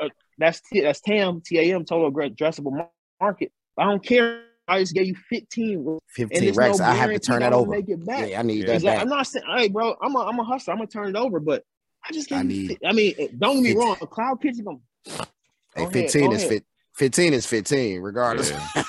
uh, 0.00 0.08
that's 0.38 0.60
that's 0.72 1.00
TAM, 1.00 1.42
TAM, 1.44 1.84
total 1.84 2.10
addressable 2.10 2.88
market. 3.20 3.52
I 3.78 3.84
don't 3.84 4.04
care. 4.04 4.42
I 4.66 4.80
just 4.80 4.94
gave 4.94 5.06
you 5.06 5.16
15. 5.28 5.98
15 6.08 6.54
racks. 6.54 6.78
No 6.78 6.84
I 6.84 6.94
have 6.94 7.10
to 7.10 7.18
turn 7.18 7.40
that 7.40 7.52
over. 7.52 7.70
Make 7.70 7.88
it 7.88 8.04
back. 8.04 8.30
Yeah, 8.30 8.40
I 8.40 8.42
need 8.42 8.66
that. 8.66 8.82
Back. 8.82 9.00
I'm 9.00 9.08
not 9.08 9.26
saying, 9.26 9.44
hey, 9.56 9.68
bro, 9.68 9.94
I'm 10.00 10.14
a, 10.16 10.20
I'm 10.20 10.38
a 10.38 10.44
hustler. 10.44 10.72
I'm 10.72 10.78
gonna 10.78 10.88
turn 10.88 11.08
it 11.08 11.16
over, 11.16 11.40
but 11.40 11.64
I 12.08 12.12
just 12.12 12.28
gave 12.28 12.38
I 12.38 12.42
need. 12.42 12.78
I 12.84 12.92
mean, 12.92 13.14
eh, 13.18 13.28
don't 13.38 13.62
get 13.62 13.76
me 13.76 13.76
wrong. 13.76 13.96
A 14.00 14.06
cloud 14.06 14.40
kitchen 14.40 14.64
gonna. 14.64 15.26
Hey, 15.74 15.86
15 15.90 16.32
is 16.32 16.44
fit. 16.44 16.64
15 16.94 17.34
is 17.34 17.46
15, 17.46 18.00
regardless. 18.00 18.50
Yeah. 18.50 18.68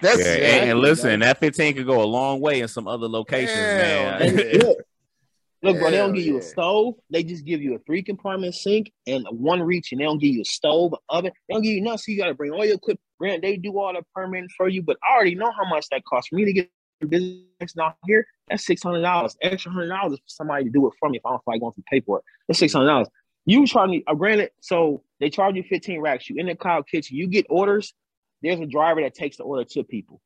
That's 0.00 0.18
yeah, 0.18 0.34
and, 0.34 0.70
and, 0.70 0.80
listen, 0.80 1.20
that 1.20 1.38
15 1.38 1.74
could 1.74 1.86
go 1.86 2.02
a 2.02 2.04
long 2.04 2.40
way 2.40 2.60
in 2.60 2.68
some 2.68 2.88
other 2.88 3.06
locations, 3.06 3.56
man. 3.56 4.36
look, 4.58 4.78
look, 5.62 5.78
bro, 5.78 5.90
they 5.90 5.98
don't 5.98 6.14
give 6.14 6.26
you 6.26 6.38
a 6.38 6.42
stove. 6.42 6.94
They 7.10 7.22
just 7.22 7.44
give 7.44 7.62
you 7.62 7.76
a 7.76 7.78
three 7.80 8.02
compartment 8.02 8.56
sink 8.56 8.92
and 9.06 9.24
one 9.30 9.62
reach, 9.62 9.92
and 9.92 10.00
they 10.00 10.04
don't 10.04 10.18
give 10.18 10.34
you 10.34 10.42
a 10.42 10.44
stove, 10.44 10.96
oven. 11.08 11.30
They 11.48 11.54
don't 11.54 11.62
give 11.62 11.74
you 11.74 11.80
nothing. 11.80 11.98
So 11.98 12.12
you 12.12 12.18
got 12.18 12.26
to 12.26 12.34
bring 12.34 12.50
all 12.50 12.64
your 12.64 12.74
equipment. 12.74 13.00
Grant, 13.24 13.40
they 13.40 13.56
do 13.56 13.78
all 13.78 13.94
the 13.94 14.02
permitting 14.14 14.50
for 14.54 14.68
you, 14.68 14.82
but 14.82 14.98
I 15.02 15.14
already 15.14 15.34
know 15.34 15.50
how 15.50 15.66
much 15.66 15.86
that 15.90 16.04
costs 16.04 16.28
for 16.28 16.36
me 16.36 16.44
to 16.44 16.52
get 16.52 16.70
business 17.08 17.74
not 17.74 17.96
here. 18.04 18.26
That's 18.48 18.66
six 18.66 18.82
hundred 18.82 19.00
dollars, 19.00 19.34
extra 19.40 19.72
hundred 19.72 19.88
dollars 19.88 20.18
for 20.18 20.24
somebody 20.26 20.64
to 20.64 20.70
do 20.70 20.86
it 20.86 20.92
for 21.00 21.08
me 21.08 21.16
if 21.16 21.24
I 21.24 21.30
don't 21.30 21.38
feel 21.38 21.54
like 21.54 21.60
going 21.62 21.72
through 21.72 21.84
paperwork. 21.90 22.22
That's 22.46 22.58
six 22.58 22.74
hundred 22.74 22.88
dollars. 22.88 23.08
You 23.46 23.66
charge 23.66 23.88
me, 23.88 24.04
uh, 24.06 24.14
granted, 24.14 24.50
so 24.60 25.04
they 25.20 25.30
charge 25.30 25.56
you 25.56 25.62
15 25.62 26.00
racks. 26.00 26.28
You 26.28 26.36
in 26.38 26.46
the 26.46 26.54
cloud 26.54 26.86
kitchen, 26.86 27.16
you 27.16 27.26
get 27.26 27.46
orders. 27.48 27.94
There's 28.42 28.60
a 28.60 28.66
driver 28.66 29.00
that 29.00 29.14
takes 29.14 29.38
the 29.38 29.44
order 29.44 29.64
to 29.64 29.84
people. 29.84 30.20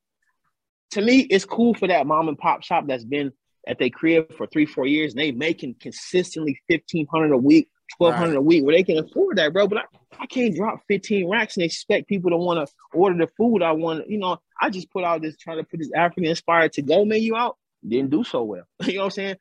To 0.92 1.00
me, 1.00 1.20
it's 1.20 1.44
cool 1.44 1.74
for 1.74 1.86
that 1.86 2.04
mom 2.04 2.26
and 2.26 2.36
pop 2.36 2.64
shop 2.64 2.84
that's 2.88 3.04
been 3.04 3.32
at 3.68 3.78
their 3.78 3.90
crib 3.90 4.34
for 4.36 4.48
three, 4.48 4.66
four 4.66 4.86
years, 4.86 5.12
and 5.12 5.20
they 5.20 5.30
making 5.30 5.76
consistently 5.78 6.58
1500 6.66 7.32
a 7.32 7.36
week, 7.36 7.68
1200 7.96 8.30
right. 8.30 8.38
a 8.38 8.40
week, 8.40 8.64
where 8.64 8.76
they 8.76 8.82
can 8.82 8.98
afford 8.98 9.38
that, 9.38 9.52
bro. 9.52 9.66
But 9.66 9.78
I, 9.78 9.82
I 10.20 10.26
can't 10.26 10.54
drop 10.54 10.82
15 10.88 11.28
racks 11.28 11.56
and 11.56 11.64
expect 11.64 12.08
people 12.08 12.30
to 12.30 12.36
want 12.36 12.66
to 12.66 12.74
order 12.92 13.16
the 13.16 13.30
food 13.36 13.62
I 13.62 13.72
want. 13.72 14.08
You 14.08 14.18
know, 14.18 14.38
I 14.60 14.70
just 14.70 14.90
put 14.90 15.04
out 15.04 15.22
this 15.22 15.36
trying 15.36 15.58
to 15.58 15.64
put 15.64 15.78
this 15.80 15.90
African 15.94 16.26
inspired 16.26 16.74
to 16.74 16.82
go 16.82 17.04
menu 17.04 17.36
out, 17.36 17.56
didn't 17.86 18.10
do 18.10 18.24
so 18.24 18.42
well. 18.42 18.64
you 18.84 18.94
know 18.94 19.00
what 19.00 19.04
I'm 19.06 19.10
saying? 19.10 19.36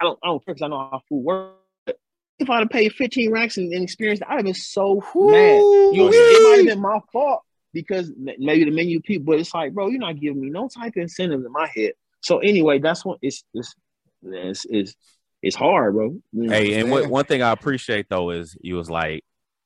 I 0.00 0.04
don't, 0.04 0.18
I 0.22 0.28
don't 0.28 0.44
because 0.44 0.62
I 0.62 0.68
know 0.68 0.78
how 0.78 1.02
food 1.08 1.24
works 1.24 1.56
if 2.40 2.48
I'd 2.48 2.60
have 2.60 2.70
paid 2.70 2.92
15 2.92 3.30
racks 3.30 3.58
and, 3.58 3.72
and 3.72 3.84
experienced 3.84 4.22
I'd 4.26 4.36
have 4.36 4.44
been 4.44 4.54
so 4.54 5.02
Ooh, 5.14 5.30
mad. 5.30 5.60
You 5.92 6.04
know, 6.04 6.10
it 6.10 6.42
might 6.42 6.56
have 6.56 6.66
been 6.66 6.80
my 6.80 6.98
fault 7.12 7.42
because 7.72 8.10
maybe 8.16 8.64
the 8.64 8.70
menu 8.70 9.00
people, 9.00 9.26
but 9.26 9.38
it's 9.38 9.54
like, 9.54 9.72
bro, 9.74 9.88
you're 9.88 10.00
not 10.00 10.18
giving 10.18 10.40
me 10.40 10.50
no 10.50 10.68
type 10.68 10.96
of 10.96 11.02
incentive 11.02 11.44
in 11.44 11.52
my 11.52 11.70
head. 11.72 11.92
So 12.22 12.38
anyway, 12.38 12.78
that's 12.78 13.04
what 13.04 13.18
it's 13.22 13.44
it's 13.54 13.74
it's 14.22 14.66
it's, 14.68 14.96
it's 15.42 15.56
hard, 15.56 15.94
bro. 15.94 16.16
Hey, 16.34 16.80
and 16.80 16.90
what, 16.90 17.08
one 17.08 17.24
thing 17.24 17.42
I 17.42 17.50
appreciate 17.50 18.08
though 18.08 18.30
is 18.30 18.56
you 18.60 18.76
was 18.76 18.90
like, 18.90 19.24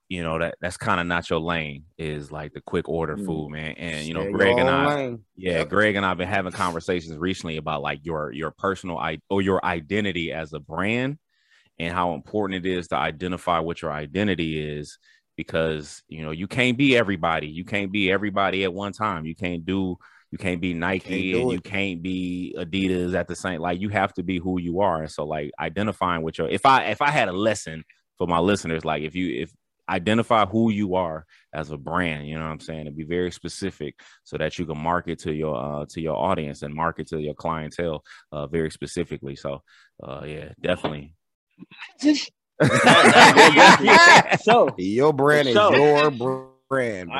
you 0.08 0.22
know 0.22 0.38
that 0.38 0.56
that's 0.60 0.76
kind 0.76 1.00
of 1.00 1.06
not 1.06 1.28
your 1.30 1.40
lane 1.40 1.84
is 1.98 2.30
like 2.30 2.52
the 2.52 2.60
quick 2.60 2.88
order 2.88 3.16
mm. 3.16 3.24
food 3.24 3.50
man 3.50 3.72
and 3.78 4.06
you 4.06 4.12
know 4.12 4.30
greg 4.30 4.58
and 4.58 4.68
i 4.68 4.94
lane. 4.94 5.24
yeah 5.36 5.58
yep. 5.58 5.68
greg 5.70 5.96
and 5.96 6.04
i've 6.04 6.18
been 6.18 6.28
having 6.28 6.52
conversations 6.52 7.16
recently 7.16 7.56
about 7.56 7.82
like 7.82 8.00
your 8.04 8.30
your 8.30 8.50
personal 8.50 8.98
i 8.98 9.18
or 9.30 9.40
your 9.40 9.64
identity 9.64 10.30
as 10.30 10.52
a 10.52 10.60
brand 10.60 11.18
and 11.78 11.92
how 11.94 12.14
important 12.14 12.64
it 12.64 12.70
is 12.70 12.88
to 12.88 12.96
identify 12.96 13.58
what 13.58 13.80
your 13.80 13.92
identity 13.92 14.60
is 14.60 14.98
because 15.36 16.02
you 16.06 16.22
know 16.22 16.30
you 16.30 16.46
can't 16.46 16.76
be 16.76 16.96
everybody 16.96 17.48
you 17.48 17.64
can't 17.64 17.90
be 17.90 18.12
everybody 18.12 18.62
at 18.62 18.74
one 18.74 18.92
time 18.92 19.24
you 19.24 19.34
can't 19.34 19.64
do 19.64 19.96
you 20.34 20.38
can't 20.38 20.60
be 20.60 20.74
nike 20.74 21.30
can't 21.30 21.44
and 21.44 21.52
you 21.52 21.60
can't 21.60 22.02
be 22.02 22.52
adidas 22.58 23.14
at 23.14 23.28
the 23.28 23.36
same 23.36 23.60
like 23.60 23.80
you 23.80 23.88
have 23.88 24.12
to 24.12 24.24
be 24.24 24.40
who 24.40 24.60
you 24.60 24.80
are. 24.80 25.02
And 25.02 25.08
so 25.08 25.24
like 25.24 25.52
identifying 25.60 26.24
what 26.24 26.38
your 26.38 26.48
if 26.48 26.66
i 26.66 26.86
if 26.86 27.00
i 27.00 27.08
had 27.08 27.28
a 27.28 27.32
lesson 27.32 27.84
for 28.18 28.26
my 28.26 28.40
listeners 28.40 28.84
like 28.84 29.04
if 29.04 29.14
you 29.14 29.42
if 29.42 29.52
identify 29.88 30.44
who 30.44 30.72
you 30.72 30.96
are 30.96 31.24
as 31.52 31.70
a 31.70 31.76
brand 31.76 32.26
you 32.26 32.34
know 32.34 32.40
what 32.40 32.50
i'm 32.50 32.58
saying? 32.58 32.88
And 32.88 32.96
be 32.96 33.04
very 33.04 33.30
specific 33.30 34.00
so 34.24 34.36
that 34.36 34.58
you 34.58 34.66
can 34.66 34.76
market 34.76 35.20
to 35.20 35.32
your 35.32 35.54
uh 35.54 35.86
to 35.90 36.00
your 36.00 36.16
audience 36.16 36.62
and 36.62 36.74
market 36.74 37.06
to 37.10 37.20
your 37.20 37.34
clientele 37.34 38.02
uh 38.32 38.48
very 38.48 38.72
specifically. 38.72 39.36
So 39.36 39.62
uh 40.02 40.22
yeah 40.26 40.48
definitely. 40.60 41.14
So 44.42 44.74
your 44.78 45.12
brand 45.12 45.46
is 45.46 45.54
your 45.54 46.10
brand. 46.68 47.12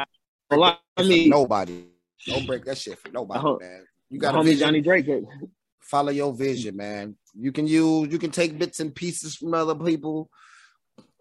I 0.97 1.03
mean, 1.03 1.29
nobody. 1.29 1.94
Don't 2.27 2.47
break 2.47 2.65
that 2.65 2.79
shit 2.79 2.99
for 2.99 3.11
nobody, 3.11 3.41
uh-huh. 3.41 3.57
man. 3.61 3.85
You 4.11 4.19
got 4.19 4.35
a 4.35 4.43
vision. 4.43 4.61
Johnny 4.61 4.81
Drake. 4.81 5.09
Follow 5.81 6.11
your 6.11 6.33
vision, 6.33 6.77
man. 6.77 7.17
You 7.35 7.53
can 7.53 7.67
use. 7.67 8.11
You 8.11 8.19
can 8.19 8.31
take 8.31 8.59
bits 8.59 8.81
and 8.81 8.95
pieces 8.95 9.37
from 9.37 9.55
other 9.55 9.75
people. 9.75 10.31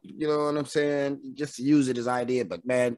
You 0.01 0.28
know 0.28 0.45
what 0.45 0.58
I'm 0.58 0.66
saying? 0.66 1.34
Just 1.34 1.60
use 1.60 1.88
it 1.88 1.97
as 1.97 2.08
idea, 2.08 2.45
but 2.45 2.66
man, 2.66 2.97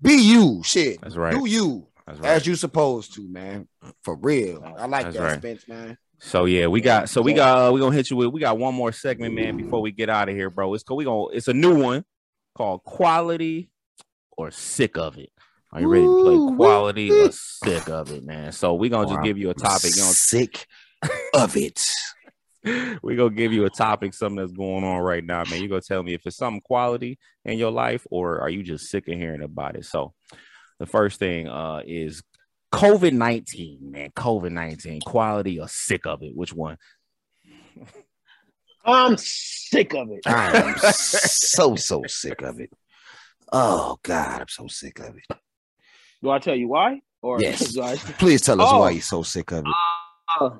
be 0.00 0.14
you. 0.14 0.62
Shit. 0.64 1.00
That's 1.00 1.16
right. 1.16 1.34
Do 1.34 1.46
you. 1.48 1.86
Right. 2.06 2.24
As 2.24 2.46
you 2.46 2.56
supposed 2.56 3.14
to, 3.14 3.28
man. 3.28 3.68
For 4.02 4.16
real. 4.16 4.62
I 4.76 4.86
like 4.86 5.04
That's 5.04 5.16
that, 5.16 5.22
right. 5.22 5.38
Spence, 5.38 5.68
man. 5.68 5.98
So 6.18 6.44
yeah, 6.44 6.68
we 6.68 6.80
got 6.80 7.08
so 7.08 7.20
we 7.20 7.32
got 7.32 7.68
uh, 7.68 7.72
we 7.72 7.80
gonna 7.80 7.96
hit 7.96 8.08
you 8.08 8.16
with 8.16 8.28
we 8.28 8.40
got 8.40 8.56
one 8.56 8.74
more 8.74 8.92
segment, 8.92 9.34
man, 9.34 9.56
before 9.56 9.80
we 9.80 9.90
get 9.90 10.08
out 10.08 10.28
of 10.28 10.36
here, 10.36 10.50
bro. 10.50 10.72
It's 10.74 10.84
we 10.88 11.04
gonna 11.04 11.26
it's 11.32 11.48
a 11.48 11.52
new 11.52 11.82
one 11.82 12.04
called 12.54 12.84
quality 12.84 13.70
or 14.36 14.52
sick 14.52 14.96
of 14.96 15.18
it. 15.18 15.30
Are 15.72 15.80
you 15.80 15.88
ready 15.88 16.04
to 16.04 16.22
play 16.22 16.56
quality 16.56 17.10
or 17.10 17.32
sick 17.32 17.88
of 17.88 18.10
it, 18.10 18.24
man? 18.24 18.52
So 18.52 18.74
we're 18.74 18.90
gonna 18.90 19.08
just 19.08 19.22
give 19.22 19.38
you 19.38 19.50
a 19.50 19.54
topic. 19.54 19.96
You 19.96 20.02
know, 20.02 20.10
sick 20.10 20.66
of 21.34 21.56
it. 21.56 21.88
we're 23.02 23.16
gonna 23.16 23.30
give 23.30 23.52
you 23.52 23.64
a 23.64 23.70
topic, 23.70 24.12
something 24.12 24.36
that's 24.36 24.52
going 24.52 24.84
on 24.84 24.98
right 24.98 25.24
now, 25.24 25.44
man. 25.50 25.60
You're 25.60 25.68
gonna 25.68 25.80
tell 25.80 26.02
me 26.02 26.12
if 26.12 26.26
it's 26.26 26.36
something 26.36 26.60
quality 26.60 27.18
in 27.44 27.58
your 27.58 27.70
life, 27.70 28.06
or 28.10 28.40
are 28.40 28.50
you 28.50 28.62
just 28.62 28.90
sick 28.90 29.08
of 29.08 29.14
hearing 29.14 29.42
about 29.42 29.76
it? 29.76 29.86
So 29.86 30.12
the 30.78 30.86
first 30.86 31.18
thing 31.18 31.48
uh 31.48 31.80
is 31.86 32.22
COVID 32.72 33.12
19, 33.12 33.78
man. 33.90 34.10
COVID 34.10 34.52
19, 34.52 35.00
quality 35.00 35.58
or 35.58 35.68
sick 35.68 36.06
of 36.06 36.22
it? 36.22 36.36
Which 36.36 36.52
one? 36.52 36.76
I'm 38.84 39.16
sick 39.16 39.94
of 39.94 40.10
it. 40.10 40.26
I 40.26 40.56
am 40.58 40.76
so, 40.78 41.76
so 41.76 42.02
sick 42.06 42.42
of 42.42 42.60
it. 42.60 42.70
Oh, 43.52 43.98
God, 44.02 44.40
I'm 44.40 44.48
so 44.48 44.66
sick 44.66 44.98
of 44.98 45.16
it. 45.16 45.38
Do 46.22 46.30
I 46.30 46.38
tell 46.38 46.54
you 46.54 46.68
why? 46.68 47.00
Or 47.20 47.40
yes. 47.40 47.76
I... 47.78 47.96
Please 47.96 48.42
tell 48.42 48.60
us 48.60 48.68
oh. 48.70 48.80
why 48.80 48.90
you're 48.90 49.02
so 49.02 49.22
sick 49.22 49.52
of 49.52 49.64
it. 49.66 50.52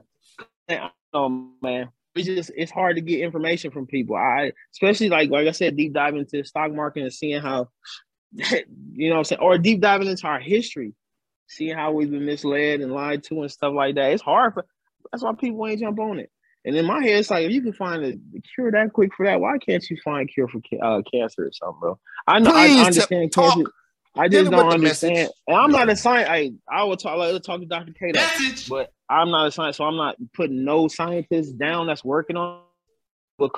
Uh, 0.69 0.89
oh, 1.13 1.51
man. 1.63 1.89
It's 2.15 2.27
just 2.27 2.51
it's 2.55 2.71
hard 2.71 2.97
to 2.97 3.03
get 3.03 3.21
information 3.21 3.71
from 3.71 3.87
people. 3.87 4.17
I 4.17 4.53
especially 4.75 5.09
like 5.09 5.31
like 5.31 5.49
I 5.49 5.53
said, 5.53 5.79
deep 5.79 5.95
diving 5.95 6.21
into 6.21 6.37
the 6.37 6.45
stock 6.45 6.71
market 6.71 7.05
and 7.05 7.13
seeing 7.13 7.41
how 7.41 7.71
you 8.33 9.09
know 9.09 9.15
what 9.15 9.19
I'm 9.19 9.25
saying, 9.25 9.41
or 9.41 9.57
deep 9.57 9.81
diving 9.81 10.09
into 10.09 10.27
our 10.27 10.39
history 10.39 10.93
seeing 11.53 11.77
how 11.77 11.93
we've 11.93 12.11
been 12.11 12.25
misled 12.25 12.81
and 12.81 12.93
lied 12.93 13.23
to 13.25 13.43
and 13.43 13.51
stuff 13.51 13.75
like 13.75 13.95
that. 13.97 14.13
It's 14.13 14.23
hard 14.23 14.55
for 14.55 14.65
that's 15.11 15.23
why 15.23 15.33
people 15.35 15.67
ain't 15.67 15.81
jump 15.81 15.99
on 16.01 16.19
it. 16.19 16.31
And 16.65 16.77
in 16.77 16.87
my 16.87 17.03
head, 17.03 17.19
it's 17.19 17.31
like 17.31 17.45
if 17.45 17.53
you 17.53 17.61
can 17.61 17.73
find 17.73 18.05
a, 18.05 18.15
cure 18.55 18.71
that 18.71 18.93
quick 18.93 19.13
for 19.17 19.27
that, 19.27 19.41
why 19.41 19.59
can't 19.59 19.85
you 19.91 19.97
find 20.05 20.29
a 20.29 20.33
cure 20.33 20.49
for 20.49 20.61
uh, 20.83 21.03
cancer 21.13 21.47
or 21.47 21.53
something, 21.53 21.81
bro? 21.81 21.99
I 22.27 22.39
know 22.39 22.53
Please 22.53 22.81
I 22.81 22.87
understand 22.87 23.33
talk, 23.33 23.55
cancer. 23.55 23.73
I 24.15 24.29
just 24.29 24.51
don't 24.51 24.73
understand. 24.73 25.31
And 25.47 25.57
I'm 25.57 25.71
not 25.71 25.89
a 25.89 25.97
science. 25.97 26.29
I 26.29 26.53
I 26.69 26.85
will 26.85 26.97
talk. 26.97 27.15
I 27.15 27.33
will 27.33 27.41
talk 27.41 27.61
to 27.61 27.67
Dr. 27.67 27.93
K, 27.93 28.13
but 28.69 28.93
I'm 29.09 29.31
not 29.31 29.47
a 29.47 29.53
science, 29.53 29.79
so 29.79 29.85
I'm 29.85 29.97
not 29.97 30.17
putting 30.35 30.65
no 30.65 30.89
scientists 30.89 31.53
down 31.53 31.87
that's 31.87 32.05
working 32.05 32.37
on. 32.37 32.61
But 33.39 33.53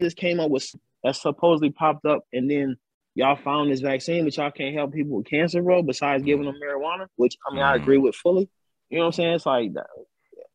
just 0.00 0.16
came 0.16 0.38
up 0.40 0.50
with 0.50 0.70
that 1.02 1.16
supposedly 1.16 1.70
popped 1.70 2.04
up, 2.04 2.24
and 2.32 2.50
then 2.50 2.76
y'all 3.14 3.36
found 3.36 3.70
this 3.70 3.80
vaccine, 3.80 4.24
but 4.24 4.36
y'all 4.36 4.50
can't 4.50 4.74
help 4.74 4.92
people 4.92 5.16
with 5.16 5.26
cancer, 5.26 5.62
bro, 5.62 5.82
besides 5.82 6.22
giving 6.22 6.44
them 6.44 6.56
marijuana, 6.62 7.06
which 7.16 7.36
I 7.48 7.54
mean. 7.54 7.62
I 7.62 7.74
agree 7.74 7.98
with 7.98 8.14
fully. 8.14 8.48
You 8.90 8.98
know 8.98 9.04
what 9.04 9.06
I'm 9.06 9.12
saying? 9.12 9.32
It's 9.34 9.46
like 9.46 9.72
that. 9.74 9.86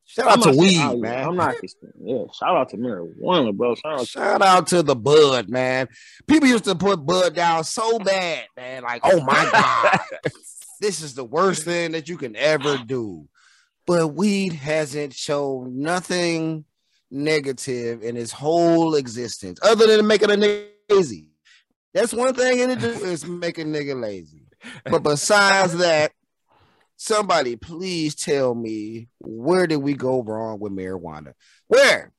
Shout 0.06 0.28
out 0.28 0.44
to 0.44 0.52
weed, 0.52 0.76
saying, 0.76 1.02
man. 1.02 1.28
I'm 1.28 1.36
not 1.36 1.56
yeah. 2.00 2.24
Shout 2.34 2.56
out 2.56 2.70
to 2.70 2.78
marijuana, 2.78 3.56
bro. 3.56 3.76
Shout 3.76 4.00
out, 4.00 4.08
shout 4.08 4.42
to, 4.42 4.48
out 4.48 4.68
to 4.68 4.84
the 4.84 4.96
bud, 4.96 5.50
man. 5.50 5.88
People 6.28 6.50
used 6.50 6.66
to 6.66 6.76
put 6.76 7.06
bud 7.06 7.36
down 7.36 7.64
so 7.64 8.00
bad, 8.00 8.46
man. 8.56 8.84
Like, 8.84 9.02
oh 9.04 9.22
my 9.22 9.50
god, 9.52 10.00
this 10.82 11.02
is 11.02 11.16
the 11.16 11.24
worst 11.24 11.64
thing 11.64 11.94
that 11.94 12.10
you 12.10 12.18
can 12.18 12.36
ever 12.36 12.78
do. 12.78 13.28
But 13.86 14.10
weed 14.10 14.54
hasn't 14.54 15.14
shown 15.14 15.82
nothing 15.82 16.66
negative 17.10 18.04
in 18.04 18.18
its 18.18 18.32
whole 18.32 18.96
existence, 18.96 19.60
other 19.64 19.88
than 19.88 20.06
making 20.06 20.32
a 20.32 20.36
nigga 20.36 20.68
crazy. 20.90 21.30
That's 21.94 22.14
one 22.14 22.34
thing 22.34 22.60
it 22.60 22.80
do 22.80 22.90
is 22.90 23.26
make 23.26 23.58
a 23.58 23.64
nigga 23.64 24.00
lazy. 24.00 24.48
But 24.86 25.04
besides 25.04 25.78
that, 25.78 26.12
somebody 27.04 27.58
please 27.58 28.16
tell 28.16 28.56
me 28.56 29.10
where 29.20 29.68
did 29.68 29.78
we 29.78 29.94
go 29.94 30.24
wrong 30.24 30.60
with 30.60 30.72
marijuana? 30.72 31.34
Where? 31.68 32.14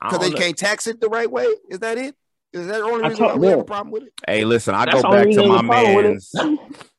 Because 0.00 0.18
they 0.18 0.30
know. 0.30 0.36
can't 0.36 0.56
tax 0.56 0.86
it 0.86 1.00
the 1.00 1.08
right 1.08 1.30
way. 1.30 1.46
Is 1.70 1.80
that 1.80 1.96
it? 1.96 2.14
Is 2.52 2.66
that 2.66 2.78
the 2.78 2.84
only 2.84 3.08
reason 3.08 3.24
why 3.24 3.34
we 3.34 3.46
have 3.48 3.58
a 3.60 3.64
problem 3.64 3.90
with 3.90 4.04
it? 4.04 4.12
Hey, 4.26 4.44
listen, 4.44 4.74
I 4.74 4.84
That's 4.84 5.02
go 5.02 5.10
back 5.10 5.28
to 5.30 5.46
my 5.46 5.62
man's. 5.62 6.32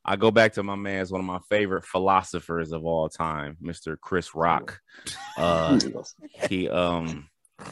I 0.03 0.15
go 0.15 0.31
back 0.31 0.53
to 0.53 0.63
my 0.63 0.75
man 0.75 1.01
as 1.01 1.11
one 1.11 1.21
of 1.21 1.25
my 1.25 1.39
favorite 1.49 1.85
philosophers 1.85 2.71
of 2.71 2.83
all 2.85 3.09
time, 3.09 3.57
Mr. 3.63 3.95
Chris 3.99 4.33
Rock. 4.33 4.79
Uh, 5.37 5.79
he 6.49 6.67
um 6.69 7.29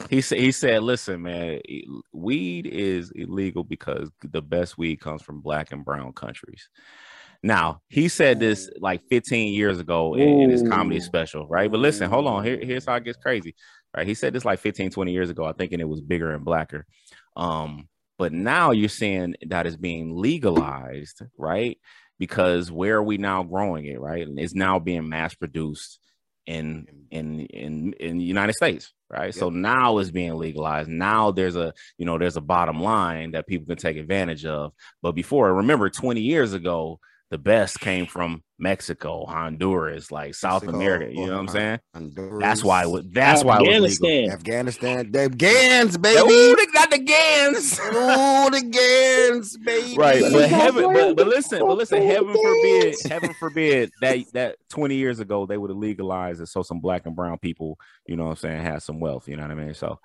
he 0.10 0.22
said 0.22 0.40
he 0.40 0.52
said, 0.52 0.84
"Listen, 0.84 1.24
man, 1.24 1.60
weed 2.14 2.68
is 2.68 3.12
illegal 3.12 3.64
because 3.64 4.12
the 4.22 4.42
best 4.42 4.78
weed 4.78 4.98
comes 4.98 5.24
from 5.24 5.42
black 5.42 5.72
and 5.72 5.84
brown 5.84 6.14
countries." 6.14 6.70
Now 7.44 7.82
he 7.90 8.08
said 8.08 8.40
this 8.40 8.70
like 8.80 9.02
15 9.10 9.54
years 9.54 9.80
ago 9.80 10.16
in, 10.16 10.42
in 10.42 10.50
his 10.50 10.64
comedy 10.68 11.00
special, 11.00 11.48
right? 11.48 11.70
But 11.70 11.80
listen, 11.80 12.10
hold 12.10 12.28
on. 12.28 12.44
Here, 12.44 12.60
here's 12.62 12.86
how 12.86 12.96
it 12.96 13.04
gets 13.04 13.18
crazy. 13.18 13.56
Right? 13.96 14.08
He 14.08 14.14
said 14.14 14.34
this 14.34 14.46
like 14.46 14.60
15, 14.60 14.92
20 14.92 15.12
years 15.12 15.30
ago. 15.30 15.46
I 15.46 15.54
thinking 15.54 15.80
it 15.80 15.90
was 15.90 16.02
bigger 16.02 16.32
and 16.32 16.46
blacker. 16.46 16.86
Um, 17.36 17.88
but 18.18 18.34
now 18.34 18.72
you're 18.72 18.90
seeing 18.90 19.36
that 19.48 19.68
is 19.68 19.78
being 19.78 20.16
legalized, 20.16 21.22
right? 21.38 21.78
Because 22.20 22.72
where 22.72 22.98
are 22.98 23.04
we 23.04 23.18
now 23.18 23.44
growing 23.44 23.86
it, 23.86 24.00
right? 24.00 24.26
And 24.28 24.40
it's 24.40 24.56
now 24.56 24.80
being 24.80 25.08
mass 25.08 25.36
produced 25.36 26.00
in 26.48 26.88
in 27.12 27.42
in 27.42 27.94
in 27.94 28.18
the 28.18 28.24
United 28.24 28.54
States, 28.54 28.94
right? 29.10 29.28
Yep. 29.28 29.36
So 29.36 29.50
now 29.50 30.00
it's 30.00 30.10
being 30.10 30.36
legalized. 30.36 30.90
Now 30.90 31.32
there's 31.32 31.56
a 31.56 31.74
you 31.98 32.06
know 32.06 32.18
there's 32.18 32.38
a 32.38 32.42
bottom 32.42 32.82
line 32.82 33.32
that 33.32 33.46
people 33.46 33.68
can 33.68 33.78
take 33.78 33.98
advantage 33.98 34.46
of. 34.46 34.74
But 35.02 35.12
before, 35.12 35.54
remember, 35.54 35.90
20 35.90 36.22
years 36.22 36.54
ago, 36.54 37.00
the 37.30 37.38
best 37.38 37.80
came 37.82 38.06
from 38.06 38.42
Mexico, 38.58 39.26
Honduras, 39.26 40.12
like 40.12 40.34
South 40.34 40.64
Mexico, 40.64 40.78
America. 40.78 41.14
You 41.14 41.28
know 41.28 41.34
what 41.34 41.40
I'm 41.40 41.48
saying? 41.50 41.80
Honduras, 41.94 42.40
that's 42.42 42.64
why. 42.64 42.86
It, 42.86 43.14
that's 43.14 43.44
why. 43.44 43.58
Afghanistan, 43.58 44.32
Afghanistan, 44.32 45.12
the 45.12 45.30
Gans, 45.30 45.98
baby. 45.98 46.20
Ooh, 46.20 46.56
they 46.56 46.66
got 46.68 46.90
the 46.90 47.00
Gans. 47.00 47.80
Ooh, 47.80 48.50
the 48.50 48.62
Gans, 48.72 49.58
baby. 49.58 49.98
Right, 49.98 50.24
but 50.32 50.50
heaven, 50.50 50.94
but, 50.94 51.18
but 51.18 51.28
listen, 51.28 51.60
but 51.60 51.78
listen, 51.78 52.02
heaven 52.02 52.34
forbid, 52.34 52.96
heaven 53.10 53.34
forbid 53.34 53.92
that 54.02 54.20
that 54.34 54.56
20 54.70 54.96
years 54.96 55.20
ago 55.20 55.46
they 55.46 55.58
would 55.58 55.70
have 55.70 55.78
legalized 55.78 56.42
it 56.42 56.48
so 56.48 56.64
some 56.64 56.80
black 56.80 57.06
and 57.06 57.16
brown 57.16 57.38
people, 57.40 57.78
you 58.08 58.16
know 58.16 58.26
what 58.26 58.32
I'm 58.32 58.36
saying, 58.38 58.62
had 58.62 58.82
some 58.82 59.02
wealth. 59.02 59.28
You 59.28 59.36
know 59.36 59.44
what 59.44 59.52
I 59.52 59.56
mean? 59.56 59.74
So, 59.74 60.00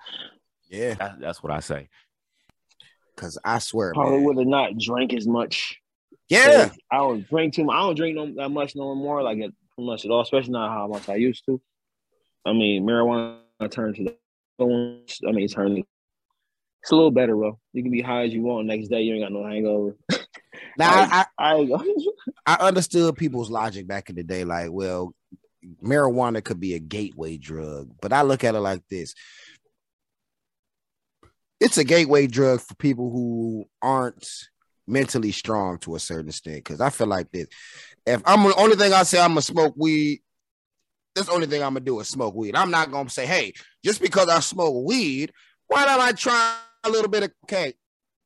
yeah, 0.69 0.95
that, 0.95 1.21
that's 1.21 1.41
what 1.41 1.53
I 1.53 1.61
say. 1.61 1.87
Because 3.15 3.37
I 3.45 3.59
swear, 3.59 3.93
probably 3.93 4.21
would 4.25 4.37
have 4.37 4.47
not 4.47 4.77
drank 4.77 5.13
as 5.13 5.25
much 5.25 5.79
yeah, 6.33 6.69
I 6.91 6.97
don't 6.97 7.27
drink 7.27 7.53
too 7.53 7.65
much. 7.65 7.75
I 7.75 7.79
don't 7.79 7.95
drink 7.95 8.15
no 8.15 8.33
that 8.35 8.49
much 8.49 8.75
no 8.75 8.95
more, 8.95 9.23
like 9.23 9.37
it 9.39 9.53
much 9.77 10.05
at 10.05 10.11
all, 10.11 10.21
especially 10.21 10.51
not 10.51 10.71
how 10.71 10.87
much 10.87 11.09
I 11.09 11.15
used 11.15 11.45
to. 11.45 11.61
I 12.45 12.53
mean, 12.53 12.85
marijuana 12.85 13.39
turned 13.71 13.95
to 13.95 14.03
the 14.03 14.15
I 14.59 15.31
mean, 15.31 15.45
it's 15.45 15.53
turning. 15.53 15.85
It's 16.81 16.91
a 16.91 16.95
little 16.95 17.11
better, 17.11 17.35
bro. 17.35 17.57
You 17.71 17.81
can 17.81 17.91
be 17.91 18.01
high 18.01 18.23
as 18.23 18.33
you 18.33 18.41
want. 18.41 18.67
Next 18.67 18.89
day, 18.89 19.01
you 19.01 19.13
ain't 19.15 19.23
got 19.23 19.31
no 19.31 19.45
hangover. 19.45 19.95
now, 20.77 20.91
I, 21.11 21.25
I, 21.39 21.67
I 22.45 22.67
understood 22.67 23.15
people's 23.15 23.49
logic 23.49 23.87
back 23.87 24.09
in 24.09 24.15
the 24.15 24.23
day. 24.23 24.43
Like, 24.43 24.69
well, 24.71 25.13
marijuana 25.81 26.43
could 26.43 26.59
be 26.59 26.73
a 26.75 26.79
gateway 26.79 27.37
drug, 27.37 27.89
but 28.01 28.11
I 28.11 28.23
look 28.23 28.43
at 28.43 28.55
it 28.55 28.59
like 28.59 28.81
this: 28.89 29.15
it's 31.59 31.77
a 31.77 31.85
gateway 31.85 32.27
drug 32.27 32.59
for 32.59 32.75
people 32.75 33.09
who 33.09 33.65
aren't 33.81 34.27
mentally 34.87 35.31
strong 35.31 35.77
to 35.79 35.95
a 35.95 35.99
certain 35.99 36.29
extent. 36.29 36.57
Because 36.57 36.81
I 36.81 36.89
feel 36.89 37.07
like 37.07 37.31
this: 37.31 37.47
if 38.05 38.21
I'm 38.25 38.43
the 38.43 38.55
only 38.55 38.75
thing 38.75 38.93
I 38.93 39.03
say, 39.03 39.19
I'm 39.19 39.31
gonna 39.31 39.41
smoke 39.41 39.73
weed. 39.77 40.21
That's 41.15 41.27
the 41.27 41.33
only 41.33 41.47
thing 41.47 41.61
I'm 41.61 41.73
gonna 41.73 41.85
do 41.85 41.99
is 41.99 42.07
smoke 42.07 42.35
weed. 42.35 42.55
I'm 42.55 42.71
not 42.71 42.91
gonna 42.91 43.09
say, 43.09 43.25
hey, 43.25 43.53
just 43.83 44.01
because 44.01 44.29
I 44.29 44.39
smoke 44.39 44.85
weed, 44.85 45.31
why 45.67 45.85
don't 45.85 46.01
I 46.01 46.11
try 46.11 46.55
a 46.83 46.89
little 46.89 47.09
bit 47.09 47.23
of 47.23 47.31
cake? 47.47 47.77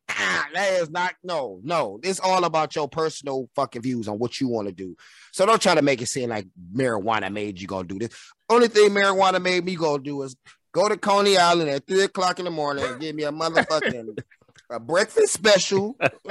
Ah, 0.10 0.47
that 0.53 0.74
is 0.74 0.89
not 0.89 1.16
no, 1.24 1.60
no. 1.64 1.99
It's 2.01 2.20
all 2.20 2.45
about 2.45 2.76
your 2.76 2.88
personal 2.88 3.49
fucking 3.55 3.82
views 3.82 4.08
on 4.08 4.20
what 4.20 4.39
you 4.39 4.47
want 4.47 4.68
to 4.68 4.74
do. 4.74 4.95
So 5.34 5.45
don't 5.45 5.62
try 5.62 5.76
to 5.76 5.82
make 5.82 6.01
it 6.01 6.08
seem 6.08 6.30
like 6.30 6.47
marijuana 6.74 7.32
made 7.32 7.60
you 7.60 7.68
gonna 7.68 7.88
do 7.88 7.99
this. 7.99 8.10
Only 8.49 8.70
thing 8.70 8.91
marijuana 8.91 9.41
made 9.41 9.66
me 9.66 9.76
go 9.76 9.97
do 9.97 10.22
is 10.24 10.36
go 10.72 10.88
to 10.88 10.95
Coney 10.95 11.38
Island 11.38 11.70
at 11.70 11.86
three 11.88 12.03
o'clock 12.03 12.39
in 12.39 12.45
the 12.45 12.51
morning 12.51 12.86
and 12.86 13.01
give 13.01 13.16
me 13.16 13.24
a 13.24 13.32
motherfucking 13.32 14.18
a 14.70 14.80
breakfast 14.80 15.34
special, 15.34 15.97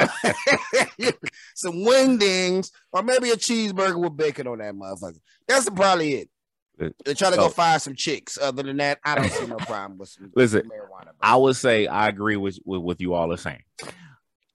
some 1.54 1.74
wingdings, 1.74 2.70
or 2.92 3.02
maybe 3.02 3.30
a 3.30 3.36
cheeseburger 3.36 4.00
with 4.00 4.16
bacon 4.16 4.46
on 4.46 4.58
that 4.58 4.74
motherfucker. 4.74 5.20
That's 5.48 5.68
probably 5.70 6.14
it. 6.14 6.30
They 6.78 7.14
try 7.14 7.30
to 7.30 7.36
go 7.36 7.46
oh. 7.46 7.48
find 7.48 7.80
some 7.80 7.94
chicks. 7.94 8.38
Other 8.40 8.62
than 8.62 8.76
that, 8.78 8.98
I 9.04 9.14
don't 9.14 9.30
see 9.30 9.46
no 9.46 9.56
problem 9.60 9.98
with 9.98 10.10
some 10.10 10.30
Listen, 10.36 10.62
marijuana. 10.62 11.12
I 11.20 11.36
would 11.36 11.56
say 11.56 11.86
I 11.86 12.08
agree 12.08 12.36
with, 12.36 12.58
with 12.64 12.82
what 12.82 13.00
you 13.00 13.14
all 13.14 13.32
are 13.32 13.38
saying. 13.38 13.62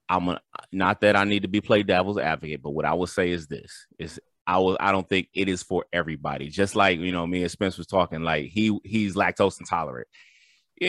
I'm 0.08 0.30
a, 0.30 0.42
not 0.72 1.02
that 1.02 1.16
I 1.16 1.24
need 1.24 1.44
to 1.44 1.48
be 1.48 1.62
play 1.62 1.84
devil's 1.84 2.20
advocate, 2.20 2.62
but 2.62 2.72
what 2.72 2.86
I 2.86 2.94
would 2.94 3.10
say 3.10 3.32
is 3.32 3.48
this: 3.48 3.88
is 3.98 4.20
I 4.46 4.58
will 4.58 4.78
I 4.80 4.92
don't 4.92 5.08
think 5.08 5.30
it 5.34 5.48
is 5.48 5.64
for 5.64 5.86
everybody. 5.94 6.50
Just 6.50 6.76
like 6.76 7.00
you 7.00 7.12
know, 7.12 7.26
me 7.26 7.42
and 7.42 7.52
Spence 7.52 7.78
was 7.78 7.88
talking, 7.88 8.22
like 8.22 8.48
he 8.48 8.78
he's 8.84 9.16
lactose 9.16 9.60
intolerant 9.60 10.08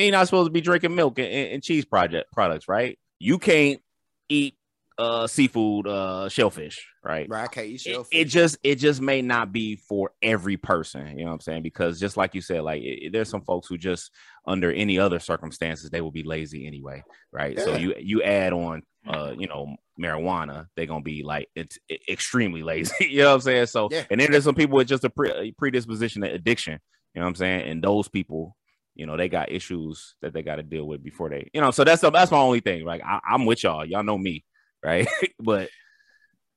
you're 0.01 0.12
not 0.12 0.26
supposed 0.26 0.49
to 0.49 0.53
be 0.53 0.61
drinking 0.61 0.95
milk 0.95 1.18
and, 1.18 1.28
and 1.28 1.62
cheese 1.62 1.84
project 1.84 2.32
products, 2.32 2.68
right? 2.68 2.99
You 3.18 3.38
can't 3.38 3.80
eat 4.28 4.57
uh 4.99 5.26
seafood 5.26 5.86
uh 5.86 6.28
shellfish 6.28 6.86
right 7.03 7.26
right 7.28 7.45
I 7.45 7.47
can't 7.47 7.66
eat 7.66 7.80
shellfish. 7.80 8.11
It, 8.12 8.20
it, 8.20 8.24
just 8.26 8.59
it 8.62 8.74
just 8.76 9.01
may 9.01 9.22
not 9.22 9.51
be 9.51 9.76
for 9.76 10.12
every 10.20 10.59
person 10.59 11.18
you 11.18 11.24
know 11.24 11.30
what 11.30 11.34
i'm 11.34 11.40
saying 11.40 11.62
because 11.62 11.99
just 11.99 12.18
like 12.18 12.34
you 12.34 12.43
said 12.43 12.62
like 12.62 12.82
it, 12.82 13.11
there's 13.11 13.30
some 13.30 13.40
folks 13.43 13.68
who 13.68 13.78
just 13.78 14.11
under 14.47 14.70
any 14.70 14.99
other 14.99 15.18
circumstances 15.18 15.88
they 15.88 16.03
will 16.03 16.11
be 16.11 16.22
lazy 16.22 16.66
anyway 16.66 17.03
right 17.32 17.57
yeah. 17.57 17.64
so 17.64 17.76
you 17.76 17.95
you 17.99 18.22
add 18.22 18.53
on 18.53 18.82
uh 19.09 19.32
you 19.36 19.49
know 19.49 19.74
marijuana 19.99 20.66
they're 20.76 20.86
gonna 20.86 21.03
be 21.03 21.22
like 21.22 21.49
it's 21.55 21.78
extremely 22.09 22.62
lazy 22.62 22.93
you 23.09 23.22
know 23.22 23.28
what 23.28 23.34
i'm 23.36 23.40
saying 23.40 23.66
so 23.66 23.88
yeah. 23.90 24.05
and 24.11 24.20
then 24.20 24.30
there's 24.30 24.45
some 24.45 24.55
people 24.55 24.76
with 24.76 24.88
just 24.88 25.05
a 25.05 25.11
pre- 25.11 25.53
predisposition 25.53 26.20
to 26.20 26.30
addiction 26.30 26.78
you 27.14 27.20
know 27.20 27.22
what 27.22 27.28
i'm 27.28 27.34
saying 27.34 27.62
and 27.62 27.82
those 27.82 28.09
people 28.09 28.55
you 28.95 29.07
know 29.07 29.16
they 29.16 29.28
got 29.28 29.51
issues 29.51 30.14
that 30.22 30.32
they 30.32 30.43
got 30.43 30.57
to 30.57 30.62
deal 30.62 30.84
with 30.84 31.03
before 31.03 31.28
they 31.28 31.51
you 31.55 31.61
know 31.61 31.70
so 31.70 31.84
that's 31.84 32.03
the, 32.03 32.11
that's 32.11 32.30
my 32.30 32.38
only 32.38 32.61
thing 32.61 32.84
like 32.84 33.03
I, 33.05 33.20
am 33.30 33.47
with 33.47 33.62
y'all. 33.62 33.84
Y'all 33.84 34.03
know 34.03 34.18
me 34.18 34.45
right? 34.82 35.09
But 35.38 35.70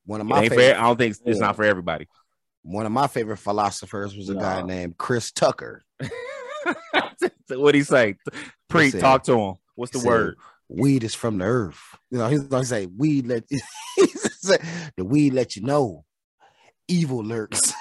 one 0.06 0.22
of 0.22 0.28
my 0.28 0.48
favorite, 0.48 0.76
i 0.76 0.82
don't 0.82 0.98
think 0.98 1.16
it's 1.26 1.40
not 1.40 1.56
for 1.56 1.64
everybody. 1.64 2.08
One 2.62 2.86
of 2.86 2.92
my 2.92 3.08
favorite 3.08 3.38
philosophers 3.38 4.16
was 4.16 4.30
a 4.30 4.36
no. 4.36 4.40
guy 4.40 4.62
named 4.62 4.98
chris 4.98 5.32
tucker. 5.32 5.84
What 7.48 7.76
he 7.76 7.84
say? 7.84 8.16
Pre 8.70 8.90
talk 8.90 9.24
to 9.26 9.40
him. 9.40 9.56
What's 9.76 9.92
the 9.92 10.04
word? 10.04 10.36
Weed 10.68 11.04
is 11.04 11.14
from 11.14 11.38
the 11.38 11.46
earth. 11.46 11.80
You 12.10 12.18
know 12.18 12.28
he's 12.28 12.42
gonna 12.42 12.66
say 12.66 12.88
weed 12.88 13.28
let 13.28 13.48
the 14.98 15.06
weed 15.06 15.34
let 15.34 15.56
you 15.56 15.62
know 15.62 16.06
evil 16.88 17.24
lurks 17.24 17.72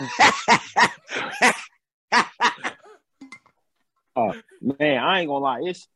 uh, 4.17 4.33
man, 4.61 5.03
I 5.03 5.21
ain't 5.21 5.29
gonna 5.29 5.45
lie, 5.45 5.61
it's 5.63 5.89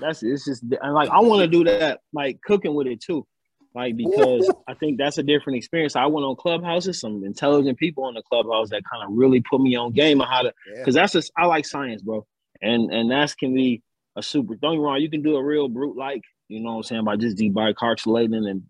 that's 0.00 0.22
it's 0.22 0.44
just 0.44 0.62
and 0.62 0.94
like 0.94 1.08
I 1.10 1.20
want 1.20 1.40
to 1.40 1.48
do 1.48 1.64
that, 1.64 2.00
like 2.12 2.40
cooking 2.42 2.74
with 2.74 2.86
it 2.86 3.00
too, 3.00 3.26
like 3.74 3.96
because 3.96 4.50
I 4.68 4.74
think 4.74 4.98
that's 4.98 5.18
a 5.18 5.22
different 5.22 5.58
experience. 5.58 5.96
I 5.96 6.06
went 6.06 6.24
on 6.24 6.36
clubhouses, 6.36 7.00
some 7.00 7.24
intelligent 7.24 7.78
people 7.78 8.04
on 8.04 8.14
the 8.14 8.22
clubhouse 8.22 8.70
that 8.70 8.82
kind 8.90 9.02
of 9.02 9.10
really 9.12 9.40
put 9.40 9.60
me 9.60 9.76
on 9.76 9.92
game 9.92 10.20
on 10.20 10.28
how 10.28 10.42
to, 10.42 10.52
because 10.76 10.94
that's 10.94 11.12
just 11.12 11.32
I 11.36 11.46
like 11.46 11.66
science, 11.66 12.02
bro, 12.02 12.26
and 12.60 12.92
and 12.92 13.10
that's 13.10 13.34
can 13.34 13.54
be 13.54 13.82
a 14.16 14.22
super. 14.22 14.54
Don't 14.56 14.76
get 14.76 14.80
wrong, 14.80 15.00
you 15.00 15.10
can 15.10 15.22
do 15.22 15.36
a 15.36 15.44
real 15.44 15.68
brute 15.68 15.96
like, 15.96 16.22
you 16.48 16.60
know 16.60 16.72
what 16.72 16.76
I'm 16.76 16.82
saying, 16.84 17.04
by 17.04 17.16
just 17.16 17.36
decarcelating 17.36 18.48
and 18.48 18.62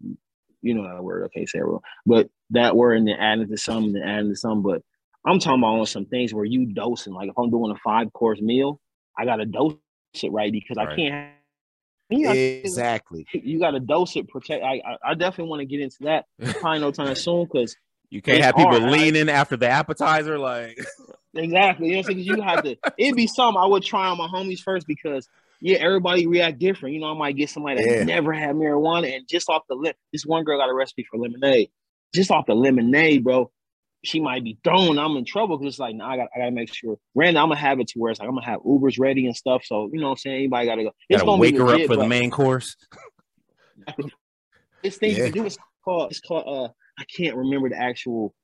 you 0.62 0.74
know 0.74 0.82
that 0.82 1.03
word, 1.03 1.24
okay, 1.26 1.47
say 1.47 1.61
real, 1.61 1.82
but 2.05 2.28
that 2.51 2.76
word 2.76 2.99
and 2.99 3.09
then 3.09 3.16
adding 3.18 3.49
to 3.49 3.57
some 3.57 3.84
and 3.84 4.05
adding 4.05 4.30
to 4.30 4.36
some, 4.36 4.62
but 4.62 4.82
I'm 5.24 5.40
talking 5.40 5.61
about 5.61 5.80
on 5.80 5.86
some 5.86 6.07
things 6.07 6.32
where 6.32 6.44
you 6.44 6.66
dosing, 6.66 7.12
like 7.12 7.28
if 7.28 7.38
I'm 7.38 7.51
doing 7.51 7.72
a 7.72 7.78
five 7.84 8.12
course 8.12 8.40
meal 8.40 8.80
I 9.17 9.25
gotta 9.25 9.47
dose 9.47 9.75
it 10.23 10.33
right 10.33 10.53
because 10.53 10.77
right. 10.77 10.89
I 10.89 10.97
can't. 10.97 11.33
You 12.09 12.21
know, 12.21 12.33
exactly. 12.33 13.27
You 13.33 13.59
got 13.59 13.73
to 13.73 13.81
dose 13.81 14.14
it, 14.14 14.29
protect. 14.29 14.62
I, 14.62 14.81
I, 14.87 15.11
I 15.11 15.14
definitely 15.14 15.51
want 15.51 15.61
to 15.61 15.67
get 15.67 15.81
into 15.81 15.97
that. 16.03 16.27
Probably 16.61 16.79
no 16.79 16.93
time 16.93 17.17
soon 17.17 17.47
because 17.47 17.77
you 18.11 18.23
can't 18.23 18.45
have 18.45 18.55
people 18.55 18.79
hard. 18.79 18.93
leaning 18.93 19.29
after 19.29 19.57
the 19.57 19.69
appetizer, 19.69 20.39
like 20.39 20.79
exactly. 21.35 21.89
You 21.89 21.97
know, 21.97 22.03
because 22.07 22.25
you 22.25 22.41
have 22.41 22.62
to. 22.62 22.77
It'd 22.97 23.17
be 23.17 23.27
something 23.27 23.61
I 23.61 23.67
would 23.67 23.83
try 23.83 24.07
on 24.07 24.19
my 24.19 24.29
homies 24.29 24.61
first 24.61 24.87
because 24.87 25.29
yeah, 25.61 25.79
everybody 25.79 26.29
react 26.29 26.61
different. 26.61 26.95
You 26.95 27.01
know, 27.01 27.11
I 27.11 27.19
might 27.19 27.37
get 27.37 27.51
somebody 27.51 27.83
that 27.83 27.91
yeah. 27.91 28.05
never 28.05 28.33
had 28.33 28.55
marijuana 28.55 29.17
and 29.17 29.27
just 29.27 29.49
off 29.49 29.62
the 29.69 29.75
lip. 29.75 29.97
This 30.12 30.25
one 30.25 30.45
girl 30.45 30.59
got 30.59 30.71
a 30.71 30.75
recipe 30.75 31.05
for 31.11 31.19
lemonade. 31.19 31.71
Just 32.14 32.31
off 32.31 32.47
the 32.47 32.55
lemonade, 32.55 33.25
bro 33.25 33.51
she 34.07 34.20
might 34.20 34.44
be 34.44 34.59
thrown. 34.64 34.98
I'm 34.98 35.16
in 35.16 35.24
trouble 35.24 35.59
because 35.59 35.74
it's 35.74 35.80
like, 35.80 35.96
nah, 35.96 36.11
I 36.11 36.16
got 36.16 36.28
I 36.34 36.38
gotta 36.38 36.50
make 36.50 36.72
sure. 36.72 36.96
Random, 37.14 37.42
I'm 37.42 37.48
gonna 37.50 37.61
have 37.61 37.80
it 37.80 37.88
to 37.88 37.98
where 37.98 38.11
it's 38.11 38.20
like 38.20 38.28
I'm 38.28 38.34
gonna 38.34 38.46
have 38.46 38.61
Ubers 38.61 38.98
ready 38.98 39.26
and 39.26 39.36
stuff. 39.36 39.64
So 39.64 39.90
you 39.92 40.00
know 40.00 40.07
what 40.07 40.12
I'm 40.12 40.18
saying? 40.18 40.36
Anybody 40.36 40.66
gotta 40.66 40.82
go. 40.84 40.92
It's 41.09 41.18
gotta 41.18 41.26
gonna 41.26 41.40
wake 41.40 41.57
her 41.57 41.64
legit, 41.64 41.90
up 41.90 41.94
for 41.94 42.02
the 42.02 42.09
main 42.09 42.30
course. 42.30 42.76
this 44.82 44.96
thing 44.96 45.16
yeah. 45.16 45.26
you 45.26 45.32
do 45.32 45.44
is 45.44 45.59
called 45.84 46.11
it's 46.11 46.20
called 46.20 46.44
uh 46.46 46.72
I 46.98 47.04
can't 47.04 47.36
remember 47.36 47.68
the 47.68 47.80
actual 47.80 48.34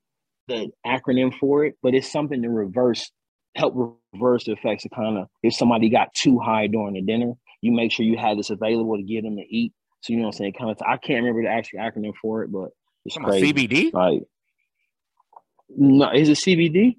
the 0.48 0.70
acronym 0.86 1.32
for 1.38 1.64
it, 1.64 1.76
but 1.82 1.94
it's 1.94 2.10
something 2.10 2.42
to 2.42 2.48
reverse 2.48 3.10
help 3.54 3.96
reverse 4.14 4.44
the 4.44 4.52
effects 4.52 4.84
of 4.84 4.90
kind 4.92 5.18
of 5.18 5.28
if 5.42 5.54
somebody 5.54 5.88
got 5.88 6.12
too 6.14 6.38
high 6.38 6.66
during 6.66 6.94
the 6.94 7.02
dinner, 7.02 7.32
you 7.60 7.72
make 7.72 7.92
sure 7.92 8.04
you 8.04 8.16
have 8.16 8.36
this 8.36 8.50
available 8.50 8.96
to 8.96 9.02
get 9.02 9.22
them 9.22 9.36
to 9.36 9.42
eat. 9.42 9.72
So 10.02 10.12
you 10.12 10.18
know 10.18 10.24
what 10.24 10.34
I'm 10.34 10.38
saying? 10.38 10.54
Kind 10.58 10.70
of 10.70 10.78
I 10.86 10.96
can't 10.96 11.24
remember 11.24 11.42
the 11.42 11.48
actual 11.48 11.80
acronym 11.80 12.14
for 12.20 12.42
it, 12.42 12.50
but 12.50 12.70
It's 13.04 13.16
crazy. 13.16 13.52
CBD. 13.52 13.92
Like, 13.92 14.22
no, 15.76 16.12
is 16.12 16.28
it 16.28 16.38
CBD? 16.38 16.96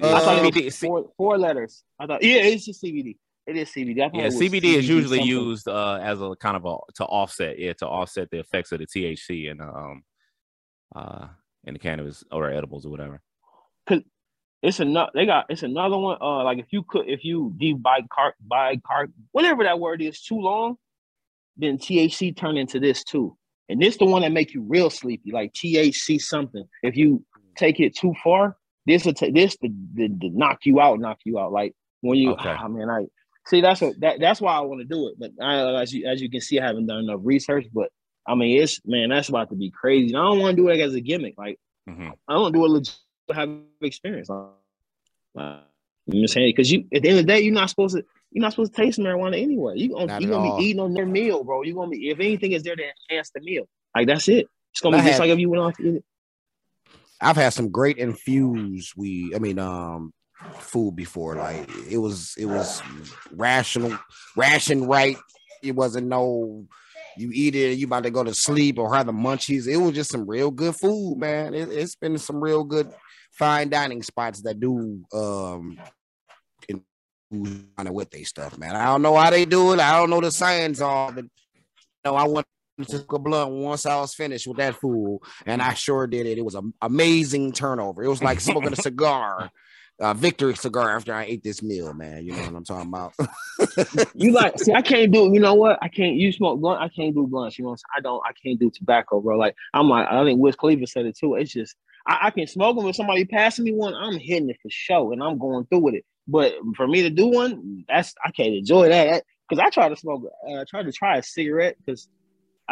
Uh, 0.00 0.14
I 0.14 0.20
thought 0.20 0.44
it 0.44 0.54
CBD. 0.54 0.64
was 0.66 0.78
four, 0.78 1.10
four 1.16 1.38
letters. 1.38 1.84
I 1.98 2.06
thought, 2.06 2.22
yeah, 2.22 2.38
it's 2.42 2.64
just 2.64 2.82
CBD. 2.82 3.16
It 3.46 3.56
is 3.56 3.70
CBD. 3.70 3.96
Yeah, 3.96 4.24
was 4.26 4.36
CBD 4.36 4.74
is 4.74 4.88
usually 4.88 5.18
something. 5.18 5.26
used 5.26 5.68
uh, 5.68 5.98
as 6.02 6.20
a 6.20 6.34
kind 6.38 6.56
of 6.56 6.64
a 6.64 6.76
to 6.94 7.04
offset, 7.04 7.58
yeah, 7.58 7.72
to 7.74 7.86
offset 7.86 8.30
the 8.30 8.38
effects 8.38 8.70
of 8.72 8.78
the 8.78 8.86
THC 8.86 9.50
and 9.50 9.60
um 9.60 10.04
uh 10.94 11.26
in 11.64 11.74
the 11.74 11.80
cannabis 11.80 12.22
or 12.30 12.50
edibles 12.50 12.86
or 12.86 12.90
whatever. 12.90 13.20
Cause 13.88 14.00
It's 14.62 14.78
another. 14.78 15.10
They 15.14 15.26
got. 15.26 15.46
It's 15.48 15.64
another 15.64 15.98
one. 15.98 16.18
Uh, 16.20 16.44
like 16.44 16.58
if 16.58 16.66
you 16.70 16.84
could, 16.88 17.08
if 17.08 17.24
you 17.24 17.52
bicar 17.60 18.32
bicar 18.48 19.08
whatever 19.32 19.64
that 19.64 19.80
word 19.80 20.00
is 20.02 20.22
too 20.22 20.38
long, 20.38 20.76
then 21.56 21.78
THC 21.78 22.36
turn 22.36 22.56
into 22.56 22.78
this 22.78 23.02
too. 23.02 23.36
And 23.68 23.82
this 23.82 23.96
the 23.96 24.04
one 24.04 24.22
that 24.22 24.32
make 24.32 24.54
you 24.54 24.62
real 24.62 24.90
sleepy, 24.90 25.32
like 25.32 25.52
THC 25.52 26.20
something. 26.20 26.64
If 26.82 26.96
you 26.96 27.24
take 27.56 27.80
it 27.80 27.96
too 27.96 28.14
far, 28.22 28.56
this 28.86 29.04
will 29.04 29.14
take 29.14 29.34
this 29.34 29.56
to, 29.58 29.68
to, 29.96 30.08
to 30.08 30.30
knock 30.30 30.60
you 30.64 30.80
out, 30.80 30.98
knock 31.00 31.18
you 31.24 31.38
out. 31.38 31.52
Like 31.52 31.74
when 32.00 32.18
you, 32.18 32.32
Okay. 32.32 32.48
I 32.50 32.68
mean, 32.68 32.88
I 32.90 33.06
see 33.46 33.60
that's 33.60 33.80
what 33.80 33.98
that, 34.00 34.20
that's 34.20 34.40
why 34.40 34.54
I 34.54 34.60
want 34.60 34.80
to 34.80 34.84
do 34.86 35.08
it. 35.08 35.14
But 35.18 35.32
I, 35.44 35.80
as 35.80 35.92
you 35.94 36.06
as 36.06 36.20
you 36.20 36.30
can 36.30 36.40
see, 36.40 36.58
I 36.60 36.66
haven't 36.66 36.86
done 36.86 36.98
enough 37.04 37.20
research. 37.22 37.66
But 37.72 37.90
I 38.26 38.34
mean, 38.34 38.60
it's 38.62 38.80
man, 38.84 39.10
that's 39.10 39.28
about 39.28 39.50
to 39.50 39.56
be 39.56 39.70
crazy. 39.70 40.08
And 40.14 40.18
I 40.18 40.22
don't 40.24 40.38
want 40.40 40.56
to 40.56 40.62
do 40.62 40.68
it 40.68 40.80
as 40.80 40.94
a 40.94 41.00
gimmick. 41.00 41.34
Like 41.38 41.58
Mhm. 41.88 42.12
I 42.28 42.32
don't 42.34 42.52
do 42.52 42.64
it 42.64 42.68
legit 42.68 42.96
have 43.32 43.48
experience. 43.80 44.28
Like, 44.28 44.40
you 45.34 45.40
know 45.42 45.58
what 46.04 46.14
I'm 46.14 46.26
saying? 46.28 46.48
Because 46.50 46.70
you 46.70 46.84
at 46.94 47.02
the 47.02 47.08
end 47.08 47.18
of 47.20 47.26
the 47.26 47.32
day, 47.32 47.40
you're 47.40 47.54
not 47.54 47.70
supposed 47.70 47.96
to 47.96 48.04
you're 48.30 48.42
not 48.42 48.52
supposed 48.52 48.74
to 48.74 48.82
taste 48.82 48.98
marijuana 48.98 49.40
anyway. 49.40 49.74
You 49.76 49.90
gonna 49.90 50.20
you 50.20 50.28
gonna 50.28 50.48
all. 50.48 50.58
be 50.58 50.64
eating 50.64 50.80
on 50.80 50.94
their 50.94 51.06
meal, 51.06 51.44
bro. 51.44 51.62
You 51.62 51.74
gonna 51.74 51.90
be 51.90 52.10
if 52.10 52.18
anything 52.20 52.52
is 52.52 52.62
there 52.62 52.76
to 52.76 52.82
enhance 53.10 53.30
the 53.34 53.40
meal. 53.40 53.64
Like 53.96 54.06
that's 54.08 54.28
it. 54.28 54.46
It's 54.72 54.80
gonna 54.80 54.96
I 54.98 55.00
be 55.00 55.06
just 55.06 55.12
had- 55.18 55.20
like 55.28 55.30
if 55.30 55.38
you 55.38 55.50
went 55.50 55.62
off 55.62 55.76
to 55.76 55.82
eat 55.82 55.94
it. 55.96 56.04
I've 57.22 57.36
had 57.36 57.50
some 57.50 57.70
great 57.70 57.98
infused 57.98 58.92
we 58.96 59.32
I 59.34 59.38
mean 59.38 59.58
um 59.58 60.12
food 60.58 60.96
before. 60.96 61.36
Like 61.36 61.68
it 61.88 61.98
was 61.98 62.34
it 62.36 62.46
was 62.46 62.82
rational, 63.30 63.98
ration 64.36 64.86
right. 64.86 65.16
It 65.62 65.74
wasn't 65.74 66.08
no 66.08 66.66
you 67.16 67.30
eat 67.32 67.54
it, 67.54 67.78
you 67.78 67.86
about 67.86 68.04
to 68.04 68.10
go 68.10 68.24
to 68.24 68.34
sleep 68.34 68.78
or 68.78 68.94
have 68.94 69.06
the 69.06 69.12
munchies. 69.12 69.68
It 69.68 69.76
was 69.76 69.94
just 69.94 70.10
some 70.10 70.28
real 70.28 70.50
good 70.50 70.74
food, 70.74 71.18
man. 71.18 71.54
It, 71.54 71.68
it's 71.70 71.94
been 71.94 72.18
some 72.18 72.42
real 72.42 72.64
good 72.64 72.90
fine 73.30 73.68
dining 73.68 74.02
spots 74.02 74.42
that 74.42 74.60
do 74.60 75.02
um 75.12 75.78
kind 77.76 77.88
of 77.88 77.94
with 77.94 78.10
they 78.10 78.24
stuff, 78.24 78.58
man. 78.58 78.76
I 78.76 78.86
don't 78.86 79.02
know 79.02 79.16
how 79.16 79.30
they 79.30 79.44
do 79.44 79.72
it. 79.72 79.80
I 79.80 79.96
don't 79.96 80.10
know 80.10 80.20
the 80.20 80.30
science 80.30 80.80
of 80.80 81.18
it. 81.18 81.26
No, 82.04 82.16
I 82.16 82.26
went 82.26 82.46
to 82.46 82.61
took 82.84 83.12
a 83.12 83.18
blunt 83.18 83.52
once 83.52 83.86
I 83.86 83.96
was 83.96 84.14
finished 84.14 84.46
with 84.46 84.56
that 84.58 84.76
fool, 84.76 85.22
and 85.46 85.62
I 85.62 85.74
sure 85.74 86.06
did 86.06 86.26
it. 86.26 86.38
It 86.38 86.44
was 86.44 86.54
an 86.54 86.72
amazing 86.80 87.52
turnover. 87.52 88.02
It 88.02 88.08
was 88.08 88.22
like 88.22 88.40
smoking 88.40 88.72
a 88.72 88.76
cigar, 88.82 89.50
a 90.00 90.14
victory 90.14 90.56
cigar 90.56 90.96
after 90.96 91.14
I 91.14 91.24
ate 91.24 91.42
this 91.42 91.62
meal, 91.62 91.92
man. 91.94 92.24
You 92.24 92.32
know 92.32 92.42
what 92.42 92.54
I'm 92.54 92.64
talking 92.64 92.88
about? 92.88 93.14
You 94.14 94.32
like 94.32 94.58
see, 94.58 94.72
I 94.72 94.82
can't 94.82 95.12
do 95.12 95.30
you 95.32 95.40
know 95.40 95.54
what? 95.54 95.78
I 95.82 95.88
can't 95.88 96.16
you 96.16 96.32
smoke 96.32 96.60
blunt, 96.60 96.80
I 96.80 96.88
can't 96.88 97.14
do 97.14 97.26
blunts. 97.26 97.58
You 97.58 97.64
know 97.64 97.70
what 97.70 97.74
I'm 97.74 97.78
saying? 97.78 97.98
I 97.98 98.00
don't 98.00 98.22
I 98.26 98.32
can't 98.32 98.58
do 98.58 98.70
tobacco, 98.70 99.20
bro. 99.20 99.38
Like 99.38 99.54
I'm 99.72 99.88
like 99.88 100.08
I 100.08 100.24
think 100.24 100.40
Wiz 100.40 100.56
Khalifa 100.56 100.86
said 100.86 101.06
it 101.06 101.16
too. 101.16 101.34
It's 101.34 101.52
just 101.52 101.76
I, 102.06 102.18
I 102.22 102.30
can 102.30 102.46
smoke 102.46 102.76
them 102.76 102.86
if 102.86 102.96
somebody 102.96 103.24
passing 103.24 103.64
me 103.64 103.72
one, 103.72 103.94
I'm 103.94 104.18
hitting 104.18 104.50
it 104.50 104.58
for 104.62 104.68
show 104.70 105.12
and 105.12 105.22
I'm 105.22 105.38
going 105.38 105.66
through 105.66 105.80
with 105.80 105.94
it. 105.94 106.04
But 106.28 106.54
for 106.76 106.86
me 106.86 107.02
to 107.02 107.10
do 107.10 107.28
one, 107.28 107.84
that's 107.88 108.14
I 108.24 108.30
can't 108.30 108.54
enjoy 108.54 108.88
that 108.88 109.24
because 109.48 109.62
I 109.64 109.70
tried 109.70 109.90
to 109.90 109.96
smoke. 109.96 110.22
Uh, 110.48 110.60
I 110.60 110.64
tried 110.68 110.84
to 110.84 110.92
try 110.92 111.18
a 111.18 111.22
cigarette 111.22 111.76
because 111.84 112.08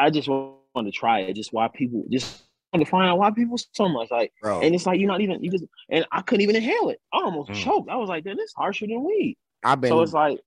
I 0.01 0.11
just 0.11 0.29
want 0.29 0.57
to 0.85 0.91
try 0.91 1.21
it. 1.21 1.35
Just 1.35 1.53
why 1.53 1.69
people 1.69 2.05
just 2.11 2.43
want 2.73 2.85
to 2.85 2.91
find 2.91 3.09
out 3.09 3.19
why 3.19 3.31
people 3.31 3.57
so 3.73 3.89
much 3.89 4.11
like, 4.11 4.33
Bro, 4.43 4.61
and 4.63 4.75
it's 4.75 4.87
like 4.87 4.99
you're 5.01 5.09
not 5.09 5.21
even 5.21 5.43
you 5.43 5.51
just 5.51 5.65
and 5.89 6.07
I 6.13 6.23
couldn't 6.23 6.43
even 6.43 6.57
inhale 6.57 6.89
it. 6.91 7.01
I 7.13 7.19
almost 7.23 7.51
Mm. 7.51 7.55
choked. 7.57 7.91
I 7.91 7.97
was 7.97 8.09
like, 8.09 8.25
"Damn, 8.25 8.37
this 8.37 8.53
harsher 8.57 8.87
than 8.87 9.05
weed." 9.05 9.37
I've 9.65 9.81
been 9.81 9.91
So 9.91 10.01
it's 10.03 10.13
like, 10.13 10.41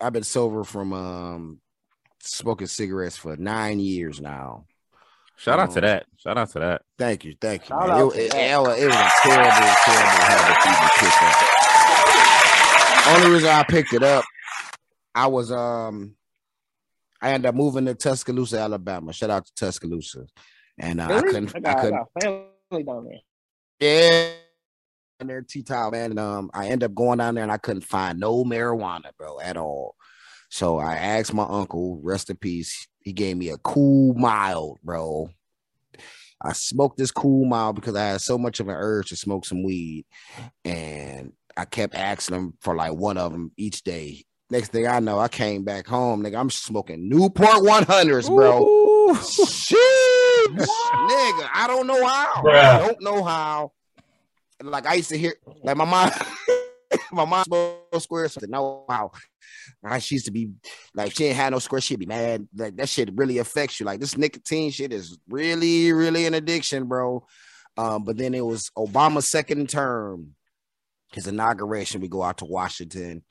I've 0.00 0.12
been 0.12 0.24
sober 0.24 0.64
from 0.64 0.92
um 0.92 1.60
smoking 2.20 2.66
cigarettes 2.66 3.16
for 3.16 3.36
nine 3.36 3.78
years 3.80 4.20
now. 4.20 4.64
Shout 5.36 5.58
out 5.58 5.72
to 5.72 5.78
Oh. 5.78 5.82
that. 5.82 6.06
Shout 6.16 6.38
out 6.38 6.50
to 6.50 6.58
that. 6.60 6.82
Thank 6.96 7.24
you, 7.24 7.34
thank 7.40 7.68
you. 7.68 7.76
Man. 7.76 7.90
It, 7.90 8.16
it- 8.16 8.30
that. 8.32 8.50
it 8.52 8.58
was- 8.62 8.78
it 8.78 8.86
was 8.86 8.96
a 8.96 9.10
terrible, 9.22 9.74
terrible 9.84 10.24
habit 10.24 10.62
to 10.62 10.68
even 10.70 10.90
pick 10.98 11.22
up. 11.22 11.36
Only 13.06 13.30
reason 13.34 13.50
I 13.50 13.62
picked 13.64 13.92
it 13.92 14.02
up, 14.02 14.24
I 15.14 15.26
was 15.26 15.52
um, 15.52 16.14
I 17.24 17.32
ended 17.32 17.48
up 17.48 17.54
moving 17.54 17.86
to 17.86 17.94
Tuscaloosa, 17.94 18.58
Alabama. 18.58 19.10
Shout 19.10 19.30
out 19.30 19.46
to 19.46 19.54
Tuscaloosa, 19.54 20.26
and 20.78 21.00
uh, 21.00 21.06
I 21.06 21.20
couldn't, 21.22 21.56
I 21.56 21.60
got, 21.60 21.76
I 21.78 21.80
couldn't, 21.80 22.06
family 22.20 22.84
down 22.84 23.04
there. 23.06 23.20
yeah. 23.80 24.28
And 25.20 25.30
there, 25.30 25.40
T 25.40 25.62
Top, 25.62 25.92
man, 25.92 26.10
and 26.10 26.20
um, 26.20 26.50
I 26.52 26.66
ended 26.66 26.90
up 26.90 26.94
going 26.94 27.18
down 27.18 27.36
there 27.36 27.44
and 27.44 27.52
I 27.52 27.56
couldn't 27.56 27.84
find 27.84 28.20
no 28.20 28.44
marijuana, 28.44 29.10
bro, 29.16 29.40
at 29.40 29.56
all. 29.56 29.94
So 30.50 30.78
I 30.78 30.96
asked 30.96 31.32
my 31.32 31.46
uncle, 31.48 31.98
rest 32.02 32.28
in 32.28 32.36
peace. 32.36 32.88
He 33.00 33.14
gave 33.14 33.38
me 33.38 33.48
a 33.48 33.56
Kool 33.56 34.12
Mild, 34.14 34.80
bro. 34.82 35.30
I 36.42 36.52
smoked 36.52 36.98
this 36.98 37.10
Kool 37.10 37.46
Mild 37.46 37.76
because 37.76 37.96
I 37.96 38.04
had 38.04 38.20
so 38.20 38.36
much 38.36 38.60
of 38.60 38.68
an 38.68 38.74
urge 38.74 39.08
to 39.08 39.16
smoke 39.16 39.46
some 39.46 39.62
weed, 39.62 40.04
and 40.62 41.32
I 41.56 41.64
kept 41.64 41.94
asking 41.94 42.36
him 42.36 42.54
for 42.60 42.74
like 42.74 42.92
one 42.92 43.16
of 43.16 43.32
them 43.32 43.50
each 43.56 43.82
day. 43.82 44.24
Next 44.50 44.72
thing 44.72 44.86
I 44.86 45.00
know, 45.00 45.18
I 45.18 45.28
came 45.28 45.64
back 45.64 45.86
home, 45.86 46.22
nigga. 46.22 46.38
I'm 46.38 46.50
smoking 46.50 47.08
Newport 47.08 47.48
100s, 47.48 48.28
bro. 48.28 48.62
Ooh. 48.62 49.14
Shit, 49.14 49.78
nigga. 50.52 51.48
I 51.54 51.64
don't 51.66 51.86
know 51.86 52.06
how. 52.06 52.42
I 52.48 52.78
don't 52.86 53.02
know 53.02 53.22
how. 53.22 53.72
Like 54.62 54.86
I 54.86 54.94
used 54.94 55.10
to 55.10 55.18
hear, 55.18 55.34
like 55.62 55.76
my 55.76 55.84
mom, 55.84 56.10
my 57.12 57.24
mom 57.24 57.44
smoked 57.44 58.02
square 58.02 58.28
something. 58.28 58.50
No 58.50 58.84
how. 58.88 59.12
Like, 59.82 60.02
She 60.02 60.16
used 60.16 60.26
to 60.26 60.32
be 60.32 60.50
like 60.94 61.14
she 61.14 61.26
ain't 61.26 61.36
had 61.36 61.52
no 61.52 61.58
square. 61.58 61.80
She'd 61.80 61.98
be 61.98 62.06
mad. 62.06 62.46
Like 62.54 62.76
that 62.76 62.88
shit 62.88 63.14
really 63.14 63.38
affects 63.38 63.80
you. 63.80 63.86
Like 63.86 64.00
this 64.00 64.16
nicotine 64.16 64.70
shit 64.70 64.92
is 64.92 65.18
really, 65.28 65.92
really 65.92 66.26
an 66.26 66.34
addiction, 66.34 66.84
bro. 66.86 67.26
Um, 67.76 68.04
but 68.04 68.16
then 68.16 68.34
it 68.34 68.44
was 68.44 68.70
Obama's 68.76 69.26
second 69.26 69.68
term, 69.68 70.34
his 71.12 71.26
inauguration. 71.26 72.00
We 72.00 72.08
go 72.08 72.22
out 72.22 72.38
to 72.38 72.44
Washington. 72.44 73.22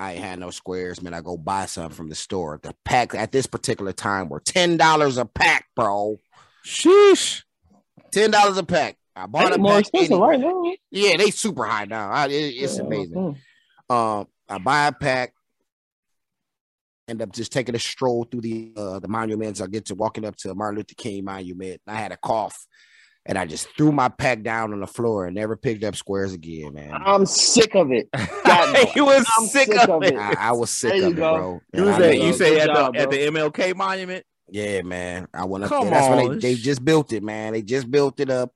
I 0.00 0.12
ain't 0.12 0.24
had 0.24 0.38
no 0.38 0.50
squares, 0.50 1.02
man. 1.02 1.12
I 1.12 1.20
go 1.20 1.36
buy 1.36 1.66
some 1.66 1.90
from 1.90 2.08
the 2.08 2.14
store. 2.14 2.58
The 2.62 2.74
pack 2.86 3.14
at 3.14 3.32
this 3.32 3.46
particular 3.46 3.92
time 3.92 4.28
were 4.30 4.40
ten 4.40 4.76
dollars 4.78 5.18
a 5.18 5.26
pack, 5.26 5.66
bro. 5.76 6.16
Sheesh. 6.64 7.42
Ten 8.10 8.30
dollars 8.30 8.56
a 8.56 8.62
pack. 8.64 8.96
I 9.14 9.26
bought 9.26 9.50
They 9.50 9.56
a 9.56 9.58
more 9.58 9.72
pack 9.72 9.80
expensive 9.80 10.12
anyway. 10.12 10.28
right 10.28 10.40
now. 10.40 10.72
Yeah, 10.90 11.16
they 11.18 11.30
super 11.30 11.66
high 11.66 11.84
now. 11.84 12.10
I, 12.10 12.26
it- 12.28 12.32
it's 12.32 12.78
Yeah, 12.78 12.84
amazing. 12.84 13.36
mm. 13.90 13.94
Um, 13.94 14.26
I 14.48 14.58
buy 14.58 14.86
a 14.86 14.92
pack. 14.92 15.34
End 17.08 17.20
up 17.22 17.32
just 17.32 17.52
taking 17.52 17.74
a 17.74 17.78
stroll 17.78 18.24
through 18.24 18.40
the 18.42 18.72
uh, 18.76 19.00
the 19.00 19.08
monuments. 19.08 19.60
I 19.60 19.66
get 19.66 19.84
to 19.86 19.94
walking 19.94 20.24
up 20.24 20.36
to 20.36 20.54
Martin 20.54 20.78
Luther 20.78 20.94
King 20.96 21.24
monument. 21.24 21.80
I 21.86 21.96
had 21.96 22.12
a 22.12 22.16
cough, 22.16 22.66
and 23.26 23.36
I 23.38 23.46
just 23.46 23.68
threw 23.76 23.92
my 23.92 24.08
pack 24.08 24.42
down 24.42 24.72
on 24.72 24.80
the 24.80 24.86
floor 24.86 25.26
and 25.26 25.34
never 25.34 25.56
picked 25.56 25.84
up 25.84 25.94
squares 25.94 26.32
again, 26.32 26.74
man. 26.74 26.92
I'm 26.92 27.26
sick 27.26 27.74
of 27.74 27.90
it. 27.92 28.08
He 28.94 29.00
was 29.00 29.24
I'm 29.38 29.46
sick, 29.46 29.68
sick 29.72 29.82
of 29.82 29.90
of 29.90 30.02
it. 30.02 30.14
it. 30.14 30.18
I, 30.18 30.48
I 30.48 30.52
was 30.52 30.70
sick 30.70 30.90
There 30.90 30.98
you 31.00 31.06
of 31.08 31.12
it, 31.12 31.16
go. 31.16 31.34
bro. 31.36 31.52
You 31.52 31.60
And 31.74 31.86
was 31.86 31.98
at, 32.00 32.16
you 32.18 32.32
say 32.32 32.58
at 32.60 32.66
job, 32.66 32.94
the 32.94 33.00
at 33.00 33.10
the. 33.10 33.16
MLK 33.18 33.76
monument. 33.76 34.24
Yeah, 34.48 34.82
man. 34.82 35.28
I 35.32 35.44
went 35.44 35.64
up 35.64 35.68
Come 35.68 35.84
there. 35.84 35.94
That's 35.94 36.08
when 36.08 36.18
on. 36.26 36.38
they, 36.40 36.54
they 36.54 36.54
just 36.56 36.84
built 36.84 37.12
it, 37.12 37.22
man. 37.22 37.52
They 37.52 37.62
just 37.62 37.88
built 37.90 38.18
it 38.20 38.30
up. 38.30 38.52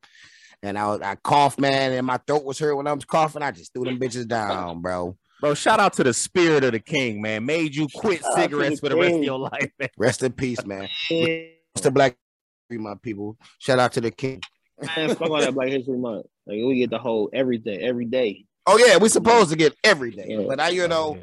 And 0.62 0.78
I 0.78 0.94
I 1.12 1.14
coughed, 1.16 1.60
man, 1.60 1.92
and 1.92 2.06
my 2.06 2.16
throat 2.26 2.42
was 2.44 2.58
hurt 2.58 2.74
when 2.74 2.86
I 2.86 2.92
was 2.94 3.04
coughing. 3.04 3.42
I 3.42 3.50
just 3.50 3.72
threw 3.74 3.84
them 3.84 4.00
bitches 4.00 4.26
down, 4.26 4.80
bro. 4.80 5.16
Bro, 5.40 5.54
shout 5.54 5.78
out 5.78 5.92
to 5.94 6.04
the 6.04 6.14
spirit 6.14 6.64
of 6.64 6.72
the 6.72 6.80
king, 6.80 7.20
man. 7.20 7.44
Made 7.44 7.76
you 7.76 7.86
quit 7.94 8.22
Shout 8.22 8.34
cigarettes 8.34 8.80
the 8.80 8.88
for 8.88 8.94
the 8.94 8.96
rest 8.96 9.16
of 9.16 9.22
your 9.24 9.38
life, 9.38 9.70
man. 9.78 9.90
Rest 9.98 10.22
in 10.22 10.32
peace, 10.32 10.64
man. 10.64 10.88
Mr. 11.10 11.92
Black, 11.92 12.16
my 12.70 12.94
people. 13.02 13.36
Shout 13.58 13.78
out 13.78 13.92
to 13.92 14.00
the 14.00 14.10
king. 14.10 14.40
Man, 14.80 15.14
fuck 15.14 15.30
all 15.30 15.40
that 15.40 15.54
Black 15.54 15.68
History 15.68 15.96
Month. 15.98 16.26
Like 16.46 16.56
we 16.64 16.78
get 16.78 16.90
the 16.90 16.98
whole 16.98 17.30
everything 17.32 17.80
every 17.80 18.04
day. 18.06 18.44
Oh 18.66 18.76
yeah, 18.78 18.96
we 18.98 19.08
supposed 19.08 19.50
to 19.50 19.56
get 19.56 19.74
every 19.84 20.10
day, 20.10 20.26
Yeah. 20.28 20.44
but 20.48 20.58
I, 20.60 20.70
you 20.70 20.88
know, 20.88 21.18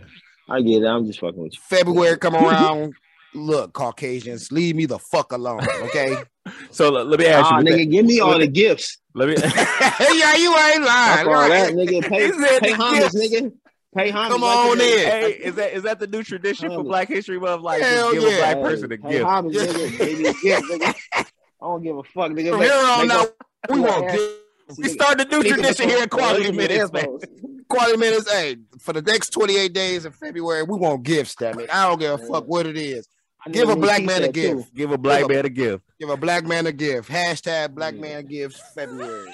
I 0.50 0.62
get 0.62 0.84
it. 0.84 0.86
I'm 0.88 1.06
just 1.06 1.20
fucking 1.20 1.42
with 1.42 1.54
you. 1.54 1.60
February 1.64 2.18
come 2.18 2.36
around. 2.44 2.94
Look, 3.34 3.72
Caucasians, 3.74 4.52
leave 4.52 4.76
me 4.76 4.86
the 4.86 5.00
fuck 5.00 5.32
alone, 5.32 5.66
okay? 5.84 6.16
So 6.72 6.90
let, 6.90 7.06
let 7.06 7.20
me 7.20 7.28
ask 7.28 7.52
Ah, 7.52 7.60
you. 7.60 7.66
nigga, 7.66 7.92
give 7.92 8.06
me 8.06 8.20
all 8.20 8.40
the 8.40 8.48
gifts. 8.48 8.98
Let 9.14 9.30
me. 9.30 9.36
yeah, 9.40 10.36
you 10.36 10.50
ain't 10.58 10.84
lying. 10.84 11.18
Fuck 11.18 11.28
all 11.28 11.48
that, 11.50 11.74
nigga. 11.74 12.02
Pay, 12.02 12.32
pay 12.60 12.72
homage, 12.72 13.12
nigga. 13.12 13.52
Pay 13.96 14.10
homage. 14.10 14.32
Come 14.32 14.44
on 14.44 14.78
the- 14.80 14.84
in. 14.84 15.00
hey, 15.08 15.32
is 15.34 15.54
that 15.56 15.74
is 15.74 15.84
that 15.84 16.00
the 16.00 16.08
new 16.08 16.24
tradition 16.24 16.70
for 16.72 16.84
Black 16.84 17.10
History 17.10 17.40
Month? 17.40 17.62
Like, 17.62 17.84
Hell 17.84 18.12
just 18.12 18.22
give 18.26 18.32
yeah. 18.32 18.38
a 18.38 18.40
black 18.40 18.58
Hey, 18.58 18.64
person 18.64 18.92
a 18.92 18.98
pay 18.98 19.12
gift. 19.12 19.24
homage, 19.26 19.54
nigga. 19.56 19.98
Give 20.00 20.42
gift, 20.42 20.64
nigga. 20.72 21.26
I 21.62 21.66
don't 21.68 21.84
give 21.84 21.98
a 21.98 22.04
fuck, 22.04 22.32
nigga. 22.32 22.50
From 22.52 22.60
Make- 22.60 22.72
here 22.72 22.82
on 22.84 23.08
make 23.08 23.18
out, 23.18 23.34
we 23.70 23.80
make 23.82 23.90
won't 23.92 24.12
a- 24.12 24.40
We 24.78 24.88
started 24.90 25.28
a 25.32 25.38
new 25.38 25.44
tradition 25.44 25.90
here 25.90 26.04
at 26.04 26.10
Quality 26.10 26.52
Minutes, 26.52 26.92
man. 26.92 27.18
quality 27.70 27.98
minutes. 27.98 28.32
Hey, 28.32 28.58
for 28.80 28.94
the 28.94 29.02
next 29.02 29.30
28 29.30 29.72
days 29.74 30.06
of 30.06 30.16
February, 30.16 30.64
we 30.64 30.78
want 30.78 31.04
gifts, 31.04 31.36
damn 31.36 31.60
it. 31.60 31.70
I 31.74 31.88
don't 31.88 32.00
give 32.00 32.14
a 32.14 32.18
fuck 32.18 32.46
what 32.48 32.66
it 32.66 32.78
is. 32.78 33.08
Give 33.52 33.70
a 33.70 33.76
black 33.76 34.04
man 34.04 34.24
a 34.24 34.30
gift. 34.32 34.74
Give 34.76 34.92
a 34.92 34.98
black 34.98 35.28
man 35.28 35.46
a 35.46 35.50
gift. 35.50 35.84
Give 36.00 36.10
a 36.10 36.18
black 36.18 36.46
man 36.46 36.68
a 36.68 36.72
gift. 36.72 37.10
Hashtag 37.10 37.74
black 37.74 37.96
man 37.96 38.26
gifts 38.26 38.62
February. 38.76 39.32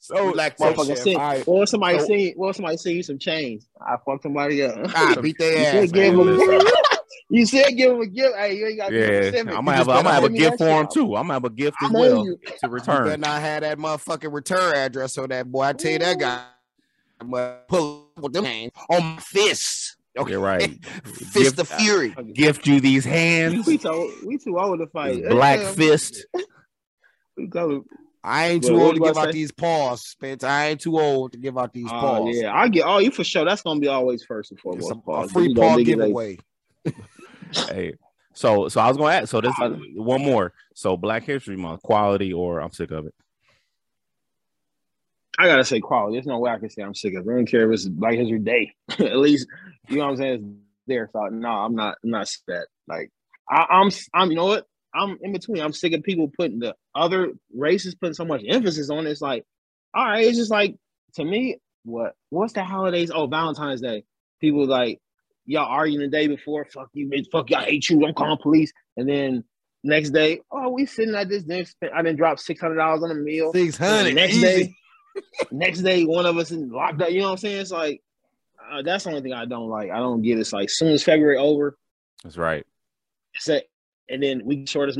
So, 0.00 0.26
We 0.26 0.32
like 0.34 0.58
so- 0.58 0.72
Fuck 0.72 0.86
Motherfucker 0.86 1.04
shit. 1.04 1.16
send, 1.16 1.44
or 1.46 1.66
somebody 1.66 1.98
So- 2.00 2.06
send, 2.06 2.34
or 2.36 2.52
somebody 2.54 2.76
send 2.76 2.96
you 2.96 3.02
some 3.04 3.18
change. 3.18 3.62
I 3.80 3.96
fuck 4.04 4.22
somebody 4.22 4.62
up. 4.64 4.74
Ah, 4.94 5.14
beat 5.22 5.36
you 5.40 5.46
their 5.46 5.82
ass. 5.84 6.82
give 7.32 7.52
man. 7.52 7.52
him 7.52 7.52
Listen. 7.52 7.58
a 7.58 7.62
you 7.62 7.64
said 7.64 7.76
give 7.76 7.92
him 7.92 8.00
a 8.00 8.06
gift. 8.06 8.36
Hey, 8.36 8.56
you 8.58 8.66
ain't 8.66 8.78
got 8.78 8.92
yeah, 8.92 9.06
specific. 9.06 9.38
I'm 9.40 9.64
gonna 9.64 9.72
have, 9.72 9.86
just 9.86 9.88
a, 9.88 9.92
I'm 9.92 10.02
gonna 10.04 10.14
have 10.14 10.24
a 10.24 10.28
gift 10.30 10.58
for 10.58 10.68
him 10.68 10.88
too. 10.92 11.16
I'm 11.16 11.22
gonna 11.24 11.32
have 11.34 11.44
a 11.44 11.50
gift 11.50 11.76
as 11.82 11.90
well 11.90 12.24
you. 12.26 12.36
to 12.36 12.42
You 12.46 12.68
better 12.68 12.68
return. 12.70 13.20
not 13.20 13.40
have 13.40 13.60
that 13.62 13.78
motherfucking 13.78 14.32
return 14.32 14.74
address 14.76 15.18
on 15.18 15.28
that 15.30 15.50
boy. 15.50 15.62
I 15.62 15.72
tell 15.72 15.92
you 15.92 15.98
that 16.00 16.18
guy. 16.18 16.44
I'm 17.20 17.30
gonna 17.30 17.58
pull 17.68 18.08
up 18.16 18.22
with 18.24 18.32
them 18.32 18.44
hands 18.44 18.72
on 18.90 19.02
my 19.04 19.16
fists. 19.20 19.96
Okay, 20.18 20.32
You're 20.32 20.40
right. 20.40 20.84
Fist 21.04 21.56
Gift- 21.56 21.58
of 21.60 21.68
fury. 21.68 22.14
Gift 22.34 22.66
you 22.66 22.80
these 22.80 23.04
hands, 23.04 23.66
We 23.66 23.78
too 23.78 24.12
we 24.26 24.36
too 24.38 24.58
old 24.58 24.78
to 24.80 24.86
fight. 24.88 25.22
black 25.28 25.60
fist. 25.60 26.26
We 27.36 27.46
go. 27.46 27.84
I 28.22 28.48
ain't 28.50 28.62
too 28.64 28.74
what 28.74 28.82
old 28.82 28.94
to 28.96 29.00
give 29.00 29.16
I 29.16 29.20
out 29.22 29.26
say? 29.28 29.32
these 29.32 29.50
paws, 29.52 30.02
Spence. 30.04 30.44
I 30.44 30.66
ain't 30.68 30.80
too 30.82 31.00
old 31.00 31.32
to 31.32 31.38
give 31.38 31.56
out 31.56 31.72
these 31.72 31.86
Oh 31.90 31.98
paws. 31.98 32.36
yeah, 32.36 32.52
I 32.54 32.68
get. 32.68 32.84
Oh, 32.86 32.98
you 32.98 33.10
for 33.10 33.24
sure. 33.24 33.44
That's 33.46 33.62
gonna 33.62 33.80
be 33.80 33.88
always 33.88 34.22
first 34.22 34.50
and 34.50 34.60
foremost. 34.60 34.92
a, 34.92 35.10
a 35.10 35.28
free 35.28 35.54
paw 35.54 35.76
giveaway. 35.78 36.38
Hey, 37.52 37.94
so 38.34 38.68
so 38.68 38.80
I 38.80 38.88
was 38.88 38.96
gonna 38.96 39.14
ask. 39.14 39.28
So 39.28 39.40
this 39.40 39.54
Uh, 39.60 39.76
one 39.94 40.22
more. 40.22 40.52
So 40.74 40.96
Black 40.96 41.24
History 41.24 41.56
Month, 41.56 41.82
quality 41.82 42.32
or 42.32 42.60
I'm 42.60 42.72
sick 42.72 42.90
of 42.90 43.06
it. 43.06 43.14
I 45.38 45.46
gotta 45.46 45.64
say 45.64 45.80
quality. 45.80 46.16
There's 46.16 46.26
no 46.26 46.38
way 46.38 46.50
I 46.50 46.58
can 46.58 46.70
say 46.70 46.82
I'm 46.82 46.94
sick 46.94 47.14
of 47.14 47.26
it. 47.26 47.30
I 47.30 47.34
don't 47.34 47.46
care 47.46 47.70
if 47.70 47.74
it's 47.74 47.88
Black 47.88 48.14
History 48.14 48.38
Day. 48.38 48.72
At 48.98 49.16
least 49.16 49.48
you 49.88 49.98
know 49.98 50.04
what 50.04 50.10
I'm 50.10 50.16
saying. 50.16 50.34
It's 50.34 50.44
there. 50.86 51.08
So 51.12 51.26
no, 51.26 51.48
I'm 51.48 51.74
not. 51.74 51.96
I'm 52.04 52.10
not 52.10 52.30
that. 52.48 52.66
Like 52.86 53.10
I, 53.48 53.66
I'm. 53.70 53.90
I'm. 54.14 54.30
You 54.30 54.36
know 54.36 54.46
what? 54.46 54.66
I'm 54.94 55.18
in 55.22 55.32
between. 55.32 55.62
I'm 55.62 55.72
sick 55.72 55.92
of 55.94 56.02
people 56.02 56.30
putting 56.36 56.58
the 56.58 56.74
other 56.94 57.32
races 57.54 57.94
putting 57.94 58.14
so 58.14 58.24
much 58.24 58.42
emphasis 58.46 58.90
on 58.90 59.06
it. 59.06 59.10
It's 59.10 59.22
like, 59.22 59.44
all 59.94 60.04
right, 60.04 60.24
it's 60.24 60.36
just 60.36 60.50
like 60.50 60.76
to 61.14 61.24
me, 61.24 61.58
what 61.84 62.14
what's 62.30 62.52
the 62.52 62.64
holidays? 62.64 63.10
Oh, 63.10 63.26
Valentine's 63.26 63.80
Day. 63.80 64.04
People 64.40 64.66
like 64.66 65.00
y'all 65.46 65.66
arguing 65.66 66.00
the 66.00 66.08
day 66.08 66.26
before. 66.26 66.64
Fuck 66.64 66.90
you, 66.92 67.08
bitch. 67.08 67.26
Fuck 67.30 67.50
you. 67.50 67.56
I 67.56 67.64
hate 67.64 67.88
you. 67.88 68.06
I'm 68.06 68.14
calling 68.14 68.38
police. 68.42 68.72
And 68.96 69.08
then 69.08 69.44
next 69.82 70.10
day, 70.10 70.40
oh, 70.50 70.70
we 70.70 70.86
sitting 70.86 71.14
at 71.14 71.28
this. 71.28 71.44
Dinner. 71.44 71.64
I 71.94 72.02
didn't 72.02 72.16
drop 72.16 72.38
six 72.38 72.60
hundred 72.60 72.76
dollars 72.76 73.02
on 73.02 73.10
a 73.10 73.14
meal. 73.14 73.52
Six 73.52 73.76
hundred. 73.76 74.14
next 74.14 74.34
easy. 74.34 74.42
day, 74.42 74.74
next 75.50 75.80
day, 75.80 76.04
one 76.04 76.26
of 76.26 76.36
us 76.36 76.50
is 76.50 76.70
locked 76.70 77.02
up. 77.02 77.10
You 77.10 77.20
know 77.20 77.26
what 77.26 77.32
I'm 77.32 77.38
saying? 77.38 77.60
It's 77.60 77.70
like 77.70 78.02
uh, 78.70 78.82
that's 78.82 79.04
the 79.04 79.10
only 79.10 79.22
thing 79.22 79.32
I 79.32 79.44
don't 79.44 79.68
like. 79.68 79.90
I 79.90 79.98
don't 79.98 80.22
get. 80.22 80.38
It's 80.38 80.52
like 80.52 80.70
soon 80.70 80.92
as 80.92 81.02
February 81.02 81.36
over, 81.36 81.76
That's 82.22 82.36
right. 82.36 82.64
it's 83.34 83.48
a, 83.48 83.62
and 84.08 84.22
then 84.22 84.42
we 84.44 84.66
short 84.66 84.88
as 84.88 84.98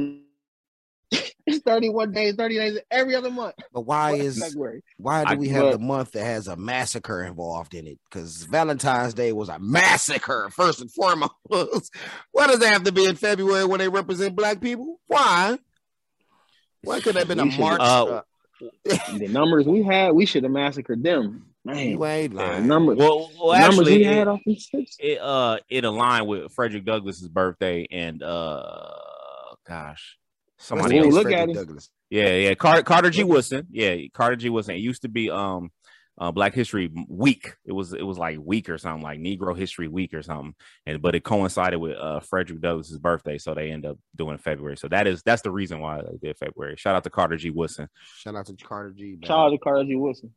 it's 1.46 1.58
31 1.64 2.12
days, 2.12 2.34
30 2.34 2.54
days 2.56 2.78
every 2.90 3.14
other 3.14 3.30
month. 3.30 3.54
But 3.72 3.82
why 3.82 4.12
is 4.14 4.38
February? 4.38 4.82
why 4.96 5.24
do 5.24 5.32
I- 5.32 5.36
we 5.36 5.48
have 5.48 5.62
but- 5.64 5.72
the 5.72 5.78
month 5.78 6.12
that 6.12 6.24
has 6.24 6.48
a 6.48 6.56
massacre 6.56 7.22
involved 7.24 7.74
in 7.74 7.86
it? 7.86 7.98
Because 8.10 8.44
Valentine's 8.44 9.14
Day 9.14 9.32
was 9.32 9.48
a 9.48 9.58
massacre 9.58 10.48
first 10.50 10.80
and 10.80 10.90
foremost. 10.92 11.32
why 12.32 12.46
does 12.46 12.60
it 12.62 12.68
have 12.68 12.84
to 12.84 12.92
be 12.92 13.06
in 13.06 13.16
February 13.16 13.64
when 13.64 13.78
they 13.78 13.88
represent 13.88 14.36
black 14.36 14.60
people? 14.60 15.00
Why? 15.06 15.58
Why 16.82 17.00
could 17.00 17.14
that 17.14 17.26
have 17.26 17.28
been 17.28 17.38
a 17.40 17.44
March? 17.46 17.80
uh, 17.80 18.22
The 19.18 19.28
numbers 19.28 19.66
we 19.66 19.82
had, 19.82 20.12
we 20.12 20.26
should 20.26 20.42
have 20.44 20.52
massacred 20.52 21.02
them. 21.02 21.46
Man, 21.64 21.90
you 21.90 21.96
the 21.98 22.28
lying. 22.28 22.66
numbers, 22.66 22.98
Well, 22.98 23.30
well 23.40 23.52
the 23.52 23.58
numbers 23.60 23.78
actually, 23.80 23.98
we 23.98 24.04
had 24.04 24.18
it, 24.22 24.28
off 24.28 24.40
these 24.44 24.68
it 24.98 25.20
uh 25.20 25.58
it 25.68 25.84
aligned 25.84 26.26
with 26.26 26.52
Frederick 26.52 26.84
Douglass's 26.84 27.28
birthday 27.28 27.86
and 27.88 28.20
uh 28.20 28.88
gosh 29.68 30.18
somebody 30.62 30.98
Ooh, 30.98 31.04
else. 31.04 31.14
look 31.14 31.22
Frederick 31.24 31.40
at 31.40 31.48
him. 31.48 31.54
Douglass. 31.66 31.90
Yeah, 32.10 32.34
yeah. 32.34 32.54
Carter, 32.54 32.82
Carter 32.82 33.10
G. 33.10 33.24
Woodson. 33.24 33.66
Yeah, 33.70 33.96
Carter 34.12 34.36
G. 34.36 34.48
Woodson. 34.48 34.74
It 34.74 34.78
used 34.80 35.02
to 35.02 35.08
be 35.08 35.30
um 35.30 35.70
uh, 36.18 36.30
Black 36.30 36.54
History 36.54 36.90
Week. 37.08 37.54
It 37.64 37.72
was 37.72 37.92
it 37.94 38.02
was 38.02 38.18
like 38.18 38.38
week 38.38 38.68
or 38.68 38.78
something, 38.78 39.02
like 39.02 39.18
Negro 39.18 39.56
History 39.56 39.88
Week 39.88 40.12
or 40.14 40.22
something. 40.22 40.54
And 40.86 41.00
but 41.00 41.14
it 41.14 41.24
coincided 41.24 41.78
with 41.78 41.96
uh 41.96 42.20
Frederick 42.20 42.60
Douglass's 42.60 42.98
birthday, 42.98 43.38
so 43.38 43.54
they 43.54 43.70
end 43.70 43.86
up 43.86 43.98
doing 44.14 44.38
February. 44.38 44.76
So 44.76 44.88
that 44.88 45.06
is 45.06 45.22
that's 45.22 45.42
the 45.42 45.50
reason 45.50 45.80
why 45.80 46.02
they 46.02 46.28
did 46.28 46.36
February. 46.36 46.76
Shout 46.76 46.94
out 46.94 47.04
to 47.04 47.10
Carter 47.10 47.36
G. 47.36 47.50
Woodson. 47.50 47.88
Shout 48.18 48.36
out 48.36 48.46
to 48.46 48.54
Carter 48.54 48.90
G. 48.90 49.12
man. 49.12 49.22
Shout 49.26 49.38
out 49.46 49.50
to 49.50 49.58
Carter 49.58 49.84
G. 49.84 49.96
Wilson. 49.96 50.32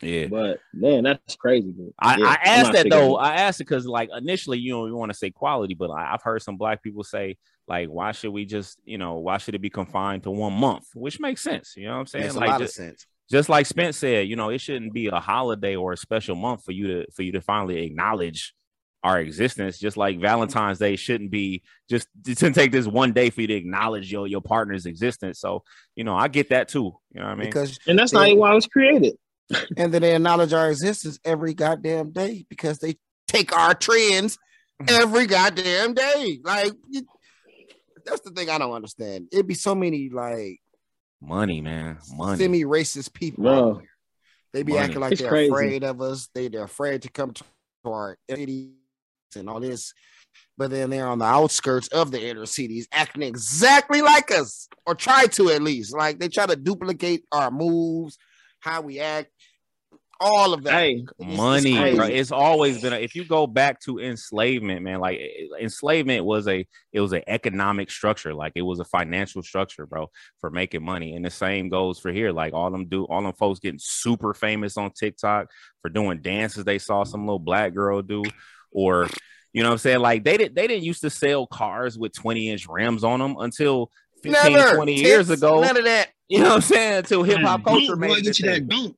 Yeah. 0.00 0.26
But 0.26 0.60
man, 0.72 1.04
that's 1.04 1.36
crazy. 1.36 1.72
Dude. 1.72 1.92
I, 1.98 2.18
Yeah, 2.18 2.26
I 2.26 2.30
I'm 2.30 2.38
asked 2.44 2.72
that 2.72 2.90
though. 2.90 3.18
it. 3.18 3.22
I 3.22 3.34
asked 3.34 3.60
it 3.60 3.64
because 3.64 3.86
like 3.86 4.08
initially, 4.16 4.58
you 4.58 4.72
know, 4.72 4.86
you 4.86 4.96
want 4.96 5.12
to 5.12 5.18
say 5.18 5.30
quality, 5.30 5.74
but 5.74 5.90
I, 5.90 6.14
I've 6.14 6.22
heard 6.22 6.42
some 6.42 6.56
black 6.56 6.82
people 6.82 7.04
say 7.04 7.36
like, 7.68 7.88
why 7.88 8.12
should 8.12 8.32
we 8.32 8.44
just, 8.44 8.78
you 8.84 8.98
know, 8.98 9.18
why 9.18 9.38
should 9.38 9.54
it 9.54 9.60
be 9.60 9.70
confined 9.70 10.24
to 10.24 10.30
one 10.30 10.52
month? 10.52 10.86
Which 10.94 11.20
makes 11.20 11.42
sense. 11.42 11.74
You 11.76 11.86
know 11.86 11.94
what 11.94 12.00
I'm 12.00 12.06
saying? 12.06 12.24
Makes 12.24 12.34
a 12.36 12.40
lot 12.40 12.60
just, 12.60 12.78
of 12.78 12.84
sense. 12.84 13.06
just 13.30 13.48
like 13.48 13.66
Spence 13.66 13.96
said, 13.98 14.28
you 14.28 14.36
know, 14.36 14.50
it 14.50 14.60
shouldn't 14.60 14.92
be 14.92 15.06
a 15.06 15.20
holiday 15.20 15.76
or 15.76 15.92
a 15.92 15.96
special 15.96 16.34
month 16.34 16.64
for 16.64 16.72
you 16.72 16.86
to 16.88 17.12
for 17.12 17.22
you 17.22 17.32
to 17.32 17.40
finally 17.40 17.84
acknowledge 17.84 18.54
our 19.02 19.20
existence. 19.20 19.78
Just 19.78 19.96
like 19.96 20.20
Valentine's 20.20 20.78
Day 20.78 20.96
shouldn't 20.96 21.30
be 21.30 21.62
just 21.88 22.08
to 22.24 22.50
take 22.50 22.72
this 22.72 22.86
one 22.86 23.12
day 23.12 23.30
for 23.30 23.40
you 23.40 23.46
to 23.48 23.54
acknowledge 23.54 24.10
your 24.10 24.26
your 24.26 24.42
partner's 24.42 24.86
existence. 24.86 25.40
So, 25.40 25.62
you 25.94 26.04
know, 26.04 26.16
I 26.16 26.28
get 26.28 26.50
that 26.50 26.68
too. 26.68 26.92
You 27.12 27.20
know 27.20 27.26
what 27.26 27.32
I 27.32 27.34
mean? 27.36 27.48
Because 27.48 27.78
And 27.86 27.98
that's 27.98 28.12
not 28.12 28.26
even 28.26 28.38
why 28.38 28.52
it 28.52 28.54
was 28.54 28.66
created. 28.66 29.16
and 29.76 29.92
then 29.92 30.02
they 30.02 30.14
acknowledge 30.14 30.52
our 30.52 30.70
existence 30.70 31.18
every 31.24 31.54
goddamn 31.54 32.10
day 32.10 32.44
because 32.48 32.78
they 32.78 32.96
take 33.28 33.56
our 33.56 33.74
trends 33.74 34.38
mm-hmm. 34.82 35.02
every 35.02 35.26
goddamn 35.26 35.94
day. 35.94 36.40
Like 36.42 36.72
you- 36.88 37.06
that's 38.04 38.22
the 38.22 38.30
thing 38.30 38.48
I 38.50 38.58
don't 38.58 38.72
understand. 38.72 39.28
It'd 39.32 39.46
be 39.46 39.54
so 39.54 39.74
many 39.74 40.08
like 40.08 40.60
money, 41.20 41.60
man, 41.60 41.98
money. 42.14 42.38
semi-racist 42.38 43.12
people. 43.12 43.44
No. 43.44 43.70
out 43.70 43.80
here. 43.80 43.90
They 44.52 44.62
be 44.62 44.72
Money. 44.72 44.84
acting 44.84 45.00
like 45.00 45.12
It's 45.12 45.20
they're 45.20 45.30
crazy. 45.30 45.50
afraid 45.50 45.84
of 45.84 46.00
us. 46.00 46.28
They 46.34 46.48
they're 46.48 46.64
afraid 46.64 47.02
to 47.02 47.10
come 47.10 47.32
to 47.32 47.44
our 47.84 48.16
cities 48.28 48.70
and 49.36 49.48
all 49.48 49.60
this. 49.60 49.92
But 50.56 50.70
then 50.70 50.90
they're 50.90 51.06
on 51.06 51.18
the 51.18 51.24
outskirts 51.24 51.88
of 51.88 52.10
the 52.10 52.28
inner 52.28 52.46
cities, 52.46 52.88
acting 52.92 53.22
exactly 53.22 54.02
like 54.02 54.30
us, 54.30 54.68
or 54.86 54.94
try 54.94 55.26
to 55.26 55.50
at 55.50 55.62
least. 55.62 55.94
Like 55.94 56.18
they 56.18 56.28
try 56.28 56.46
to 56.46 56.56
duplicate 56.56 57.24
our 57.32 57.50
moves, 57.50 58.18
how 58.60 58.80
we 58.82 59.00
act, 59.00 59.30
all 60.20 60.52
of 60.52 60.62
that. 60.64 60.72
Hey, 60.74 60.92
It's- 60.96 61.08
it's 61.18 61.36
money 61.36 61.76
crazy. 61.76 61.96
bro. 61.96 62.06
it's 62.06 62.30
always 62.32 62.82
been 62.82 62.92
a, 62.92 62.96
if 62.96 63.14
you 63.14 63.24
go 63.24 63.46
back 63.46 63.80
to 63.80 63.98
enslavement 64.00 64.82
man 64.82 65.00
like 65.00 65.18
enslavement 65.60 66.24
was 66.24 66.46
a 66.46 66.66
it 66.92 67.00
was 67.00 67.12
an 67.12 67.22
economic 67.26 67.90
structure 67.90 68.34
like 68.34 68.52
it 68.54 68.62
was 68.62 68.80
a 68.80 68.84
financial 68.84 69.42
structure 69.42 69.86
bro 69.86 70.10
for 70.40 70.50
making 70.50 70.82
money 70.84 71.14
and 71.16 71.24
the 71.24 71.30
same 71.30 71.68
goes 71.68 71.98
for 71.98 72.12
here 72.12 72.32
like 72.32 72.52
all 72.52 72.70
them 72.70 72.86
do 72.86 73.04
all 73.04 73.22
them 73.22 73.32
folks 73.32 73.60
getting 73.60 73.80
super 73.82 74.34
famous 74.34 74.76
on 74.76 74.90
tiktok 74.92 75.48
for 75.80 75.88
doing 75.88 76.20
dances 76.20 76.64
they 76.64 76.78
saw 76.78 77.02
some 77.04 77.22
little 77.26 77.38
black 77.38 77.72
girl 77.74 78.02
do 78.02 78.22
or 78.70 79.08
you 79.52 79.62
know 79.62 79.68
what 79.70 79.72
i'm 79.74 79.78
saying 79.78 80.00
like 80.00 80.22
they 80.24 80.36
didn't 80.36 80.54
they 80.54 80.66
didn't 80.66 80.84
used 80.84 81.00
to 81.00 81.10
sell 81.10 81.46
cars 81.46 81.98
with 81.98 82.12
20 82.12 82.50
inch 82.50 82.66
rims 82.68 83.04
on 83.04 83.20
them 83.20 83.36
until 83.38 83.90
15 84.22 84.52
Never. 84.52 84.76
20 84.76 84.94
years 84.94 85.30
ago 85.30 85.60
None 85.62 85.78
of 85.78 85.84
that. 85.84 86.08
you 86.28 86.40
know 86.40 86.48
what 86.50 86.54
i'm 86.56 86.60
saying 86.60 86.98
until 86.98 87.22
hip-hop 87.22 87.64
culture 87.64 87.96
made 87.96 88.18
it 88.18 88.24
get 88.24 88.38
you 88.38 88.46
that 88.46 88.54
thing. 88.58 88.66
dunk. 88.68 88.96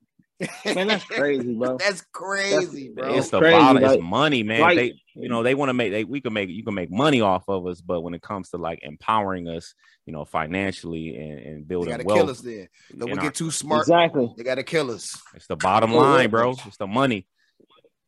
Man, 0.75 0.87
that's 0.89 1.05
crazy, 1.05 1.55
bro. 1.55 1.77
That's 1.79 2.03
crazy, 2.13 2.89
bro. 2.91 3.15
It's 3.15 3.31
the 3.31 3.39
Crazy, 3.41 3.59
bottom. 3.59 3.83
like- 3.83 3.95
it's 3.99 4.03
money, 4.03 4.43
man. 4.43 4.61
like- 4.61 4.77
they, 4.77 4.95
you 5.15 5.29
know, 5.29 5.43
they 5.43 5.55
want 5.55 5.69
to 5.71 5.75
make. 5.75 5.93
They 5.93 6.05
we 6.05 6.21
can 6.21 6.33
make. 6.33 6.49
You 6.49 6.65
can 6.65 6.75
make 6.75 6.91
money 6.91 7.21
off 7.21 7.45
of 7.49 7.67
us, 7.67 7.81
but 7.81 8.01
when 8.01 8.15
it 8.15 8.23
comes 8.23 8.49
to 8.51 8.57
like 8.57 8.79
empowering 8.83 9.49
us, 9.49 9.75
you 10.07 10.13
know, 10.13 10.25
financially 10.25 11.17
and, 11.17 11.39
and 11.39 11.57
they 11.59 11.63
building 11.69 11.91
gotta 11.91 12.05
wealth, 12.05 12.19
kill 12.21 12.31
us 12.31 12.41
then. 12.41 12.69
Don't 12.97 13.11
we 13.11 13.17
our- 13.19 13.25
get 13.25 13.35
too 13.35 13.51
smart. 13.51 13.83
Exactly. 13.83 14.33
They 14.37 14.45
gotta 14.45 14.63
kill 14.63 14.91
us. 14.91 15.21
it's 15.35 15.47
the 15.47 15.57
bottom 15.57 15.93
line, 15.93 16.31
bro. 16.31 16.53
It's 16.67 16.77
the 16.79 16.87
money. 16.87 17.27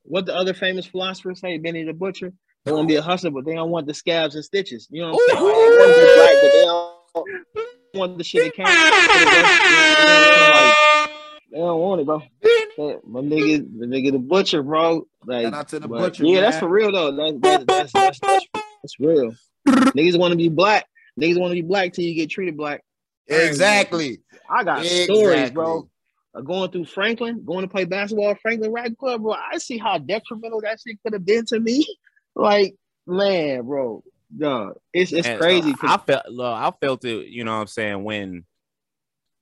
What 0.05 0.25
the 0.27 0.35
other 0.35 0.55
famous 0.55 0.87
philosophers 0.87 1.41
say, 1.41 1.59
Benny 1.59 1.83
the 1.85 1.93
Butcher, 1.95 2.33
they 2.65 2.73
want 2.73 2.89
to 2.89 2.93
be 2.93 2.97
a 2.97 3.03
hustler, 3.03 3.31
but 3.31 3.45
they 3.45 3.55
don't 3.55 3.71
want 3.71 3.87
the 3.87 3.95
scabs 3.95 4.35
and 4.35 4.45
stitches. 4.45 4.89
You 4.91 5.03
know 5.03 5.13
what 5.13 5.31
I'm 5.33 5.39
saying? 5.39 5.47
Like, 5.47 5.55
they 5.55 5.79
want 5.79 5.95
to 5.95 6.01
be 6.01 6.07
black, 6.17 6.37
but 6.43 6.51
they 6.53 6.65
don't 6.65 6.95
want 7.95 8.19
the 8.19 8.25
shit 8.25 8.45
that 8.45 8.55
counts. 8.55 8.75
Like, 11.55 11.61
they 11.61 11.67
don't 11.67 11.81
want 11.81 12.01
it, 12.01 12.07
bro. 12.07 12.19
That- 12.77 13.01
My 13.07 13.21
nigga, 13.21 13.79
the 13.79 13.87
nigga 13.87 14.13
the 14.13 14.19
butcher, 14.19 14.63
bro. 14.63 15.07
Like, 15.25 15.45
Shout 15.45 15.55
out 15.55 15.69
to 15.69 15.79
the 15.81 15.89
but 15.89 15.99
butcher, 15.99 16.25
Yeah, 16.25 16.41
that's 16.41 16.59
for 16.59 16.69
real 16.69 16.91
though. 16.93 17.13
That, 17.15 17.41
that, 17.43 17.67
that's, 17.67 17.93
that's 17.93 18.19
that's 18.21 18.47
that's 18.53 19.01
real. 19.01 19.35
Niggas 19.69 20.19
want 20.19 20.33
to 20.33 20.37
be 20.37 20.49
black. 20.49 20.87
Niggas 21.21 21.39
want 21.39 21.53
to 21.53 21.55
be 21.55 21.63
black 21.63 21.93
till 21.93 22.05
you 22.05 22.15
get 22.15 22.29
treated 22.31 22.57
black. 22.57 22.83
Exactly. 23.29 24.21
I 24.51 24.65
got 24.65 24.81
Exactly. 24.85 25.15
stories, 25.17 25.51
bro. 25.51 25.89
Uh, 26.35 26.41
going 26.41 26.71
through 26.71 26.85
Franklin, 26.87 27.45
going 27.45 27.63
to 27.63 27.69
play 27.69 27.85
basketball 27.85 28.31
at 28.31 28.41
Franklin 28.41 28.73
Rag 28.73 28.99
Club, 28.99 29.23
bro. 29.23 29.33
I 29.35 29.59
see 29.59 29.79
how 29.79 29.99
detrimental 29.99 30.61
that 30.63 30.81
shit 30.85 30.99
could 31.03 31.13
have 31.13 31.25
been 31.25 31.45
to 31.47 31.61
me. 31.61 31.87
Like, 32.37 32.75
man, 33.07 33.63
bro, 33.65 34.03
dog, 34.37 34.75
it's 34.93 35.13
it's 35.13 35.25
And, 35.29 35.39
crazy. 35.41 35.71
uh, 35.71 35.75
'cause- 35.77 35.91
I 35.93 36.05
felt. 36.05 36.29
Look, 36.29 36.53
I 36.53 36.73
felt 36.81 37.05
it. 37.05 37.29
You 37.29 37.45
know, 37.45 37.55
what 37.55 37.61
I'm 37.61 37.67
saying 37.69 38.03
when. 38.03 38.45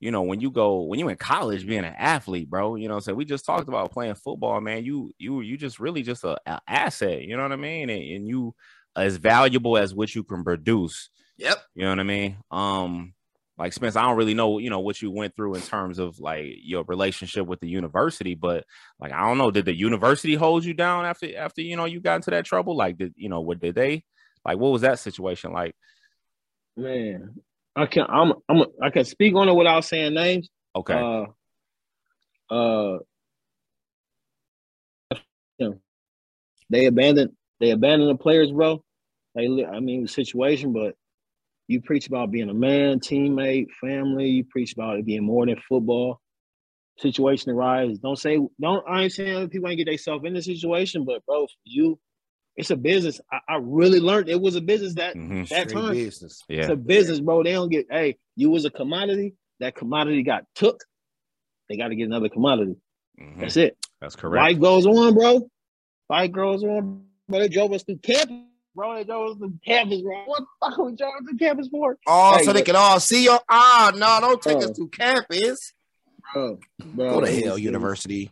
You 0.02 0.10
know, 0.10 0.22
when 0.22 0.40
you 0.40 0.50
go 0.50 0.82
when 0.82 0.98
you 0.98 1.08
in 1.08 1.16
college 1.16 1.64
being 1.64 1.84
an 1.84 1.94
athlete, 1.96 2.50
bro, 2.50 2.74
you 2.74 2.88
know 2.88 2.94
what 2.94 2.98
I'm 2.98 3.02
saying? 3.02 3.16
We 3.16 3.24
just 3.24 3.46
talked 3.46 3.68
about 3.68 3.92
playing 3.92 4.16
football, 4.16 4.60
man. 4.60 4.84
You 4.84 5.12
you 5.16 5.42
you 5.42 5.56
just 5.56 5.78
really 5.78 6.02
just 6.02 6.24
a, 6.24 6.36
a 6.44 6.60
asset, 6.66 7.22
you 7.22 7.36
know 7.36 7.44
what 7.44 7.52
I 7.52 7.56
mean? 7.56 7.88
And, 7.88 8.02
and 8.02 8.26
you 8.26 8.52
as 8.96 9.16
valuable 9.16 9.78
as 9.78 9.94
what 9.94 10.12
you 10.12 10.24
can 10.24 10.42
produce. 10.42 11.08
Yep. 11.36 11.56
You 11.76 11.84
know 11.84 11.90
what 11.90 12.00
I 12.00 12.02
mean? 12.02 12.36
Um, 12.50 13.14
like 13.56 13.72
Spence, 13.72 13.94
I 13.94 14.02
don't 14.02 14.16
really 14.16 14.34
know, 14.34 14.58
you 14.58 14.70
know, 14.70 14.80
what 14.80 15.00
you 15.00 15.12
went 15.12 15.36
through 15.36 15.54
in 15.54 15.60
terms 15.60 16.00
of 16.00 16.18
like 16.18 16.46
your 16.64 16.82
relationship 16.88 17.46
with 17.46 17.60
the 17.60 17.68
university, 17.68 18.34
but 18.34 18.64
like 18.98 19.12
I 19.12 19.20
don't 19.20 19.38
know, 19.38 19.52
did 19.52 19.66
the 19.66 19.72
university 19.72 20.34
hold 20.34 20.64
you 20.64 20.74
down 20.74 21.04
after 21.04 21.36
after 21.36 21.62
you 21.62 21.76
know 21.76 21.84
you 21.84 22.00
got 22.00 22.16
into 22.16 22.32
that 22.32 22.44
trouble? 22.44 22.76
Like, 22.76 22.98
did 22.98 23.14
you 23.16 23.28
know 23.28 23.40
what 23.40 23.60
did 23.60 23.76
they 23.76 24.02
like? 24.44 24.58
What 24.58 24.72
was 24.72 24.82
that 24.82 24.98
situation 24.98 25.52
like? 25.52 25.76
Man, 26.76 27.36
I 27.74 27.86
can 27.86 28.06
I'm 28.08 28.34
I'm 28.48 28.64
I 28.82 28.90
can 28.90 29.04
speak 29.04 29.34
on 29.34 29.48
it 29.48 29.54
without 29.54 29.84
saying 29.84 30.14
names. 30.14 30.48
Okay. 30.74 30.94
Uh, 30.94 31.26
uh, 32.52 32.98
they 36.70 36.86
abandoned 36.86 37.32
they 37.60 37.70
abandoned 37.70 38.10
the 38.10 38.20
players, 38.20 38.50
bro. 38.50 38.82
They, 39.34 39.64
I 39.64 39.80
mean, 39.80 40.02
the 40.02 40.08
situation, 40.08 40.72
but 40.72 40.94
you 41.68 41.80
preach 41.80 42.06
about 42.06 42.30
being 42.30 42.50
a 42.50 42.54
man, 42.54 43.00
teammate, 43.00 43.68
family. 43.80 44.28
You 44.28 44.44
preach 44.44 44.72
about 44.72 44.98
it 44.98 45.06
being 45.06 45.24
more 45.24 45.46
than 45.46 45.56
football. 45.68 46.20
Situation 46.98 47.52
arises. 47.52 47.98
Don't 47.98 48.18
say 48.18 48.38
don't. 48.60 48.84
I 48.88 49.02
ain't 49.02 49.12
saying 49.12 49.34
other 49.34 49.48
people 49.48 49.68
ain't 49.68 49.78
get 49.78 49.86
themselves 49.86 50.24
in 50.26 50.34
the 50.34 50.42
situation, 50.42 51.04
but 51.04 51.24
bro, 51.24 51.46
you, 51.64 51.98
it's 52.56 52.70
a 52.70 52.76
business. 52.76 53.20
I, 53.30 53.38
I 53.48 53.56
really 53.60 54.00
learned 54.00 54.28
it 54.28 54.40
was 54.40 54.56
a 54.56 54.60
business 54.60 54.94
that 54.94 55.16
Mhm. 55.16 55.48
that 55.48 55.68
Straight 55.68 55.74
time. 55.74 55.94
business. 55.94 56.42
Yeah. 56.48 56.60
It's 56.60 56.68
a 56.70 56.76
business, 56.76 57.20
bro. 57.20 57.42
They 57.42 57.52
don't 57.52 57.68
get. 57.70 57.86
Hey, 57.90 58.18
you 58.36 58.50
was 58.50 58.64
a 58.64 58.70
commodity. 58.70 59.34
That 59.60 59.74
commodity 59.74 60.22
got 60.22 60.44
took. 60.54 60.82
They 61.68 61.76
got 61.76 61.88
to 61.88 61.94
get 61.96 62.04
another 62.04 62.28
commodity. 62.28 62.76
Mhm. 63.20 63.40
That's 63.40 63.56
it. 63.56 63.76
That's 64.00 64.16
correct. 64.16 64.42
Life 64.42 64.60
goes 64.60 64.86
on, 64.86 65.14
bro. 65.14 65.48
Life 66.10 66.32
goes 66.32 66.62
on. 66.64 67.04
Bro, 67.28 67.38
they 67.38 67.48
drove 67.48 67.72
us 67.72 67.82
through 67.84 67.98
campus, 67.98 68.36
bro. 68.74 68.96
They 68.96 69.04
drove 69.04 69.30
us 69.32 69.38
through 69.38 69.54
campus, 69.64 70.02
bro. 70.02 70.24
What 70.26 70.40
the 70.40 70.46
fuck 70.68 70.78
are 70.78 70.84
we 70.84 70.96
drove 70.96 71.14
us 71.14 71.22
through 71.28 71.38
campus 71.38 71.68
for? 71.68 71.98
Oh, 72.06 72.36
Hey, 72.38 72.44
so 72.44 72.52
they 72.52 72.62
can 72.62 72.76
all 72.76 72.98
see 73.00 73.24
your 73.24 73.40
Ah, 73.48 73.92
no, 73.94 74.18
don't 74.20 74.42
take 74.42 74.56
us 74.58 74.72
to 74.76 74.88
campus. 74.88 75.72
Bro, 76.34 76.58
bro. 76.84 77.10
Go 77.10 77.20
to 77.26 77.30
hell, 77.30 77.56
university. 77.70 78.30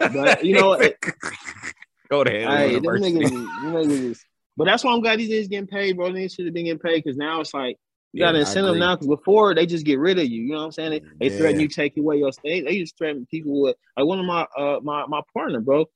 But 0.00 0.44
you 0.44 0.54
know, 0.54 0.72
it, 0.72 0.96
Go 2.10 2.24
to 2.24 2.30
hell. 2.30 2.50
hey, 2.50 2.80
niggas, 2.80 3.60
niggas 3.62 4.18
but 4.56 4.64
that's 4.64 4.82
why 4.82 4.92
I'm 4.92 5.00
glad 5.00 5.20
these 5.20 5.30
niggas 5.30 5.50
getting 5.50 5.66
paid, 5.68 5.96
bro. 5.96 6.12
They 6.12 6.26
should 6.28 6.46
have 6.46 6.54
been 6.54 6.64
getting 6.64 6.80
paid 6.80 7.04
because 7.04 7.16
now 7.16 7.40
it's 7.40 7.54
like 7.54 7.76
you 8.12 8.20
got 8.20 8.32
to 8.32 8.38
Yeah, 8.38 8.44
I 8.44 8.50
incentive 8.50 8.76
now. 8.76 8.96
Because 8.96 9.06
before 9.06 9.54
they 9.54 9.66
just 9.66 9.86
get 9.86 10.00
rid 10.00 10.18
of 10.18 10.26
you. 10.26 10.42
You 10.42 10.52
know 10.52 10.58
what 10.58 10.64
I'm 10.64 10.72
saying? 10.72 10.90
They, 10.90 11.02
they 11.20 11.28
Yeah. 11.30 11.38
threaten 11.38 11.60
you, 11.60 11.68
take 11.68 11.96
away 11.96 12.16
your 12.18 12.32
state. 12.32 12.64
They 12.64 12.78
just 12.78 12.98
threaten 12.98 13.26
people 13.30 13.60
with 13.60 13.76
like 13.96 14.06
one 14.06 14.18
of 14.18 14.26
my 14.26 14.46
uh 14.56 14.80
my 14.82 15.06
my 15.06 15.20
partner, 15.32 15.60
bro. 15.60 15.86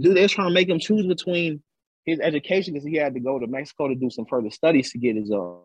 Dude, 0.00 0.16
they're 0.16 0.28
trying 0.28 0.48
to 0.48 0.54
make 0.54 0.68
him 0.68 0.78
choose 0.78 1.06
between 1.06 1.62
his 2.04 2.20
education 2.20 2.72
because 2.72 2.86
he 2.86 2.94
had 2.94 3.14
to 3.14 3.20
go 3.20 3.38
to 3.38 3.46
Mexico 3.46 3.88
to 3.88 3.94
do 3.94 4.08
some 4.10 4.24
further 4.24 4.50
studies 4.50 4.90
to 4.92 4.98
get 4.98 5.16
his 5.16 5.30
uh 5.30 5.56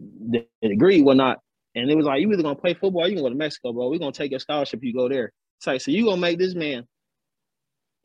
the 0.00 0.46
the 0.62 0.68
degree, 0.68 1.02
whatnot. 1.02 1.40
And 1.74 1.90
it 1.90 1.96
was 1.96 2.06
like 2.06 2.20
you 2.20 2.32
either 2.32 2.42
gonna 2.42 2.54
play 2.54 2.74
football, 2.74 3.02
or 3.02 3.08
you 3.08 3.14
can 3.14 3.24
go 3.24 3.28
to 3.30 3.34
Mexico, 3.34 3.72
bro. 3.72 3.88
We're 3.90 3.98
gonna 3.98 4.12
take 4.12 4.30
your 4.30 4.40
scholarship, 4.40 4.84
you 4.84 4.92
go 4.94 5.08
there. 5.08 5.32
It's 5.58 5.66
like 5.66 5.80
so 5.80 5.90
you 5.90 6.04
gonna 6.04 6.20
make 6.20 6.38
this 6.38 6.54
man. 6.54 6.86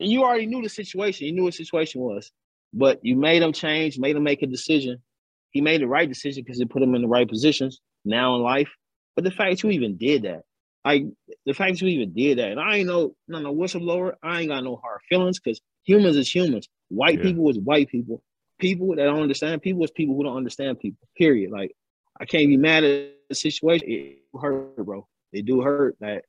And 0.00 0.10
you 0.10 0.24
already 0.24 0.46
knew 0.46 0.62
the 0.62 0.68
situation. 0.68 1.26
You 1.26 1.32
knew 1.32 1.44
what 1.44 1.52
the 1.52 1.64
situation 1.64 2.00
was, 2.00 2.30
but 2.72 2.98
you 3.02 3.16
made 3.16 3.42
him 3.42 3.52
change, 3.52 3.98
made 3.98 4.16
him 4.16 4.24
make 4.24 4.42
a 4.42 4.46
decision. 4.46 5.02
He 5.50 5.60
made 5.60 5.80
the 5.80 5.86
right 5.86 6.08
decision 6.08 6.42
because 6.44 6.60
it 6.60 6.68
put 6.70 6.82
him 6.82 6.94
in 6.94 7.02
the 7.02 7.08
right 7.08 7.28
positions 7.28 7.80
now 8.04 8.34
in 8.36 8.42
life. 8.42 8.68
But 9.14 9.24
the 9.24 9.30
fact 9.30 9.62
you 9.62 9.70
even 9.70 9.96
did 9.96 10.22
that, 10.22 10.42
like 10.84 11.04
the 11.46 11.54
fact 11.54 11.80
you 11.80 11.88
even 11.88 12.12
did 12.12 12.38
that, 12.38 12.50
and 12.50 12.60
I 12.60 12.76
ain't 12.78 12.88
no 12.88 13.14
no 13.28 13.38
no 13.38 13.54
whistleblower. 13.54 14.14
I 14.22 14.40
ain't 14.40 14.48
got 14.50 14.64
no 14.64 14.76
hard 14.76 15.00
feelings 15.08 15.38
because 15.38 15.60
humans 15.84 16.16
is 16.16 16.34
humans. 16.34 16.68
White 16.88 17.18
Yeah. 17.18 17.22
people 17.30 17.48
is 17.50 17.58
white 17.60 17.88
people. 17.88 18.22
People 18.58 18.88
that 18.96 19.04
don't 19.04 19.22
understand 19.22 19.62
people 19.62 19.84
is 19.84 19.90
people 19.92 20.16
who 20.16 20.24
don't 20.24 20.36
understand 20.36 20.80
people. 20.80 21.06
Period. 21.16 21.52
Like 21.52 21.72
I 22.20 22.24
can't 22.24 22.48
be 22.48 22.56
mad 22.56 22.82
at 22.84 23.12
the 23.28 23.34
situation. 23.34 23.88
It 23.88 24.18
hurt, 24.40 24.76
bro. 24.84 25.06
It 25.32 25.44
do 25.46 25.60
hurt 25.60 25.96
that 26.00 26.24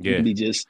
you 0.00 0.12
Yeah. 0.12 0.20
be 0.22 0.32
just. 0.34 0.66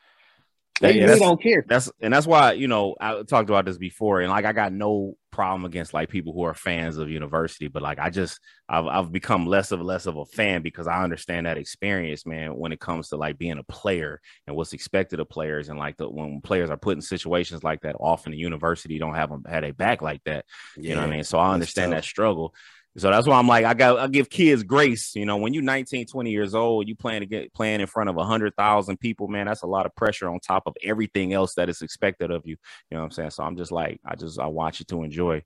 They 0.81 0.99
yeah, 0.99 1.15
don't 1.15 1.41
care. 1.41 1.65
That's 1.69 1.91
and 2.01 2.13
that's 2.13 2.27
why 2.27 2.53
you 2.53 2.67
know 2.67 2.97
I 3.01 3.23
talked 3.23 3.49
about 3.49 3.65
this 3.65 3.79
before, 3.79 4.21
and 4.21 4.31
like 4.31 4.45
I 4.45 4.53
got 4.53 4.73
no 4.73 5.15
problem 5.31 5.65
against 5.65 5.95
like 5.95 6.09
people 6.09 6.33
who 6.33 6.43
are 6.43 6.55
fans 6.55 6.99
of 6.99 7.09
university, 7.09 7.69
but 7.69 7.81
like 7.83 8.01
I 8.01 8.11
just 8.11 8.41
I've 8.69 8.87
I've 8.87 9.13
become 9.13 9.47
less 9.47 9.71
of 9.71 9.81
less 9.81 10.07
of 10.07 10.17
a 10.17 10.25
fan 10.25 10.63
because 10.63 10.89
I 10.89 11.05
understand 11.05 11.47
that 11.47 11.59
experience, 11.59 12.27
man, 12.27 12.57
when 12.57 12.73
it 12.73 12.81
comes 12.81 13.11
to 13.11 13.17
like 13.17 13.39
being 13.39 13.59
a 13.59 13.63
player 13.73 14.21
and 14.49 14.57
what's 14.57 14.73
expected 14.73 15.21
of 15.21 15.29
players, 15.29 15.69
and 15.69 15.79
like 15.79 15.97
the 15.97 16.11
when 16.11 16.41
players 16.41 16.71
are 16.71 16.77
put 16.77 16.97
in 16.97 17.03
situations 17.03 17.63
like 17.63 17.83
that, 17.83 17.95
often 18.01 18.33
the 18.33 18.39
university 18.39 18.99
don't 18.99 19.15
have 19.15 19.31
them 19.31 19.45
had 19.49 19.63
a 19.63 19.73
back 19.73 20.03
like 20.03 20.25
that. 20.25 20.45
You 20.77 20.97
know 20.97 21.03
what 21.03 21.09
I 21.09 21.13
mean? 21.13 21.25
So 21.25 21.39
I 21.39 21.55
understand 21.55 21.93
that 21.93 22.05
struggle. 22.05 22.53
So 22.97 23.11
that's 23.11 23.27
why 23.27 23.39
I'm 23.39 23.49
like, 23.49 23.65
I 23.65 23.75
got 23.75 23.99
I 23.99 24.07
give 24.07 24.31
kids 24.31 24.63
grace. 24.63 25.17
You 25.17 25.27
know, 25.27 25.37
when 25.37 25.53
you're 25.53 25.65
19, 25.65 26.07
20 26.07 26.31
years 26.31 26.55
old, 26.55 26.87
you 26.87 26.95
playing 26.95 27.21
to 27.21 27.27
get 27.27 27.53
playing 27.53 27.81
in 27.81 27.87
front 27.89 28.09
of 28.09 28.17
hundred 28.17 28.55
thousand 28.57 28.99
people, 28.99 29.27
man, 29.27 29.47
that's 29.47 29.63
a 29.63 29.67
lot 29.67 29.85
of 29.85 29.95
pressure 29.97 30.29
on 30.29 30.39
top 30.39 30.65
of 30.67 30.75
everything 30.83 31.33
else 31.33 31.55
that 31.55 31.69
is 31.69 31.83
expected 31.83 32.31
of 32.31 32.47
you. 32.47 32.57
You 32.91 32.97
know 32.97 33.01
what 33.01 33.07
I'm 33.07 33.11
saying? 33.11 33.31
So 33.31 33.43
I'm 33.43 33.57
just 33.57 33.73
like, 33.73 34.01
I 34.07 34.15
just 34.15 34.39
I 34.39 34.47
watch 34.47 34.81
it 34.81 34.89
to 34.89 35.03
enjoy. 35.03 35.43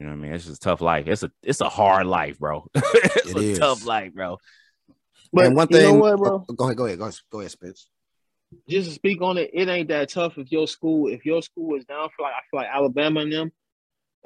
You 0.00 0.06
know 0.06 0.12
what 0.12 0.18
I 0.18 0.22
mean? 0.22 0.32
It's 0.32 0.44
just 0.46 0.56
a 0.56 0.60
tough 0.60 0.80
life. 0.80 1.06
It's 1.06 1.22
a 1.22 1.30
it's 1.42 1.60
a 1.60 1.68
hard 1.68 2.06
life, 2.06 2.38
bro. 2.38 2.66
it's 2.74 3.30
It 3.30 3.36
a 3.36 3.40
is. 3.40 3.58
tough 3.58 3.86
life, 3.86 4.12
bro. 4.14 4.38
But 5.32 5.46
and 5.46 5.56
one 5.56 5.68
you 5.70 5.78
thing, 5.78 5.94
know 5.94 6.00
what, 6.00 6.16
bro? 6.18 6.46
oh, 6.48 6.52
go 6.54 6.64
ahead, 6.66 6.76
go 6.76 6.86
ahead, 6.86 6.98
go 6.98 7.04
ahead, 7.04 7.18
go 7.30 7.40
ahead, 7.40 7.50
Spence. 7.50 7.88
just 8.68 8.88
to 8.88 8.94
speak 8.94 9.20
on 9.22 9.38
it, 9.38 9.50
it 9.52 9.68
ain't 9.68 9.88
that 9.88 10.08
tough 10.10 10.38
if 10.38 10.50
your 10.50 10.66
school 10.66 11.08
if 11.08 11.24
your 11.24 11.42
school 11.42 11.76
is 11.76 11.84
down 11.84 12.08
for 12.16 12.22
like 12.22 12.32
I 12.32 12.40
feel 12.50 12.60
like 12.60 12.68
Alabama 12.72 13.20
and 13.20 13.32
them. 13.32 13.52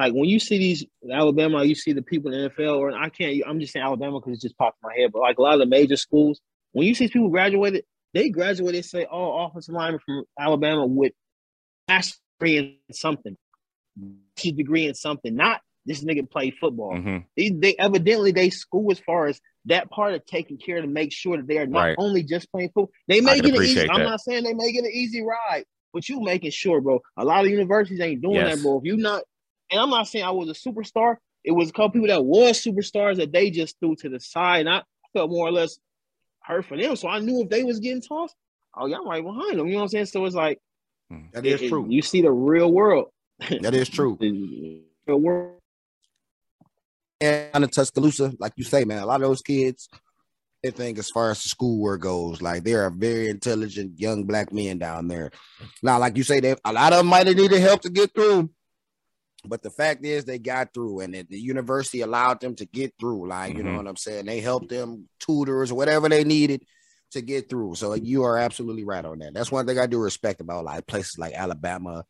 Like 0.03 0.15
when 0.15 0.24
you 0.29 0.41
see 0.41 0.59
these 0.59 0.85
Alabama, 1.12 1.62
you 1.62 1.77
see 1.77 1.93
the 1.93 2.03
people 2.03 2.33
in 2.33 2.43
the 2.43 2.51
NFL, 2.51 2.77
or 2.79 2.91
I 2.91 3.09
can't. 3.09 3.41
I'm 3.47 3.61
just 3.61 3.73
saying 3.73 3.85
Alabama 3.85 4.19
because 4.19 4.37
it 4.37 4.41
just 4.43 4.59
popped 4.59 4.79
in 4.83 4.89
my 4.89 4.95
head. 4.97 5.12
But 5.12 5.20
like 5.20 5.39
a 5.39 5.43
lot 5.43 5.55
of 5.55 5.61
the 5.61 5.66
major 5.66 5.97
schools, 5.97 6.41
when 6.73 6.89
you 6.89 6.95
see 6.97 7.07
people 7.07 7.29
graduated, 7.29 7.85
they 8.12 8.29
graduated 8.29 8.85
say, 8.85 9.07
"Oh, 9.11 9.45
offensive 9.45 9.74
lineman 9.74 10.01
from 10.05 10.24
Alabama 10.37 10.85
with 10.87 11.12
master's 11.89 12.19
degree 12.41 12.81
in 12.89 12.95
something, 12.95 13.37
master's 13.97 14.53
degree 14.53 14.87
in 14.89 14.95
something, 14.95 15.35
not 15.37 15.61
this 15.87 16.03
nigga 16.03 16.29
played 16.29 16.55
football." 16.61 16.95
Mhm. 16.95 17.24
They, 17.37 17.51
they 17.51 17.77
evidently 17.77 18.33
they 18.33 18.51
school 18.51 18.91
as 18.91 18.99
far 18.99 19.29
as 19.29 19.41
that 19.66 19.89
part 19.89 20.15
of 20.15 20.27
taking 20.27 20.59
care 20.59 20.81
to 20.81 20.89
make 20.89 21.12
sure 21.12 21.37
that 21.37 21.47
they 21.47 21.59
are 21.59 21.66
not 21.66 21.81
Right. 21.85 21.95
only 21.99 22.24
just 22.24 22.51
playing 22.51 22.70
football. 22.70 22.91
They 23.07 23.20
make 23.20 23.39
it 23.39 23.45
an 23.45 23.51
easy. 23.51 23.57
appreciate 23.57 23.91
I'm 23.91 24.03
not 24.03 24.20
saying 24.20 24.43
they 24.43 24.55
make 24.55 24.74
it 24.74 24.85
an 24.85 24.91
easy 24.93 25.23
ride, 25.23 25.65
but 25.93 26.09
you 26.09 26.20
making 26.20 26.51
sure, 26.51 26.81
bro. 26.81 27.01
A 27.16 27.24
lot 27.24 27.45
of 27.45 27.51
universities 27.51 28.01
ain't 28.01 28.20
doing 28.20 28.35
Yes. 28.37 28.57
that, 28.57 28.62
bro. 28.62 28.79
If 28.79 28.85
you 28.85 28.97
not, 28.97 29.23
and 29.73 29.81
I'm 29.81 29.90
not 29.90 30.07
saying 30.07 30.24
I 30.24 30.31
was 30.31 30.49
a 30.49 30.53
superstar. 30.53 31.16
It 31.44 31.53
was 31.53 31.70
a 31.70 31.73
couple 31.73 31.90
people 31.90 32.09
that 32.09 32.24
was 32.24 32.62
superstars 32.62 33.16
that 33.16 33.32
they 33.32 33.51
just 33.51 33.81
threw 33.81 33.97
to 33.97 34.09
the 34.09 34.20
side. 34.20 34.61
And 34.61 34.69
I 34.69 34.82
felt 35.12 35.31
more 35.31 35.49
or 35.49 35.53
less 35.53 35.78
hurt 36.40 36.66
for 36.66 36.77
them. 36.77 36.94
So 36.94 37.09
I 37.09 37.19
knew 37.19 37.43
if 37.43 37.49
they 37.49 37.65
was 37.65 37.81
getting 37.81 38.03
tossed, 38.03 38.36
oh 38.77 38.86
yeah, 38.86 38.99
I'm 38.99 39.09
right 39.09 39.24
behind 39.24 39.59
them. 39.59 39.66
You 39.66 39.73
know 39.73 39.78
what 39.78 39.82
I'm 39.85 39.89
saying? 39.89 40.07
So 40.07 40.24
it's 40.24 40.35
like 40.36 40.59
hmm. 41.11 41.23
That 41.32 41.44
is 41.44 41.61
it- 41.61 41.65
it- 41.65 41.69
true. 41.69 41.86
You 41.89 42.03
see 42.03 42.23
the 42.23 42.31
real 42.31 42.70
world. 42.70 43.09
That 43.61 43.74
is 43.74 43.89
true. 43.89 44.19
The 45.05 45.16
world. 45.16 45.59
And 47.20 47.65
in 47.65 47.70
Tuscaloosa, 47.70 48.35
like 48.39 48.53
you 48.55 48.62
say, 48.62 48.85
man, 48.85 49.03
a 49.03 49.07
lot 49.07 49.20
of 49.20 49.28
those 49.28 49.43
kids, 49.43 49.89
they 50.62 50.70
think 50.70 50.97
as 50.99 51.11
far 51.11 51.32
as 51.32 51.43
the 51.43 51.49
schoolwork 51.49 52.03
goes, 52.03 52.40
like 52.40 52.62
they 52.62 52.74
are 52.74 52.89
very 52.89 53.28
intelligent 53.28 53.99
young 53.99 54.24
black 54.24 54.53
men 54.53 54.78
down 54.78 55.09
there. 55.09 55.32
Now, 55.82 55.99
like 55.99 56.16
you 56.16 56.23
say, 56.23 56.39
they 56.39 56.55
a 56.65 56.73
lot 56.73 56.93
of 56.93 56.99
them 56.99 57.09
might 57.09 57.27
have 57.27 57.36
needed 57.36 57.61
help 57.61 57.81
to 57.82 57.90
get 57.90 58.15
through. 58.15 58.49
But 59.44 59.62
the 59.62 59.70
fact 59.70 60.05
is, 60.05 60.24
they 60.24 60.39
got 60.39 60.73
through, 60.73 61.01
and 61.01 61.14
the, 61.14 61.23
the 61.23 61.39
university 61.39 62.01
allowed 62.01 62.40
them 62.40 62.55
to 62.56 62.64
get 62.66 62.94
through. 62.98 63.28
Like, 63.28 63.56
you 63.56 63.62
know 63.64 63.70
Mhm. 63.73 63.77
what 63.77 63.89
I'm 63.89 63.97
saying? 63.97 64.27
They 64.27 64.40
helped 64.40 64.69
them, 64.69 65.09
tutors, 65.19 65.70
or 65.73 65.74
whatever 65.74 66.09
they 66.09 66.24
needed 66.24 66.64
to 67.10 67.20
get 67.20 67.51
through. 67.51 67.74
So 67.74 67.94
you 67.94 68.23
are 68.23 68.39
absolutely 68.39 68.85
right 68.85 69.05
on 69.05 69.19
that. 69.19 69.35
That's 69.35 69.52
one 69.52 69.66
thing 69.66 69.78
I 69.78 69.86
do 69.86 69.98
respect 69.98 70.40
about 70.40 70.64
like 70.64 70.86
places 70.86 71.19
like 71.19 71.35
Alabama, 71.35 72.05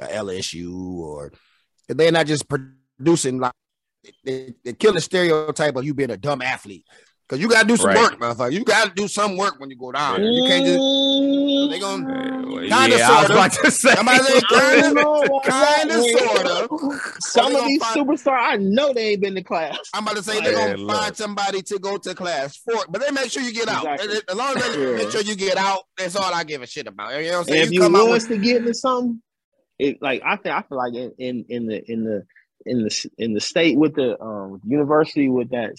or 0.00 0.08
LSU, 0.08 0.74
or 0.74 1.32
they're 1.88 2.12
not 2.12 2.26
just 2.26 2.48
producing 2.48 3.38
like 3.40 3.52
kill 4.78 4.94
the 4.94 5.00
stereotype 5.00 5.76
of 5.76 5.84
you 5.84 5.94
being 5.94 6.10
a 6.10 6.16
dumb 6.16 6.42
athlete. 6.42 6.86
Cause 7.30 7.38
you 7.38 7.48
gotta 7.48 7.64
do 7.68 7.76
some 7.76 7.86
Right. 7.90 7.96
work, 7.96 8.18
motherfucker. 8.18 8.52
You 8.52 8.64
gotta 8.64 8.90
do 8.92 9.06
some 9.06 9.36
work 9.36 9.60
when 9.60 9.70
you 9.70 9.76
go 9.76 9.92
down. 9.92 10.20
there. 10.20 10.28
You 10.30 10.48
can't 10.48 10.64
just 10.66 11.70
they 11.70 11.78
gonna 11.78 12.12
Uh, 12.12 12.60
Kinda, 12.60 12.98
yeah, 12.98 13.06
sorta. 13.20 13.32
about 13.32 13.52
to 13.52 13.70
say. 13.70 13.94
To 13.94 13.96
say, 13.96 14.40
kinda, 14.50 14.94
know 14.94 15.22
about 15.22 15.44
that, 15.44 15.78
kinda, 15.88 16.02
sorta. 16.18 17.00
Some 17.20 17.54
of 17.54 17.64
these 17.66 17.80
find- 17.82 18.00
superstars, 18.08 18.38
I 18.40 18.56
know 18.56 18.92
they 18.92 19.10
ain't 19.10 19.20
been 19.22 19.36
to 19.36 19.42
class. 19.44 19.78
I'm 19.94 20.02
about 20.02 20.16
to 20.16 20.22
say 20.24 20.40
they're 20.40 20.52
Yeah, 20.52 20.70
gonna 20.72 20.78
look. 20.82 20.96
find 20.96 21.16
somebody 21.16 21.62
to 21.62 21.78
go 21.78 21.96
to 21.98 22.14
class 22.16 22.56
for, 22.56 22.84
but 22.88 23.00
they 23.00 23.12
make 23.12 23.30
sure 23.30 23.42
you 23.44 23.52
get 23.52 23.68
out. 23.68 23.84
Exactly. 23.86 24.20
As 24.28 24.34
long 24.36 24.56
as 24.56 24.62
they 24.76 24.90
Yeah. 24.90 24.96
make 24.96 25.10
sure 25.12 25.22
you 25.22 25.36
get 25.36 25.56
out, 25.56 25.82
that's 25.96 26.16
all 26.16 26.34
I 26.34 26.42
give 26.42 26.62
a 26.62 26.66
shit 26.66 26.88
about. 26.88 27.14
You 27.22 27.30
know 27.30 27.38
what 27.38 27.46
I'm 27.48 27.52
saying? 27.54 27.62
if 27.66 27.70
You 27.72 27.74
you 27.74 27.80
come 27.82 27.94
out 27.96 28.10
with 28.10 28.26
to 28.28 28.38
get 28.38 28.56
into 28.56 28.74
something, 28.74 29.22
it 29.78 30.02
like 30.02 30.20
I 30.26 30.34
think 30.36 30.54
I 30.54 30.62
feel 30.62 30.78
like 30.78 30.94
in 30.94 31.12
in, 31.18 31.44
in 31.48 31.66
the 31.66 31.90
in 31.92 32.02
the 32.04 32.26
in 32.66 32.82
the 32.82 33.10
in 33.18 33.34
the 33.34 33.40
state 33.40 33.78
with 33.78 33.94
the 33.94 34.20
um 34.20 34.50
with 34.50 34.62
the 34.62 34.68
university 34.68 35.28
with 35.28 35.50
that 35.50 35.74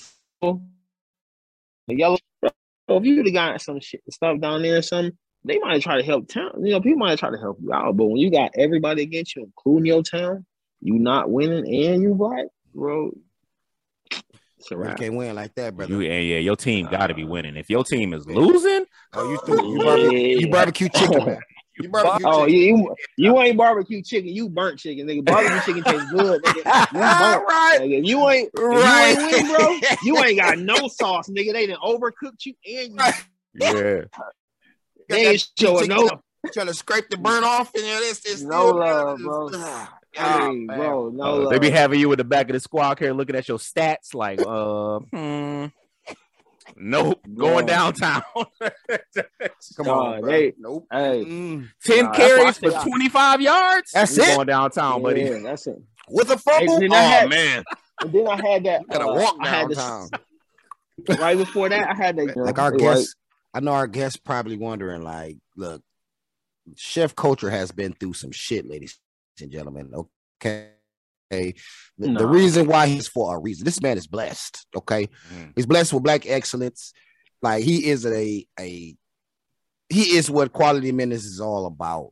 the 1.91 1.99
yellow. 1.99 2.18
So 2.43 2.97
if 2.97 3.05
you 3.05 3.18
would 3.18 3.27
have 3.27 3.34
got 3.34 3.61
some 3.61 3.80
shit 3.80 4.01
stuff 4.09 4.39
down 4.39 4.63
there 4.63 4.77
or 4.77 4.81
something, 4.81 5.18
they 5.43 5.59
might 5.59 5.81
try 5.81 5.97
to 5.97 6.03
help 6.03 6.27
town. 6.27 6.63
You 6.63 6.73
know, 6.73 6.81
people 6.81 6.99
might 6.99 7.19
try 7.19 7.31
to 7.31 7.38
help 7.38 7.57
you 7.61 7.73
out, 7.73 7.95
but 7.95 8.05
when 8.05 8.18
you 8.18 8.31
got 8.31 8.51
everybody 8.57 9.03
against 9.03 9.35
you, 9.35 9.43
including 9.43 9.85
your 9.85 10.03
town, 10.03 10.45
you 10.81 10.95
not 10.95 11.30
winning 11.30 11.65
and 11.65 12.03
you 12.03 12.13
black, 12.13 12.45
bro. 12.73 13.11
It's 14.57 14.72
a 14.72 14.76
You 14.76 14.93
can't 14.95 15.15
win 15.15 15.35
like 15.35 15.55
that, 15.55 15.76
brother. 15.76 15.91
You, 15.91 16.01
and 16.01 16.27
yeah, 16.27 16.38
your 16.38 16.55
team 16.55 16.88
got 16.88 17.07
to 17.07 17.15
be 17.15 17.23
winning. 17.23 17.55
If 17.55 17.69
your 17.69 17.84
team 17.84 18.13
is 18.13 18.27
losing, 18.27 18.85
oh, 19.13 19.31
you 19.31 19.39
threw, 19.45 19.73
you, 19.73 19.84
barbecue, 19.84 20.19
you 20.19 20.47
barbecue 20.49 20.89
chicken, 20.89 21.26
man. 21.26 21.39
You 21.84 21.90
barbecue 21.90 22.26
Oh, 22.28 22.45
chicken. 22.45 22.60
you, 22.60 22.78
you 22.78 22.95
you 23.18 23.40
ain't 23.40 23.58
barbecue 23.58 24.02
chicken, 24.02 24.30
you 24.30 24.49
burnt 24.49 24.80
chicken, 24.80 25.08
nigga. 25.08 25.24
Barbecue 25.26 25.60
chicken 25.62 25.84
tastes 25.84 26.12
good, 26.12 26.44
nigga. 26.44 26.64
You 26.91 26.99
burnt. 26.99 27.44
right, 27.48 27.80
Nigga, 27.82 28.06
you 28.06 28.30
ain't, 28.30 28.49
right. 28.53 29.12
you 29.12 29.28
ain't 29.30 29.48
win, 29.48 29.48
bro. 29.48 29.80
You 30.03 30.24
ain't 30.24 30.38
got 30.40 30.58
no 30.60 30.88
sauce, 30.88 31.30
nigga. 31.30 31.53
They 31.53 31.68
done 31.68 31.78
overcooked 31.84 32.45
you 32.45 32.53
and 32.66 32.94
you, 32.94 32.99
yeah, 33.56 34.02
they 35.10 35.28
ain't 35.28 35.49
showing 35.58 35.88
no. 35.88 36.10
trying 36.53 36.68
to 36.68 36.74
scrape 36.74 37.10
the 37.10 37.18
burn 37.18 37.44
off, 37.44 37.74
and 37.76 37.84
it's, 37.86 38.26
it's 38.26 38.41
No 38.41 38.48
still, 38.49 38.78
love, 38.80 39.20
bro. 39.20 39.49
Ah, 39.53 39.98
I 40.18 40.49
mean, 40.49 40.66
man. 40.68 40.78
bro, 40.78 41.10
no 41.10 41.24
Uh, 41.24 41.36
love. 41.38 41.49
they 41.52 41.60
be 41.60 41.70
having 41.70 41.99
you 41.99 42.12
in 42.12 42.18
the 42.18 42.24
back 42.24 42.49
of 42.49 42.53
the 42.53 42.60
squad 42.60 42.99
here 42.99 43.14
looking 43.14 43.36
at 43.36 43.48
your 43.48 43.58
stats 43.58 44.14
like, 44.14 44.40
uh, 44.40 44.99
hmm, 45.16 45.66
nope, 46.77 47.19
going 47.35 47.68
Yeah. 47.68 47.76
downtown. 47.91 48.23
Come 49.77 49.88
on, 49.89 50.22
bro. 50.22 50.31
they- 50.31 50.53
nope. 50.57 50.88
Hey, 50.91 51.23
Mm. 51.26 51.69
Ten 51.84 52.06
Nah, 52.06 52.11
that's 52.11 52.19
why 52.19 52.26
I 52.26 52.52
carries 52.53 52.57
for 52.57 52.72
25 52.88 53.41
yards. 53.41 53.91
That's 53.91 54.18
We 54.18 54.23
it? 54.23 54.35
Going 54.35 54.48
downtown, 54.48 55.02
buddy. 55.02 55.22
yeah, 55.22 55.39
that's 55.43 55.68
it. 55.68 55.81
With 56.10 56.30
a 56.30 56.35
Hey, 56.35 56.65
fumble, 56.65 56.80
then 56.80 56.91
oh 56.93 56.95
had- 56.95 57.30
man, 57.30 57.64
And 58.02 58.11
then 58.14 58.27
I 58.27 58.35
had 58.35 58.64
that. 58.65 58.81
you 58.81 58.88
gotta 58.88 59.06
uh, 59.07 59.15
walk 59.15 59.35
I 59.39 59.48
had 59.48 59.69
this- 59.69 59.77
downtown. 59.77 60.10
right 61.19 61.38
before 61.38 61.69
that, 61.69 61.89
I 61.89 61.93
had 61.95 62.15
that. 62.18 62.35
like 62.38 62.60
our 62.60 62.72
like, 62.72 62.80
guests, 62.80 63.15
I 63.53 63.60
know 63.60 63.72
our 63.72 63.88
guests 63.88 64.18
probably 64.18 64.57
wondering, 64.57 65.03
like, 65.03 65.38
look, 65.56 65.81
Chef 66.76 67.15
Culture 67.15 67.49
has 67.49 67.72
been 67.72 67.93
through 67.93 68.14
some 68.14 68.31
shit, 68.31 68.68
ladies 68.68 68.99
and 69.41 69.52
gentlemen. 69.52 69.91
Okay. 70.39 70.69
The, 71.32 72.14
the 72.14 72.26
reason 72.28 72.68
why 72.68 72.88
he's 72.88 73.08
for 73.08 73.36
a 73.36 73.40
reason. 73.40 73.66
This 73.66 73.82
man 73.82 73.98
is 73.98 74.08
blessed. 74.08 74.66
Okay. 74.76 75.08
Mm. 75.34 75.53
He's 75.56 75.66
blessed 75.66 75.94
with 75.94 76.03
black 76.03 76.26
excellence. 76.28 76.94
Like 77.41 77.64
he 77.64 77.88
is 77.88 78.06
a 78.06 78.45
a 78.60 78.95
he 79.90 80.16
is 80.16 80.30
what 80.30 80.53
quality 80.53 80.91
minutes 80.91 81.26
is 81.26 81.40
all 81.41 81.66
about. 81.66 82.12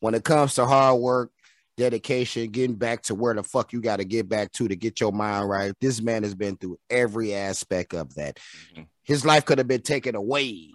When 0.00 0.14
it 0.14 0.24
comes 0.24 0.54
to 0.54 0.66
hard 0.66 1.00
work, 1.00 1.30
dedication, 1.76 2.50
getting 2.50 2.76
back 2.76 3.02
to 3.02 3.14
where 3.14 3.34
the 3.34 3.42
fuck 3.42 3.72
you 3.72 3.80
got 3.80 3.96
to 3.96 4.04
get 4.04 4.28
back 4.28 4.52
to 4.52 4.68
to 4.68 4.76
get 4.76 5.00
your 5.00 5.12
mind 5.12 5.48
right. 5.48 5.72
This 5.80 6.00
man 6.00 6.22
has 6.22 6.34
been 6.34 6.56
through 6.56 6.78
every 6.88 7.34
aspect 7.34 7.94
of 7.94 8.14
that. 8.14 8.38
Mhm. 8.74 8.86
His 9.02 9.24
life 9.24 9.44
could 9.44 9.58
have 9.58 9.68
been 9.68 9.82
taken 9.82 10.14
away. 10.14 10.72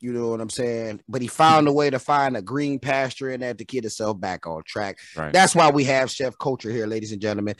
You 0.00 0.12
know 0.12 0.28
what 0.28 0.40
I'm 0.40 0.50
saying? 0.50 1.00
But 1.08 1.22
he 1.22 1.28
found 1.28 1.66
a 1.66 1.72
way 1.72 1.90
to 1.90 1.98
find 1.98 2.36
a 2.36 2.42
green 2.42 2.78
pasture 2.78 3.30
in 3.30 3.40
that 3.40 3.58
to 3.58 3.64
get 3.64 3.82
himself 3.82 4.20
back 4.20 4.46
on 4.46 4.62
track. 4.64 4.98
Right. 5.16 5.32
That's 5.32 5.54
why 5.56 5.70
we 5.70 5.84
have 5.84 6.10
Chef 6.10 6.38
Culture 6.38 6.70
here, 6.70 6.86
ladies 6.86 7.10
and 7.12 7.20
gentlemen. 7.20 7.56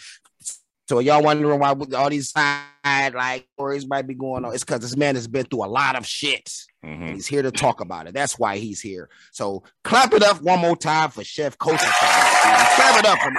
So 0.89 1.01
y'all 1.01 1.23
wondering 1.23 1.59
why 1.59 1.75
all 1.97 2.09
these 2.09 2.31
side 2.31 3.13
like 3.13 3.47
stories 3.55 3.87
might 3.87 4.07
be 4.07 4.15
going 4.15 4.45
on? 4.45 4.55
It's 4.55 4.65
because 4.65 4.81
this 4.81 4.97
man 4.97 5.17
has 5.17 5.27
been 5.29 5.45
through 5.45 5.65
a 5.65 5.67
lot 5.67 5.97
of 5.97 6.07
shit. 6.07 6.51
And 6.83 7.03
Mhm. 7.03 7.15
he's 7.15 7.27
here 7.27 7.43
to 7.43 7.51
talk 7.51 7.81
about 7.81 8.07
it. 8.07 8.15
That's 8.15 8.39
why 8.39 8.57
he's 8.57 8.81
here. 8.81 9.11
So 9.33 9.65
clap 9.85 10.15
it 10.15 10.23
up 10.23 10.41
one 10.41 10.61
more 10.61 10.77
time 10.77 11.11
for 11.11 11.25
Chef 11.25 11.59
Culture. 11.59 11.85
clap 11.85 12.99
it 13.01 13.05
up 13.05 13.19
for 13.19 13.31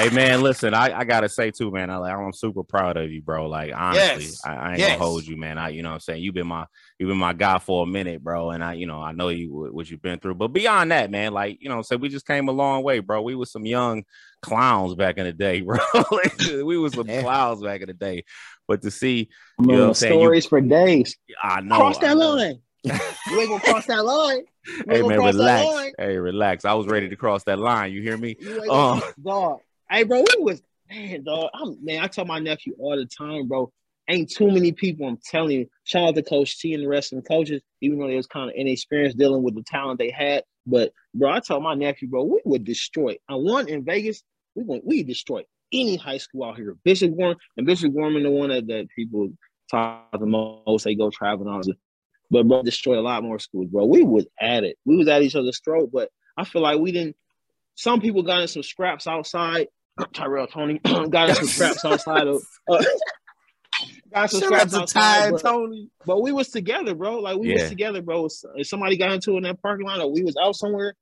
Hey 0.00 0.08
man, 0.08 0.40
listen, 0.40 0.72
I, 0.72 1.00
I 1.00 1.04
gotta 1.04 1.28
say 1.28 1.50
too, 1.50 1.70
man. 1.70 1.90
I, 1.90 1.98
like, 1.98 2.14
I'm 2.14 2.32
super 2.32 2.62
proud 2.64 2.96
of 2.96 3.10
you, 3.12 3.20
bro. 3.20 3.48
Like 3.50 3.70
honestly, 3.74 4.24
Yes. 4.24 4.40
I, 4.46 4.54
I 4.54 4.70
ain't 4.70 4.78
Yes. 4.78 4.88
gonna 4.92 5.04
hold 5.04 5.26
you, 5.26 5.36
man. 5.36 5.58
I, 5.58 5.68
you 5.68 5.82
know, 5.82 5.90
what 5.90 5.94
I'm 5.96 6.00
saying 6.00 6.22
you've 6.22 6.34
been 6.34 6.46
my 6.46 6.64
you've 6.98 7.08
been 7.08 7.18
my 7.18 7.34
guy 7.34 7.58
for 7.58 7.82
a 7.82 7.86
minute, 7.86 8.24
bro. 8.24 8.48
And 8.50 8.64
I, 8.64 8.72
you 8.72 8.86
know, 8.86 9.02
I 9.02 9.12
know 9.12 9.28
you 9.28 9.68
what 9.70 9.90
you've 9.90 10.00
been 10.00 10.18
through. 10.18 10.36
But 10.36 10.48
beyond 10.54 10.90
that, 10.92 11.10
man, 11.10 11.34
like 11.34 11.58
you 11.60 11.68
know, 11.68 11.82
so 11.82 11.98
we 11.98 12.08
just 12.08 12.26
came 12.26 12.48
a 12.48 12.52
long 12.52 12.82
way, 12.82 13.00
bro. 13.00 13.20
We 13.20 13.34
were 13.34 13.44
some 13.44 13.66
young 13.66 14.04
clowns 14.40 14.94
back 14.94 15.18
in 15.18 15.24
the 15.24 15.34
day, 15.34 15.60
bro. 15.60 15.76
We 16.64 16.78
were 16.78 16.88
some 16.88 17.06
Yeah. 17.06 17.20
clowns 17.20 17.62
back 17.62 17.82
in 17.82 17.88
the 17.88 17.92
day. 17.92 18.24
But 18.66 18.80
to 18.82 18.90
see, 18.90 19.28
man, 19.58 19.68
know 19.68 19.80
what 19.82 19.88
I'm 19.88 19.94
saying? 19.94 20.14
You- 20.14 20.24
stories 20.24 20.46
for 20.46 20.62
days. 20.62 21.14
I 21.42 21.60
know, 21.60 21.76
cross 21.76 21.98
that 21.98 22.16
line. 22.16 22.62
you 22.84 22.92
ain't 23.38 23.50
gonna 23.50 23.60
cross 23.60 23.84
that 23.84 24.02
line. 24.02 24.44
You 24.66 24.84
Hey 24.88 25.02
man, 25.02 25.20
relax. 25.20 25.92
Hey, 25.98 26.16
relax. 26.16 26.64
I 26.64 26.72
was 26.72 26.86
ready 26.86 27.10
to 27.10 27.16
cross 27.16 27.44
that 27.44 27.58
line. 27.58 27.92
You 27.92 28.00
hear 28.00 28.16
me? 28.16 28.36
You 28.40 28.62
ain't 28.62 28.70
Uh. 28.70 29.00
dog. 29.22 29.60
Hey, 29.92 30.04
bro, 30.04 30.20
we 30.20 30.44
was 30.44 30.62
man, 30.88 31.24
dog. 31.24 31.50
I'm 31.52 31.84
man. 31.84 32.00
I 32.00 32.06
tell 32.06 32.24
my 32.24 32.38
nephew 32.38 32.74
all 32.78 32.96
the 32.96 33.06
time, 33.06 33.48
bro. 33.48 33.72
Ain't 34.08 34.30
too 34.30 34.48
many 34.48 34.70
people. 34.70 35.08
I'm 35.08 35.18
telling 35.24 35.58
you. 35.58 35.66
Shout 35.82 36.10
out 36.10 36.14
to 36.14 36.22
Coach 36.22 36.60
T 36.60 36.74
and 36.74 36.84
the 36.84 36.88
rest 36.88 37.12
of 37.12 37.20
the 37.20 37.28
coaches, 37.28 37.60
even 37.80 37.98
though 37.98 38.06
they 38.06 38.14
was 38.14 38.28
kind 38.28 38.48
of 38.48 38.54
inexperienced 38.56 39.18
dealing 39.18 39.42
with 39.42 39.56
the 39.56 39.64
talent 39.64 39.98
they 39.98 40.10
had. 40.10 40.44
But 40.64 40.92
bro, 41.12 41.32
I 41.32 41.40
tell 41.40 41.60
my 41.60 41.74
nephew, 41.74 42.06
bro, 42.06 42.22
we 42.22 42.40
would 42.44 42.62
destroy. 42.62 43.16
I 43.28 43.34
won 43.34 43.68
in 43.68 43.84
Vegas. 43.84 44.22
We 44.54 44.64
going 44.64 44.80
we 44.84 45.02
destroy 45.02 45.42
any 45.72 45.96
high 45.96 46.18
school 46.18 46.44
out 46.44 46.56
here. 46.56 46.76
Bishop 46.84 47.16
Gorman 47.16 47.38
and 47.56 47.66
Bishop 47.66 47.92
Gorman, 47.92 48.22
the 48.22 48.30
one 48.30 48.50
that, 48.50 48.68
that 48.68 48.86
people 48.94 49.30
talk 49.68 50.06
the 50.12 50.24
most. 50.24 50.84
They 50.84 50.94
go 50.94 51.10
traveling 51.10 51.48
on. 51.48 51.62
But 52.30 52.46
bro, 52.46 52.62
destroy 52.62 52.96
a 52.96 53.02
lot 53.02 53.24
more 53.24 53.40
schools, 53.40 53.66
bro. 53.66 53.86
We 53.86 54.04
was 54.04 54.28
at 54.40 54.62
it. 54.62 54.76
We 54.84 54.96
was 54.96 55.08
at 55.08 55.22
each 55.22 55.34
other's 55.34 55.60
throat, 55.64 55.90
but 55.92 56.10
I 56.36 56.44
feel 56.44 56.62
like 56.62 56.78
we 56.78 56.92
didn't. 56.92 57.16
Some 57.74 58.00
people 58.00 58.22
got 58.22 58.42
in 58.42 58.46
some 58.46 58.62
scraps 58.62 59.08
outside. 59.08 59.66
Tyrell 60.12 60.46
Tony 60.46 60.78
got 61.10 61.28
in 61.30 61.34
some 61.34 61.48
scraps 61.48 61.84
outside 61.84 62.26
of. 62.26 62.42
Uh, 62.68 62.82
got 64.12 64.30
some 64.30 64.40
Shout 64.40 64.52
out 64.52 64.70
scraps 64.70 64.72
to 64.72 64.80
outside, 64.80 65.22
Ty 65.24 65.30
but, 65.32 65.42
Tony. 65.42 65.90
but 66.06 66.22
we 66.22 66.32
was 66.32 66.48
together, 66.48 66.94
bro. 66.94 67.18
Like 67.18 67.38
we 67.38 67.48
Yeah. 67.48 67.54
was 67.62 67.68
together, 67.68 68.02
bro. 68.02 68.28
If 68.56 68.66
somebody 68.66 68.96
got 68.96 69.12
into 69.12 69.34
it 69.34 69.38
in 69.38 69.42
that 69.44 69.62
parking 69.62 69.86
lot, 69.86 70.00
or 70.00 70.12
we 70.12 70.22
was 70.22 70.36
out 70.36 70.56
somewhere, 70.56 70.94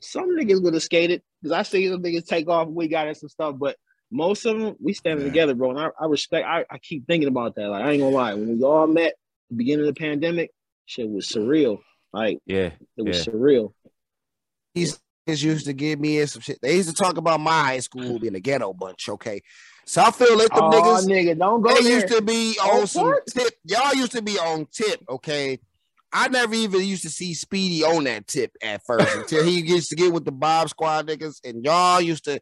some 0.00 0.36
niggas 0.36 0.62
would 0.62 0.74
have 0.74 0.82
skated. 0.82 1.22
Because 1.42 1.52
I 1.52 1.62
see 1.62 1.88
some 1.88 2.02
niggas 2.02 2.26
take 2.26 2.48
off. 2.48 2.68
We 2.68 2.88
got 2.88 3.08
in 3.08 3.14
some 3.14 3.28
stuff, 3.28 3.56
but 3.58 3.76
most 4.10 4.44
of 4.46 4.58
them 4.58 4.76
we 4.80 4.92
standing 4.92 5.26
Yeah. 5.26 5.30
together, 5.30 5.54
bro. 5.54 5.70
And 5.70 5.80
I, 5.80 5.88
I 6.00 6.06
respect. 6.06 6.46
I, 6.46 6.64
I 6.70 6.78
keep 6.78 7.06
thinking 7.06 7.28
about 7.28 7.54
that. 7.56 7.68
Like 7.68 7.84
I 7.84 7.90
ain't 7.92 8.00
gonna 8.02 8.14
lie, 8.14 8.34
when 8.34 8.58
we 8.58 8.64
all 8.64 8.86
met 8.86 9.14
the 9.50 9.56
beginning 9.56 9.86
of 9.86 9.94
the 9.94 9.98
pandemic, 10.00 10.50
shit 10.86 11.08
was 11.08 11.26
surreal. 11.28 11.80
Like 12.12 12.38
Yeah. 12.46 12.70
it 12.96 13.02
was 13.02 13.18
Yeah. 13.26 13.32
surreal. 13.32 13.72
These 14.74 14.94
niggas 14.94 15.00
used 15.26 15.66
to 15.66 15.72
give 15.72 15.98
me 16.00 16.24
some 16.26 16.40
shit. 16.42 16.58
They 16.62 16.76
used 16.76 16.88
to 16.88 16.94
talk 16.94 17.16
about 17.16 17.40
my 17.40 17.64
high 17.64 17.80
school 17.80 18.18
being 18.18 18.34
a 18.34 18.40
ghetto 18.40 18.72
bunch. 18.72 19.08
Okay, 19.08 19.42
Southfield 19.86 20.36
let 20.36 20.54
them 20.54 20.64
Oh, 20.66 20.70
niggas. 20.70 21.06
nigga, 21.06 21.38
don't 21.38 21.62
go 21.62 21.74
They 21.74 21.82
there. 21.82 21.92
used 21.94 22.08
to 22.08 22.22
be 22.22 22.56
Oh, 22.60 22.80
on 22.80 22.86
some 22.86 23.04
what? 23.04 23.26
tip. 23.26 23.52
Y'all 23.64 23.94
used 23.94 24.12
to 24.12 24.22
be 24.22 24.38
on 24.38 24.66
tip, 24.72 25.00
okay? 25.08 25.58
I 26.12 26.28
never 26.28 26.54
even 26.54 26.82
used 26.82 27.02
to 27.02 27.10
see 27.10 27.34
Speedy 27.34 27.82
on 27.84 28.04
that 28.04 28.26
tip 28.26 28.52
at 28.62 28.82
first 28.86 29.14
until 29.16 29.44
he 29.44 29.62
gets 29.62 29.88
to 29.88 29.96
get 29.96 30.12
with 30.12 30.24
the 30.24 30.32
Bob 30.32 30.68
Squad 30.70 31.08
niggas, 31.08 31.40
and 31.44 31.64
y'all 31.64 32.00
used 32.00 32.24
to. 32.24 32.40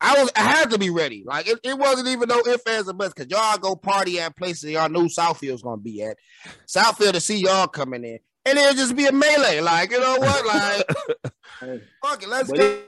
I 0.00 0.20
was 0.20 0.30
I 0.36 0.40
had 0.42 0.70
to 0.70 0.78
be 0.78 0.90
ready. 0.90 1.22
Like 1.24 1.48
it, 1.48 1.58
it 1.64 1.78
wasn't 1.78 2.08
even 2.08 2.28
no 2.28 2.40
ifs 2.40 2.66
ands 2.66 2.88
or 2.88 2.92
buts 2.92 3.14
because 3.14 3.30
y'all 3.30 3.56
go 3.58 3.74
party 3.76 4.20
at 4.20 4.36
places 4.36 4.70
y'all 4.72 4.88
knew 4.90 5.08
Southfield's 5.08 5.62
gonna 5.62 5.78
be 5.80 6.02
at. 6.02 6.18
Southfield 6.66 7.12
to 7.12 7.20
see 7.20 7.38
y'all 7.38 7.68
coming 7.68 8.04
in, 8.04 8.18
and 8.44 8.58
it'll 8.58 8.74
just 8.74 8.96
be 8.96 9.06
a 9.06 9.12
melee. 9.12 9.60
Like 9.60 9.92
you 9.92 10.00
know 10.00 10.18
what? 10.18 10.44
Like 10.46 10.84
fuck 12.02 12.22
it, 12.22 12.28
let's 12.28 12.50
But 12.50 12.58
go. 12.58 12.80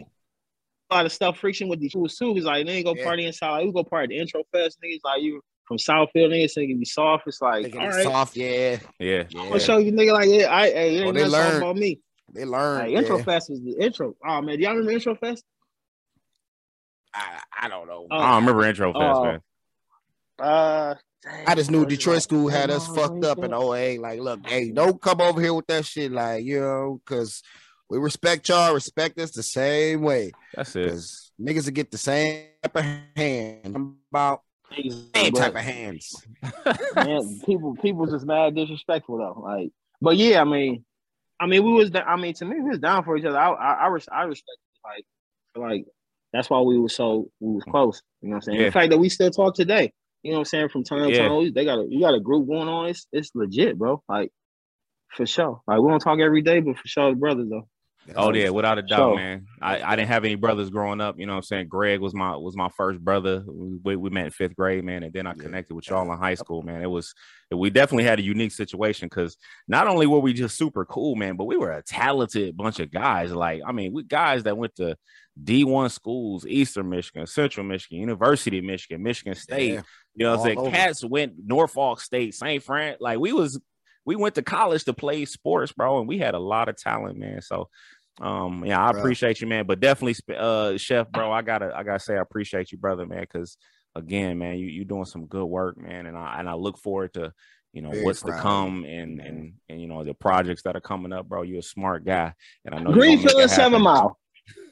a 0.00 0.94
lot 0.94 1.06
of 1.06 1.12
stuff 1.12 1.38
friction 1.38 1.68
with 1.68 1.80
these 1.80 1.92
fools 1.92 2.16
too. 2.16 2.34
He's 2.34 2.44
like, 2.44 2.66
they 2.66 2.72
ain't 2.74 2.84
go 2.86 2.94
Yeah. 2.94 3.04
party 3.04 3.26
inside. 3.26 3.50
Like, 3.50 3.64
we 3.66 3.72
go 3.72 3.84
party 3.84 4.04
at 4.04 4.08
the 4.10 4.18
intro 4.18 4.42
fest. 4.52 4.78
Niggas 4.84 5.00
like 5.04 5.22
you 5.22 5.40
from 5.66 5.78
Southfield. 5.78 6.28
Niggas 6.30 6.52
think 6.54 6.70
it 6.70 6.78
be 6.78 6.84
soft. 6.84 7.24
It's 7.26 7.40
like, 7.40 7.62
Thinking 7.64 7.80
all 7.80 7.86
it's 7.88 7.96
right, 7.96 8.04
soft, 8.04 8.36
yeah, 8.36 8.78
Yeah. 8.98 9.24
yeah. 9.30 9.40
I'm 9.40 9.48
gonna 9.48 9.60
show 9.60 9.78
you, 9.78 9.92
nigga. 9.92 10.12
Like, 10.12 10.28
yeah, 10.28 10.54
I, 10.54 10.70
hey, 10.70 10.96
it 10.96 11.02
Oh, 11.02 11.06
ain't 11.06 11.14
they 11.14 11.20
nothing 11.22 11.32
learn. 11.32 11.56
about 11.62 11.76
me. 11.76 12.00
They 12.34 12.44
learned. 12.44 12.88
Like, 12.92 12.98
intro 12.98 13.18
yeah. 13.18 13.24
fest 13.24 13.50
was 13.50 13.60
the 13.62 13.72
intro. 13.78 14.14
Oh 14.26 14.40
man, 14.42 14.56
do 14.56 14.62
y'all 14.62 14.72
remember 14.72 14.92
intro 14.92 15.14
fest? 15.16 15.44
I, 17.14 17.40
I 17.62 17.68
don't 17.68 17.86
know. 17.86 18.06
Oh, 18.10 18.16
I 18.16 18.30
don't 18.32 18.40
remember 18.46 18.64
intro 18.64 18.92
fest, 18.92 19.04
Oh. 19.04 19.24
man. 19.24 19.40
Uh, 20.38 20.94
I 21.46 21.54
just 21.54 21.70
knew 21.70 21.84
Detroit 21.86 22.16
like- 22.16 22.22
school 22.22 22.48
had 22.48 22.70
us 22.70 22.86
fucked 22.88 23.24
up 23.24 23.38
in 23.44 23.52
OA. 23.54 23.98
Like, 23.98 24.18
look, 24.20 24.44
hey, 24.46 24.70
don't 24.72 25.00
come 25.00 25.20
over 25.20 25.40
here 25.40 25.54
with 25.54 25.66
that 25.68 25.84
shit. 25.84 26.10
Like, 26.10 26.44
you 26.44 26.58
know, 26.60 27.00
because 27.04 27.42
we 27.92 27.98
respect 27.98 28.48
y'all, 28.48 28.72
respect 28.72 29.18
us 29.18 29.32
the 29.32 29.42
same 29.42 30.00
way. 30.00 30.32
That's 30.54 30.74
it. 30.76 30.94
Niggas 31.38 31.66
will 31.66 31.72
get 31.72 31.90
the 31.90 31.98
same 31.98 32.46
type 32.62 32.76
of 32.76 32.84
hand. 33.14 33.60
I'm 33.76 33.98
about 34.10 34.40
Niggas, 34.72 35.14
same 35.14 35.32
type 35.34 35.54
of 35.54 35.60
hands. 35.60 36.14
man, 36.96 37.40
people, 37.44 37.76
people 37.76 38.06
just 38.06 38.24
mad 38.24 38.54
disrespectful 38.54 39.18
though. 39.18 39.42
Like, 39.42 39.72
but 40.00 40.16
yeah, 40.16 40.40
I 40.40 40.44
mean, 40.44 40.86
I 41.38 41.46
mean, 41.46 41.64
we 41.64 41.72
was, 41.72 41.90
I 41.94 42.16
mean, 42.16 42.32
to 42.34 42.46
me, 42.46 42.60
we 42.60 42.70
was 42.70 42.78
down 42.78 43.04
for 43.04 43.14
each 43.16 43.26
other. 43.26 43.38
I, 43.38 43.50
I, 43.50 43.72
I, 43.72 43.86
res- 43.88 44.08
I 44.10 44.22
respect, 44.22 44.58
like, 44.84 45.04
like 45.54 45.84
that's 46.32 46.48
why 46.48 46.60
we 46.60 46.78
were 46.78 46.88
so 46.88 47.30
we 47.40 47.56
was 47.56 47.64
mm. 47.64 47.72
close. 47.72 48.00
You 48.22 48.28
know 48.28 48.36
what 48.36 48.36
I'm 48.36 48.42
saying? 48.42 48.58
Yeah. 48.58 48.66
The 48.66 48.72
fact 48.72 48.90
that 48.90 48.98
we 48.98 49.10
still 49.10 49.30
talk 49.30 49.54
today. 49.54 49.92
You 50.22 50.30
know 50.30 50.38
what 50.38 50.40
I'm 50.40 50.44
saying? 50.46 50.68
From 50.70 50.84
time 50.84 51.10
to 51.10 51.18
time, 51.18 51.52
they 51.52 51.64
got 51.66 51.80
a 51.80 51.86
you 51.86 52.00
got 52.00 52.14
a 52.14 52.20
group 52.20 52.48
going 52.48 52.68
on. 52.68 52.88
It's 52.88 53.06
it's 53.12 53.32
legit, 53.34 53.76
bro. 53.76 54.02
Like 54.08 54.30
for 55.14 55.26
sure. 55.26 55.60
Like 55.66 55.80
we 55.80 55.90
don't 55.90 56.00
talk 56.00 56.20
every 56.20 56.42
day, 56.42 56.60
but 56.60 56.78
for 56.78 56.88
sure, 56.88 57.10
the 57.10 57.16
brothers 57.16 57.48
though. 57.50 57.68
Oh 58.16 58.32
yeah, 58.32 58.50
without 58.50 58.78
a 58.78 58.82
doubt, 58.82 59.12
So- 59.12 59.14
man. 59.16 59.46
I, 59.60 59.80
I 59.80 59.96
didn't 59.96 60.08
have 60.08 60.24
any 60.24 60.34
brothers 60.34 60.70
growing 60.70 61.00
up. 61.00 61.18
You 61.18 61.26
know 61.26 61.34
what 61.34 61.38
I'm 61.38 61.42
saying? 61.44 61.68
Greg 61.68 62.00
was 62.00 62.14
my 62.14 62.34
was 62.36 62.56
my 62.56 62.68
first 62.76 63.00
brother. 63.00 63.44
We, 63.46 63.94
we 63.96 64.10
met 64.10 64.24
in 64.26 64.30
fifth 64.32 64.56
grade, 64.56 64.84
man, 64.84 65.04
and 65.04 65.12
then 65.12 65.26
I 65.26 65.34
connected 65.34 65.74
with 65.74 65.88
y'all 65.88 66.10
in 66.10 66.18
high 66.18 66.34
school, 66.34 66.62
man. 66.62 66.82
It 66.82 66.90
was 66.90 67.14
we 67.50 67.70
definitely 67.70 68.04
had 68.04 68.18
a 68.18 68.22
unique 68.22 68.52
situation 68.52 69.08
because 69.08 69.36
not 69.68 69.86
only 69.86 70.06
were 70.06 70.18
we 70.18 70.32
just 70.32 70.56
super 70.56 70.84
cool, 70.84 71.14
man, 71.14 71.36
but 71.36 71.44
we 71.44 71.56
were 71.56 71.70
a 71.72 71.82
talented 71.82 72.56
bunch 72.56 72.80
of 72.80 72.90
guys. 72.90 73.30
Like, 73.30 73.62
I 73.64 73.72
mean, 73.72 73.92
we 73.92 74.02
guys 74.02 74.42
that 74.44 74.56
went 74.58 74.74
to 74.76 74.96
D1 75.42 75.90
schools, 75.90 76.46
Eastern 76.46 76.88
Michigan, 76.90 77.26
Central 77.26 77.64
Michigan, 77.64 78.00
University 78.00 78.58
of 78.58 78.64
Michigan, 78.64 79.02
Michigan 79.02 79.34
State. 79.34 79.74
Yeah. 79.74 79.82
You 80.14 80.26
know 80.26 80.32
what 80.32 80.40
I'm 80.40 80.44
saying? 80.44 80.58
over. 80.58 80.70
Cats 80.70 81.04
went 81.04 81.34
Norfolk 81.44 82.00
State, 82.00 82.34
St. 82.34 82.62
Fran. 82.62 82.96
Like 83.00 83.18
we 83.18 83.32
was 83.32 83.60
we 84.04 84.16
went 84.16 84.34
to 84.36 84.42
college 84.42 84.84
to 84.84 84.92
play 84.92 85.24
sports, 85.24 85.72
bro, 85.72 85.98
and 85.98 86.08
we 86.08 86.18
had 86.18 86.34
a 86.34 86.38
lot 86.38 86.68
of 86.68 86.76
talent, 86.76 87.18
man. 87.18 87.40
So 87.42 87.68
um 88.20 88.64
yeah, 88.66 88.84
I 88.84 88.90
appreciate 88.90 89.40
you, 89.40 89.46
man. 89.46 89.66
But 89.66 89.80
definitely 89.80 90.16
uh 90.36 90.76
chef, 90.76 91.10
bro, 91.10 91.32
I 91.32 91.42
gotta 91.42 91.72
I 91.74 91.82
gotta 91.82 92.00
say 92.00 92.14
I 92.16 92.20
appreciate 92.20 92.72
you, 92.72 92.78
brother, 92.78 93.06
man, 93.06 93.22
because 93.22 93.56
again, 93.94 94.38
man, 94.38 94.58
you 94.58 94.66
you 94.66 94.84
doing 94.84 95.04
some 95.04 95.26
good 95.26 95.46
work, 95.46 95.78
man. 95.78 96.06
And 96.06 96.16
I 96.16 96.36
and 96.38 96.48
I 96.48 96.54
look 96.54 96.78
forward 96.78 97.14
to 97.14 97.32
you 97.72 97.80
know 97.80 97.90
Very 97.90 98.04
what's 98.04 98.20
to 98.20 98.26
proud 98.26 98.36
of 98.36 98.42
come 98.42 98.84
and 98.84 99.20
and 99.20 99.54
and 99.68 99.80
you 99.80 99.86
know 99.88 100.04
the 100.04 100.14
projects 100.14 100.62
that 100.64 100.76
are 100.76 100.80
coming 100.80 101.12
up, 101.12 101.28
bro. 101.28 101.42
You're 101.42 101.60
a 101.60 101.62
smart 101.62 102.04
guy, 102.04 102.34
and 102.64 102.74
I 102.74 102.78
know 102.78 102.90
you're 102.90 102.98
gonna 102.98 103.06
make 103.06 103.20
Greenfield 103.20 103.40
and 103.42 103.50
Seven. 103.50 103.82
Mile. 103.82 104.18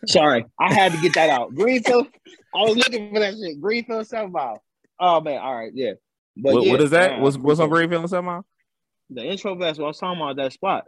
Sorry, 0.07 0.45
I 0.59 0.73
had 0.75 0.93
to 0.93 1.01
get 1.01 1.15
that 1.15 1.31
out. 1.31 1.55
Greenfield. 1.55 2.09
I 2.55 2.63
was 2.63 2.77
looking 2.77 3.13
for 3.15 3.21
that 3.21 3.35
shit. 3.35 3.61
Greenfield 3.61 4.07
Seven 4.07 4.33
Mile. 4.33 4.63
Oh 4.99 5.21
man, 5.21 5.41
all 5.41 5.55
right, 5.57 5.73
yeah. 5.75 5.93
But 6.37 6.55
What, 6.55 6.65
yeah, 6.65 6.73
what 6.73 6.81
is 6.83 6.91
that? 6.91 7.13
man, 7.13 7.23
What's 7.23 7.39
what's 7.39 7.61
on 7.61 7.71
Greenfield 7.71 8.03
and 8.03 8.11
somehow? 8.11 8.41
it. 8.41 8.45
The 9.11 9.25
intro 9.25 9.59
festival? 9.59 9.87
I 9.87 9.89
was 9.89 9.99
talking 9.99 10.21
about 10.21 10.37
that 10.37 10.53
spot. 10.53 10.85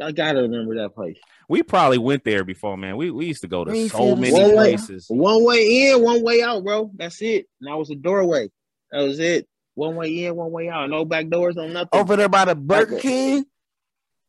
I 0.00 0.12
gotta 0.12 0.42
remember 0.42 0.76
that 0.76 0.94
place. 0.94 1.16
We 1.48 1.62
probably 1.62 1.98
went 1.98 2.24
there 2.24 2.44
before, 2.44 2.76
man. 2.76 2.96
We 2.96 3.10
we 3.10 3.26
used 3.26 3.40
to 3.40 3.48
go 3.48 3.64
to 3.64 3.88
so 3.88 4.14
many 4.14 4.32
One 4.32 4.50
way. 4.50 4.76
places. 4.76 5.06
One 5.08 5.44
way 5.44 5.90
in, 5.90 6.02
one 6.02 6.22
way 6.22 6.42
out, 6.42 6.62
bro. 6.62 6.90
That's 6.94 7.20
it. 7.20 7.46
And 7.60 7.68
that 7.68 7.76
was 7.76 7.88
the 7.88 7.96
doorway. 7.96 8.50
That 8.92 9.02
was 9.02 9.18
it. 9.18 9.48
One 9.74 9.96
way 9.96 10.24
in, 10.24 10.36
one 10.36 10.52
way 10.52 10.68
out. 10.68 10.88
No 10.88 11.04
back 11.04 11.28
doors, 11.28 11.56
no 11.56 11.66
nothing. 11.66 11.88
Over 11.92 12.16
there 12.16 12.28
by 12.28 12.44
the 12.44 12.54
Burger 12.54 12.98
King. 12.98 13.44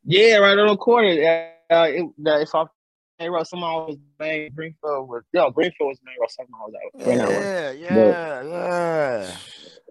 Yeah, 0.04 0.38
right 0.38 0.58
on 0.58 0.68
the 0.68 0.78
corner. 0.78 1.10
Uh, 1.72 1.88
it, 1.88 2.06
that 2.24 2.42
if 2.42 2.56
I 2.56 2.66
hey, 3.20 3.28
bro, 3.28 3.44
somehow 3.44 3.88
was 3.88 3.98
bang 4.18 4.50
Greenfield 4.56 5.08
was 5.08 5.24
yo 5.34 5.52
Greenfield 5.52 5.90
was 5.90 6.00
bang 6.00 6.16
bro. 6.18 6.28
Somehow 6.30 6.66
was 6.66 6.74
out. 6.76 7.08
Right 7.08 7.20
right? 7.20 7.78
Yeah, 7.80 8.44
yeah, 8.44 8.44
yeah. 8.44 9.32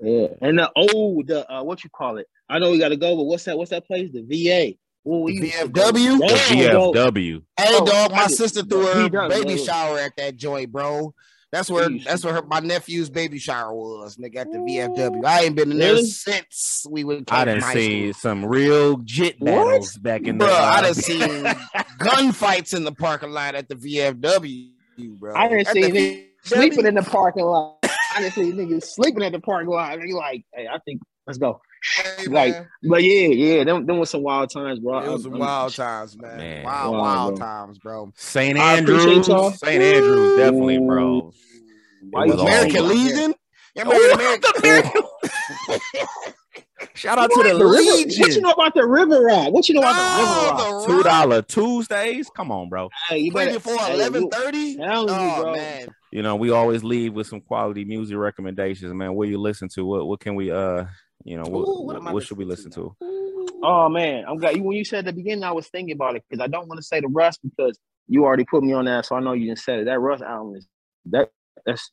Yeah, 0.00 0.28
and 0.40 0.58
the 0.58 0.70
oh 0.76 1.22
the 1.24 1.50
uh, 1.52 1.62
what 1.62 1.82
you 1.84 1.90
call 1.90 2.18
it? 2.18 2.26
I 2.48 2.58
know 2.58 2.70
we 2.70 2.78
got 2.78 2.88
to 2.90 2.96
go, 2.96 3.16
but 3.16 3.24
what's 3.24 3.44
that? 3.44 3.58
What's 3.58 3.70
that 3.70 3.86
place? 3.86 4.10
The 4.12 4.22
VA. 4.22 4.74
Ooh, 5.10 5.26
The 5.26 5.32
used. 5.34 5.54
VFW? 5.54 6.18
The 6.18 6.26
Damn, 6.26 6.70
bro. 6.72 6.92
VFW. 6.92 7.42
Hey, 7.58 7.64
Oh, 7.70 7.84
dog, 7.86 8.12
my 8.12 8.26
sister 8.26 8.62
threw 8.62 8.86
he 8.86 9.08
her 9.16 9.28
baby 9.28 9.56
shower 9.56 9.98
at 9.98 10.12
that 10.16 10.36
joint, 10.36 10.70
bro. 10.70 11.14
That's 11.50 11.70
where 11.70 11.88
that's 11.88 12.22
where 12.24 12.34
her, 12.34 12.42
my 12.42 12.60
nephew's 12.60 13.08
baby 13.08 13.38
shower 13.38 13.72
was, 13.74 14.16
nigga, 14.18 14.36
at 14.36 14.52
the 14.52 14.58
VFW. 14.58 15.24
I 15.24 15.44
ain't 15.44 15.56
been 15.56 15.72
in 15.72 15.78
there 15.78 15.94
Really? 15.94 16.04
since 16.06 16.86
we 16.90 17.04
went. 17.04 17.32
I 17.32 17.44
came 17.44 17.46
done 17.46 17.60
from 17.60 17.68
high 17.68 17.74
seen 17.74 18.12
some 18.12 18.44
real 18.44 18.98
jit 18.98 19.36
What? 19.40 19.46
battles 19.50 19.96
back 19.96 20.22
in 20.24 20.36
Bro, 20.36 20.48
the. 20.48 20.52
I 20.52 20.78
uh, 20.78 20.82
done 20.82 20.94
seen 20.94 21.20
gunfights 22.00 22.74
in 22.76 22.84
the 22.84 22.92
parking 22.92 23.30
lot 23.30 23.54
at 23.54 23.66
the 23.68 23.76
VFW, 23.76 24.68
bro. 25.18 25.34
I 25.34 25.48
didn't 25.48 25.68
At 25.68 25.72
see 25.72 25.90
the 25.90 26.26
sleeping 26.42 26.86
in 26.86 26.94
the 26.94 27.02
parking 27.02 27.44
lot. 27.46 27.78
I 28.18 28.22
didn't 28.22 28.34
see 28.34 28.52
niggas 28.52 28.84
sleeping 28.84 29.22
at 29.22 29.32
the 29.32 29.40
parking 29.40 29.70
lot. 29.70 29.94
And 29.98 30.08
you 30.08 30.16
like, 30.16 30.44
hey, 30.54 30.66
I 30.66 30.78
think 30.84 31.00
let's 31.26 31.38
go. 31.38 31.60
Hey, 31.96 32.26
Like, 32.26 32.52
man, 32.54 32.68
but 32.88 33.02
yeah, 33.04 33.28
yeah, 33.28 33.64
them, 33.64 33.86
them 33.86 33.98
was 33.98 34.10
some 34.10 34.22
wild 34.22 34.50
times, 34.50 34.80
bro. 34.80 34.98
it 34.98 35.08
was 35.10 35.22
some 35.22 35.32
I'm- 35.34 35.40
wild 35.40 35.74
times, 35.74 36.16
man. 36.20 36.36
Man. 36.36 36.64
Wild, 36.64 36.92
Wow, 36.94 37.00
wild 37.00 37.36
bro. 37.36 37.46
times, 37.46 37.78
bro. 37.78 38.12
St. 38.16 38.58
I 38.58 38.78
appreciate 38.78 39.08
Andrews. 39.08 39.28
y'all. 39.28 39.50
St. 39.52 39.80
Andrews, 39.82 40.36
definitely, 40.36 40.78
bro. 40.78 41.32
Why 42.10 42.24
It 42.24 42.26
you 42.26 42.32
was 42.32 42.42
American 42.42 42.88
Legion. 42.88 43.34
You 43.76 43.84
the 43.84 44.14
American? 44.14 45.02
Shout 46.94 47.18
out 47.18 47.30
What? 47.30 47.44
to 47.46 47.52
the, 47.52 47.58
The 47.58 47.64
river- 47.64 47.76
Legion. 47.76 48.20
What 48.22 48.34
you 48.36 48.40
know 48.42 48.50
about 48.52 48.74
the 48.74 48.86
river 48.86 49.20
ride? 49.22 49.52
What 49.52 49.68
you 49.68 49.74
know 49.74 49.80
about 49.80 49.94
the 49.94 50.22
river 50.22 50.40
ride? 50.40 50.58
Oh, 50.60 50.86
Two 50.86 50.96
the 50.98 51.02
dollar 51.04 51.42
Tuesdays. 51.42 52.30
Come 52.36 52.50
on, 52.52 52.68
bro. 52.68 52.88
Hey, 53.08 53.18
you 53.18 53.32
Right 53.32 53.46
better 53.46 53.58
before 53.58 53.78
hey, 53.78 53.94
eleven 53.94 54.22
you- 54.22 54.30
thirty. 54.32 54.76
Telling 54.76 55.08
you, 55.08 55.14
Oh 55.30 55.42
bro. 55.42 55.52
man, 55.56 55.88
You 56.12 56.22
know, 56.22 56.36
we 56.36 56.50
always 56.50 56.84
leave 56.84 57.14
with 57.14 57.26
some 57.26 57.40
quality 57.40 57.84
music 57.84 58.16
recommendations, 58.16 58.92
man. 58.94 59.14
What 59.14 59.28
you 59.28 59.38
listen 59.38 59.68
to? 59.74 59.84
What 59.84 60.06
what 60.06 60.20
can 60.20 60.34
we 60.34 60.50
uh 60.50 60.84
you 61.24 61.36
know 61.36 61.44
what, 61.44 61.60
Ooh, 61.68 61.72
what 61.82 61.84
what, 61.86 61.96
am 61.96 62.08
I 62.08 62.12
what 62.12 62.22
should 62.24 62.38
we 62.38 62.44
listen 62.44 62.66
listening 62.70 62.90
to? 63.00 63.60
Oh 63.62 63.88
man, 63.88 64.24
I'm 64.28 64.38
glad 64.38 64.56
you 64.56 64.62
when 64.62 64.76
you 64.76 64.84
said 64.84 65.00
at 65.00 65.04
the 65.06 65.12
beginning. 65.12 65.42
I 65.44 65.52
was 65.52 65.66
thinking 65.68 65.94
about 65.94 66.14
it 66.16 66.22
because 66.28 66.42
I 66.42 66.46
don't 66.46 66.68
want 66.68 66.78
to 66.78 66.82
say 66.86 67.00
the 67.00 67.08
Russ 67.08 67.38
because 67.38 67.78
you 68.06 68.24
already 68.24 68.44
put 68.44 68.62
me 68.62 68.72
on 68.72 68.84
that, 68.84 69.04
so 69.06 69.16
I 69.16 69.20
know 69.20 69.32
you 69.32 69.46
didn't 69.46 69.58
say 69.58 69.80
it. 69.80 69.84
That 69.86 69.98
Russ 69.98 70.22
album 70.22 70.54
is 70.56 70.66
that 71.06 71.30
that's 71.66 71.90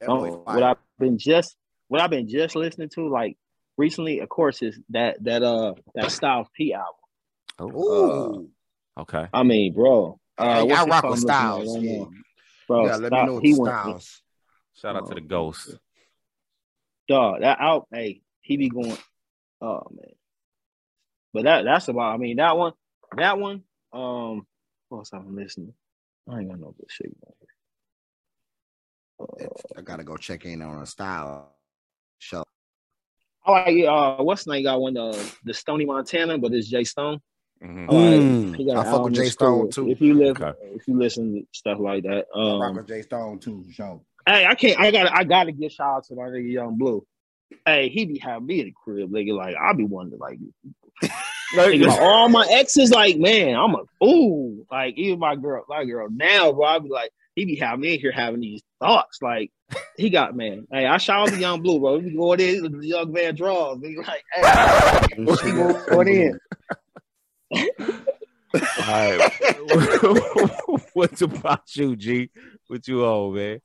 That 0.00 0.08
oh, 0.08 0.18
boy 0.18 0.30
what. 0.52 0.62
I've 0.62 0.76
been 0.98 1.18
just 1.18 1.56
what 1.88 2.00
I've 2.00 2.10
been 2.10 2.26
just 2.28 2.56
listening 2.56 2.88
to 2.94 3.08
like 3.08 3.36
recently. 3.76 4.20
Of 4.20 4.28
course, 4.28 4.62
is 4.62 4.78
that 4.90 5.22
that 5.24 5.42
uh 5.42 5.74
that 5.94 6.10
Styles 6.10 6.48
P 6.56 6.74
album. 6.74 7.76
Ooh, 7.76 8.50
Okay. 8.98 9.28
I 9.32 9.42
mean, 9.42 9.72
bro, 9.74 10.18
uh, 10.38 10.56
Hey, 10.56 10.62
what's 10.62 10.82
I 10.82 10.86
rock 10.86 11.04
with 11.04 11.20
Styles. 11.20 11.74
right 11.74 11.82
Yeah, 11.82 11.98
now? 11.98 12.10
bro. 12.68 12.82
you 12.82 12.88
gotta 12.88 13.02
let 13.02 13.12
me 13.12 13.24
know 13.26 13.38
he 13.38 13.52
the 13.54 13.60
went 13.60 13.74
Styles. 13.74 14.22
Shout 14.74 14.96
out 14.96 15.06
to 15.08 15.14
the 15.14 15.20
Ghost. 15.20 15.76
dog 17.08 17.40
that 17.40 17.58
out. 17.60 17.86
Hey, 17.92 18.22
he 18.40 18.56
be 18.56 18.68
going. 18.68 18.96
Oh 19.60 19.82
man, 19.90 20.12
but 21.32 21.44
that 21.44 21.64
that's 21.64 21.88
about. 21.88 22.14
I 22.14 22.16
mean, 22.16 22.36
that 22.36 22.56
one, 22.56 22.72
that 23.16 23.38
one. 23.38 23.62
Um, 23.92 24.46
what 24.88 24.98
else 24.98 25.10
I'm 25.12 25.34
listening? 25.36 25.74
I 26.28 26.40
ain't 26.40 26.48
got 26.50 26.58
no 26.58 26.74
good 26.76 26.90
shit. 26.90 27.12
going. 29.18 29.30
Uh, 29.40 29.78
I 29.78 29.82
gotta 29.82 30.02
go 30.04 30.16
check 30.16 30.44
in 30.44 30.60
on 30.62 30.82
a 30.82 30.86
style 30.86 31.54
show. 32.18 32.42
I 33.46 33.50
like 33.50 33.84
uh, 33.84 34.22
what's 34.22 34.44
the 34.44 34.52
name 34.52 34.64
got 34.64 34.80
one 34.80 34.96
uh 34.96 35.16
the 35.44 35.52
Stony 35.54 35.84
Montana, 35.84 36.38
but 36.38 36.52
it's 36.52 36.68
Jay 36.68 36.84
Stone. 36.84 37.20
Mhm. 37.62 37.86
Oh, 37.88 37.96
I- 37.98 38.18
Mm, 38.18 38.56
He 38.56 38.64
got 38.66 38.86
I 38.86 38.90
fuck 38.90 39.04
with 39.04 39.14
Jay 39.14 39.28
Stone 39.28 39.60
cool. 39.60 39.68
too. 39.68 39.90
If 39.90 40.00
you 40.00 40.14
live, 40.14 40.40
Okay. 40.40 40.58
if 40.74 40.86
you 40.88 40.98
listen 40.98 41.34
to 41.34 41.46
stuff 41.52 41.78
like 41.78 42.02
that, 42.04 42.26
I 42.34 42.38
rock 42.38 42.62
um, 42.70 42.76
with 42.76 42.88
Jay 42.88 43.02
Stone 43.02 43.38
too. 43.40 43.64
Show. 43.70 44.02
hey, 44.26 44.46
I 44.46 44.54
can't. 44.54 44.78
I 44.80 44.90
got. 44.90 45.04
to 45.04 45.14
I 45.16 45.24
got 45.24 45.44
to 45.44 45.52
give 45.52 45.72
shout 45.72 45.96
out 45.98 46.04
to 46.06 46.14
my 46.14 46.24
nigga 46.24 46.50
Young 46.50 46.76
Blue. 46.78 47.06
Hey, 47.66 47.88
he 47.88 48.04
be 48.06 48.18
having 48.18 48.46
me 48.46 48.60
in 48.60 48.66
the 48.66 48.72
crib, 48.72 49.10
nigga. 49.10 49.36
Like 49.36 49.54
I 49.60 49.72
be 49.74 49.84
wondering, 49.84 50.20
like, 50.20 50.38
nigga, 51.54 51.86
like, 51.86 52.00
all 52.00 52.28
my 52.28 52.46
exes, 52.50 52.90
like, 52.90 53.18
man, 53.18 53.54
I'm 53.56 53.74
a 53.74 53.82
fool. 53.98 54.66
Like 54.70 54.96
even 54.96 55.18
my 55.18 55.36
girl, 55.36 55.64
my 55.68 55.84
girl 55.84 56.08
now, 56.10 56.52
bro. 56.52 56.64
I 56.64 56.78
be 56.78 56.88
like, 56.88 57.10
he 57.34 57.44
be 57.44 57.56
having 57.56 57.80
me 57.80 57.94
in 57.94 58.00
here 58.00 58.12
having 58.12 58.40
these 58.40 58.62
thoughts. 58.80 59.20
Like 59.20 59.50
he 59.96 60.10
got 60.10 60.36
man. 60.36 60.66
Hey, 60.70 60.86
I 60.86 60.98
shout 60.98 61.28
out 61.28 61.34
to 61.34 61.40
Young 61.40 61.62
Blue, 61.62 61.80
bro. 61.80 61.98
We 61.98 62.14
go 62.16 62.32
in 62.34 62.62
with 62.62 62.80
the 62.80 62.86
young 62.86 63.12
man 63.12 63.34
draws. 63.34 63.78
Be 63.78 63.96
like, 63.96 64.22
hey, 64.32 65.06
he 65.16 65.24
going 65.24 66.08
in. 66.08 66.40
All 67.52 68.60
right. 68.88 69.32
What's 70.92 71.22
about 71.22 71.74
you, 71.74 71.96
G? 71.96 72.30
What 72.68 72.86
you 72.86 73.04
on, 73.04 73.34
man? 73.34 73.60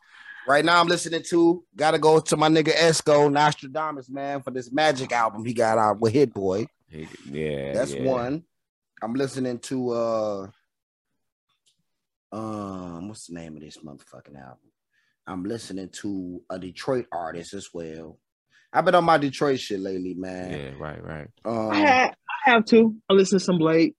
Right 0.48 0.66
now, 0.66 0.80
I'm 0.80 0.88
listening 0.88 1.22
to. 1.30 1.64
Gotta 1.76 2.00
go 2.00 2.20
to 2.20 2.38
my 2.38 2.50
nigga 2.50 2.74
Esco 2.74 3.32
Nostradamus, 3.32 4.10
man, 4.10 4.42
for 4.42 4.50
this 4.50 4.72
Magic 4.72 5.12
album 5.12 5.46
he 5.46 5.54
got 5.54 5.78
out 5.78 6.00
with 6.00 6.14
Hit 6.14 6.34
Boy. 6.34 6.68
Yeah, 6.90 7.74
That's 7.74 7.94
yeah. 7.94 8.04
one. 8.04 8.44
I'm 9.02 9.14
listening 9.14 9.60
to 9.60 9.92
uh 9.92 10.48
um 12.32 13.08
what's 13.08 13.28
the 13.28 13.36
name 13.36 13.56
of 13.56 13.62
this 13.62 13.78
motherfucking 13.78 14.40
album? 14.40 14.58
I'm 15.26 15.44
listening 15.44 15.90
to 16.02 16.42
a 16.50 16.58
Detroit 16.58 17.08
artist 17.12 17.54
as 17.54 17.70
well. 17.74 18.20
I've 18.72 18.86
been 18.86 18.96
on 18.96 19.04
my 19.04 19.18
Detroit 19.18 19.60
shit 19.60 19.80
lately, 19.80 20.14
man. 20.14 20.52
Yeah, 20.52 20.72
right, 20.80 21.04
right. 21.04 21.28
Um 21.46 21.72
I, 21.72 21.78
have, 21.78 22.16
I 22.48 22.50
have 22.52 22.66
to. 22.66 22.96
I 23.10 23.14
listen 23.14 23.40
to 23.40 23.46
some 23.46 23.58
Blade 23.58 23.94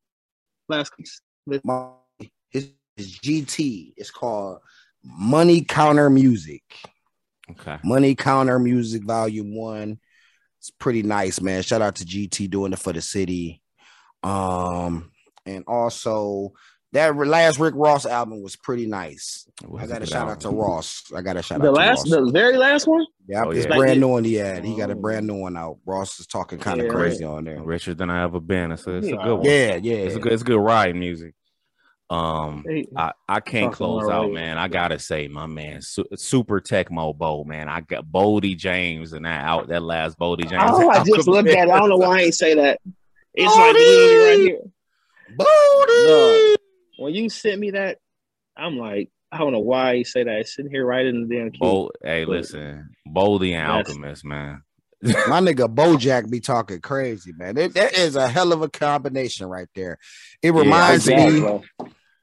last 0.69 0.93
week. 0.99 1.61
my, 1.65 1.89
his, 2.51 2.71
his 2.97 3.19
GT 3.19 3.95
is 3.97 4.11
called 4.11 4.59
Money 5.03 5.63
Counter 5.63 6.11
Music. 6.11 6.63
Okay. 7.51 7.79
Money 7.83 8.15
Counter 8.15 8.59
Music 8.59 9.05
Volume 9.05 9.55
One. 9.55 9.99
It's 10.59 10.71
pretty 10.71 11.03
nice, 11.03 11.41
man. 11.41 11.63
Shout 11.63 11.83
out 11.83 11.97
to 11.97 12.05
GT 12.05 12.51
doing 12.51 12.73
it 12.73 12.79
for 12.79 12.93
the 12.93 13.01
city. 13.01 13.63
Um, 14.23 15.11
and 15.47 15.65
also 15.67 16.53
that 16.93 17.17
last 17.17 17.59
Rick 17.61 17.75
Ross 17.77 18.05
album 18.07 18.43
was 18.43 18.57
pretty 18.57 18.87
nice. 18.87 19.47
I 19.79 19.87
got 19.87 20.03
a 20.03 20.07
shout 20.07 20.29
out 20.29 20.41
to 20.41 20.49
Ross. 20.51 21.05
I 21.17 21.23
got 21.23 21.37
a 21.37 21.43
shout 21.43 21.61
The 21.63 21.69
out 21.69 21.75
last, 21.75 22.07
to 22.07 22.11
Ross. 22.11 22.11
the 22.11 22.17
last 22.21 22.27
the 22.27 22.33
very 22.33 22.57
last 22.57 22.87
one. 22.89 23.07
yeah, 23.29 23.45
Oh, 23.47 23.51
it's 23.51 23.67
yeah. 23.67 23.77
brand 23.77 24.01
new 24.01 24.09
one 24.09 24.25
he 24.25 24.35
had. 24.35 24.65
He 24.65 24.77
got 24.77 24.91
a 24.91 24.95
Oh. 24.95 24.97
brand 25.01 25.27
new 25.27 25.37
one 25.39 25.57
out. 25.57 25.79
Ross 25.87 26.19
is 26.19 26.27
talking 26.27 26.59
kind 26.59 26.81
of 26.81 26.87
Yeah. 26.87 26.93
crazy 26.93 27.25
on 27.25 27.45
there. 27.45 27.63
richer 27.63 27.95
than 27.95 28.11
I 28.11 28.25
ever 28.25 28.41
been. 28.41 28.73
It's 28.73 28.87
a, 28.87 28.97
it's 28.97 29.07
a 29.09 29.13
good 29.13 29.37
one. 29.37 29.45
Yeah, 29.45 29.77
yeah. 29.77 29.95
It's 29.97 30.17
a 30.17 30.19
good, 30.19 30.33
it's 30.33 30.43
good 30.43 30.59
ride 30.61 30.97
music. 30.97 31.35
Um, 32.09 32.65
Hey, 32.67 32.89
I, 32.97 33.13
I 33.29 33.39
can't 33.39 33.73
close 33.73 34.03
already. 34.03 34.27
out, 34.31 34.33
man. 34.33 34.59
I 34.59 34.67
gotta 34.67 34.99
say, 34.99 35.29
my 35.29 35.47
man, 35.47 35.81
Su- 35.83 36.09
Super 36.17 36.61
Tecmo 36.61 37.17
Bo, 37.17 37.45
man. 37.45 37.69
I 37.69 37.83
got 37.83 38.05
Boldy 38.05 38.57
James 38.57 39.13
and 39.13 39.25
that 39.27 39.45
out 39.45 39.69
that 39.69 39.85
last 39.85 40.19
Boldy 40.19 40.49
James. 40.51 40.65
Oh, 40.67 40.91
I 40.91 41.05
just 41.05 41.29
looked 41.29 41.49
at 41.51 41.69
it. 41.69 41.71
I 41.71 41.79
don't 41.79 41.89
know 41.89 41.99
why 41.99 42.19
I 42.19 42.23
ain't 42.23 42.35
say 42.35 42.55
that. 42.55 42.81
It's 43.33 43.55
like 43.55 43.75
literally 43.75 44.27
right 44.27 44.41
here. 44.41 44.61
Booty! 45.37 46.57
When 47.01 47.15
you 47.15 47.31
sent 47.31 47.59
me 47.59 47.71
that, 47.71 47.97
I'm 48.55 48.77
like, 48.77 49.11
I 49.33 49.39
don't 49.39 49.53
know 49.53 49.61
why 49.61 49.95
you 49.95 50.05
say 50.05 50.23
that. 50.23 50.41
It's 50.41 50.55
sitting 50.55 50.71
here 50.71 50.85
right 50.85 51.07
in 51.07 51.27
the 51.27 51.35
damn 51.35 51.51
key. 51.51 51.59
Bo- 51.59 51.91
hey, 52.03 52.25
But- 52.25 52.33
listen, 52.33 52.91
Boldy 53.09 53.53
and 53.53 53.71
Alchemist, 53.71 54.25
man. 54.25 54.63
My 55.03 55.11
nigga 55.41 55.75
Bojack 55.75 56.31
be 56.31 56.41
talking 56.41 56.81
crazy, 56.81 57.33
man. 57.33 57.57
It, 57.57 57.73
that 57.73 57.97
is 57.97 58.17
a 58.17 58.29
hell 58.29 58.53
of 58.53 58.61
a 58.61 58.69
combination 58.69 59.47
right 59.47 59.69
there. 59.75 59.97
It 60.43 60.53
reminds 60.53 61.09
Exactly, 61.09 61.41
me. 61.41 61.63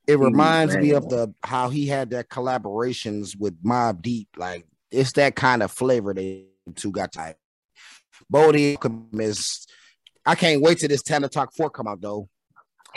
It 0.05 0.19
reminds 0.19 0.77
me 0.77 0.91
of 0.91 1.09
the 1.09 1.33
how 1.43 1.69
he 1.69 1.87
had 1.87 2.11
that 2.11 2.29
collaborations 2.29 3.35
with 3.35 3.61
Mobb 3.63 4.03
Deep. 4.03 4.29
Like 4.37 4.67
it's 4.91 5.13
that 5.13 5.35
kind 5.35 5.63
of 5.63 5.71
flavor 5.71 6.13
they 6.13 6.45
two 6.75 6.91
got 6.91 7.11
type. 7.11 7.37
Boldy 8.31 8.77
is. 9.19 9.65
I 10.23 10.35
can't 10.35 10.61
wait 10.61 10.77
till 10.77 10.89
this 10.89 11.01
Tana 11.01 11.29
Talk 11.29 11.53
Four 11.55 11.71
come 11.71 11.87
out 11.87 11.99
though. 11.99 12.29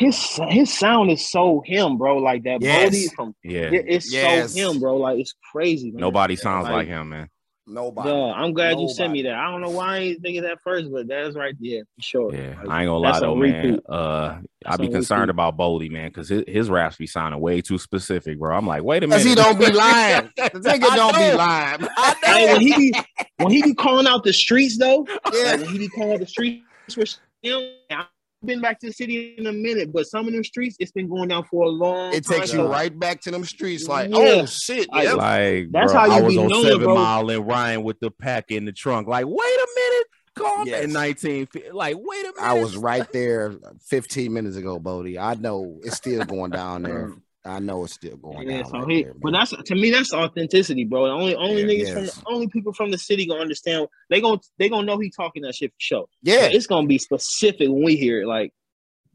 His 0.01 0.41
his 0.49 0.73
sound 0.77 1.11
is 1.11 1.29
so 1.29 1.63
him, 1.67 1.99
bro. 1.99 2.17
Like 2.17 2.43
that 2.45 2.63
Yes. 2.63 2.89
Boldy 2.95 3.15
from 3.15 3.35
Yeah, 3.45 3.69
it's 3.73 4.11
Yes. 4.13 4.55
so 4.55 4.73
him, 4.73 4.81
bro. 4.81 4.97
Like 4.97 5.19
it's 5.21 5.35
crazy, 5.53 5.91
man. 5.91 6.01
nobody 6.01 6.37
sounds 6.37 6.65
Like- 6.65 6.73
like 6.73 6.89
him, 6.89 7.11
man. 7.11 7.29
Nobody. 7.67 8.09
Yeah, 8.09 8.33
I'm 8.35 8.53
glad 8.53 8.81
you 8.81 8.89
sent 8.89 9.13
me 9.13 9.23
that. 9.23 9.35
I 9.35 9.49
don't 9.49 9.61
know 9.61 9.71
why 9.71 9.95
I 9.95 9.99
ain't 9.99 10.23
thinking 10.23 10.43
that 10.43 10.59
first, 10.65 10.91
but 10.91 11.07
that's 11.07 11.37
right 11.37 11.55
there 11.61 11.83
for 11.95 12.03
sure. 12.03 12.35
Yeah, 12.35 12.57
Like, 12.65 12.69
I 12.69 12.81
ain't 12.83 12.89
gonna 12.89 12.97
lie 12.97 13.11
that's 13.13 13.21
though, 13.21 13.37
man. 13.37 13.65
repeat. 13.65 13.81
Uh, 13.89 13.93
I 13.95 14.41
That's 14.65 14.79
be 14.79 14.89
concerned 14.89 15.21
repeat. 15.29 15.31
about 15.31 15.57
Boldy, 15.57 15.89
man, 15.89 16.09
because 16.09 16.29
his, 16.31 16.43
his 16.49 16.69
raps 16.69 16.97
be 16.97 17.07
sounding 17.07 17.41
way 17.41 17.61
too 17.61 17.79
specific, 17.79 18.41
bro. 18.41 18.57
I'm 18.57 18.67
like, 18.67 18.83
wait 18.83 19.05
a 19.05 19.07
minute, 19.07 19.25
he 19.25 19.37
don't 19.37 19.57
be 19.57 19.67
lying. 19.71 20.31
The 20.37 20.43
nigga 20.51 20.97
don't 20.97 21.13
know. 21.13 21.31
be 21.31 21.37
lying. 21.37 21.81
Hey, 22.25 22.53
when 22.53 22.61
he 22.61 22.77
be 22.77 22.93
when 23.37 23.53
he 23.53 23.63
be 23.63 23.75
calling 23.75 24.07
out 24.09 24.25
the 24.25 24.33
streets 24.33 24.77
though, 24.77 25.07
Yeah. 25.33 25.53
like 25.53 25.61
when 25.61 25.69
he 25.69 25.79
be 25.79 25.89
calling 25.89 26.15
out 26.15 26.21
the 26.21 26.27
streets 26.27 26.65
for 26.93 27.05
him, 27.43 27.71
I've 27.91 28.07
been 28.45 28.61
back 28.61 28.79
to 28.81 28.87
the 28.87 28.93
city 28.93 29.35
in 29.37 29.47
a 29.47 29.53
minute, 29.53 29.93
but 29.93 30.05
some 30.07 30.27
of 30.27 30.33
them 30.33 30.43
streets 30.45 30.77
it's 30.81 30.93
been 30.93 31.09
going 31.09 31.29
down 31.29 31.45
for 31.45 31.65
a 31.65 31.69
long 31.69 32.13
It 32.15 32.25
time. 32.27 32.39
takes 32.41 32.53
you 32.53 32.61
so 32.61 32.69
right 32.69 32.97
back 32.97 33.21
to 33.23 33.31
them 33.31 33.45
streets. 33.45 33.87
Like, 33.87 34.11
Yeah. 34.11 34.17
oh 34.17 34.47
shit, 34.47 34.89
I- 34.93 35.03
yeah. 35.05 35.13
like, 35.13 35.69
That's 35.73 35.93
bro, 35.93 36.01
how 36.01 36.07
you 36.07 36.13
I 36.13 36.21
was 36.23 36.35
be 36.35 36.39
on 36.41 36.49
knowing, 36.49 36.65
Seven 36.65 36.81
bro. 36.85 36.95
Mile 36.95 37.31
and 37.31 37.47
Ryan 37.47 37.83
with 37.83 38.01
the 38.01 38.11
pack 38.11 38.51
in 38.51 38.65
the 38.65 38.73
trunk. 38.73 39.09
Like, 39.09 39.27
wait 39.27 39.37
a 39.39 39.69
minute, 39.75 40.07
call 40.35 40.67
Yes. 40.67 40.85
in 40.85 40.93
19. 40.93 41.49
Like, 41.73 41.97
wait 41.99 42.21
a 42.25 42.33
minute, 42.35 42.41
I 42.41 42.55
was 42.55 42.77
right 42.77 43.11
there 43.13 43.55
15 43.89 44.33
minutes 44.33 44.57
ago, 44.57 44.79
Boldy. 44.81 45.19
I 45.21 45.35
know 45.35 45.79
it's 45.83 45.97
still 45.97 46.25
going 46.25 46.51
down 46.51 46.83
there. 46.83 47.13
I 47.45 47.59
know 47.59 47.85
it's 47.85 47.95
still 47.95 48.17
going 48.17 48.47
Yeah, 48.47 48.63
down. 48.63 48.71
so 48.71 48.79
right 48.81 48.89
he, 48.89 49.03
there, 49.05 49.15
but 49.15 49.33
that's 49.33 49.51
to 49.51 49.75
me 49.75 49.91
that's 49.91 50.13
authenticity, 50.13 50.85
bro. 50.85 51.07
The 51.07 51.13
only 51.13 51.35
only 51.37 51.63
Yeah, 51.63 51.69
niggas 51.69 51.87
yes. 51.87 51.93
from 51.95 52.07
the, 52.07 52.13
only 52.27 52.49
people 52.49 52.73
from 52.73 52.91
the 52.91 52.99
city 52.99 53.27
gonna 53.27 53.41
understand. 53.41 53.89
They 54.11 54.21
gonna 54.21 54.41
they 54.59 54.69
gonna 54.69 54.87
know 54.87 54.99
he 54.99 55.11
talking 55.11 55.43
that 55.45 55.55
shit 55.55 55.71
for 55.71 55.81
sure. 55.81 56.07
yeah, 56.23 56.43
But 56.43 56.55
it's 56.55 56.67
gonna 56.67 56.87
be 56.87 56.99
specific 56.99 57.69
when 57.69 57.83
we 57.83 57.97
hear 57.97 58.23
it. 58.23 58.27
Like, 58.27 58.53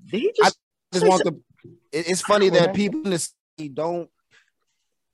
did 0.09 0.21
he 0.21 0.33
just? 0.35 0.57
just 0.91 1.05
want 1.05 1.23
the. 1.23 1.39
It's 1.91 2.21
funny 2.21 2.49
that 2.49 2.67
that- 2.67 2.75
people 2.75 3.01
in 3.03 3.11
the 3.11 3.19
city 3.19 3.69
don't. 3.69 4.09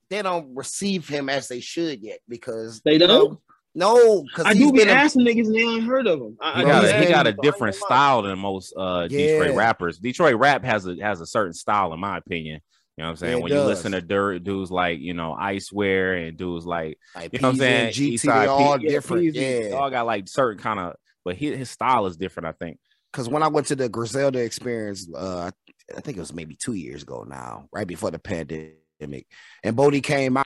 They 0.09 0.21
don't 0.21 0.55
receive 0.55 1.07
him 1.07 1.29
as 1.29 1.47
they 1.47 1.61
should 1.61 2.01
yet 2.01 2.19
because 2.27 2.81
They 2.83 2.93
you 2.93 2.99
know, 2.99 3.07
don't? 3.07 3.39
no, 3.73 4.23
because 4.23 4.45
I 4.45 4.53
do 4.53 4.71
be 4.73 4.83
asking 4.83 5.25
nniggas 5.25 5.45
and 5.45 5.55
they 5.55 5.61
ain't 5.61 5.85
heard 5.85 6.05
of 6.05 6.19
him. 6.19 6.37
I, 6.41 6.51
He 6.55 6.59
I 6.59 6.63
got 6.63 6.83
a, 6.83 6.93
he 6.93 7.05
got 7.05 7.27
a 7.27 7.31
different 7.33 7.75
I 7.75 7.77
ain't 7.77 7.87
gonna 7.89 8.01
lie. 8.01 8.07
style 8.07 8.21
than 8.23 8.39
most 8.39 8.73
uh 8.75 9.07
Detroit 9.07 9.55
rappers. 9.55 9.99
Detroit 9.99 10.35
rap 10.35 10.65
has 10.65 10.85
a 10.85 10.95
has 11.01 11.21
a 11.21 11.25
certain 11.25 11.53
style, 11.53 11.93
in 11.93 11.99
my 12.01 12.17
opinion. 12.17 12.59
You 12.97 13.03
know 13.03 13.07
what 13.07 13.11
I'm 13.11 13.15
saying? 13.17 13.37
It 13.37 13.41
when 13.41 13.51
you 13.51 13.61
listen 13.61 13.93
to 13.93 14.01
dirt 14.01 14.43
dudes 14.43 14.69
like 14.69 14.99
you 14.99 15.13
know 15.13 15.35
Icewear 15.39 16.27
and 16.27 16.37
dudes 16.37 16.65
like 16.65 16.97
Like 17.15 17.31
you 17.33 17.39
know 17.39 17.47
what 17.47 17.53
I'm 17.53 17.59
saying, 17.59 17.93
GT, 17.93 18.21
they 18.21 18.47
all 18.47 18.77
P- 18.77 18.87
different. 18.87 19.23
Yeah, 19.23 19.59
they 19.59 19.71
all 19.71 19.89
got 19.89 20.05
like 20.05 20.27
certain 20.27 20.61
kind 20.61 20.79
of, 20.79 20.95
but 21.23 21.35
his, 21.35 21.57
his 21.57 21.69
style 21.69 22.05
is 22.05 22.17
different. 22.17 22.47
I 22.47 22.51
think. 22.51 22.79
because 23.11 23.29
when 23.29 23.43
I 23.43 23.47
went 23.47 23.67
to 23.67 23.75
the 23.75 23.89
Griselda 23.89 24.39
experience, 24.39 25.07
uh, 25.15 25.51
I 25.95 26.01
think 26.01 26.17
it 26.17 26.21
was 26.21 26.33
maybe 26.33 26.55
two 26.55 26.73
years 26.73 27.03
ago 27.03 27.25
now, 27.27 27.67
right 27.71 27.87
before 27.87 28.11
the 28.11 28.19
pandemic, 28.19 29.25
and 29.63 29.75
Boldy 29.75 30.03
came 30.03 30.37
out. 30.37 30.45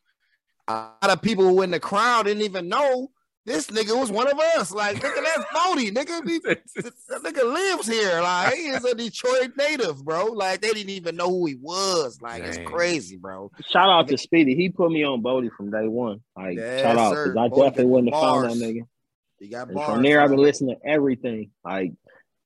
A 0.67 0.73
lot 0.73 1.11
of 1.11 1.21
people 1.21 1.45
who 1.47 1.61
in 1.61 1.71
the 1.71 1.79
crowd 1.79 2.25
didn't 2.25 2.43
even 2.43 2.69
know 2.69 3.09
this 3.45 3.67
nigga 3.67 3.97
was 3.99 4.09
one 4.11 4.27
of 4.27 4.39
us. 4.57 4.71
Like, 4.71 4.97
nigga, 4.97 5.23
that's 5.23 5.45
Boldy. 5.53 5.91
Nigga, 5.91 6.27
he, 6.27 6.39
that 7.09 7.23
nigga 7.23 7.43
lives 7.53 7.87
here. 7.87 8.19
Like, 8.21 8.53
he 8.55 8.67
is 8.69 8.83
a 8.83 8.95
Detroit 8.95 9.51
native, 9.57 10.03
bro. 10.03 10.25
Like, 10.25 10.61
they 10.61 10.71
didn't 10.71 10.89
even 10.89 11.15
know 11.15 11.29
who 11.29 11.45
he 11.45 11.55
was. 11.55 12.19
Like, 12.21 12.41
Dang. 12.41 12.49
it's 12.53 12.69
crazy, 12.69 13.17
bro. 13.17 13.51
Shout 13.69 13.89
out 13.89 14.07
to 14.07 14.17
Speedy. 14.17 14.55
He 14.55 14.69
put 14.69 14.91
me 14.91 15.03
on 15.03 15.21
Boldy 15.21 15.51
from 15.55 15.69
day 15.71 15.87
one. 15.87 16.21
Like, 16.35 16.57
Yes, 16.57 16.81
shout 16.81 16.97
out 16.97 17.13
sir. 17.13 17.33
because 17.33 17.37
I 17.37 17.47
Boldy 17.49 17.63
definitely 17.65 17.85
wouldn't 17.85 18.13
have 18.13 18.21
found 18.23 18.49
that 18.49 18.57
nigga. 18.65 18.81
You 19.39 19.51
got 19.51 19.71
bars. 19.73 19.93
from 19.93 20.01
there, 20.03 20.21
I've 20.21 20.29
been 20.29 20.39
listening 20.39 20.77
to 20.81 20.89
everything. 20.89 21.51
Like, 21.63 21.91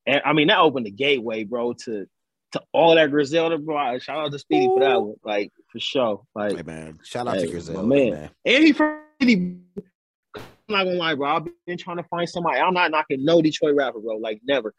and, 0.05 0.21
I 0.25 0.33
mean, 0.33 0.47
that 0.47 0.59
opened 0.59 0.85
the 0.85 0.91
gateway, 0.91 1.43
bro, 1.43 1.73
to 1.85 2.07
to 2.53 2.61
all 2.73 2.95
that 2.95 3.11
Griselda, 3.11 3.59
bro. 3.59 3.99
Shout 3.99 4.17
out 4.25 4.31
to 4.31 4.39
Speedy 4.39 4.65
for 4.65 4.79
that 4.79 4.99
one, 4.99 5.13
like 5.23 5.51
for 5.71 5.79
sure. 5.79 6.23
Like, 6.33 6.55
Hey, 6.57 6.63
man. 6.63 6.97
Shout 7.03 7.27
out 7.27 7.35
Hey, 7.35 7.41
to 7.41 7.47
my 7.47 7.51
Griselda, 7.51 7.83
man. 7.87 8.09
man. 8.11 8.29
and 8.43 8.63
he 8.63 8.71
from 8.73 8.99
he, 9.19 9.33
I'm 9.35 9.63
not 10.69 10.83
gonna 10.85 10.97
lie, 10.97 11.15
bro. 11.15 11.29
I've 11.35 11.47
been 11.65 11.77
trying 11.77 11.97
to 11.97 12.03
find 12.03 12.27
somebody. 12.29 12.59
I'm 12.59 12.73
not 12.73 12.91
knocking 12.91 13.23
no 13.23 13.41
Detroit 13.41 13.75
rapper, 13.75 13.99
bro. 13.99 14.17
Like 14.17 14.41
never. 14.43 14.73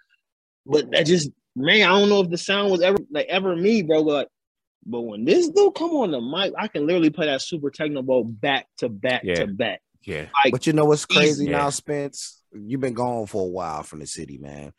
But 0.67 0.91
that 0.93 1.07
just 1.07 1.31
man, 1.57 1.83
I 1.83 1.99
don't 1.99 2.09
know 2.09 2.21
if 2.23 2.31
the 2.31 2.39
sound 2.39 2.71
was 2.71 2.81
ever 2.83 2.99
like 3.11 3.27
ever 3.29 3.55
me, 3.57 3.83
bro. 3.83 4.05
But 4.05 4.29
but 4.87 5.03
when 5.03 5.25
this 5.25 5.49
dude 5.49 5.75
come 5.75 5.91
on 5.91 6.11
the 6.11 6.21
mic, 6.21 6.53
I 6.59 6.69
can 6.69 6.87
literally 6.87 7.11
play 7.11 7.27
that 7.27 7.43
Super 7.43 7.71
Tecmo 7.71 8.05
Bo 8.05 8.25
back 8.25 8.67
to 8.79 8.89
back 8.89 9.23
Yeah. 9.25 9.35
to 9.35 9.47
back. 9.47 9.81
Yeah, 10.03 10.27
Like 10.45 10.53
But 10.53 10.67
you 10.67 10.73
know 10.73 10.87
what's 10.87 11.05
crazy 11.05 11.45
Easy. 11.45 11.51
now, 11.51 11.69
Spence? 11.69 12.43
You've 12.55 12.81
been 12.81 12.95
gone 12.95 13.27
for 13.27 13.43
a 13.43 13.51
while 13.51 13.83
from 13.83 13.99
the 13.99 14.07
city, 14.07 14.39
man. 14.39 14.73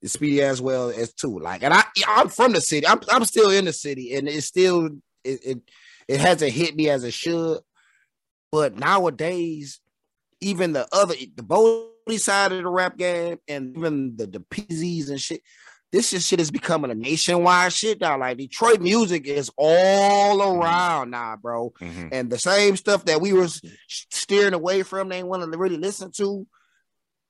It's 0.00 0.12
speedy 0.12 0.40
as 0.42 0.62
well 0.62 0.90
as 0.90 1.12
too. 1.12 1.40
Like, 1.40 1.64
and 1.64 1.74
I, 1.74 1.82
I'm 2.06 2.28
from 2.28 2.52
the 2.52 2.60
city. 2.60 2.86
I'm, 2.86 3.00
I'm 3.10 3.24
still 3.24 3.50
in 3.50 3.64
the 3.64 3.72
city, 3.72 4.14
and 4.14 4.28
it's 4.28 4.46
still, 4.46 4.86
it, 5.24 5.40
it, 5.44 5.58
it 6.06 6.20
hasn't 6.20 6.52
hit 6.52 6.76
me 6.76 6.88
as 6.88 7.02
it 7.02 7.12
should. 7.12 7.58
But 8.52 8.78
nowadays, 8.78 9.80
even 10.40 10.72
the 10.72 10.86
other, 10.92 11.14
the 11.14 11.42
Boldy 11.42 12.18
side 12.18 12.52
of 12.52 12.62
the 12.62 12.68
rap 12.68 12.96
game, 12.96 13.38
and 13.48 13.76
even 13.76 14.16
the 14.16 14.26
the 14.26 14.40
Peezys 14.40 15.10
and 15.10 15.20
shit, 15.20 15.42
this 15.92 16.10
just 16.10 16.28
shit 16.28 16.40
is 16.40 16.50
becoming 16.50 16.90
a 16.90 16.94
nationwide 16.94 17.72
shit 17.72 18.00
now. 18.00 18.18
Like 18.18 18.38
Detroit 18.38 18.80
music 18.80 19.26
is 19.26 19.50
all 19.56 20.40
around 20.42 21.10
now, 21.10 21.36
bro 21.36 21.70
Mhm. 21.80 22.08
and 22.12 22.30
the 22.30 22.38
same 22.38 22.76
stuff 22.76 23.04
that 23.06 23.20
we 23.20 23.32
were 23.32 23.48
steering 23.88 24.54
away 24.54 24.82
from, 24.82 25.08
they 25.08 25.22
want 25.22 25.50
to 25.50 25.58
really 25.58 25.76
listen 25.76 26.10
to. 26.12 26.46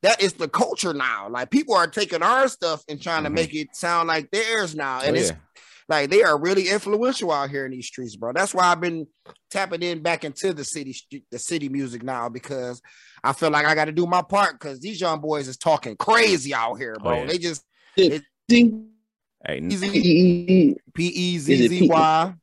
That 0.02 0.22
is 0.22 0.32
the 0.34 0.48
culture 0.48 0.94
now. 0.94 1.28
Like 1.28 1.50
people 1.50 1.74
are 1.74 1.86
taking 1.86 2.22
our 2.22 2.48
stuff 2.48 2.82
and 2.88 3.02
trying 3.02 3.24
to 3.24 3.30
Mhm. 3.30 3.34
make 3.34 3.54
it 3.54 3.68
sound 3.74 4.08
like 4.08 4.30
theirs 4.30 4.74
now, 4.74 5.00
and 5.00 5.16
Oh, 5.16 5.20
it's 5.20 5.30
yeah. 5.30 5.36
Like 5.90 6.08
they 6.08 6.22
are 6.22 6.40
really 6.40 6.68
influential 6.68 7.32
out 7.32 7.50
here 7.50 7.66
in 7.66 7.72
these 7.72 7.86
streets, 7.86 8.16
bro. 8.16 8.32
That's 8.32 8.54
why 8.54 8.64
I've 8.64 8.80
been 8.80 9.06
tapping 9.50 9.82
in 9.82 10.02
back 10.02 10.24
into 10.24 10.52
the 10.54 10.64
city, 10.64 10.96
the 11.30 11.38
city 11.38 11.68
music 11.68 12.02
now 12.02 12.28
because 12.28 12.80
I 13.22 13.32
feel 13.32 13.50
like 13.50 13.66
I 13.66 13.74
got 13.74 13.86
to 13.86 13.92
do 13.92 14.06
my 14.06 14.22
part 14.22 14.52
because 14.52 14.80
these 14.80 15.00
young 15.00 15.20
boys 15.20 15.48
is 15.48 15.56
talking 15.56 15.96
crazy 15.96 16.54
out 16.54 16.76
here, 16.76 16.96
bro. 17.00 17.18
Oh, 17.18 17.20
yeah. 17.22 17.26
They 17.26 17.38
just 17.38 17.64
See, 18.50 18.74
Hey, 19.44 19.56
n- 19.56 19.70
easy 19.70 19.88
okay, 19.88 20.76
P 20.94 21.06
E 21.06 21.38
Z 21.38 21.68
Z 21.68 21.88
Y. 21.88 22.34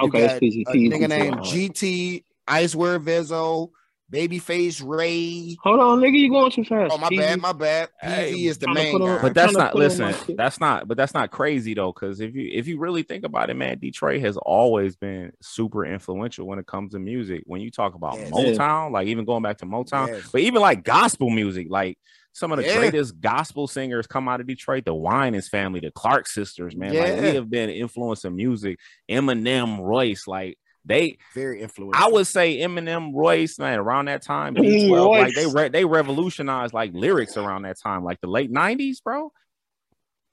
You 0.00 0.10
got 0.10 0.36
a 0.36 0.40
nigga 0.40 1.08
named 1.08 1.38
GT, 1.38 2.24
Icewear 2.48 3.02
Vezo, 3.02 3.70
Babyface 4.12 4.82
Ray. 4.82 5.56
Hold 5.62 5.80
on, 5.80 6.00
nigga, 6.00 6.18
you 6.18 6.30
going 6.30 6.50
too 6.50 6.64
fast. 6.64 6.92
Oh 6.94 6.98
my 6.98 7.08
Peezy. 7.10 7.18
bad, 7.18 7.40
my 7.42 7.52
bad. 7.52 7.90
Hey, 8.00 8.32
is 8.46 8.56
the 8.56 8.72
main 8.72 8.94
on- 8.94 9.00
guy. 9.02 9.22
but 9.22 9.34
that's 9.34 9.52
not 9.54 9.74
listen. 9.74 10.14
That's 10.36 10.58
not. 10.60 10.88
But 10.88 10.96
that's 10.96 11.12
not 11.12 11.30
crazy 11.30 11.74
though, 11.74 11.92
because 11.92 12.20
if 12.20 12.34
you 12.34 12.48
if 12.52 12.66
you 12.66 12.78
really 12.78 13.02
think 13.02 13.24
about 13.24 13.50
it, 13.50 13.54
man, 13.54 13.78
Detroit 13.78 14.20
has 14.22 14.38
always 14.38 14.96
been 14.96 15.32
super 15.42 15.84
influential 15.84 16.46
when 16.46 16.58
it 16.58 16.66
comes 16.66 16.92
to 16.92 16.98
music. 16.98 17.42
When 17.44 17.60
you 17.60 17.70
talk 17.70 17.94
about 17.94 18.14
Yes. 18.16 18.30
Motown, 18.30 18.92
like 18.92 19.08
even 19.08 19.26
going 19.26 19.42
back 19.42 19.58
to 19.58 19.66
Motown, 19.66 20.08
Yes. 20.08 20.30
but 20.32 20.40
even 20.40 20.62
like 20.62 20.84
gospel 20.84 21.28
music, 21.28 21.66
like 21.68 21.98
some 22.32 22.50
of 22.50 22.58
the 22.58 22.64
Yeah. 22.64 22.76
greatest 22.78 23.20
gospel 23.20 23.66
singers 23.66 24.06
come 24.06 24.26
out 24.28 24.40
of 24.40 24.46
Detroit. 24.46 24.84
The 24.86 24.94
Winans 24.94 25.48
family, 25.48 25.80
the 25.80 25.90
Clark 25.90 26.28
sisters, 26.28 26.74
man. 26.74 26.94
Like 26.94 27.20
we 27.20 27.34
have 27.34 27.50
been 27.50 27.68
influencing 27.68 28.34
music. 28.34 28.78
Eminem, 29.10 29.80
Royce, 29.80 30.26
like 30.26 30.56
they 30.88 31.18
Very 31.34 31.60
influential. 31.60 32.02
I 32.02 32.10
would 32.10 32.26
say 32.26 32.58
Eminem, 32.58 33.12
Royce, 33.14 33.58
man, 33.58 33.78
around 33.78 34.06
that 34.06 34.22
time, 34.22 34.54
Mm, 34.56 34.88
D12, 34.88 35.10
like 35.10 35.34
they 35.34 35.46
re- 35.46 35.68
they 35.68 35.84
revolutionized 35.84 36.74
like 36.74 36.92
lyrics 36.94 37.36
around 37.36 37.62
that 37.62 37.78
time, 37.80 38.02
like 38.04 38.20
the 38.20 38.28
late 38.28 38.50
'90s, 38.50 39.02
bro. 39.02 39.30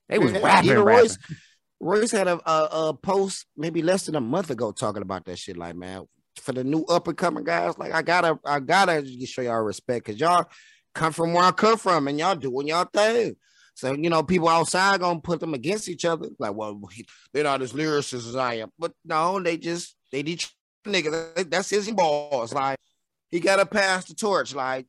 They 0.09 0.17
was 0.17 0.31
Yeah, 0.33 0.43
rapping, 0.43 0.79
rapping. 0.79 0.85
Royce, 0.85 1.17
Royce 1.79 2.11
had 2.11 2.27
a, 2.27 2.39
a, 2.49 2.87
a 2.89 2.93
post 2.93 3.45
maybe 3.57 3.81
less 3.81 4.05
than 4.05 4.15
a 4.15 4.21
month 4.21 4.49
ago 4.49 4.71
talking 4.71 5.01
about 5.01 5.25
that 5.25 5.37
shit. 5.37 5.57
Like, 5.57 5.75
man, 5.75 6.07
for 6.41 6.53
the 6.53 6.63
new 6.63 6.83
up 6.85 7.07
and 7.07 7.17
coming 7.17 7.43
guys, 7.43 7.77
like 7.77 7.93
I 7.93 8.01
gotta, 8.01 8.39
I 8.45 8.59
gotta 8.59 9.05
show 9.25 9.41
y'all 9.41 9.61
respect 9.61 10.05
because 10.05 10.19
y'all 10.19 10.45
come 10.93 11.11
from 11.11 11.33
where 11.33 11.43
I 11.43 11.51
come 11.51 11.77
from 11.77 12.07
and 12.07 12.17
y'all 12.17 12.35
doing 12.35 12.67
y'all 12.67 12.85
thing. 12.85 13.35
So 13.75 13.93
you 13.93 14.09
know, 14.09 14.23
people 14.23 14.47
outside 14.47 15.01
gonna 15.01 15.19
put 15.19 15.41
them 15.41 15.53
against 15.53 15.89
each 15.89 16.05
other. 16.05 16.29
Like, 16.39 16.55
well, 16.55 16.81
they're 17.33 17.43
not 17.43 17.61
as 17.61 17.73
lyricists 17.73 18.27
as 18.29 18.35
I 18.35 18.55
am, 18.55 18.71
but 18.79 18.93
no, 19.03 19.39
they 19.41 19.57
just 19.57 19.94
they 20.15 20.23
Detroit 20.23 20.53
niggas. 20.85 21.49
That's 21.49 21.69
his 21.69 21.91
balls. 21.91 22.53
Like, 22.53 22.79
he 23.29 23.39
gotta 23.39 23.65
pass 23.65 24.05
the 24.05 24.13
torch. 24.15 24.55
Like, 24.55 24.85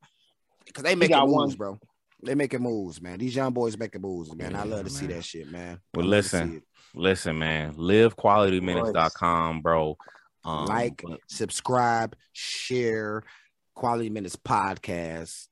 because 0.65 0.85
they 0.85 0.95
making 0.95 1.17
got 1.17 1.29
moves, 1.29 1.57
one. 1.57 1.57
bro. 1.57 1.79
They 2.23 2.35
making 2.35 2.63
moves, 2.63 3.03
man. 3.03 3.19
These 3.19 3.35
young 3.37 3.53
boys 3.53 3.77
making 3.77 4.03
moves, 4.03 4.35
man. 4.35 4.55
I 4.55 4.65
love 4.65 4.85
to 4.85 4.91
see 4.91 5.07
that 5.07 5.25
shit, 5.25 5.51
man. 5.51 5.81
Well, 5.95 6.07
I 6.07 6.09
love 6.09 6.25
to 6.25 6.29
see 6.29 6.37
listen, 6.39 6.57
it. 6.57 6.63
Listen, 6.95 7.39
man, 7.39 7.75
livequalityminutes.com, 7.75 9.61
bro. 9.63 9.97
Um, 10.45 10.67
like, 10.67 11.03
but- 11.05 11.21
subscribe, 11.29 12.15
share, 12.33 13.25
Quality 13.75 14.11
Minutes 14.11 14.37
podcast. 14.37 15.49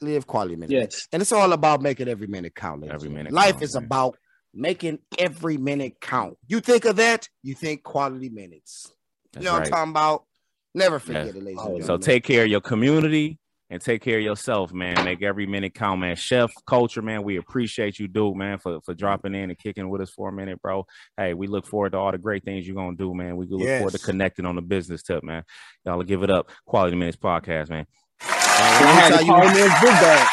Live 0.00 0.26
quality 0.26 0.56
minutes. 0.56 0.72
Yes. 0.72 1.08
And 1.12 1.22
it's 1.22 1.32
all 1.32 1.52
about 1.52 1.80
making 1.80 2.08
every 2.08 2.26
minute 2.26 2.54
count. 2.54 2.80
ladies 2.80 2.94
Every 2.94 3.08
minute. 3.10 3.32
Life 3.32 3.52
count, 3.52 3.62
is 3.62 3.74
man. 3.74 3.84
about 3.84 4.18
making 4.52 4.98
every 5.18 5.56
minute 5.56 6.00
count. 6.00 6.36
You 6.48 6.60
think 6.60 6.84
of 6.84 6.96
that, 6.96 7.28
you 7.42 7.54
think 7.54 7.84
quality 7.84 8.28
minutes. 8.28 8.93
That's 9.34 9.44
you 9.44 9.50
know 9.50 9.54
what. 9.58 9.64
I'm 9.66 9.70
talking 9.70 9.90
about? 9.90 10.24
Never 10.74 10.98
forget 10.98 11.26
Yes. 11.26 11.34
it, 11.36 11.42
ladies 11.42 11.60
Oh, 11.62 11.68
and 11.68 11.78
yeah. 11.78 11.84
So 11.84 11.96
take 11.98 12.24
care 12.24 12.44
of 12.44 12.50
your 12.50 12.60
community 12.60 13.38
and 13.70 13.80
take 13.80 14.02
care 14.02 14.18
of 14.18 14.24
yourself, 14.24 14.72
man. 14.72 15.04
Make 15.04 15.22
every 15.22 15.46
minute 15.46 15.72
count, 15.74 16.00
man. 16.00 16.16
Chef 16.16 16.52
Culture, 16.66 17.00
man, 17.02 17.22
we 17.22 17.36
appreciate 17.36 17.98
you, 17.98 18.08
dude, 18.08 18.36
man, 18.36 18.58
for, 18.58 18.80
for 18.82 18.92
dropping 18.94 19.34
in 19.34 19.50
and 19.50 19.58
kicking 19.58 19.88
with 19.88 20.00
us 20.00 20.10
for 20.10 20.28
a 20.28 20.32
minute, 20.32 20.60
bro. 20.60 20.84
Hey, 21.16 21.32
we 21.34 21.46
look 21.46 21.66
forward 21.66 21.92
to 21.92 21.98
all 21.98 22.10
the 22.12 22.18
great 22.18 22.44
things 22.44 22.66
you're 22.66 22.76
gonna 22.76 22.96
do, 22.96 23.14
man. 23.14 23.36
We 23.36 23.46
look 23.46 23.60
forward 23.62 23.92
to 23.92 23.98
connecting 23.98 24.46
on 24.46 24.56
the 24.56 24.62
business 24.62 25.02
tip, 25.02 25.22
man. 25.22 25.44
Y'all 25.86 26.02
give 26.02 26.22
it 26.24 26.30
up. 26.30 26.50
Quality 26.66 26.96
Minutes 26.96 27.16
Podcast, 27.16 27.70
man. 27.70 27.86
I 28.20 28.26
had 28.26 29.08
to 29.08 29.14
Anytime 29.14 29.26
you- 29.26 29.32
call 29.32 29.42
him 29.42 29.54
his 29.54 29.72
big 29.80 29.92
bag. 30.02 30.28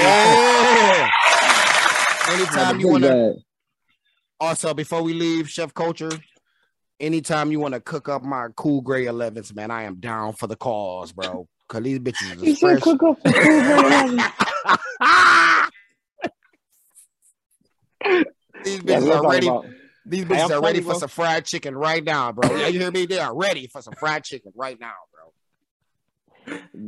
Yeah. 0.00 1.10
Anytime 2.34 2.80
you 2.80 2.88
want 2.88 3.04
to. 3.04 3.34
Also, 4.38 4.72
before 4.72 5.02
we 5.02 5.12
leave, 5.12 5.50
Chef 5.50 5.74
Culture, 5.74 6.10
anytime 7.00 7.50
you 7.50 7.58
want 7.58 7.74
to 7.74 7.80
cook 7.80 8.08
up 8.08 8.22
my 8.22 8.48
Cool 8.56 8.82
Grey 8.82 9.06
11s, 9.06 9.54
man, 9.54 9.70
I 9.70 9.84
am 9.84 9.96
down 9.96 10.34
for 10.34 10.46
the 10.46 10.56
cause, 10.56 11.12
bro. 11.12 11.48
Cause 11.68 11.82
these 11.82 11.98
bitches 12.00 12.42
He 12.42 12.50
is 12.50 12.58
said, 12.58 12.80
fresh. 12.80 12.82
cook 12.82 13.02
up 13.04 13.16
for 13.22 13.32
cool 13.32 13.88
man. 13.88 14.18
these 18.64 18.80
bitches 18.80 19.06
what 19.06 19.24
are 19.24 19.30
ready. 19.30 19.46
about. 19.46 19.66
These 20.04 20.24
bitches 20.24 20.44
I'm 20.46 20.52
are 20.52 20.62
ready 20.64 20.80
for 20.80 20.86
bro. 20.86 20.98
some 20.98 21.08
fried 21.08 21.44
chicken 21.44 21.76
right 21.76 22.02
now, 22.02 22.32
bro. 22.32 22.56
Yeah, 22.56 22.66
you 22.66 22.80
hear 22.80 22.90
me? 22.90 23.06
They 23.06 23.20
are 23.20 23.36
ready 23.36 23.68
for 23.68 23.80
some 23.82 23.94
fried 23.94 24.24
chicken 24.24 24.50
right 24.56 24.76
now, 24.80 24.94
bro. 25.12 25.32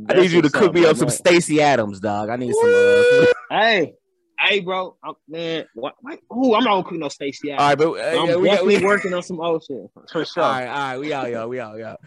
I 0.09 0.13
need 0.15 0.31
you 0.31 0.41
to 0.41 0.49
That's 0.49 0.53
cook 0.53 0.73
me 0.73 0.81
what's 0.81 1.01
up 1.01 1.11
some. 1.11 1.17
Stacy 1.17 1.61
Adams, 1.61 2.01
dog. 2.01 2.27
I 2.29 2.35
need 2.35 2.53
some. 2.53 2.75
Uh, 2.75 3.25
Hey, 3.49 3.93
hey, 4.43 4.59
bro, 4.59 4.95
I'm, 5.03 5.13
man, 5.27 5.65
what? 5.73 5.95
what 6.01 6.19
ooh, 6.35 6.55
I'm 6.55 6.63
not 6.63 6.71
gonna 6.71 6.83
cook 6.83 6.99
no 6.99 7.09
Stacey. 7.09 7.51
all 7.51 7.57
right, 7.57 7.77
but 7.77 7.93
uh, 7.93 8.21
I'm 8.21 8.29
yeah, 8.29 8.35
we 8.35 8.47
definitely 8.49 8.77
we. 8.77 8.85
working 8.85 9.13
on 9.13 9.23
some 9.23 9.39
old 9.39 9.63
shit 9.63 9.77
for 10.11 10.25
sure. 10.25 10.43
All 10.43 10.51
right, 10.51 10.67
all 10.67 10.73
right, 10.73 10.97
we 10.99 11.13
out, 11.13 11.29
y'all. 11.31 11.47
We 11.47 11.59
out, 11.59 11.77
y'all. 11.77 11.97